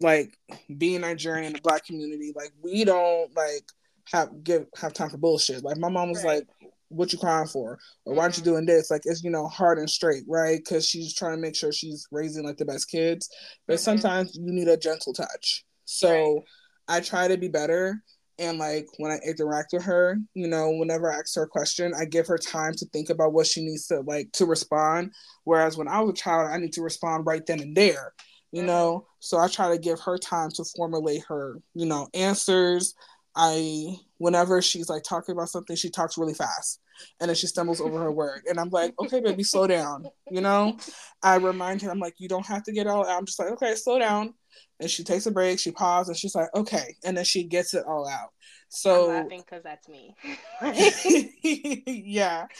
like 0.00 0.36
being 0.76 1.00
Nigerian 1.00 1.44
in 1.44 1.52
the 1.54 1.60
black 1.60 1.84
community, 1.84 2.32
like 2.34 2.52
we 2.62 2.84
don't 2.84 3.34
like 3.36 3.64
have 4.12 4.44
give 4.44 4.66
have 4.76 4.92
time 4.92 5.10
for 5.10 5.18
bullshit. 5.18 5.64
Like 5.64 5.78
my 5.78 5.88
mom 5.88 6.10
was 6.10 6.24
right. 6.24 6.36
like, 6.60 6.72
"What 6.88 7.12
you 7.12 7.18
crying 7.18 7.48
for?" 7.48 7.78
or 8.04 8.14
"Why 8.14 8.24
aren't 8.24 8.36
you 8.36 8.42
mm-hmm. 8.42 8.52
doing 8.52 8.66
this?" 8.66 8.90
Like 8.90 9.02
it's 9.04 9.22
you 9.22 9.30
know 9.30 9.46
hard 9.46 9.78
and 9.78 9.88
straight, 9.88 10.24
right? 10.28 10.58
Because 10.58 10.86
she's 10.86 11.14
trying 11.14 11.36
to 11.36 11.40
make 11.40 11.56
sure 11.56 11.72
she's 11.72 12.06
raising 12.10 12.44
like 12.44 12.56
the 12.56 12.64
best 12.64 12.90
kids. 12.90 13.28
But 13.66 13.74
mm-hmm. 13.74 13.82
sometimes 13.82 14.36
you 14.36 14.52
need 14.52 14.68
a 14.68 14.76
gentle 14.76 15.12
touch. 15.12 15.64
So 15.84 16.34
right. 16.34 16.44
I 16.88 17.00
try 17.00 17.28
to 17.28 17.36
be 17.36 17.48
better 17.48 18.02
and 18.38 18.58
like 18.58 18.88
when 18.98 19.12
I 19.12 19.18
interact 19.26 19.72
with 19.72 19.84
her, 19.84 20.18
you 20.34 20.48
know, 20.48 20.70
whenever 20.70 21.10
I 21.10 21.18
ask 21.18 21.34
her 21.36 21.44
a 21.44 21.48
question, 21.48 21.92
I 21.98 22.04
give 22.04 22.26
her 22.26 22.38
time 22.38 22.74
to 22.74 22.86
think 22.86 23.10
about 23.10 23.32
what 23.32 23.46
she 23.46 23.64
needs 23.64 23.86
to 23.88 24.00
like 24.00 24.32
to 24.32 24.46
respond. 24.46 25.12
Whereas 25.44 25.76
when 25.76 25.88
I 25.88 26.00
was 26.00 26.10
a 26.10 26.22
child, 26.22 26.50
I 26.50 26.58
need 26.58 26.72
to 26.74 26.82
respond 26.82 27.26
right 27.26 27.44
then 27.46 27.60
and 27.60 27.76
there, 27.76 28.12
you 28.54 28.60
mm-hmm. 28.60 28.68
know. 28.68 29.06
So 29.18 29.38
I 29.38 29.48
try 29.48 29.70
to 29.70 29.78
give 29.78 30.00
her 30.00 30.16
time 30.16 30.50
to 30.52 30.64
formulate 30.76 31.24
her, 31.28 31.60
you 31.74 31.86
know, 31.86 32.08
answers. 32.14 32.94
I 33.36 33.96
whenever 34.18 34.62
she's 34.62 34.88
like 34.88 35.02
talking 35.02 35.32
about 35.32 35.48
something, 35.48 35.74
she 35.74 35.90
talks 35.90 36.16
really 36.16 36.34
fast 36.34 36.80
and 37.20 37.28
then 37.28 37.34
she 37.34 37.48
stumbles 37.48 37.80
over 37.80 37.98
her 37.98 38.12
word. 38.12 38.42
And 38.48 38.60
I'm 38.60 38.70
like, 38.70 38.94
okay, 39.02 39.20
baby, 39.20 39.42
slow 39.42 39.66
down. 39.66 40.06
You 40.30 40.40
know, 40.40 40.78
I 41.20 41.36
remind 41.36 41.82
her, 41.82 41.90
I'm 41.90 41.98
like, 41.98 42.14
you 42.18 42.28
don't 42.28 42.46
have 42.46 42.62
to 42.64 42.72
get 42.72 42.86
all. 42.86 43.04
out 43.04 43.18
I'm 43.18 43.26
just 43.26 43.40
like, 43.40 43.50
okay, 43.50 43.74
slow 43.74 43.98
down 43.98 44.34
and 44.78 44.88
she 44.88 45.02
takes 45.02 45.26
a 45.26 45.32
break, 45.32 45.58
she 45.58 45.72
pauses, 45.72 46.10
and 46.10 46.16
she's 46.16 46.36
like, 46.36 46.48
okay, 46.54 46.94
and 47.04 47.16
then 47.16 47.24
she 47.24 47.42
gets 47.42 47.74
it 47.74 47.84
all 47.86 48.08
out. 48.08 48.30
So 48.68 49.10
I'm 49.10 49.24
laughing 49.24 49.42
because 49.44 49.64
that's 49.64 49.88
me. 49.88 50.14
yeah. 51.86 52.46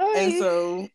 Oh, 0.00 0.16
and 0.16 0.38
so 0.38 0.88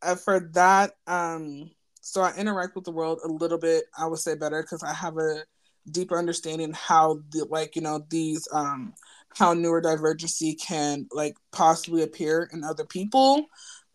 uh, 0.00 0.14
for 0.14 0.40
that, 0.54 0.92
um, 1.06 1.70
so 2.08 2.22
I 2.22 2.34
interact 2.36 2.74
with 2.74 2.84
the 2.84 2.90
world 2.90 3.20
a 3.24 3.28
little 3.28 3.58
bit, 3.58 3.84
I 3.96 4.06
would 4.06 4.18
say 4.18 4.34
better 4.34 4.62
because 4.62 4.82
I 4.82 4.92
have 4.92 5.18
a 5.18 5.44
deeper 5.90 6.18
understanding 6.18 6.72
how 6.72 7.20
the 7.30 7.46
like, 7.50 7.76
you 7.76 7.82
know, 7.82 8.04
these 8.08 8.46
um 8.52 8.94
how 9.36 9.54
neurodivergency 9.54 10.60
can 10.60 11.06
like 11.12 11.36
possibly 11.52 12.02
appear 12.02 12.48
in 12.52 12.64
other 12.64 12.84
people. 12.84 13.46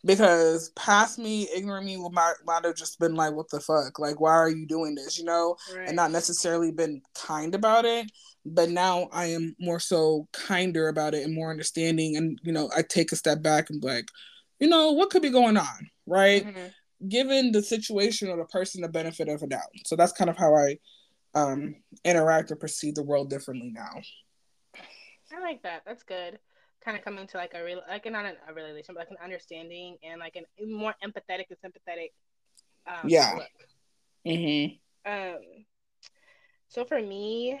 Because 0.06 0.68
past 0.76 1.18
me 1.18 1.48
ignoring 1.54 1.86
me 1.86 1.96
might, 1.96 2.34
might 2.44 2.64
have 2.64 2.74
just 2.76 2.98
been 2.98 3.14
like 3.14 3.32
what 3.32 3.48
the 3.50 3.60
fuck? 3.60 3.98
Like 3.98 4.20
why 4.20 4.32
are 4.32 4.50
you 4.50 4.66
doing 4.66 4.94
this? 4.94 5.18
You 5.18 5.24
know? 5.24 5.56
Right. 5.74 5.88
and 5.88 5.96
not 5.96 6.10
necessarily 6.10 6.70
been 6.70 7.02
kind 7.14 7.54
about 7.54 7.84
it 7.84 8.10
but 8.46 8.68
now 8.68 9.08
i 9.10 9.24
am 9.24 9.56
more 9.58 9.80
so 9.80 10.28
kinder 10.34 10.88
about 10.88 11.14
it 11.14 11.24
and 11.24 11.34
more 11.34 11.50
understanding 11.50 12.14
and 12.14 12.38
you 12.42 12.52
know 12.52 12.70
i 12.76 12.82
take 12.82 13.10
a 13.10 13.16
step 13.16 13.40
back 13.40 13.70
and 13.70 13.82
like 13.82 14.10
you 14.60 14.68
know 14.68 14.92
what 14.92 15.10
could 15.10 15.22
be 15.22 15.30
going 15.30 15.56
on? 15.56 15.90
Right? 16.06 16.46
Mm-hmm. 16.46 16.66
Given 17.08 17.52
the 17.52 17.62
situation 17.62 18.28
or 18.28 18.36
the 18.36 18.44
person 18.44 18.82
the 18.82 18.88
benefit 18.88 19.28
of 19.28 19.42
a 19.42 19.46
doubt. 19.46 19.62
So 19.86 19.96
that's 19.96 20.12
kind 20.12 20.30
of 20.30 20.36
how 20.36 20.54
i 20.54 20.78
um 21.34 21.74
interact 22.04 22.52
or 22.52 22.56
perceive 22.56 22.94
the 22.94 23.02
world 23.02 23.28
differently 23.28 23.70
now. 23.74 24.00
I 25.36 25.40
like 25.40 25.62
that. 25.62 25.82
That's 25.84 26.04
good. 26.04 26.38
Kind 26.84 26.96
of 26.96 27.04
coming 27.04 27.26
to 27.26 27.36
like 27.36 27.54
a 27.54 27.64
real 27.64 27.80
like 27.88 28.10
not 28.10 28.26
a, 28.26 28.34
a 28.48 28.54
relation 28.54 28.94
but 28.94 29.00
like 29.00 29.10
an 29.10 29.16
understanding 29.22 29.96
and 30.02 30.20
like 30.20 30.36
a 30.36 30.66
more 30.66 30.94
empathetic 31.04 31.46
and 31.50 31.58
sympathetic 31.60 32.12
um, 32.86 33.08
yeah. 33.08 33.32
look. 33.34 33.48
mm-hmm. 34.26 35.10
Um 35.10 35.38
so 36.68 36.84
for 36.84 37.00
me 37.00 37.58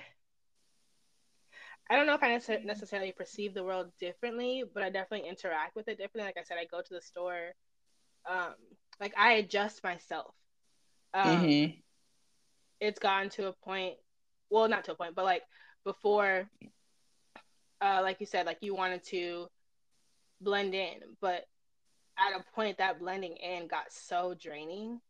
I 1.90 1.96
don't 1.96 2.06
know 2.06 2.14
if 2.14 2.22
I 2.22 2.30
necessarily 2.64 3.12
perceive 3.12 3.52
the 3.52 3.62
world 3.62 3.90
differently, 4.00 4.64
but 4.72 4.82
I 4.82 4.88
definitely 4.88 5.28
interact 5.28 5.76
with 5.76 5.88
it 5.88 5.98
differently. 5.98 6.24
Like 6.24 6.38
I 6.38 6.44
said, 6.44 6.56
I 6.58 6.64
go 6.64 6.80
to 6.80 6.94
the 6.94 7.00
store, 7.00 7.52
um, 8.28 8.54
like 9.00 9.14
I 9.16 9.34
adjust 9.34 9.82
myself. 9.82 10.34
Um, 11.12 11.46
mm-hmm. 11.46 11.72
It's 12.80 12.98
gotten 12.98 13.30
to 13.30 13.48
a 13.48 13.52
point, 13.52 13.94
well, 14.50 14.68
not 14.68 14.84
to 14.84 14.92
a 14.92 14.94
point, 14.94 15.14
but 15.14 15.24
like 15.24 15.42
before 15.84 16.48
uh 17.80 18.00
like 18.02 18.18
you 18.20 18.26
said 18.26 18.46
like 18.46 18.58
you 18.60 18.74
wanted 18.74 19.04
to 19.04 19.46
blend 20.40 20.74
in 20.74 20.96
but 21.20 21.44
at 22.18 22.38
a 22.38 22.44
point 22.54 22.78
that 22.78 22.98
blending 22.98 23.36
in 23.36 23.66
got 23.68 23.92
so 23.92 24.34
draining 24.40 25.00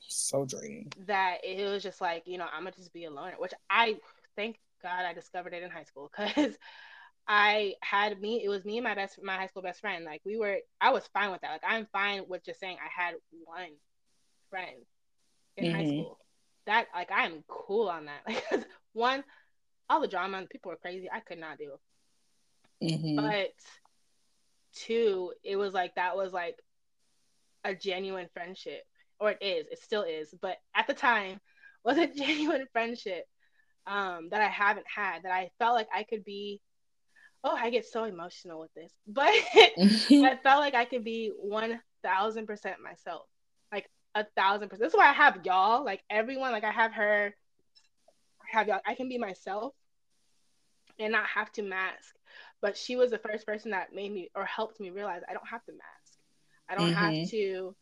so 0.00 0.44
draining 0.44 0.92
that 1.06 1.38
it 1.44 1.64
was 1.70 1.82
just 1.82 2.00
like 2.00 2.22
you 2.26 2.36
know 2.36 2.46
i'm 2.52 2.64
gonna 2.64 2.72
just 2.72 2.92
be 2.92 3.04
a 3.04 3.10
loner 3.10 3.34
which 3.38 3.54
i 3.70 3.96
thank 4.36 4.58
god 4.82 5.04
i 5.04 5.14
discovered 5.14 5.54
it 5.54 5.62
in 5.62 5.70
high 5.70 5.84
school 5.84 6.10
because 6.16 6.56
i 7.26 7.74
had 7.82 8.20
me 8.20 8.42
it 8.44 8.48
was 8.48 8.64
me 8.64 8.76
and 8.78 8.84
my 8.84 8.94
best 8.94 9.18
my 9.22 9.36
high 9.36 9.46
school 9.46 9.62
best 9.62 9.80
friend 9.80 10.04
like 10.04 10.20
we 10.24 10.36
were 10.36 10.58
i 10.80 10.90
was 10.90 11.08
fine 11.12 11.30
with 11.30 11.40
that 11.40 11.52
like 11.52 11.62
i'm 11.66 11.86
fine 11.92 12.22
with 12.28 12.44
just 12.44 12.60
saying 12.60 12.76
i 12.84 13.02
had 13.02 13.14
one 13.44 13.70
friend 14.50 14.84
in 15.56 15.64
mm-hmm. 15.64 15.74
high 15.74 15.86
school 15.86 16.18
that 16.66 16.86
like 16.94 17.10
i'm 17.12 17.42
cool 17.48 17.88
on 17.88 18.06
that 18.06 18.20
like 18.52 18.64
one 18.92 19.24
all 19.88 20.00
the 20.00 20.08
drama 20.08 20.44
people 20.50 20.70
were 20.70 20.76
crazy 20.76 21.08
i 21.10 21.20
could 21.20 21.38
not 21.38 21.58
deal 21.58 21.80
mm-hmm. 22.82 23.16
but 23.16 23.52
two 24.74 25.32
it 25.42 25.56
was 25.56 25.72
like 25.72 25.94
that 25.94 26.16
was 26.16 26.32
like 26.32 26.56
a 27.64 27.74
genuine 27.74 28.28
friendship 28.34 28.82
or 29.20 29.30
it 29.30 29.38
is, 29.40 29.66
it 29.70 29.78
still 29.80 30.02
is, 30.02 30.34
but 30.40 30.56
at 30.74 30.86
the 30.86 30.94
time 30.94 31.40
was 31.84 31.98
a 31.98 32.06
genuine 32.06 32.66
friendship 32.72 33.24
um, 33.86 34.28
that 34.30 34.40
I 34.40 34.48
haven't 34.48 34.86
had 34.94 35.22
that 35.22 35.32
I 35.32 35.50
felt 35.58 35.74
like 35.74 35.88
I 35.94 36.04
could 36.04 36.24
be. 36.24 36.60
Oh, 37.46 37.54
I 37.54 37.68
get 37.70 37.84
so 37.84 38.04
emotional 38.04 38.58
with 38.58 38.72
this, 38.74 38.92
but 39.06 39.28
I 39.28 40.38
felt 40.42 40.60
like 40.60 40.74
I 40.74 40.84
could 40.84 41.04
be 41.04 41.30
one 41.36 41.80
thousand 42.02 42.46
percent 42.46 42.76
myself, 42.82 43.26
like 43.72 43.88
a 44.14 44.24
thousand 44.36 44.68
percent. 44.68 44.82
That's 44.82 44.96
why 44.96 45.08
I 45.08 45.12
have 45.12 45.40
y'all, 45.44 45.84
like 45.84 46.02
everyone, 46.10 46.52
like 46.52 46.64
I 46.64 46.72
have 46.72 46.92
her, 46.94 47.34
I 48.42 48.56
have 48.56 48.68
y'all. 48.68 48.80
I 48.86 48.94
can 48.94 49.08
be 49.08 49.18
myself 49.18 49.74
and 50.98 51.12
not 51.12 51.26
have 51.26 51.50
to 51.52 51.62
mask. 51.62 52.14
But 52.60 52.76
she 52.76 52.96
was 52.96 53.10
the 53.10 53.18
first 53.18 53.46
person 53.46 53.72
that 53.72 53.94
made 53.94 54.12
me 54.12 54.30
or 54.34 54.44
helped 54.44 54.80
me 54.80 54.90
realize 54.90 55.20
I 55.28 55.34
don't 55.34 55.48
have 55.48 55.64
to 55.66 55.72
mask. 55.72 56.18
I 56.68 56.74
don't 56.76 56.94
mm-hmm. 56.94 57.20
have 57.20 57.30
to 57.30 57.76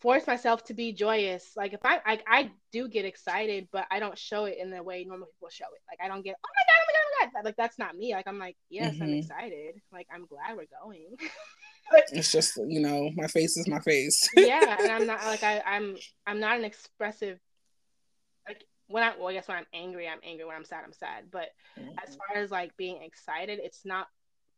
force 0.00 0.26
myself 0.26 0.64
to 0.64 0.74
be 0.74 0.92
joyous. 0.92 1.52
Like 1.56 1.72
if 1.72 1.80
I, 1.84 2.00
like 2.06 2.22
I 2.28 2.52
do 2.70 2.88
get 2.88 3.04
excited, 3.04 3.68
but 3.72 3.86
I 3.90 3.98
don't 3.98 4.16
show 4.16 4.44
it 4.44 4.58
in 4.60 4.70
the 4.70 4.82
way 4.82 5.04
normal 5.04 5.28
people 5.34 5.48
show 5.50 5.64
it. 5.64 5.82
Like 5.88 5.98
I 6.04 6.08
don't 6.08 6.22
get 6.22 6.36
oh 6.36 6.48
my 6.54 6.62
god, 6.68 6.91
my 7.26 7.30
god, 7.30 7.32
my 7.34 7.40
god. 7.40 7.44
Like 7.44 7.56
that's 7.56 7.78
not 7.78 7.96
me. 7.96 8.14
Like 8.14 8.26
I'm 8.26 8.38
like 8.38 8.56
yes, 8.70 8.94
mm-hmm. 8.94 9.02
I'm 9.02 9.14
excited. 9.14 9.74
Like 9.92 10.06
I'm 10.12 10.26
glad 10.26 10.56
we're 10.56 10.66
going. 10.82 11.16
it's 12.12 12.32
just 12.32 12.56
you 12.66 12.80
know 12.80 13.10
my 13.14 13.26
face 13.26 13.56
is 13.56 13.68
my 13.68 13.80
face. 13.80 14.28
yeah, 14.36 14.76
and 14.80 14.90
I'm 14.90 15.06
not 15.06 15.24
like 15.24 15.42
I 15.42 15.60
I'm 15.60 15.96
I'm 16.26 16.40
not 16.40 16.58
an 16.58 16.64
expressive. 16.64 17.38
Like 18.46 18.64
when 18.86 19.02
I 19.02 19.12
well 19.18 19.28
I 19.28 19.34
guess 19.34 19.48
when 19.48 19.58
I'm 19.58 19.66
angry 19.74 20.08
I'm 20.08 20.20
angry. 20.24 20.44
When 20.44 20.56
I'm 20.56 20.64
sad 20.64 20.84
I'm 20.84 20.92
sad. 20.92 21.24
But 21.30 21.48
mm-hmm. 21.78 21.90
as 22.06 22.16
far 22.16 22.42
as 22.42 22.50
like 22.50 22.76
being 22.76 23.02
excited, 23.02 23.58
it's 23.62 23.84
not 23.84 24.06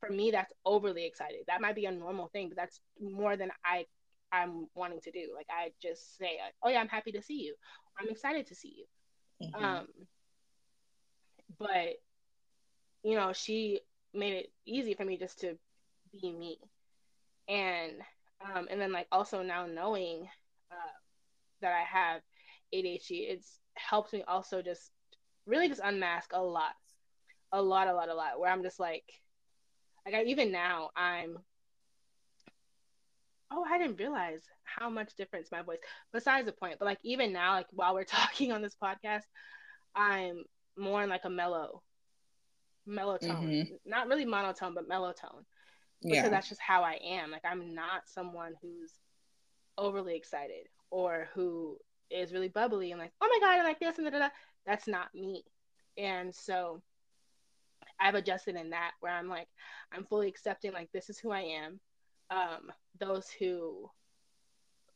for 0.01 0.11
me 0.11 0.31
that's 0.31 0.53
overly 0.65 1.07
excited. 1.07 1.41
That 1.47 1.61
might 1.61 1.75
be 1.75 1.87
a 1.87 1.93
normal 1.93 2.29
thing, 2.29 2.49
but 2.49 2.57
that's 2.57 2.81
more 3.01 3.37
than 3.37 3.51
I 3.65 3.87
I'm 4.33 4.67
wanting 4.75 5.01
to 5.03 5.13
do. 5.13 5.29
Like 5.35 5.47
I 5.51 5.71
just 5.81 6.19
say, 6.19 6.39
"Oh 6.63 6.69
yeah, 6.69 6.81
I'm 6.81 6.89
happy 6.89 7.13
to 7.13 7.23
see 7.23 7.43
you. 7.43 7.55
I'm 7.99 8.09
excited 8.09 8.49
to 8.49 8.55
see 8.55 8.75
you." 8.79 9.47
Mm-hmm. 9.47 9.65
Um, 9.65 9.87
but 11.59 11.97
you 13.05 13.15
know, 13.15 13.33
she 13.33 13.81
made 14.13 14.33
it 14.35 14.53
easy 14.67 14.95
for 14.95 15.05
me 15.05 15.17
just 15.17 15.41
to 15.41 15.57
be 16.13 16.33
me, 16.33 16.59
and 17.49 17.93
um, 18.45 18.67
and 18.71 18.81
then 18.81 18.93
like 18.93 19.07
also 19.13 19.43
now 19.43 19.67
knowing 19.67 20.27
uh, 20.73 20.97
that 21.61 21.73
I 21.73 21.83
have 21.83 22.23
ADHD, 22.75 23.31
it's 23.31 23.61
helped 23.75 24.13
me 24.13 24.25
also 24.27 24.63
just 24.63 24.91
really 25.47 25.69
just 25.69 25.81
unmask 25.85 26.31
a 26.33 26.43
lot, 26.43 26.75
a 27.53 27.61
lot, 27.61 27.89
a 27.89 27.95
lot, 27.95 28.09
a 28.09 28.15
lot. 28.15 28.41
Where 28.41 28.51
I'm 28.51 28.63
just 28.63 28.81
like, 28.81 29.05
like 30.07 30.15
I, 30.15 30.23
even 30.25 30.51
now 30.51 30.91
I'm 30.97 31.39
oh, 33.55 33.65
I 33.69 33.79
didn't 33.79 33.99
realize 33.99 34.43
how 34.65 34.91
much 34.91 35.15
difference 35.17 35.49
my 35.53 35.63
voice. 35.63 35.79
Besides 36.13 36.47
the 36.47 36.53
point, 36.53 36.77
but 36.79 36.87
like 36.87 36.99
even 37.03 37.33
now, 37.33 37.53
like 37.55 37.67
while 37.71 37.95
we're 37.95 38.05
talking 38.05 38.53
on 38.53 38.63
this 38.63 38.77
podcast, 38.83 39.23
I'm 39.95 40.45
more 40.77 41.03
in 41.03 41.09
like 41.09 41.25
a 41.25 41.31
mellow, 41.31 41.83
mellow 42.87 43.19
tone. 43.19 43.47
Mm-hmm. 43.49 43.75
Not 43.85 44.09
really 44.09 44.25
monotone, 44.25 44.75
but 44.75 44.89
mellow 44.89 45.13
tone. 45.13 45.45
Because 46.03 46.17
yeah. 46.17 46.29
that's 46.29 46.49
just 46.49 46.61
how 46.61 46.83
I 46.83 46.99
am. 47.05 47.31
Like 47.31 47.45
I'm 47.45 47.75
not 47.75 48.03
someone 48.07 48.55
who's 48.61 48.93
overly 49.79 50.17
excited 50.17 50.69
or 50.91 51.29
who 51.35 51.79
is 52.11 52.33
really 52.33 52.49
bubbly 52.49 52.93
and 52.93 53.01
like, 53.01 53.13
oh 53.21 53.29
my 53.29 53.39
god, 53.47 53.61
I 53.61 53.65
like 53.65 53.81
this 53.81 53.99
and 53.99 54.07
da 54.07 54.11
da 54.11 54.19
da. 54.19 54.29
That's 54.67 54.87
not 54.87 55.15
me. 55.15 55.45
And 55.97 56.35
so 56.35 56.83
I've 57.99 58.15
adjusted 58.15 58.57
in 58.57 58.71
that 58.71 58.93
where 59.01 59.13
I'm 59.13 59.29
like, 59.29 59.49
I'm 59.93 60.05
fully 60.05 60.29
accepting 60.29 60.73
like 60.73 60.91
this 60.93 61.09
is 61.09 61.19
who 61.19 61.31
I 61.31 61.41
am 61.41 61.81
um, 62.31 62.73
those 62.99 63.29
who 63.39 63.91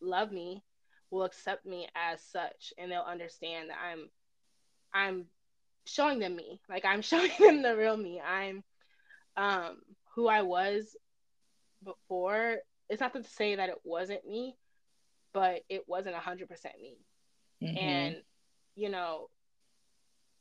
love 0.01 0.32
me 0.32 0.62
will 1.11 1.24
accept 1.24 1.66
me 1.66 1.89
as 1.95 2.22
such 2.22 2.72
and 2.78 2.91
they'll 2.91 3.01
understand 3.01 3.70
that 3.70 3.78
I'm 3.82 4.09
I'm 4.93 5.26
showing 5.89 6.18
them 6.18 6.36
me. 6.36 6.61
Like 6.68 6.84
I'm 6.84 7.03
showing 7.03 7.30
them 7.39 7.62
the 7.62 7.76
real 7.76 7.97
me. 7.97 8.20
I'm 8.20 8.62
um 9.36 9.78
who 10.14 10.28
I 10.28 10.43
was 10.43 10.97
before. 11.84 12.57
It's 12.89 13.01
not 13.01 13.12
to 13.14 13.22
say 13.24 13.57
that 13.57 13.68
it 13.68 13.78
wasn't 13.84 14.26
me, 14.26 14.57
but 15.32 15.61
it 15.68 15.84
wasn't 15.86 16.16
a 16.16 16.20
hundred 16.20 16.49
percent 16.49 16.74
me. 16.80 16.97
Mm-hmm. 17.62 17.78
And 17.78 18.16
you 18.74 18.89
know, 18.89 19.28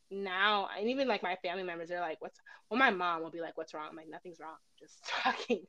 now 0.10 0.70
and 0.78 0.90
even 0.90 1.08
like 1.08 1.24
my 1.24 1.36
family 1.42 1.64
members 1.64 1.92
are 1.92 2.00
like, 2.00 2.18
what's 2.22 2.40
well 2.70 2.80
my 2.80 2.92
mom 2.92 3.22
will 3.22 3.32
be 3.32 3.42
like, 3.42 3.58
What's 3.58 3.74
wrong? 3.74 3.88
I'm 3.90 3.96
like, 3.96 4.10
nothing's 4.10 4.40
wrong, 4.40 4.58
just 4.80 5.04
talking. 5.24 5.66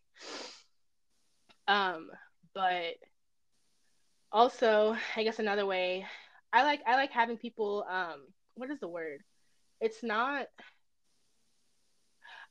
Um, 1.67 2.11
but 2.55 2.95
also, 4.33 4.97
I 5.17 5.23
guess 5.23 5.39
another 5.39 5.67
way, 5.67 6.07
I 6.53 6.63
like 6.63 6.81
I 6.87 6.97
like 6.97 7.13
having 7.13 7.37
people. 7.37 7.85
Um, 7.91 8.27
what 8.55 8.71
is 8.71 8.81
the 8.81 8.89
word? 8.89 9.21
It's 9.81 10.03
not. 10.03 10.47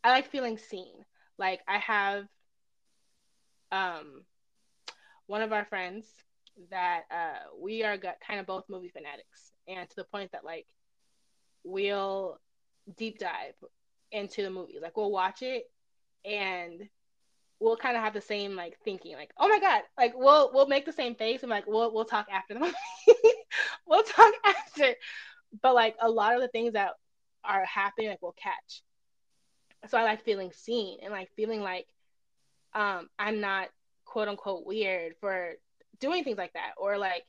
I 0.04 0.12
like 0.12 0.30
feeling 0.32 0.58
seen. 0.58 0.94
Like 1.38 1.62
I 1.68 1.78
have 1.78 2.26
um 3.72 4.24
one 5.28 5.42
of 5.42 5.52
our 5.52 5.66
friends 5.66 6.06
that 6.72 7.04
uh 7.12 7.50
we 7.62 7.84
are 7.84 7.98
got 7.98 8.16
kind 8.26 8.40
of 8.40 8.46
both 8.46 8.64
movie 8.70 8.90
fanatics 8.90 9.52
and 9.68 9.88
to 9.90 9.96
the 9.98 10.06
point 10.06 10.32
that 10.32 10.46
like 10.46 10.66
we'll 11.64 12.40
deep 12.96 13.20
dive 13.20 13.54
into 14.12 14.42
the 14.42 14.50
movie. 14.50 14.80
like 14.82 14.96
we'll 14.96 15.12
watch 15.12 15.42
it 15.42 15.66
and 16.24 16.88
we'll 17.60 17.78
kind 17.78 17.98
of 17.98 18.04
have 18.04 18.14
the 18.14 18.22
same 18.22 18.56
like 18.56 18.78
thinking, 18.84 19.16
like, 19.16 19.32
oh 19.38 19.48
my 19.48 19.60
god, 19.60 19.82
like 19.98 20.14
we'll 20.16 20.52
we'll 20.54 20.68
make 20.68 20.86
the 20.86 20.92
same 20.92 21.16
face 21.16 21.42
and 21.44 21.50
like 21.50 21.66
we'll 21.68 21.94
we'll 21.94 22.06
talk 22.06 22.28
after 22.32 22.54
the 22.54 22.60
movie. 22.60 22.74
we'll 23.88 24.04
talk 24.04 24.34
after. 24.46 24.94
But 25.62 25.76
like 25.76 25.96
a 26.02 26.10
lot 26.10 26.36
of 26.36 26.42
the 26.42 26.50
things 26.50 26.74
that 26.74 26.92
are 27.48 27.66
happening, 27.66 28.10
like 28.10 28.22
we'll 28.22 28.34
catch. 28.34 28.84
So 29.88 29.98
I 29.98 30.04
like 30.04 30.24
feeling 30.24 30.52
seen 30.52 31.00
and 31.04 31.12
like 31.12 31.30
feeling 31.36 31.62
like 31.62 31.88
um 32.74 33.10
I'm 33.18 33.40
not 33.40 33.70
quote 34.06 34.28
unquote 34.28 34.66
weird 34.66 35.14
for 35.20 35.54
doing 36.00 36.24
things 36.24 36.38
like 36.38 36.54
that 36.54 36.74
or 36.78 36.98
like 36.98 37.24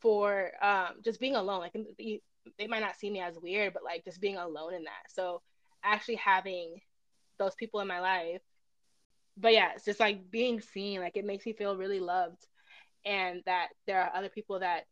for 0.00 0.52
um 0.62 0.96
just 1.04 1.20
being 1.20 1.36
alone. 1.36 1.60
Like 1.60 1.76
they 2.58 2.66
might 2.66 2.80
not 2.80 2.96
see 2.96 3.10
me 3.10 3.20
as 3.20 3.38
weird, 3.40 3.72
but 3.72 3.84
like 3.84 4.04
just 4.04 4.20
being 4.20 4.36
alone 4.36 4.74
in 4.74 4.84
that. 4.84 5.10
So 5.10 5.40
actually 5.82 6.16
having 6.16 6.80
those 7.38 7.54
people 7.54 7.80
in 7.80 7.88
my 7.88 8.00
life 8.00 8.40
but 9.36 9.52
yeah, 9.52 9.70
it's 9.74 9.84
just 9.84 10.00
like 10.00 10.30
being 10.30 10.60
seen. 10.60 11.00
Like 11.00 11.16
it 11.16 11.24
makes 11.24 11.44
me 11.46 11.52
feel 11.52 11.76
really 11.76 12.00
loved, 12.00 12.46
and 13.04 13.42
that 13.46 13.68
there 13.86 14.00
are 14.00 14.14
other 14.14 14.28
people 14.28 14.60
that 14.60 14.84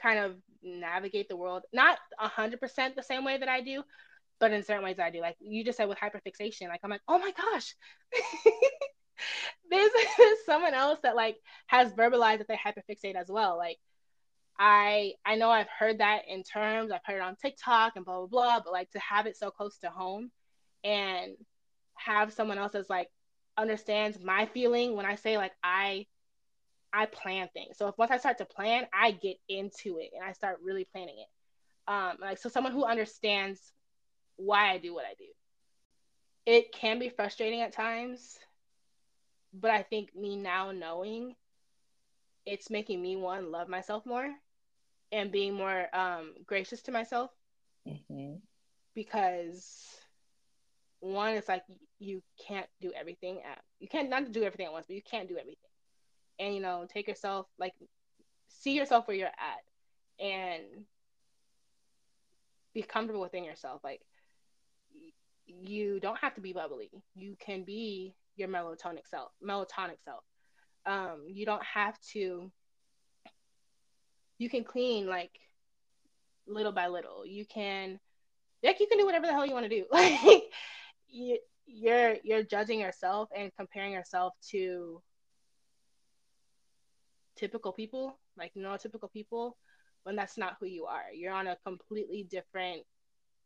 kind 0.00 0.18
of 0.18 0.36
navigate 0.62 1.28
the 1.28 1.36
world 1.36 1.62
not 1.72 1.98
a 2.18 2.28
hundred 2.28 2.60
percent 2.60 2.96
the 2.96 3.02
same 3.02 3.24
way 3.24 3.38
that 3.38 3.48
I 3.48 3.60
do, 3.60 3.82
but 4.38 4.52
in 4.52 4.62
certain 4.62 4.84
ways 4.84 4.98
I 4.98 5.10
do. 5.10 5.20
Like 5.20 5.36
you 5.40 5.64
just 5.64 5.76
said 5.78 5.88
with 5.88 5.98
hyperfixation, 5.98 6.68
like 6.68 6.80
I'm 6.82 6.90
like, 6.90 7.02
oh 7.08 7.18
my 7.18 7.32
gosh. 7.32 7.74
there's, 9.70 9.90
there's 10.18 10.38
someone 10.46 10.74
else 10.74 10.98
that 11.02 11.16
like 11.16 11.36
has 11.66 11.92
verbalized 11.92 12.38
that 12.38 12.48
they 12.48 12.56
hyperfixate 12.56 13.14
as 13.14 13.28
well. 13.28 13.56
Like 13.56 13.78
I 14.58 15.14
I 15.24 15.36
know 15.36 15.50
I've 15.50 15.68
heard 15.78 15.98
that 15.98 16.22
in 16.28 16.42
terms, 16.42 16.90
I've 16.90 17.04
heard 17.04 17.16
it 17.16 17.22
on 17.22 17.36
TikTok 17.36 17.92
and 17.96 18.04
blah 18.04 18.18
blah 18.18 18.26
blah, 18.26 18.60
but 18.64 18.72
like 18.72 18.90
to 18.90 18.98
have 19.00 19.26
it 19.26 19.36
so 19.36 19.50
close 19.50 19.78
to 19.78 19.90
home 19.90 20.30
and 20.84 21.32
have 21.94 22.32
someone 22.32 22.58
else 22.58 22.72
that's 22.72 22.90
like 22.90 23.08
understands 23.56 24.18
my 24.22 24.46
feeling 24.46 24.96
when 24.96 25.06
I 25.06 25.16
say 25.16 25.36
like 25.36 25.52
I 25.62 26.06
I 26.92 27.06
plan 27.06 27.48
things. 27.52 27.78
So 27.78 27.88
if 27.88 27.98
once 27.98 28.10
I 28.10 28.18
start 28.18 28.38
to 28.38 28.44
plan, 28.44 28.86
I 28.92 29.12
get 29.12 29.36
into 29.48 29.98
it 29.98 30.10
and 30.14 30.24
I 30.24 30.32
start 30.32 30.58
really 30.62 30.86
planning 30.92 31.16
it. 31.18 31.90
Um, 31.90 32.16
like 32.20 32.38
so 32.38 32.48
someone 32.48 32.72
who 32.72 32.84
understands 32.84 33.60
why 34.36 34.70
I 34.70 34.78
do 34.78 34.94
what 34.94 35.04
I 35.04 35.14
do. 35.18 35.26
It 36.46 36.72
can 36.72 36.98
be 36.98 37.08
frustrating 37.08 37.60
at 37.60 37.72
times, 37.72 38.38
but 39.52 39.70
I 39.70 39.82
think 39.82 40.14
me 40.16 40.36
now 40.36 40.72
knowing 40.72 41.34
it's 42.46 42.70
making 42.70 43.00
me 43.00 43.16
one 43.16 43.52
love 43.52 43.68
myself 43.68 44.06
more 44.06 44.28
and 45.12 45.30
being 45.30 45.54
more 45.54 45.94
um, 45.94 46.34
gracious 46.46 46.82
to 46.82 46.92
myself 46.92 47.30
mm-hmm. 47.86 48.36
because 48.94 50.00
one, 51.00 51.34
it's 51.34 51.48
like 51.48 51.64
you 51.98 52.22
can't 52.46 52.66
do 52.80 52.92
everything 52.98 53.40
at 53.48 53.58
you 53.78 53.88
can't 53.88 54.10
not 54.10 54.32
do 54.32 54.42
everything 54.42 54.66
at 54.66 54.72
once, 54.72 54.86
but 54.86 54.96
you 54.96 55.02
can't 55.02 55.28
do 55.28 55.36
everything. 55.38 55.69
And 56.40 56.54
you 56.54 56.60
know, 56.60 56.86
take 56.92 57.06
yourself 57.06 57.46
like 57.58 57.74
see 58.48 58.72
yourself 58.72 59.06
where 59.06 59.16
you're 59.16 59.28
at 59.28 60.24
and 60.24 60.64
be 62.74 62.82
comfortable 62.82 63.20
within 63.20 63.44
yourself. 63.44 63.82
Like 63.84 64.00
you 65.46 66.00
don't 66.00 66.18
have 66.18 66.34
to 66.34 66.40
be 66.40 66.52
bubbly. 66.52 66.90
You 67.14 67.36
can 67.38 67.64
be 67.64 68.14
your 68.36 68.48
melatonin 68.48 69.06
self, 69.08 69.30
melatonin 69.46 70.02
self. 70.04 70.24
Um, 70.86 71.26
you 71.28 71.44
don't 71.44 71.64
have 71.64 71.98
to. 72.12 72.50
You 74.38 74.48
can 74.48 74.64
clean 74.64 75.06
like 75.06 75.38
little 76.46 76.72
by 76.72 76.88
little. 76.88 77.26
You 77.26 77.44
can, 77.44 78.00
like, 78.62 78.80
you 78.80 78.86
can 78.86 78.98
do 78.98 79.06
whatever 79.06 79.26
the 79.26 79.32
hell 79.32 79.46
you 79.46 79.54
want 79.54 79.68
to 79.68 79.68
do. 79.68 79.84
Like, 79.92 80.42
you, 81.08 81.38
you're 81.66 82.16
you're 82.22 82.42
judging 82.42 82.80
yourself 82.80 83.28
and 83.36 83.50
comparing 83.56 83.92
yourself 83.92 84.32
to 84.50 85.02
typical 87.40 87.72
people, 87.72 88.20
like 88.36 88.52
neurotypical 88.54 89.10
people, 89.12 89.56
when 90.04 90.14
that's 90.14 90.38
not 90.38 90.56
who 90.60 90.66
you 90.66 90.84
are. 90.84 91.06
You're 91.12 91.32
on 91.32 91.48
a 91.48 91.56
completely 91.64 92.26
different 92.30 92.82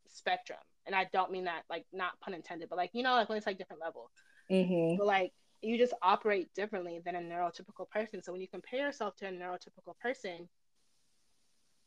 spectrum 0.07 0.59
and 0.85 0.95
I 0.95 1.07
don't 1.11 1.31
mean 1.31 1.45
that 1.45 1.63
like 1.69 1.85
not 1.91 2.19
pun 2.21 2.33
intended, 2.33 2.69
but 2.69 2.77
like 2.77 2.91
you 2.93 3.03
know, 3.03 3.13
like 3.13 3.29
when 3.29 3.37
it's 3.37 3.47
like 3.47 3.57
different 3.57 3.81
level. 3.81 4.11
Mm-hmm. 4.51 4.97
But 4.97 5.07
like 5.07 5.33
you 5.61 5.77
just 5.77 5.93
operate 6.01 6.53
differently 6.53 7.01
than 7.03 7.15
a 7.15 7.19
neurotypical 7.19 7.89
person. 7.89 8.21
So 8.21 8.31
when 8.31 8.41
you 8.41 8.47
compare 8.47 8.81
yourself 8.81 9.15
to 9.17 9.27
a 9.27 9.31
neurotypical 9.31 9.97
person, 9.99 10.47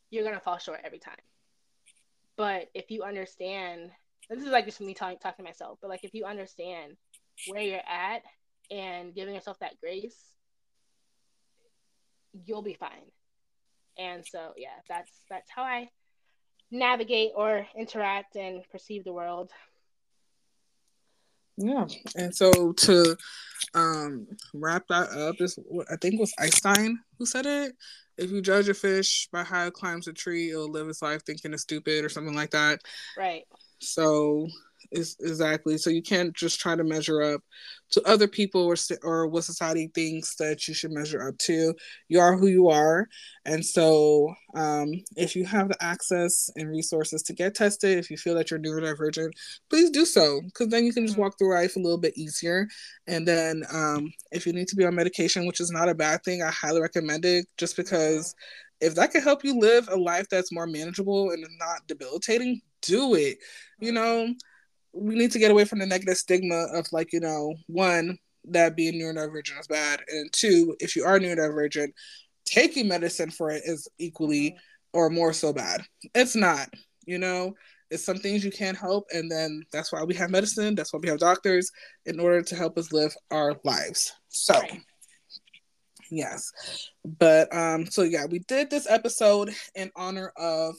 you're 0.09 0.23
gonna 0.23 0.39
fall 0.39 0.57
short 0.57 0.81
every 0.83 0.99
time. 0.99 1.15
But 2.35 2.69
if 2.73 2.91
you 2.91 3.03
understand, 3.03 3.91
this 4.29 4.43
is 4.43 4.51
like 4.51 4.65
just 4.65 4.81
me 4.81 4.93
talking 4.93 5.17
talking 5.19 5.43
to 5.45 5.49
myself, 5.49 5.79
but 5.81 5.89
like 5.89 6.03
if 6.03 6.13
you 6.13 6.25
understand 6.25 6.97
where 7.47 7.61
you're 7.61 7.79
at 7.79 8.23
and 8.69 9.15
giving 9.15 9.33
yourself 9.33 9.59
that 9.59 9.79
grace, 9.79 10.17
you'll 12.45 12.61
be 12.61 12.73
fine. 12.73 13.11
And 13.97 14.25
so 14.25 14.53
yeah, 14.57 14.79
that's 14.87 15.11
that's 15.29 15.49
how 15.49 15.63
I 15.63 15.89
navigate 16.71 17.31
or 17.35 17.67
interact 17.77 18.35
and 18.35 18.63
perceive 18.71 19.03
the 19.03 19.13
world. 19.13 19.51
Yeah, 21.57 21.87
and 22.15 22.33
so 22.33 22.71
to 22.71 23.17
um, 23.73 24.27
wrap 24.53 24.87
that 24.87 25.09
up, 25.09 25.35
is 25.39 25.59
what 25.67 25.87
I 25.91 25.97
think 25.97 26.19
was 26.19 26.33
Einstein 26.39 26.99
who 27.17 27.25
said 27.25 27.45
it. 27.45 27.73
If 28.17 28.31
you 28.31 28.41
judge 28.41 28.69
a 28.69 28.73
fish 28.73 29.27
by 29.31 29.43
how 29.43 29.65
it 29.65 29.73
climbs 29.73 30.07
a 30.07 30.13
tree, 30.13 30.51
it'll 30.51 30.69
live 30.69 30.87
its 30.87 31.01
life 31.01 31.23
thinking 31.25 31.53
it's 31.53 31.63
stupid 31.63 32.05
or 32.05 32.09
something 32.09 32.35
like 32.35 32.51
that. 32.51 32.81
Right. 33.17 33.43
So 33.79 34.47
is 34.91 35.15
exactly. 35.19 35.77
So 35.77 35.89
you 35.89 36.01
can't 36.01 36.33
just 36.35 36.59
try 36.59 36.75
to 36.75 36.83
measure 36.83 37.21
up 37.21 37.41
to 37.91 38.01
other 38.07 38.27
people 38.27 38.63
or 38.65 38.75
or 39.03 39.27
what 39.27 39.43
society 39.43 39.91
thinks 39.93 40.35
that 40.35 40.67
you 40.67 40.73
should 40.73 40.91
measure 40.91 41.27
up 41.27 41.37
to. 41.39 41.73
You 42.07 42.19
are 42.19 42.37
who 42.37 42.47
you 42.47 42.69
are. 42.69 43.07
And 43.45 43.65
so 43.65 44.33
um, 44.55 44.91
if 45.15 45.35
you 45.35 45.45
have 45.45 45.69
the 45.69 45.83
access 45.83 46.49
and 46.55 46.69
resources 46.69 47.23
to 47.23 47.33
get 47.33 47.55
tested 47.55 47.97
if 47.97 48.09
you 48.09 48.17
feel 48.17 48.35
that 48.35 48.49
you're 48.49 48.59
neurodivergent 48.59 49.31
please 49.69 49.89
do 49.89 50.05
so 50.05 50.41
because 50.41 50.67
then 50.67 50.85
you 50.85 50.93
can 50.93 51.05
just 51.05 51.13
mm-hmm. 51.13 51.23
walk 51.23 51.37
through 51.37 51.53
life 51.53 51.75
a 51.75 51.79
little 51.79 51.97
bit 51.97 52.17
easier. 52.17 52.67
And 53.07 53.27
then 53.27 53.63
um, 53.71 54.11
if 54.31 54.45
you 54.45 54.53
need 54.53 54.67
to 54.69 54.75
be 54.75 54.85
on 54.85 54.95
medication 54.95 55.45
which 55.45 55.61
is 55.61 55.71
not 55.71 55.89
a 55.89 55.95
bad 55.95 56.23
thing 56.23 56.41
i 56.41 56.49
highly 56.49 56.81
recommend 56.81 57.25
it 57.25 57.45
just 57.57 57.75
because 57.75 58.35
if 58.81 58.95
that 58.95 59.11
can 59.11 59.21
help 59.21 59.43
you 59.43 59.59
live 59.59 59.89
a 59.89 59.95
life 59.95 60.27
that's 60.29 60.51
more 60.51 60.67
manageable 60.67 61.31
and 61.31 61.45
not 61.59 61.85
debilitating 61.87 62.61
do 62.81 63.15
it. 63.15 63.37
You 63.79 63.93
mm-hmm. 63.93 63.95
know 63.95 64.33
we 64.93 65.15
need 65.15 65.31
to 65.31 65.39
get 65.39 65.51
away 65.51 65.65
from 65.65 65.79
the 65.79 65.85
negative 65.85 66.17
stigma 66.17 66.65
of 66.73 66.85
like 66.91 67.13
you 67.13 67.19
know 67.19 67.53
one 67.67 68.17
that 68.45 68.75
being 68.75 68.95
neurodivergent 68.95 69.59
is 69.59 69.67
bad 69.67 70.01
and 70.07 70.31
two 70.31 70.75
if 70.79 70.95
you 70.95 71.03
are 71.03 71.19
neurodivergent 71.19 71.89
taking 72.45 72.87
medicine 72.87 73.29
for 73.29 73.51
it 73.51 73.61
is 73.65 73.87
equally 73.99 74.55
or 74.93 75.09
more 75.09 75.33
so 75.33 75.53
bad. 75.53 75.81
It's 76.15 76.35
not 76.35 76.69
you 77.05 77.17
know? 77.17 77.55
It's 77.91 78.05
some 78.05 78.17
things 78.17 78.45
you 78.45 78.51
can't 78.51 78.77
help 78.77 79.07
and 79.11 79.31
then 79.31 79.63
that's 79.71 79.91
why 79.91 80.03
we 80.03 80.13
have 80.15 80.29
medicine 80.29 80.75
that's 80.75 80.93
why 80.93 80.99
we 81.01 81.09
have 81.09 81.19
doctors 81.19 81.71
in 82.05 82.19
order 82.19 82.41
to 82.43 82.55
help 82.55 82.77
us 82.77 82.93
live 82.93 83.15
our 83.31 83.55
lives. 83.63 84.13
So 84.29 84.53
right. 84.59 84.81
yes. 86.11 86.51
But 87.03 87.53
um 87.55 87.87
so 87.87 88.03
yeah 88.03 88.25
we 88.25 88.39
did 88.39 88.69
this 88.69 88.87
episode 88.87 89.51
in 89.75 89.91
honor 89.95 90.31
of 90.37 90.75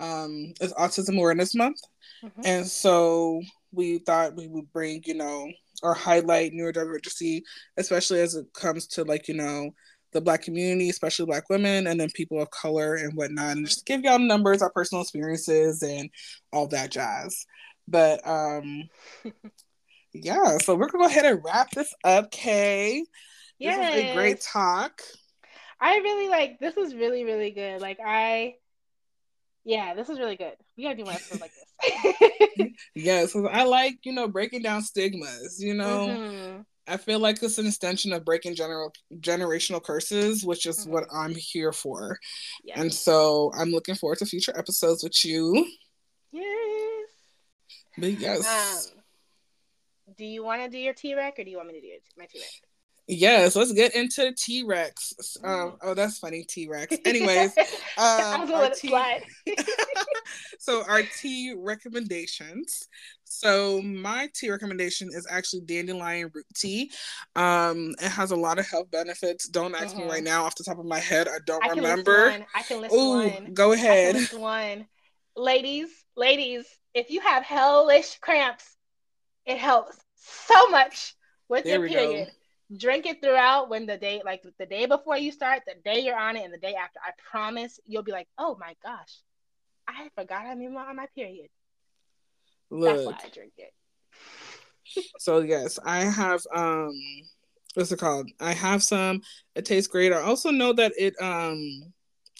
um 0.00 0.52
it's 0.60 0.72
autism 0.74 1.16
awareness 1.16 1.54
month 1.54 1.78
Mm-hmm. 2.24 2.40
And 2.44 2.66
so 2.66 3.42
we 3.72 3.98
thought 3.98 4.36
we 4.36 4.48
would 4.48 4.72
bring, 4.72 5.02
you 5.04 5.14
know, 5.14 5.50
or 5.82 5.94
highlight 5.94 6.52
neurodiversity, 6.52 7.42
especially 7.76 8.20
as 8.20 8.34
it 8.34 8.46
comes 8.54 8.86
to 8.88 9.04
like, 9.04 9.28
you 9.28 9.34
know, 9.34 9.70
the 10.12 10.20
black 10.20 10.42
community, 10.42 10.88
especially 10.88 11.26
black 11.26 11.50
women, 11.50 11.86
and 11.86 12.00
then 12.00 12.08
people 12.14 12.40
of 12.40 12.50
color 12.50 12.94
and 12.94 13.12
whatnot, 13.14 13.56
and 13.56 13.66
just 13.66 13.84
give 13.84 14.02
y'all 14.02 14.18
numbers, 14.18 14.62
our 14.62 14.70
personal 14.70 15.02
experiences, 15.02 15.82
and 15.82 16.08
all 16.52 16.66
that 16.68 16.90
jazz. 16.90 17.44
But 17.86 18.26
um 18.26 18.84
yeah, 20.14 20.58
so 20.58 20.74
we're 20.74 20.88
gonna 20.88 21.04
go 21.04 21.10
ahead 21.10 21.26
and 21.26 21.42
wrap 21.44 21.70
this 21.72 21.92
up, 22.02 22.30
Kay. 22.30 23.04
Yes. 23.58 23.94
This 23.94 24.04
is 24.04 24.10
a 24.10 24.14
great 24.14 24.40
talk. 24.40 25.02
I 25.80 25.98
really 25.98 26.28
like 26.28 26.58
this 26.60 26.76
was 26.76 26.94
really, 26.94 27.24
really 27.24 27.50
good. 27.50 27.82
Like 27.82 27.98
I 28.04 28.54
yeah, 29.66 29.94
this 29.94 30.08
is 30.08 30.18
really 30.20 30.36
good. 30.36 30.52
We 30.76 30.84
gotta 30.84 30.96
do 30.96 31.04
more 31.04 31.14
episodes 31.14 31.40
like 31.40 31.50
this. 31.50 32.68
yes, 32.94 33.34
I 33.34 33.64
like 33.64 33.98
you 34.04 34.12
know 34.12 34.28
breaking 34.28 34.62
down 34.62 34.80
stigmas. 34.82 35.60
You 35.60 35.74
know, 35.74 36.06
mm-hmm. 36.08 36.60
I 36.86 36.96
feel 36.96 37.18
like 37.18 37.42
it's 37.42 37.58
an 37.58 37.66
extension 37.66 38.12
of 38.12 38.24
breaking 38.24 38.54
general 38.54 38.92
generational 39.18 39.82
curses, 39.82 40.44
which 40.44 40.66
is 40.66 40.82
mm-hmm. 40.82 40.92
what 40.92 41.04
I'm 41.12 41.34
here 41.34 41.72
for. 41.72 42.16
Yes. 42.62 42.78
And 42.78 42.94
so 42.94 43.50
I'm 43.58 43.70
looking 43.70 43.96
forward 43.96 44.18
to 44.18 44.26
future 44.26 44.56
episodes 44.56 45.02
with 45.02 45.24
you. 45.24 45.66
Yes. 46.30 47.08
But 47.98 48.12
yes. 48.20 48.92
Um, 48.94 49.02
do 50.16 50.24
you 50.24 50.44
want 50.44 50.62
to 50.62 50.68
do 50.68 50.78
your 50.78 50.94
T 50.94 51.14
Rex 51.16 51.38
or 51.40 51.44
do 51.44 51.50
you 51.50 51.56
want 51.56 51.68
me 51.68 51.74
to 51.74 51.80
do 51.80 51.92
my 52.16 52.26
T 52.26 52.38
Rex? 52.38 52.60
Yes, 53.08 53.54
let's 53.54 53.72
get 53.72 53.94
into 53.94 54.32
T 54.32 54.64
Rex. 54.64 55.14
Um, 55.44 55.50
mm. 55.52 55.76
oh, 55.82 55.94
that's 55.94 56.18
funny, 56.18 56.42
T 56.42 56.68
Rex. 56.68 56.96
Anyways, 57.04 57.56
um, 57.98 58.52
our 58.52 58.70
T- 58.70 58.92
so 60.58 60.82
our 60.88 61.02
tea 61.02 61.54
recommendations. 61.56 62.88
So 63.24 63.80
my 63.82 64.28
tea 64.34 64.50
recommendation 64.50 65.08
is 65.12 65.26
actually 65.30 65.62
dandelion 65.62 66.30
root 66.34 66.46
tea. 66.54 66.90
Um, 67.36 67.94
it 68.02 68.10
has 68.10 68.32
a 68.32 68.36
lot 68.36 68.58
of 68.58 68.66
health 68.66 68.90
benefits. 68.90 69.48
Don't 69.48 69.74
ask 69.74 69.88
mm-hmm. 69.94 70.00
me 70.00 70.04
right 70.04 70.16
mm-hmm. 70.16 70.24
now 70.24 70.44
off 70.44 70.56
the 70.56 70.64
top 70.64 70.78
of 70.78 70.86
my 70.86 70.98
head. 70.98 71.28
I 71.28 71.38
don't 71.44 71.64
I 71.64 71.68
remember. 71.70 72.44
I 72.54 72.62
can 72.62 72.80
list 72.80 72.94
Ooh, 72.94 73.18
one. 73.18 73.54
Go 73.54 73.72
ahead. 73.72 74.16
one. 74.32 74.86
Ladies, 75.36 75.90
ladies, 76.16 76.64
if 76.92 77.10
you 77.10 77.20
have 77.20 77.44
hellish 77.44 78.18
cramps, 78.18 78.64
it 79.44 79.58
helps 79.58 79.96
so 80.16 80.68
much 80.70 81.14
with 81.48 81.64
there 81.64 81.78
your 81.78 81.88
period. 81.88 82.26
Go 82.26 82.32
drink 82.74 83.06
it 83.06 83.22
throughout 83.22 83.68
when 83.68 83.86
the 83.86 83.96
day 83.96 84.22
like 84.24 84.44
the 84.58 84.66
day 84.66 84.86
before 84.86 85.16
you 85.16 85.30
start 85.30 85.62
the 85.66 85.74
day 85.84 86.00
you're 86.00 86.18
on 86.18 86.36
it 86.36 86.44
and 86.44 86.52
the 86.52 86.58
day 86.58 86.74
after 86.74 86.98
i 87.04 87.10
promise 87.30 87.78
you'll 87.86 88.02
be 88.02 88.12
like 88.12 88.26
oh 88.38 88.56
my 88.60 88.74
gosh 88.82 89.20
i 89.86 90.08
forgot 90.16 90.46
i'm 90.46 90.60
even 90.60 90.76
on 90.76 90.96
my 90.96 91.06
period 91.14 91.48
Look. 92.70 92.96
that's 92.96 93.06
why 93.06 93.18
i 93.24 93.28
drink 93.28 93.52
it 93.58 95.04
so 95.18 95.40
yes 95.40 95.78
i 95.84 96.00
have 96.00 96.40
um 96.52 96.92
what's 97.74 97.92
it 97.92 98.00
called 98.00 98.28
i 98.40 98.52
have 98.52 98.82
some 98.82 99.20
it 99.54 99.64
tastes 99.64 99.88
great 99.88 100.12
i 100.12 100.20
also 100.20 100.50
know 100.50 100.72
that 100.72 100.92
it 100.98 101.14
um 101.20 101.92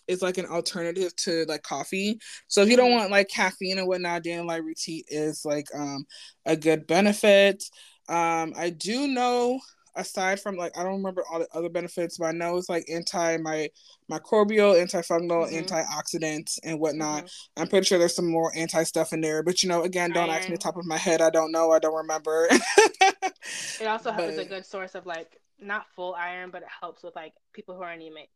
is 0.08 0.22
like 0.22 0.38
an 0.38 0.46
alternative 0.46 1.14
to 1.16 1.44
like 1.48 1.64
coffee. 1.64 2.16
So 2.46 2.62
if 2.62 2.68
you 2.68 2.76
don't 2.76 2.90
mm-hmm. 2.90 2.98
want 2.98 3.10
like 3.10 3.28
caffeine 3.28 3.78
and 3.78 3.88
whatnot, 3.88 4.22
dandelion 4.22 4.64
root 4.64 4.76
tea 4.76 5.04
is 5.08 5.44
like 5.44 5.66
um 5.74 6.06
a 6.44 6.56
good 6.56 6.86
benefit. 6.86 7.64
Um 8.08 8.54
I 8.56 8.70
do 8.70 9.08
know 9.08 9.58
aside 9.96 10.38
from 10.38 10.56
like 10.56 10.76
I 10.76 10.82
don't 10.82 10.98
remember 10.98 11.24
all 11.30 11.40
the 11.40 11.48
other 11.54 11.68
benefits, 11.68 12.18
but 12.18 12.26
I 12.26 12.32
know 12.32 12.56
it's 12.56 12.68
like 12.68 12.84
anti 12.88 13.38
my 13.38 13.68
microbial, 14.10 14.80
antifungal, 14.80 15.50
mm-hmm. 15.50 15.56
antioxidants, 15.56 16.58
and 16.62 16.78
whatnot. 16.78 17.24
Mm-hmm. 17.24 17.62
I'm 17.62 17.68
pretty 17.68 17.86
sure 17.86 17.98
there's 17.98 18.14
some 18.14 18.30
more 18.30 18.52
anti 18.54 18.82
stuff 18.84 19.12
in 19.12 19.20
there, 19.20 19.42
but 19.42 19.62
you 19.62 19.68
know, 19.68 19.82
again, 19.82 20.12
don't 20.12 20.30
Iron. 20.30 20.38
ask 20.38 20.48
me 20.48 20.54
the 20.54 20.60
top 20.60 20.76
of 20.76 20.84
my 20.84 20.98
head. 20.98 21.20
I 21.20 21.30
don't 21.30 21.50
know. 21.50 21.72
I 21.72 21.78
don't 21.78 21.96
remember. 21.96 22.48
it 22.50 23.86
also 23.86 24.12
but, 24.16 24.30
is 24.30 24.38
a 24.38 24.44
good 24.44 24.66
source 24.66 24.94
of 24.94 25.06
like 25.06 25.40
not 25.58 25.86
full 25.96 26.14
iron, 26.14 26.50
but 26.50 26.62
it 26.62 26.68
helps 26.80 27.02
with 27.02 27.16
like 27.16 27.32
people 27.52 27.74
who 27.74 27.82
are 27.82 27.92
anemic. 27.92 28.30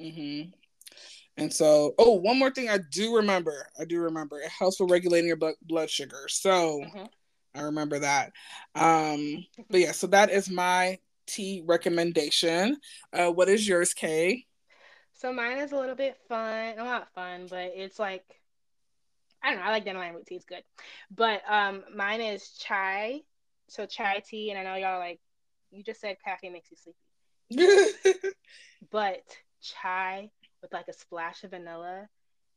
Mm-hmm. 0.00 0.50
And 1.36 1.52
so, 1.52 1.94
oh, 1.98 2.14
one 2.14 2.38
more 2.38 2.50
thing 2.50 2.68
I 2.68 2.78
do 2.90 3.16
remember. 3.16 3.66
I 3.78 3.84
do 3.84 4.00
remember. 4.00 4.40
It 4.40 4.50
helps 4.50 4.80
with 4.80 4.90
regulating 4.90 5.28
your 5.28 5.54
blood 5.62 5.90
sugar. 5.90 6.26
So. 6.28 6.80
Mm-hmm 6.80 7.04
I 7.54 7.62
remember 7.62 7.98
that. 7.98 8.32
Um, 8.74 9.44
but 9.68 9.80
yeah, 9.80 9.92
so 9.92 10.06
that 10.08 10.30
is 10.30 10.50
my 10.50 10.98
tea 11.26 11.62
recommendation. 11.64 12.76
Uh, 13.12 13.30
what 13.30 13.48
is 13.48 13.66
yours, 13.66 13.94
Kay? 13.94 14.46
So 15.14 15.32
mine 15.32 15.58
is 15.58 15.72
a 15.72 15.76
little 15.76 15.94
bit 15.94 16.16
fun. 16.28 16.74
Well, 16.76 16.86
not 16.86 17.12
fun, 17.14 17.46
but 17.50 17.72
it's 17.74 17.98
like 17.98 18.24
I 19.42 19.50
don't 19.50 19.60
know. 19.60 19.66
I 19.66 19.70
like 19.70 19.84
dandelion 19.84 20.14
root 20.14 20.26
tea. 20.26 20.36
It's 20.36 20.44
good. 20.44 20.62
But 21.14 21.42
um, 21.48 21.82
mine 21.94 22.20
is 22.20 22.50
chai. 22.58 23.20
So 23.68 23.86
chai 23.86 24.22
tea, 24.26 24.50
and 24.50 24.58
I 24.58 24.64
know 24.64 24.76
y'all 24.76 24.98
like. 24.98 25.20
You 25.70 25.84
just 25.84 26.00
said 26.00 26.16
caffeine 26.24 26.52
makes 26.52 26.68
you 26.70 26.76
sleepy. 27.48 28.34
but 28.90 29.22
chai 29.62 30.30
with 30.62 30.72
like 30.72 30.88
a 30.88 30.92
splash 30.92 31.44
of 31.44 31.50
vanilla, 31.50 32.08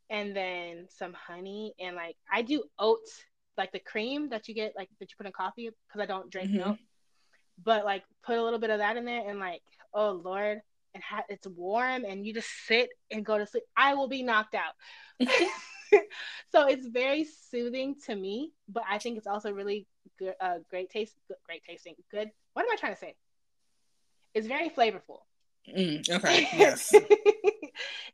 and 0.09 0.35
then 0.35 0.87
some 0.89 1.13
honey, 1.13 1.73
and 1.79 1.95
like 1.95 2.15
I 2.31 2.41
do 2.41 2.63
oats, 2.79 3.23
like 3.57 3.71
the 3.71 3.79
cream 3.79 4.29
that 4.29 4.47
you 4.47 4.55
get, 4.55 4.73
like 4.75 4.89
that 4.99 5.09
you 5.09 5.15
put 5.17 5.25
in 5.25 5.31
coffee, 5.31 5.69
because 5.87 6.01
I 6.01 6.05
don't 6.05 6.29
drink 6.29 6.49
mm-hmm. 6.49 6.57
milk. 6.59 6.77
But 7.63 7.85
like 7.85 8.03
put 8.25 8.37
a 8.37 8.43
little 8.43 8.59
bit 8.59 8.69
of 8.69 8.79
that 8.79 8.97
in 8.97 9.05
there, 9.05 9.29
and 9.29 9.39
like, 9.39 9.61
oh 9.93 10.21
lord, 10.23 10.61
and 10.93 11.03
ha- 11.03 11.25
it's 11.29 11.47
warm, 11.47 12.05
and 12.05 12.25
you 12.25 12.33
just 12.33 12.49
sit 12.67 12.89
and 13.11 13.25
go 13.25 13.37
to 13.37 13.45
sleep. 13.45 13.63
I 13.77 13.93
will 13.93 14.07
be 14.07 14.23
knocked 14.23 14.55
out. 14.55 14.73
so 16.51 16.67
it's 16.67 16.87
very 16.87 17.25
soothing 17.25 17.95
to 18.05 18.15
me, 18.15 18.51
but 18.67 18.83
I 18.89 18.97
think 18.97 19.17
it's 19.17 19.27
also 19.27 19.51
really 19.51 19.87
good, 20.19 20.35
uh, 20.41 20.59
great 20.69 20.89
taste, 20.89 21.15
great 21.45 21.63
tasting, 21.63 21.95
good. 22.11 22.29
What 22.53 22.63
am 22.63 22.71
I 22.71 22.75
trying 22.75 22.93
to 22.93 22.99
say? 22.99 23.15
It's 24.33 24.47
very 24.47 24.69
flavorful. 24.69 25.19
Mm, 25.69 26.09
okay. 26.09 26.47
Yes. 26.57 26.93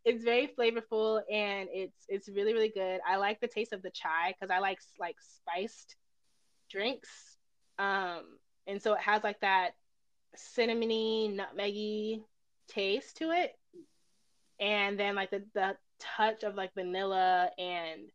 It's 0.06 0.24
very 0.24 0.48
flavorful 0.48 1.22
and 1.32 1.70
it's 1.72 2.06
it's 2.08 2.30
really 2.30 2.54
really 2.54 2.72
good. 2.74 3.00
I 3.08 3.18
like 3.18 3.40
the 3.40 3.48
taste 3.48 3.74
of 3.74 3.82
the 3.82 3.92
chai 3.92 4.34
because 4.34 4.54
I 4.54 4.60
like 4.60 4.80
like 5.00 5.16
spiced 5.20 5.96
drinks. 6.70 7.10
Um, 7.78 8.24
and 8.68 8.82
so 8.82 8.94
it 8.94 9.02
has 9.02 9.24
like 9.24 9.40
that 9.42 9.72
cinnamony, 10.38 11.36
nutmeggy 11.38 12.22
taste 12.68 13.18
to 13.18 13.32
it, 13.32 13.54
and 14.60 15.00
then 15.00 15.16
like 15.16 15.32
the 15.32 15.44
the 15.54 15.76
touch 16.00 16.44
of 16.44 16.56
like 16.56 16.74
vanilla 16.74 17.50
and 17.58 18.10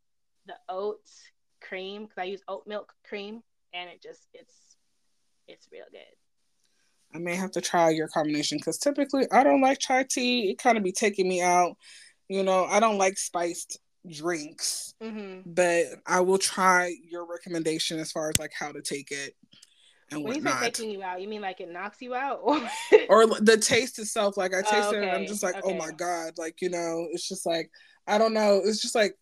the 0.46 0.54
oats 0.68 1.22
cream 1.60 2.02
because 2.02 2.18
I 2.18 2.24
use 2.24 2.42
oat 2.48 2.64
milk 2.66 2.92
cream 3.08 3.42
and 3.72 3.90
it 3.90 4.02
just 4.02 4.28
it's 4.32 4.76
it's 5.48 5.68
real 5.72 5.84
good. 5.90 6.00
I 7.14 7.18
may 7.18 7.36
have 7.36 7.52
to 7.52 7.60
try 7.60 7.90
your 7.90 8.08
combination 8.08 8.58
because 8.58 8.78
typically 8.78 9.26
I 9.30 9.44
don't 9.44 9.60
like 9.60 9.78
chai 9.78 10.04
tea. 10.08 10.50
It 10.50 10.58
kind 10.58 10.76
of 10.76 10.84
be 10.84 10.92
taking 10.92 11.28
me 11.28 11.40
out. 11.40 11.76
You 12.28 12.42
know, 12.42 12.64
I 12.64 12.80
don't 12.80 12.98
like 12.98 13.18
spiced 13.18 13.78
drinks, 14.10 14.94
mm-hmm. 15.02 15.40
but 15.46 15.86
I 16.06 16.20
will 16.20 16.38
try 16.38 16.94
your 17.10 17.26
recommendation 17.26 17.98
as 17.98 18.10
far 18.10 18.28
as 18.30 18.38
like 18.38 18.52
how 18.58 18.72
to 18.72 18.82
take 18.82 19.10
it 19.10 19.34
and 20.10 20.22
when 20.22 20.34
whatnot. 20.34 20.54
you 20.54 20.60
say 20.60 20.70
taking 20.70 20.90
you 20.90 21.02
out, 21.02 21.20
you 21.20 21.28
mean 21.28 21.40
like 21.40 21.60
it 21.60 21.70
knocks 21.70 22.00
you 22.00 22.14
out, 22.14 22.40
or 22.42 22.60
or 23.08 23.26
the 23.40 23.56
taste 23.56 23.98
itself? 23.98 24.36
Like 24.36 24.54
I 24.54 24.62
taste 24.62 24.74
oh, 24.74 24.88
okay. 24.88 24.98
it, 24.98 25.02
and 25.02 25.10
I'm 25.10 25.26
just 25.26 25.42
like, 25.42 25.56
okay. 25.56 25.62
oh 25.64 25.74
my 25.74 25.90
god, 25.90 26.34
like 26.38 26.60
you 26.60 26.70
know, 26.70 27.06
it's 27.10 27.28
just 27.28 27.46
like 27.46 27.70
I 28.06 28.18
don't 28.18 28.34
know, 28.34 28.60
it's 28.64 28.80
just 28.80 28.94
like 28.94 29.16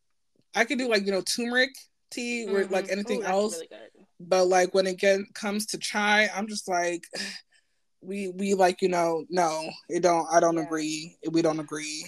I 0.54 0.64
could 0.64 0.78
do 0.78 0.88
like 0.88 1.06
you 1.06 1.12
know 1.12 1.22
turmeric 1.22 1.70
tea 2.10 2.46
or 2.46 2.60
mm-hmm. 2.60 2.72
like 2.72 2.90
anything 2.90 3.22
Ooh, 3.22 3.26
else, 3.26 3.54
really 3.54 3.82
but 4.20 4.46
like 4.46 4.74
when 4.74 4.86
it 4.86 4.98
get, 4.98 5.20
comes 5.34 5.66
to 5.66 5.78
chai, 5.78 6.28
I'm 6.34 6.46
just 6.46 6.68
like. 6.68 7.04
We 8.02 8.28
we 8.28 8.54
like 8.54 8.82
you 8.82 8.88
know 8.88 9.24
no 9.30 9.70
it 9.88 10.02
don't 10.02 10.26
I 10.30 10.40
don't 10.40 10.56
yeah. 10.56 10.64
agree 10.64 11.16
we 11.30 11.42
don't 11.42 11.60
agree. 11.60 12.04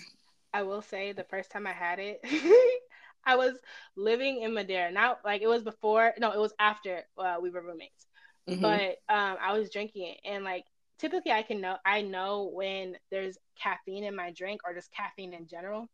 I 0.52 0.62
will 0.62 0.82
say 0.82 1.12
the 1.12 1.24
first 1.24 1.50
time 1.50 1.66
I 1.66 1.72
had 1.72 1.98
it, 1.98 2.20
I 3.26 3.36
was 3.36 3.54
living 3.96 4.42
in 4.42 4.54
Madeira. 4.54 4.92
Now, 4.92 5.18
like 5.24 5.42
it 5.42 5.48
was 5.48 5.64
before, 5.64 6.14
no, 6.18 6.30
it 6.30 6.38
was 6.38 6.54
after 6.60 7.02
uh, 7.18 7.36
we 7.42 7.50
were 7.50 7.60
roommates. 7.60 8.06
Mm-hmm. 8.48 8.62
But 8.62 8.98
um, 9.08 9.36
I 9.40 9.58
was 9.58 9.70
drinking 9.70 10.06
it, 10.06 10.20
and 10.24 10.44
like 10.44 10.64
typically, 10.98 11.32
I 11.32 11.42
can 11.42 11.60
know 11.60 11.76
I 11.84 12.02
know 12.02 12.50
when 12.52 12.96
there's 13.10 13.36
caffeine 13.60 14.04
in 14.04 14.14
my 14.14 14.30
drink 14.30 14.60
or 14.64 14.74
just 14.74 14.92
caffeine 14.92 15.34
in 15.34 15.46
general. 15.46 15.88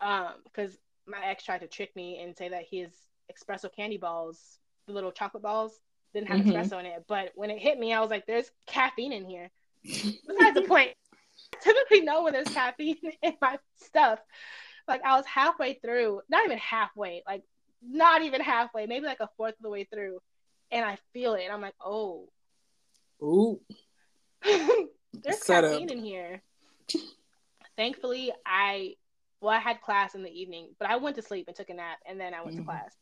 Um, 0.00 0.34
because 0.44 0.76
my 1.06 1.24
ex 1.26 1.44
tried 1.44 1.60
to 1.60 1.68
trick 1.68 1.94
me 1.94 2.20
and 2.22 2.36
say 2.36 2.48
that 2.48 2.64
his 2.70 2.90
espresso 3.32 3.68
candy 3.74 3.98
balls, 3.98 4.58
the 4.86 4.92
little 4.92 5.12
chocolate 5.12 5.42
balls, 5.42 5.78
didn't 6.14 6.28
have 6.28 6.40
mm-hmm. 6.40 6.50
espresso 6.50 6.80
in 6.80 6.86
it. 6.86 7.04
But 7.08 7.32
when 7.34 7.50
it 7.50 7.58
hit 7.58 7.78
me, 7.78 7.92
I 7.92 8.00
was 8.00 8.10
like, 8.10 8.26
"There's 8.26 8.50
caffeine 8.66 9.12
in 9.12 9.24
here." 9.24 9.50
Besides 9.84 10.54
the 10.54 10.64
point, 10.66 10.90
I 11.54 11.56
typically 11.62 12.02
know 12.02 12.24
when 12.24 12.32
there's 12.32 12.48
caffeine 12.48 12.96
in 13.22 13.34
my 13.40 13.58
stuff. 13.76 14.18
Like 14.86 15.04
I 15.04 15.16
was 15.16 15.26
halfway 15.26 15.74
through, 15.74 16.22
not 16.28 16.44
even 16.44 16.58
halfway, 16.58 17.22
like 17.26 17.42
not 17.82 18.22
even 18.22 18.40
halfway, 18.40 18.86
maybe 18.86 19.06
like 19.06 19.20
a 19.20 19.28
fourth 19.36 19.54
of 19.54 19.62
the 19.62 19.70
way 19.70 19.84
through, 19.84 20.18
and 20.70 20.84
I 20.84 20.98
feel 21.12 21.34
it. 21.34 21.44
And 21.44 21.52
I'm 21.52 21.60
like, 21.60 21.74
oh. 21.84 22.28
Ooh. 23.22 23.60
There's 24.42 25.44
Set 25.44 25.64
caffeine 25.64 25.90
up. 25.90 25.96
in 25.96 26.02
here. 26.02 26.42
Thankfully, 27.76 28.32
I 28.46 28.94
well, 29.40 29.54
I 29.54 29.58
had 29.58 29.80
class 29.80 30.14
in 30.14 30.22
the 30.22 30.30
evening, 30.30 30.70
but 30.78 30.88
I 30.88 30.96
went 30.96 31.16
to 31.16 31.22
sleep 31.22 31.46
and 31.46 31.56
took 31.56 31.70
a 31.70 31.74
nap, 31.74 31.98
and 32.06 32.20
then 32.20 32.34
I 32.34 32.42
went 32.42 32.56
mm-hmm. 32.56 32.64
to 32.64 32.70
class. 32.70 32.94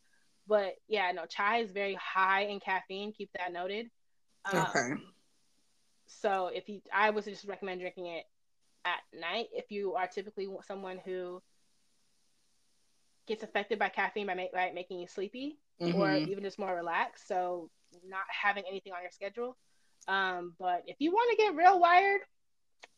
But 0.47 0.75
yeah, 0.87 1.11
no, 1.11 1.25
chai 1.25 1.57
is 1.57 1.71
very 1.71 1.95
high 1.95 2.43
in 2.43 2.59
caffeine. 2.59 3.11
Keep 3.11 3.31
that 3.33 3.51
noted. 3.51 3.89
Um, 4.51 4.59
okay. 4.59 4.89
So 6.07 6.49
if 6.53 6.69
you, 6.69 6.81
I 6.93 7.09
would 7.09 7.25
just 7.25 7.45
recommend 7.45 7.81
drinking 7.81 8.07
it 8.07 8.23
at 8.85 9.19
night 9.19 9.47
if 9.51 9.71
you 9.71 9.95
are 9.95 10.07
typically 10.07 10.47
someone 10.65 10.99
who 11.03 11.41
gets 13.27 13.43
affected 13.43 13.77
by 13.77 13.89
caffeine 13.89 14.25
by, 14.27 14.33
make, 14.33 14.53
by 14.53 14.71
making 14.73 14.99
you 14.99 15.07
sleepy 15.07 15.57
mm-hmm. 15.81 15.99
or 15.99 16.15
even 16.15 16.43
just 16.43 16.57
more 16.57 16.73
relaxed. 16.73 17.27
So 17.27 17.69
not 18.07 18.23
having 18.29 18.63
anything 18.67 18.93
on 18.93 19.01
your 19.01 19.11
schedule. 19.11 19.57
Um, 20.07 20.53
but 20.57 20.83
if 20.87 20.95
you 20.99 21.11
want 21.11 21.31
to 21.31 21.37
get 21.37 21.55
real 21.55 21.79
wired, 21.79 22.21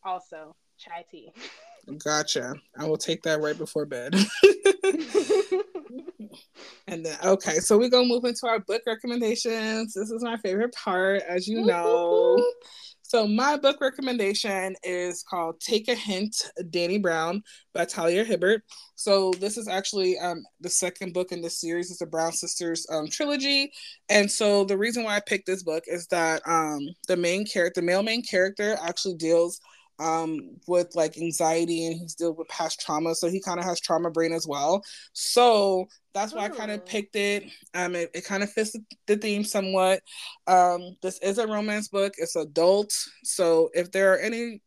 also 0.03 0.55
chai 0.77 1.05
tea. 1.09 1.31
Gotcha. 1.97 2.55
I 2.77 2.85
will 2.85 2.97
take 2.97 3.23
that 3.23 3.41
right 3.41 3.57
before 3.57 3.85
bed. 3.85 4.13
and 6.87 7.05
then 7.05 7.17
okay, 7.23 7.55
so 7.55 7.77
we're 7.77 7.89
gonna 7.89 8.07
move 8.07 8.25
into 8.25 8.47
our 8.47 8.59
book 8.59 8.83
recommendations. 8.85 9.93
This 9.93 10.11
is 10.11 10.23
my 10.23 10.37
favorite 10.37 10.73
part, 10.73 11.21
as 11.27 11.47
you 11.47 11.65
know. 11.65 12.43
So 13.09 13.27
my 13.27 13.57
book 13.57 13.81
recommendation 13.81 14.75
is 14.83 15.23
called 15.23 15.59
Take 15.59 15.87
a 15.87 15.95
Hint, 15.95 16.51
Dani 16.61 17.01
Brown 17.01 17.41
by 17.73 17.85
Talia 17.85 18.23
Hibbert. 18.23 18.61
So 18.93 19.31
this 19.39 19.57
is 19.57 19.67
actually 19.67 20.19
um, 20.19 20.43
the 20.61 20.69
second 20.69 21.15
book 21.15 21.31
in 21.31 21.41
this 21.41 21.59
series. 21.59 21.89
It's 21.89 22.01
the 22.01 22.05
Brown 22.05 22.33
Sisters 22.33 22.85
um, 22.91 23.07
trilogy. 23.07 23.71
And 24.09 24.29
so 24.29 24.63
the 24.63 24.77
reason 24.77 25.03
why 25.03 25.15
I 25.15 25.21
picked 25.21 25.47
this 25.47 25.63
book 25.63 25.85
is 25.87 26.05
that 26.11 26.43
um, 26.45 26.87
the 27.07 27.17
main 27.17 27.47
character, 27.47 27.81
the 27.81 27.87
male 27.87 28.03
main 28.03 28.21
character 28.21 28.77
actually 28.79 29.15
deals 29.15 29.59
um, 29.99 30.57
with 30.67 30.95
like 30.95 31.17
anxiety 31.17 31.87
and 31.87 31.99
he's 31.99 32.15
dealt 32.15 32.37
with 32.37 32.47
past 32.47 32.79
trauma. 32.79 33.13
So 33.15 33.29
he 33.29 33.41
kind 33.41 33.59
of 33.59 33.65
has 33.65 33.79
trauma 33.79 34.09
brain 34.09 34.33
as 34.33 34.47
well. 34.47 34.81
So 35.13 35.87
that's 36.13 36.33
why 36.33 36.43
Ooh. 36.43 36.45
I 36.45 36.49
kind 36.49 36.71
of 36.71 36.85
picked 36.85 37.15
it. 37.15 37.45
Um, 37.73 37.95
it, 37.95 38.09
it 38.13 38.25
kind 38.25 38.41
of 38.43 38.51
fits 38.51 38.75
the 39.07 39.17
theme 39.17 39.43
somewhat. 39.43 40.01
Um, 40.47 40.95
this 41.01 41.19
is 41.19 41.37
a 41.37 41.47
romance 41.47 41.89
book. 41.89 42.13
It's 42.17 42.35
adult. 42.35 42.93
So 43.23 43.69
if 43.73 43.91
there 43.91 44.13
are 44.13 44.19
any 44.19 44.61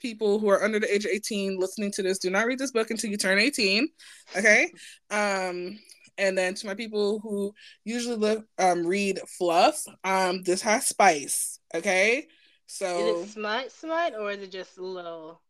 people 0.00 0.38
who 0.38 0.48
are 0.48 0.62
under 0.62 0.78
the 0.78 0.92
age 0.92 1.04
of 1.04 1.10
18 1.10 1.58
listening 1.58 1.90
to 1.92 2.02
this, 2.02 2.18
do 2.18 2.30
not 2.30 2.46
read 2.46 2.58
this 2.58 2.72
book 2.72 2.90
until 2.90 3.10
you 3.10 3.16
turn 3.16 3.38
18. 3.38 3.88
Okay. 4.36 4.70
Um, 5.10 5.78
and 6.18 6.36
then 6.36 6.54
to 6.54 6.66
my 6.66 6.74
people 6.74 7.20
who 7.20 7.52
usually 7.84 8.16
live, 8.16 8.42
um, 8.58 8.86
read 8.86 9.20
fluff, 9.38 9.82
um, 10.04 10.42
this 10.42 10.62
has 10.62 10.86
spice. 10.86 11.58
Okay. 11.74 12.26
So 12.66 13.20
is 13.20 13.28
it 13.28 13.32
smut 13.32 13.72
smut 13.72 14.14
or 14.18 14.30
is 14.30 14.42
it 14.42 14.50
just 14.50 14.78
a 14.78 14.84
little? 14.84 15.40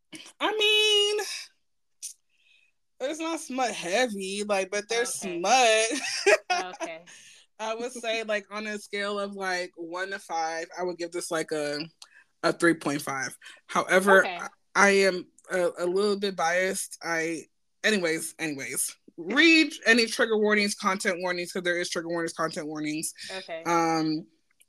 I 0.40 0.52
mean, 0.52 1.26
it's 3.00 3.20
not 3.20 3.40
smut 3.40 3.72
heavy, 3.72 4.44
like, 4.44 4.70
but 4.70 4.88
there's 4.88 5.22
okay. 5.22 5.38
smut. 5.38 6.74
okay. 6.74 7.00
I 7.58 7.74
would 7.74 7.92
say 7.92 8.22
like 8.22 8.46
on 8.50 8.66
a 8.66 8.78
scale 8.78 9.18
of 9.18 9.34
like 9.34 9.72
one 9.76 10.10
to 10.10 10.18
five, 10.18 10.66
I 10.78 10.82
would 10.82 10.98
give 10.98 11.10
this 11.10 11.30
like 11.30 11.52
a 11.52 11.78
a 12.42 12.52
three 12.52 12.74
point 12.74 13.02
five. 13.02 13.36
However, 13.66 14.20
okay. 14.20 14.38
I, 14.74 14.88
I, 14.88 14.90
am 14.90 15.26
a, 15.50 15.70
a 15.78 15.86
little 15.86 16.18
bit 16.18 16.36
biased. 16.36 16.98
I, 17.02 17.44
anyways, 17.82 18.34
anyways, 18.38 18.94
read 19.16 19.72
any 19.86 20.06
trigger 20.06 20.36
warnings, 20.36 20.74
content 20.74 21.16
warnings, 21.20 21.52
because 21.52 21.64
there 21.64 21.80
is 21.80 21.88
trigger 21.88 22.08
warnings, 22.08 22.34
content 22.34 22.66
warnings. 22.66 23.14
Okay. 23.38 23.62
Um, 23.64 24.26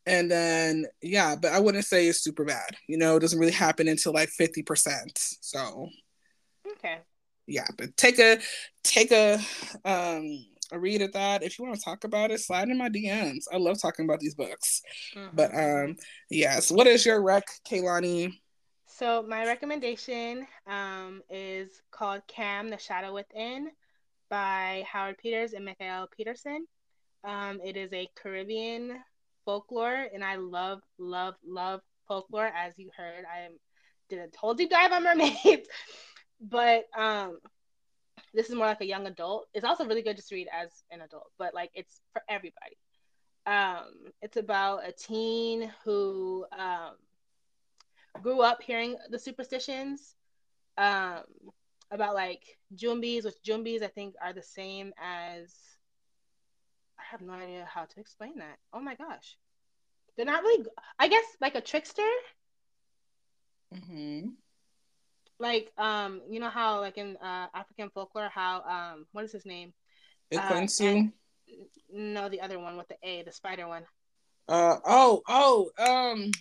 and 0.07 0.31
then 0.31 0.85
yeah 1.01 1.35
but 1.35 1.51
i 1.51 1.59
wouldn't 1.59 1.85
say 1.85 2.07
it's 2.07 2.23
super 2.23 2.45
bad 2.45 2.75
you 2.88 2.97
know 2.97 3.17
it 3.17 3.19
doesn't 3.19 3.39
really 3.39 3.51
happen 3.51 3.88
until 3.88 4.13
like 4.13 4.29
50% 4.29 4.65
so. 5.15 5.89
Okay. 6.73 6.97
Yeah 7.45 7.67
but 7.77 7.95
take 7.95 8.19
a 8.19 8.39
take 8.84 9.11
a 9.11 9.35
um 9.85 10.45
a 10.69 10.77
read 10.77 11.01
of 11.01 11.13
that. 11.13 11.43
If 11.43 11.57
you 11.57 11.63
want 11.63 11.77
to 11.77 11.81
talk 11.81 12.03
about 12.03 12.29
it 12.31 12.41
slide 12.41 12.67
in 12.67 12.77
my 12.77 12.89
dms 12.89 13.45
i 13.53 13.57
love 13.57 13.81
talking 13.81 14.05
about 14.05 14.19
these 14.19 14.35
books. 14.35 14.81
Mm-hmm. 15.15 15.35
but 15.35 15.55
um 15.55 15.95
yes 16.29 16.71
what 16.71 16.88
is 16.88 17.05
your 17.05 17.21
rec 17.21 17.45
kaylani? 17.69 18.34
So 18.88 19.23
my 19.27 19.45
recommendation 19.45 20.47
um 20.65 21.21
is 21.29 21.81
called 21.91 22.21
Kam 22.27 22.69
the 22.69 22.77
shadow 22.77 23.13
within 23.13 23.69
by 24.29 24.84
howard 24.91 25.17
peters 25.17 25.53
and 25.53 25.65
Mikael 25.65 26.07
Petersen. 26.15 26.65
Um, 27.23 27.59
it 27.63 27.75
is 27.77 27.91
a 27.93 28.09
caribbean 28.15 28.99
folklore, 29.47 30.07
and 30.13 30.25
I 30.25 30.35
love, 30.35 30.81
love, 30.99 31.35
love 31.47 31.79
folklore. 32.05 32.51
As 32.53 32.77
you 32.77 32.89
heard, 32.95 33.23
I 33.23 33.47
did 34.09 34.19
a 34.19 34.37
whole 34.37 34.53
deep 34.53 34.69
dive 34.69 34.91
on 34.91 35.03
mermaids, 35.05 35.69
but 36.41 36.83
um, 36.95 37.39
this 38.33 38.49
is 38.49 38.55
more 38.55 38.67
like 38.67 38.81
a 38.81 38.85
young 38.85 39.07
adult. 39.07 39.47
It's 39.53 39.63
also 39.63 39.85
really 39.85 40.01
good 40.01 40.17
just 40.17 40.27
to 40.29 40.35
read 40.35 40.49
as 40.53 40.83
an 40.91 40.99
adult, 40.99 41.31
but 41.39 41.53
like 41.53 41.71
it's 41.73 42.01
for 42.11 42.21
everybody. 42.27 42.77
Um, 43.45 44.11
it's 44.21 44.35
about 44.35 44.85
a 44.85 44.91
teen 44.91 45.71
who 45.85 46.45
um, 46.51 46.95
grew 48.21 48.41
up 48.41 48.61
hearing 48.61 48.97
the 49.09 49.17
superstitions 49.17 50.15
um, 50.77 51.21
about 51.89 52.15
like 52.15 52.41
Jumbis, 52.75 53.23
which 53.23 53.35
Jumbis 53.47 53.81
I 53.81 53.87
think 53.87 54.15
are 54.21 54.33
the 54.33 54.43
same 54.43 54.91
as. 55.01 55.55
I 57.07 57.11
have 57.11 57.21
no 57.21 57.34
idea 57.34 57.67
how 57.71 57.85
to 57.85 57.99
explain 57.99 58.38
that. 58.39 58.57
Oh 58.73 58.81
my 58.81 58.95
gosh, 58.95 59.38
they're 60.15 60.25
not 60.25 60.43
really. 60.43 60.65
I 60.99 61.07
guess 61.07 61.23
like 61.39 61.55
a 61.55 61.61
trickster. 61.61 62.01
Mm-hmm. 63.73 64.29
Like 65.39 65.71
um, 65.77 66.21
you 66.29 66.39
know 66.39 66.49
how 66.49 66.81
like 66.81 66.97
in 66.97 67.17
uh, 67.17 67.47
African 67.53 67.89
folklore, 67.93 68.29
how 68.34 68.61
um, 68.63 69.05
what 69.11 69.23
is 69.23 69.31
his 69.31 69.45
name? 69.45 69.73
Ikwensu. 70.34 71.07
Uh, 71.07 71.11
no, 71.93 72.27
the 72.27 72.41
other 72.41 72.59
one 72.59 72.75
with 72.75 72.88
the 72.89 72.97
A, 73.03 73.23
the 73.23 73.31
spider 73.31 73.67
one. 73.67 73.84
Uh 74.49 74.77
oh 74.85 75.21
oh 75.27 75.69
um. 75.79 76.31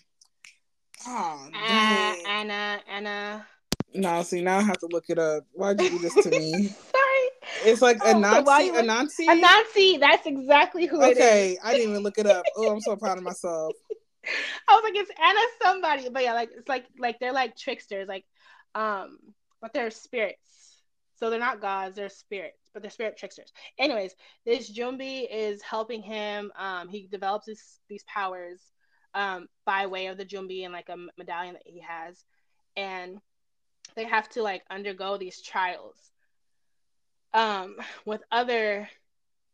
Oh, 1.07 1.49
uh, 1.55 2.15
Anna 2.27 2.81
Anna. 2.89 3.47
No, 3.95 4.23
see 4.23 4.43
now 4.43 4.59
I 4.59 4.63
have 4.63 4.79
to 4.79 4.89
look 4.91 5.05
it 5.09 5.19
up. 5.19 5.45
Why'd 5.53 5.81
you 5.81 5.91
do 5.91 5.99
this 5.99 6.15
to 6.25 6.31
me? 6.31 6.75
It's 7.65 7.83
like 7.83 7.99
oh, 8.03 8.15
Anansi. 8.15 8.45
So 8.47 8.83
Anansi. 8.83 9.43
Anansi. 9.43 10.01
That's 10.01 10.27
exactly 10.27 10.87
who. 10.87 11.03
Okay, 11.03 11.59
I 11.63 11.73
didn't 11.73 11.91
even 11.91 12.03
look 12.03 12.19
it 12.19 12.27
up. 12.27 12.45
Oh, 12.57 12.71
I'm 12.71 12.81
so 12.81 12.97
proud 12.97 13.19
of 13.19 13.25
myself. 13.25 13.73
I 14.69 14.75
was 14.75 14.83
like, 14.83 14.97
it's 14.97 15.11
Anna 15.23 15.41
somebody, 15.63 16.09
but 16.09 16.23
yeah, 16.23 16.35
like 16.35 16.51
it's 16.57 16.69
like 16.69 16.87
like 16.99 17.19
they're 17.21 17.33
like 17.33 17.57
tricksters, 17.57 18.09
like 18.09 18.25
um, 18.75 19.19
but 19.61 19.73
they're 19.73 19.91
spirits. 19.91 20.83
So 21.17 21.31
they're 21.31 21.41
not 21.41 21.63
gods, 21.63 21.97
they're 21.97 22.11
spirits, 22.11 22.69
but 22.75 22.83
they're 22.83 22.91
spirit 22.91 23.17
tricksters. 23.17 23.53
Anyways, 23.79 24.15
this 24.45 24.71
Jumbi 24.71 25.27
is 25.31 25.63
helping 25.63 26.03
him. 26.03 26.53
Um, 26.59 26.89
he 26.89 27.09
develops 27.11 27.47
this, 27.47 27.79
these 27.89 28.05
powers 28.07 28.61
um, 29.15 29.47
by 29.65 29.87
way 29.87 30.09
of 30.09 30.19
the 30.19 30.27
Jumbi 30.27 30.65
and 30.65 30.75
like 30.75 30.91
a 30.91 30.97
medallion 31.17 31.55
that 31.55 31.63
he 31.65 31.81
has, 31.81 32.23
and 32.77 33.19
they 33.95 34.05
have 34.05 34.29
to 34.31 34.43
like 34.43 34.63
undergo 34.71 35.17
these 35.17 35.41
trials 35.41 35.97
um, 37.35 37.77
with 38.05 38.23
other 38.31 38.89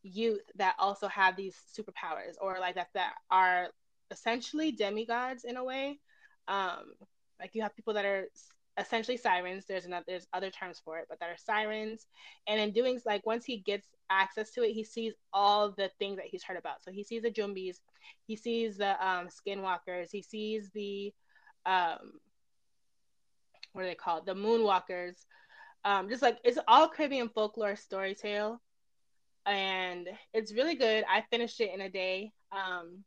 youth 0.03 0.43
that 0.57 0.75
also 0.79 1.09
have 1.09 1.37
these 1.37 1.57
superpowers 1.77 2.35
or 2.41 2.59
like 2.59 2.75
that 2.75 2.89
that 2.95 3.15
are 3.31 3.69
essentially 4.11 4.73
demigods 4.73 5.45
in 5.45 5.57
a 5.57 5.65
way. 5.65 5.99
Um, 6.49 6.95
like 7.41 7.55
you 7.55 7.63
have 7.63 7.75
people 7.75 7.95
that 7.95 8.05
are 8.05 8.27
essentially 8.79 9.17
sirens. 9.17 9.65
There's 9.67 9.85
another 9.85 10.05
there's 10.07 10.27
other 10.33 10.51
terms 10.51 10.81
for 10.85 10.99
it, 10.99 11.07
but 11.09 11.21
that 11.21 11.29
are 11.29 11.37
sirens. 11.37 12.07
And 12.47 12.61
in 12.61 12.73
doing 12.73 13.01
like 13.05 13.25
once 13.27 13.45
he 13.45 13.59
gets 13.59 13.89
access 14.11 14.51
to 14.53 14.63
it, 14.63 14.73
he 14.73 14.85
sees 14.85 15.15
all 15.33 15.71
the 15.71 15.91
things 15.99 16.17
that 16.17 16.27
he's 16.27 16.43
heard 16.43 16.57
about. 16.57 16.83
So 16.83 16.91
he 16.91 17.05
sees 17.05 17.23
the 17.23 17.31
Jumbis, 17.31 17.79
he 18.27 18.37
sees 18.37 18.77
the 18.77 18.93
um, 19.07 19.29
skinwalkers, 19.29 20.11
he 20.11 20.23
sees 20.23 20.71
the 20.71 21.13
um, 21.67 22.13
what 23.73 23.85
are 23.85 23.89
they 23.89 23.95
called? 23.95 24.27
The 24.27 24.35
Moonwalkers. 24.35 25.25
Um, 25.85 26.09
just 26.09 26.23
like 26.23 26.39
it's 26.45 26.59
all 26.69 26.89
Caribbean 26.89 27.29
folklore 27.29 27.77
story 27.77 28.15
and 29.47 30.09
it's 30.33 30.53
really 30.53 30.75
good. 30.75 31.05
I 31.09 31.23
finished 31.31 31.61
it 31.61 31.75
in 31.75 31.81
a 31.81 31.91
day. 31.91 32.33
Um, 32.53 33.05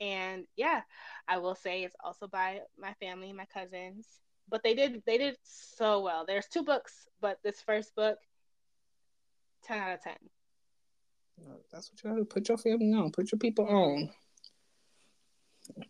and 0.00 0.44
yeah, 0.56 0.82
I 1.28 1.38
will 1.38 1.54
say 1.54 1.84
it's 1.84 1.94
also 2.02 2.26
by 2.26 2.60
my 2.78 2.94
family, 2.94 3.32
my 3.32 3.46
cousins. 3.46 4.06
But 4.48 4.62
they 4.64 4.74
did 4.74 5.02
they 5.06 5.18
did 5.18 5.36
so 5.44 6.00
well. 6.00 6.24
There's 6.26 6.46
two 6.46 6.64
books, 6.64 7.06
but 7.20 7.38
this 7.44 7.60
first 7.60 7.94
book, 7.94 8.18
ten 9.62 9.78
out 9.78 9.92
of 9.92 10.02
ten. 10.02 10.16
That's 11.70 11.90
what 11.90 12.02
you 12.02 12.10
gotta 12.10 12.24
put 12.24 12.48
your 12.48 12.58
family 12.58 12.92
on. 12.94 13.12
Put 13.12 13.30
your 13.30 13.38
people 13.38 13.66
on. 13.66 14.10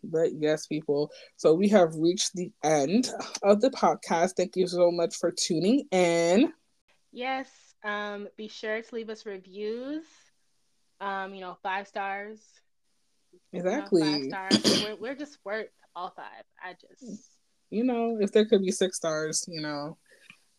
But 0.03 0.33
yes, 0.33 0.67
people. 0.67 1.11
So 1.37 1.53
we 1.53 1.69
have 1.69 1.95
reached 1.95 2.33
the 2.33 2.51
end 2.63 3.09
of 3.43 3.61
the 3.61 3.69
podcast. 3.69 4.35
Thank 4.37 4.55
you 4.55 4.67
so 4.67 4.91
much 4.91 5.15
for 5.15 5.31
tuning 5.31 5.87
in. 5.91 6.53
Yes. 7.11 7.49
Um, 7.83 8.27
be 8.37 8.47
sure 8.47 8.81
to 8.81 8.95
leave 8.95 9.09
us 9.09 9.25
reviews. 9.25 10.03
Um, 10.99 11.33
you 11.33 11.41
know, 11.41 11.57
five 11.63 11.87
stars. 11.87 12.39
Exactly. 13.53 14.03
You 14.03 14.29
know, 14.29 14.35
five 14.35 14.53
stars. 14.53 14.83
we're, 14.83 14.95
we're 14.95 15.15
just 15.15 15.37
worth 15.43 15.69
all 15.95 16.13
five. 16.15 16.43
I 16.63 16.75
just 16.79 17.31
you 17.69 17.85
know, 17.85 18.17
if 18.19 18.31
there 18.33 18.45
could 18.45 18.61
be 18.61 18.71
six 18.71 18.97
stars, 18.97 19.45
you 19.47 19.61
know. 19.61 19.97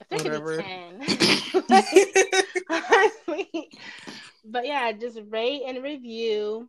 If 0.01 0.23
there 0.23 0.41
whatever. 0.41 0.57
could 0.57 1.61
be 1.61 1.63
ten. 1.69 3.65
But 4.45 4.67
yeah, 4.67 4.91
just 4.93 5.21
rate 5.29 5.63
and 5.67 5.83
review. 5.83 6.69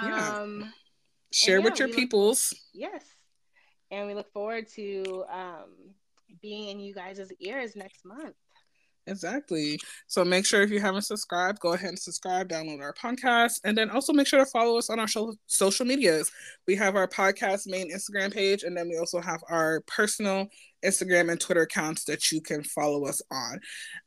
Yeah. 0.00 0.62
Share 1.32 1.58
yeah, 1.58 1.64
with 1.64 1.78
your 1.78 1.88
peoples. 1.88 2.54
yes. 2.74 3.04
And 3.90 4.06
we 4.06 4.14
look 4.14 4.32
forward 4.32 4.68
to 4.74 5.24
um, 5.30 5.94
being 6.40 6.68
in 6.68 6.80
you 6.80 6.94
guys' 6.94 7.30
ears 7.40 7.76
next 7.76 8.04
month. 8.04 8.34
Exactly. 9.06 9.80
So 10.06 10.24
make 10.24 10.46
sure 10.46 10.62
if 10.62 10.70
you 10.70 10.80
haven't 10.80 11.02
subscribed, 11.02 11.58
go 11.58 11.72
ahead 11.72 11.88
and 11.88 11.98
subscribe, 11.98 12.48
download 12.48 12.80
our 12.80 12.94
podcast, 12.94 13.54
and 13.64 13.76
then 13.76 13.90
also 13.90 14.12
make 14.12 14.28
sure 14.28 14.38
to 14.38 14.50
follow 14.50 14.78
us 14.78 14.90
on 14.90 15.00
our 15.00 15.08
show- 15.08 15.34
social 15.46 15.84
medias. 15.84 16.30
We 16.68 16.76
have 16.76 16.94
our 16.94 17.08
podcast 17.08 17.66
main 17.66 17.92
Instagram 17.92 18.32
page, 18.32 18.62
and 18.62 18.76
then 18.76 18.88
we 18.88 18.98
also 18.98 19.20
have 19.20 19.42
our 19.48 19.80
personal 19.88 20.48
Instagram 20.84 21.30
and 21.30 21.40
Twitter 21.40 21.62
accounts 21.62 22.04
that 22.04 22.30
you 22.30 22.40
can 22.40 22.62
follow 22.62 23.06
us 23.06 23.20
on. 23.30 23.60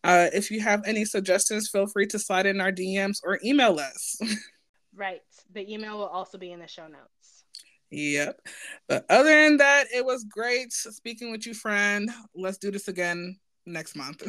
Uh, 0.04 0.28
if 0.34 0.50
you 0.50 0.62
have 0.62 0.82
any 0.86 1.04
suggestions, 1.04 1.70
feel 1.70 1.88
free 1.88 2.08
to 2.08 2.20
slide 2.20 2.46
in 2.46 2.62
our 2.62 2.72
DMs 2.72 3.20
or 3.24 3.40
email 3.44 3.78
us. 3.80 4.18
right. 4.96 5.22
The 5.54 5.72
email 5.72 5.98
will 5.98 6.08
also 6.08 6.38
be 6.38 6.52
in 6.52 6.60
the 6.60 6.68
show 6.68 6.88
notes. 6.88 7.15
Yep. 7.92 8.42
But 8.88 9.06
other 9.10 9.30
than 9.30 9.58
that, 9.58 9.86
it 9.94 10.06
was 10.06 10.24
great 10.24 10.74
speaking 10.74 11.32
with 11.32 11.46
you, 11.46 11.54
friend. 11.54 12.10
Let's 12.36 12.58
do 12.58 12.72
this 12.72 12.88
again 12.88 13.40
next 13.66 13.96
month. 13.96 14.24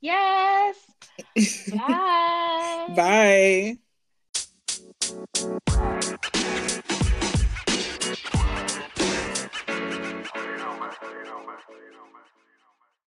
Yes. 0.00 0.76
Bye. 1.70 2.88
Bye. 2.96 3.78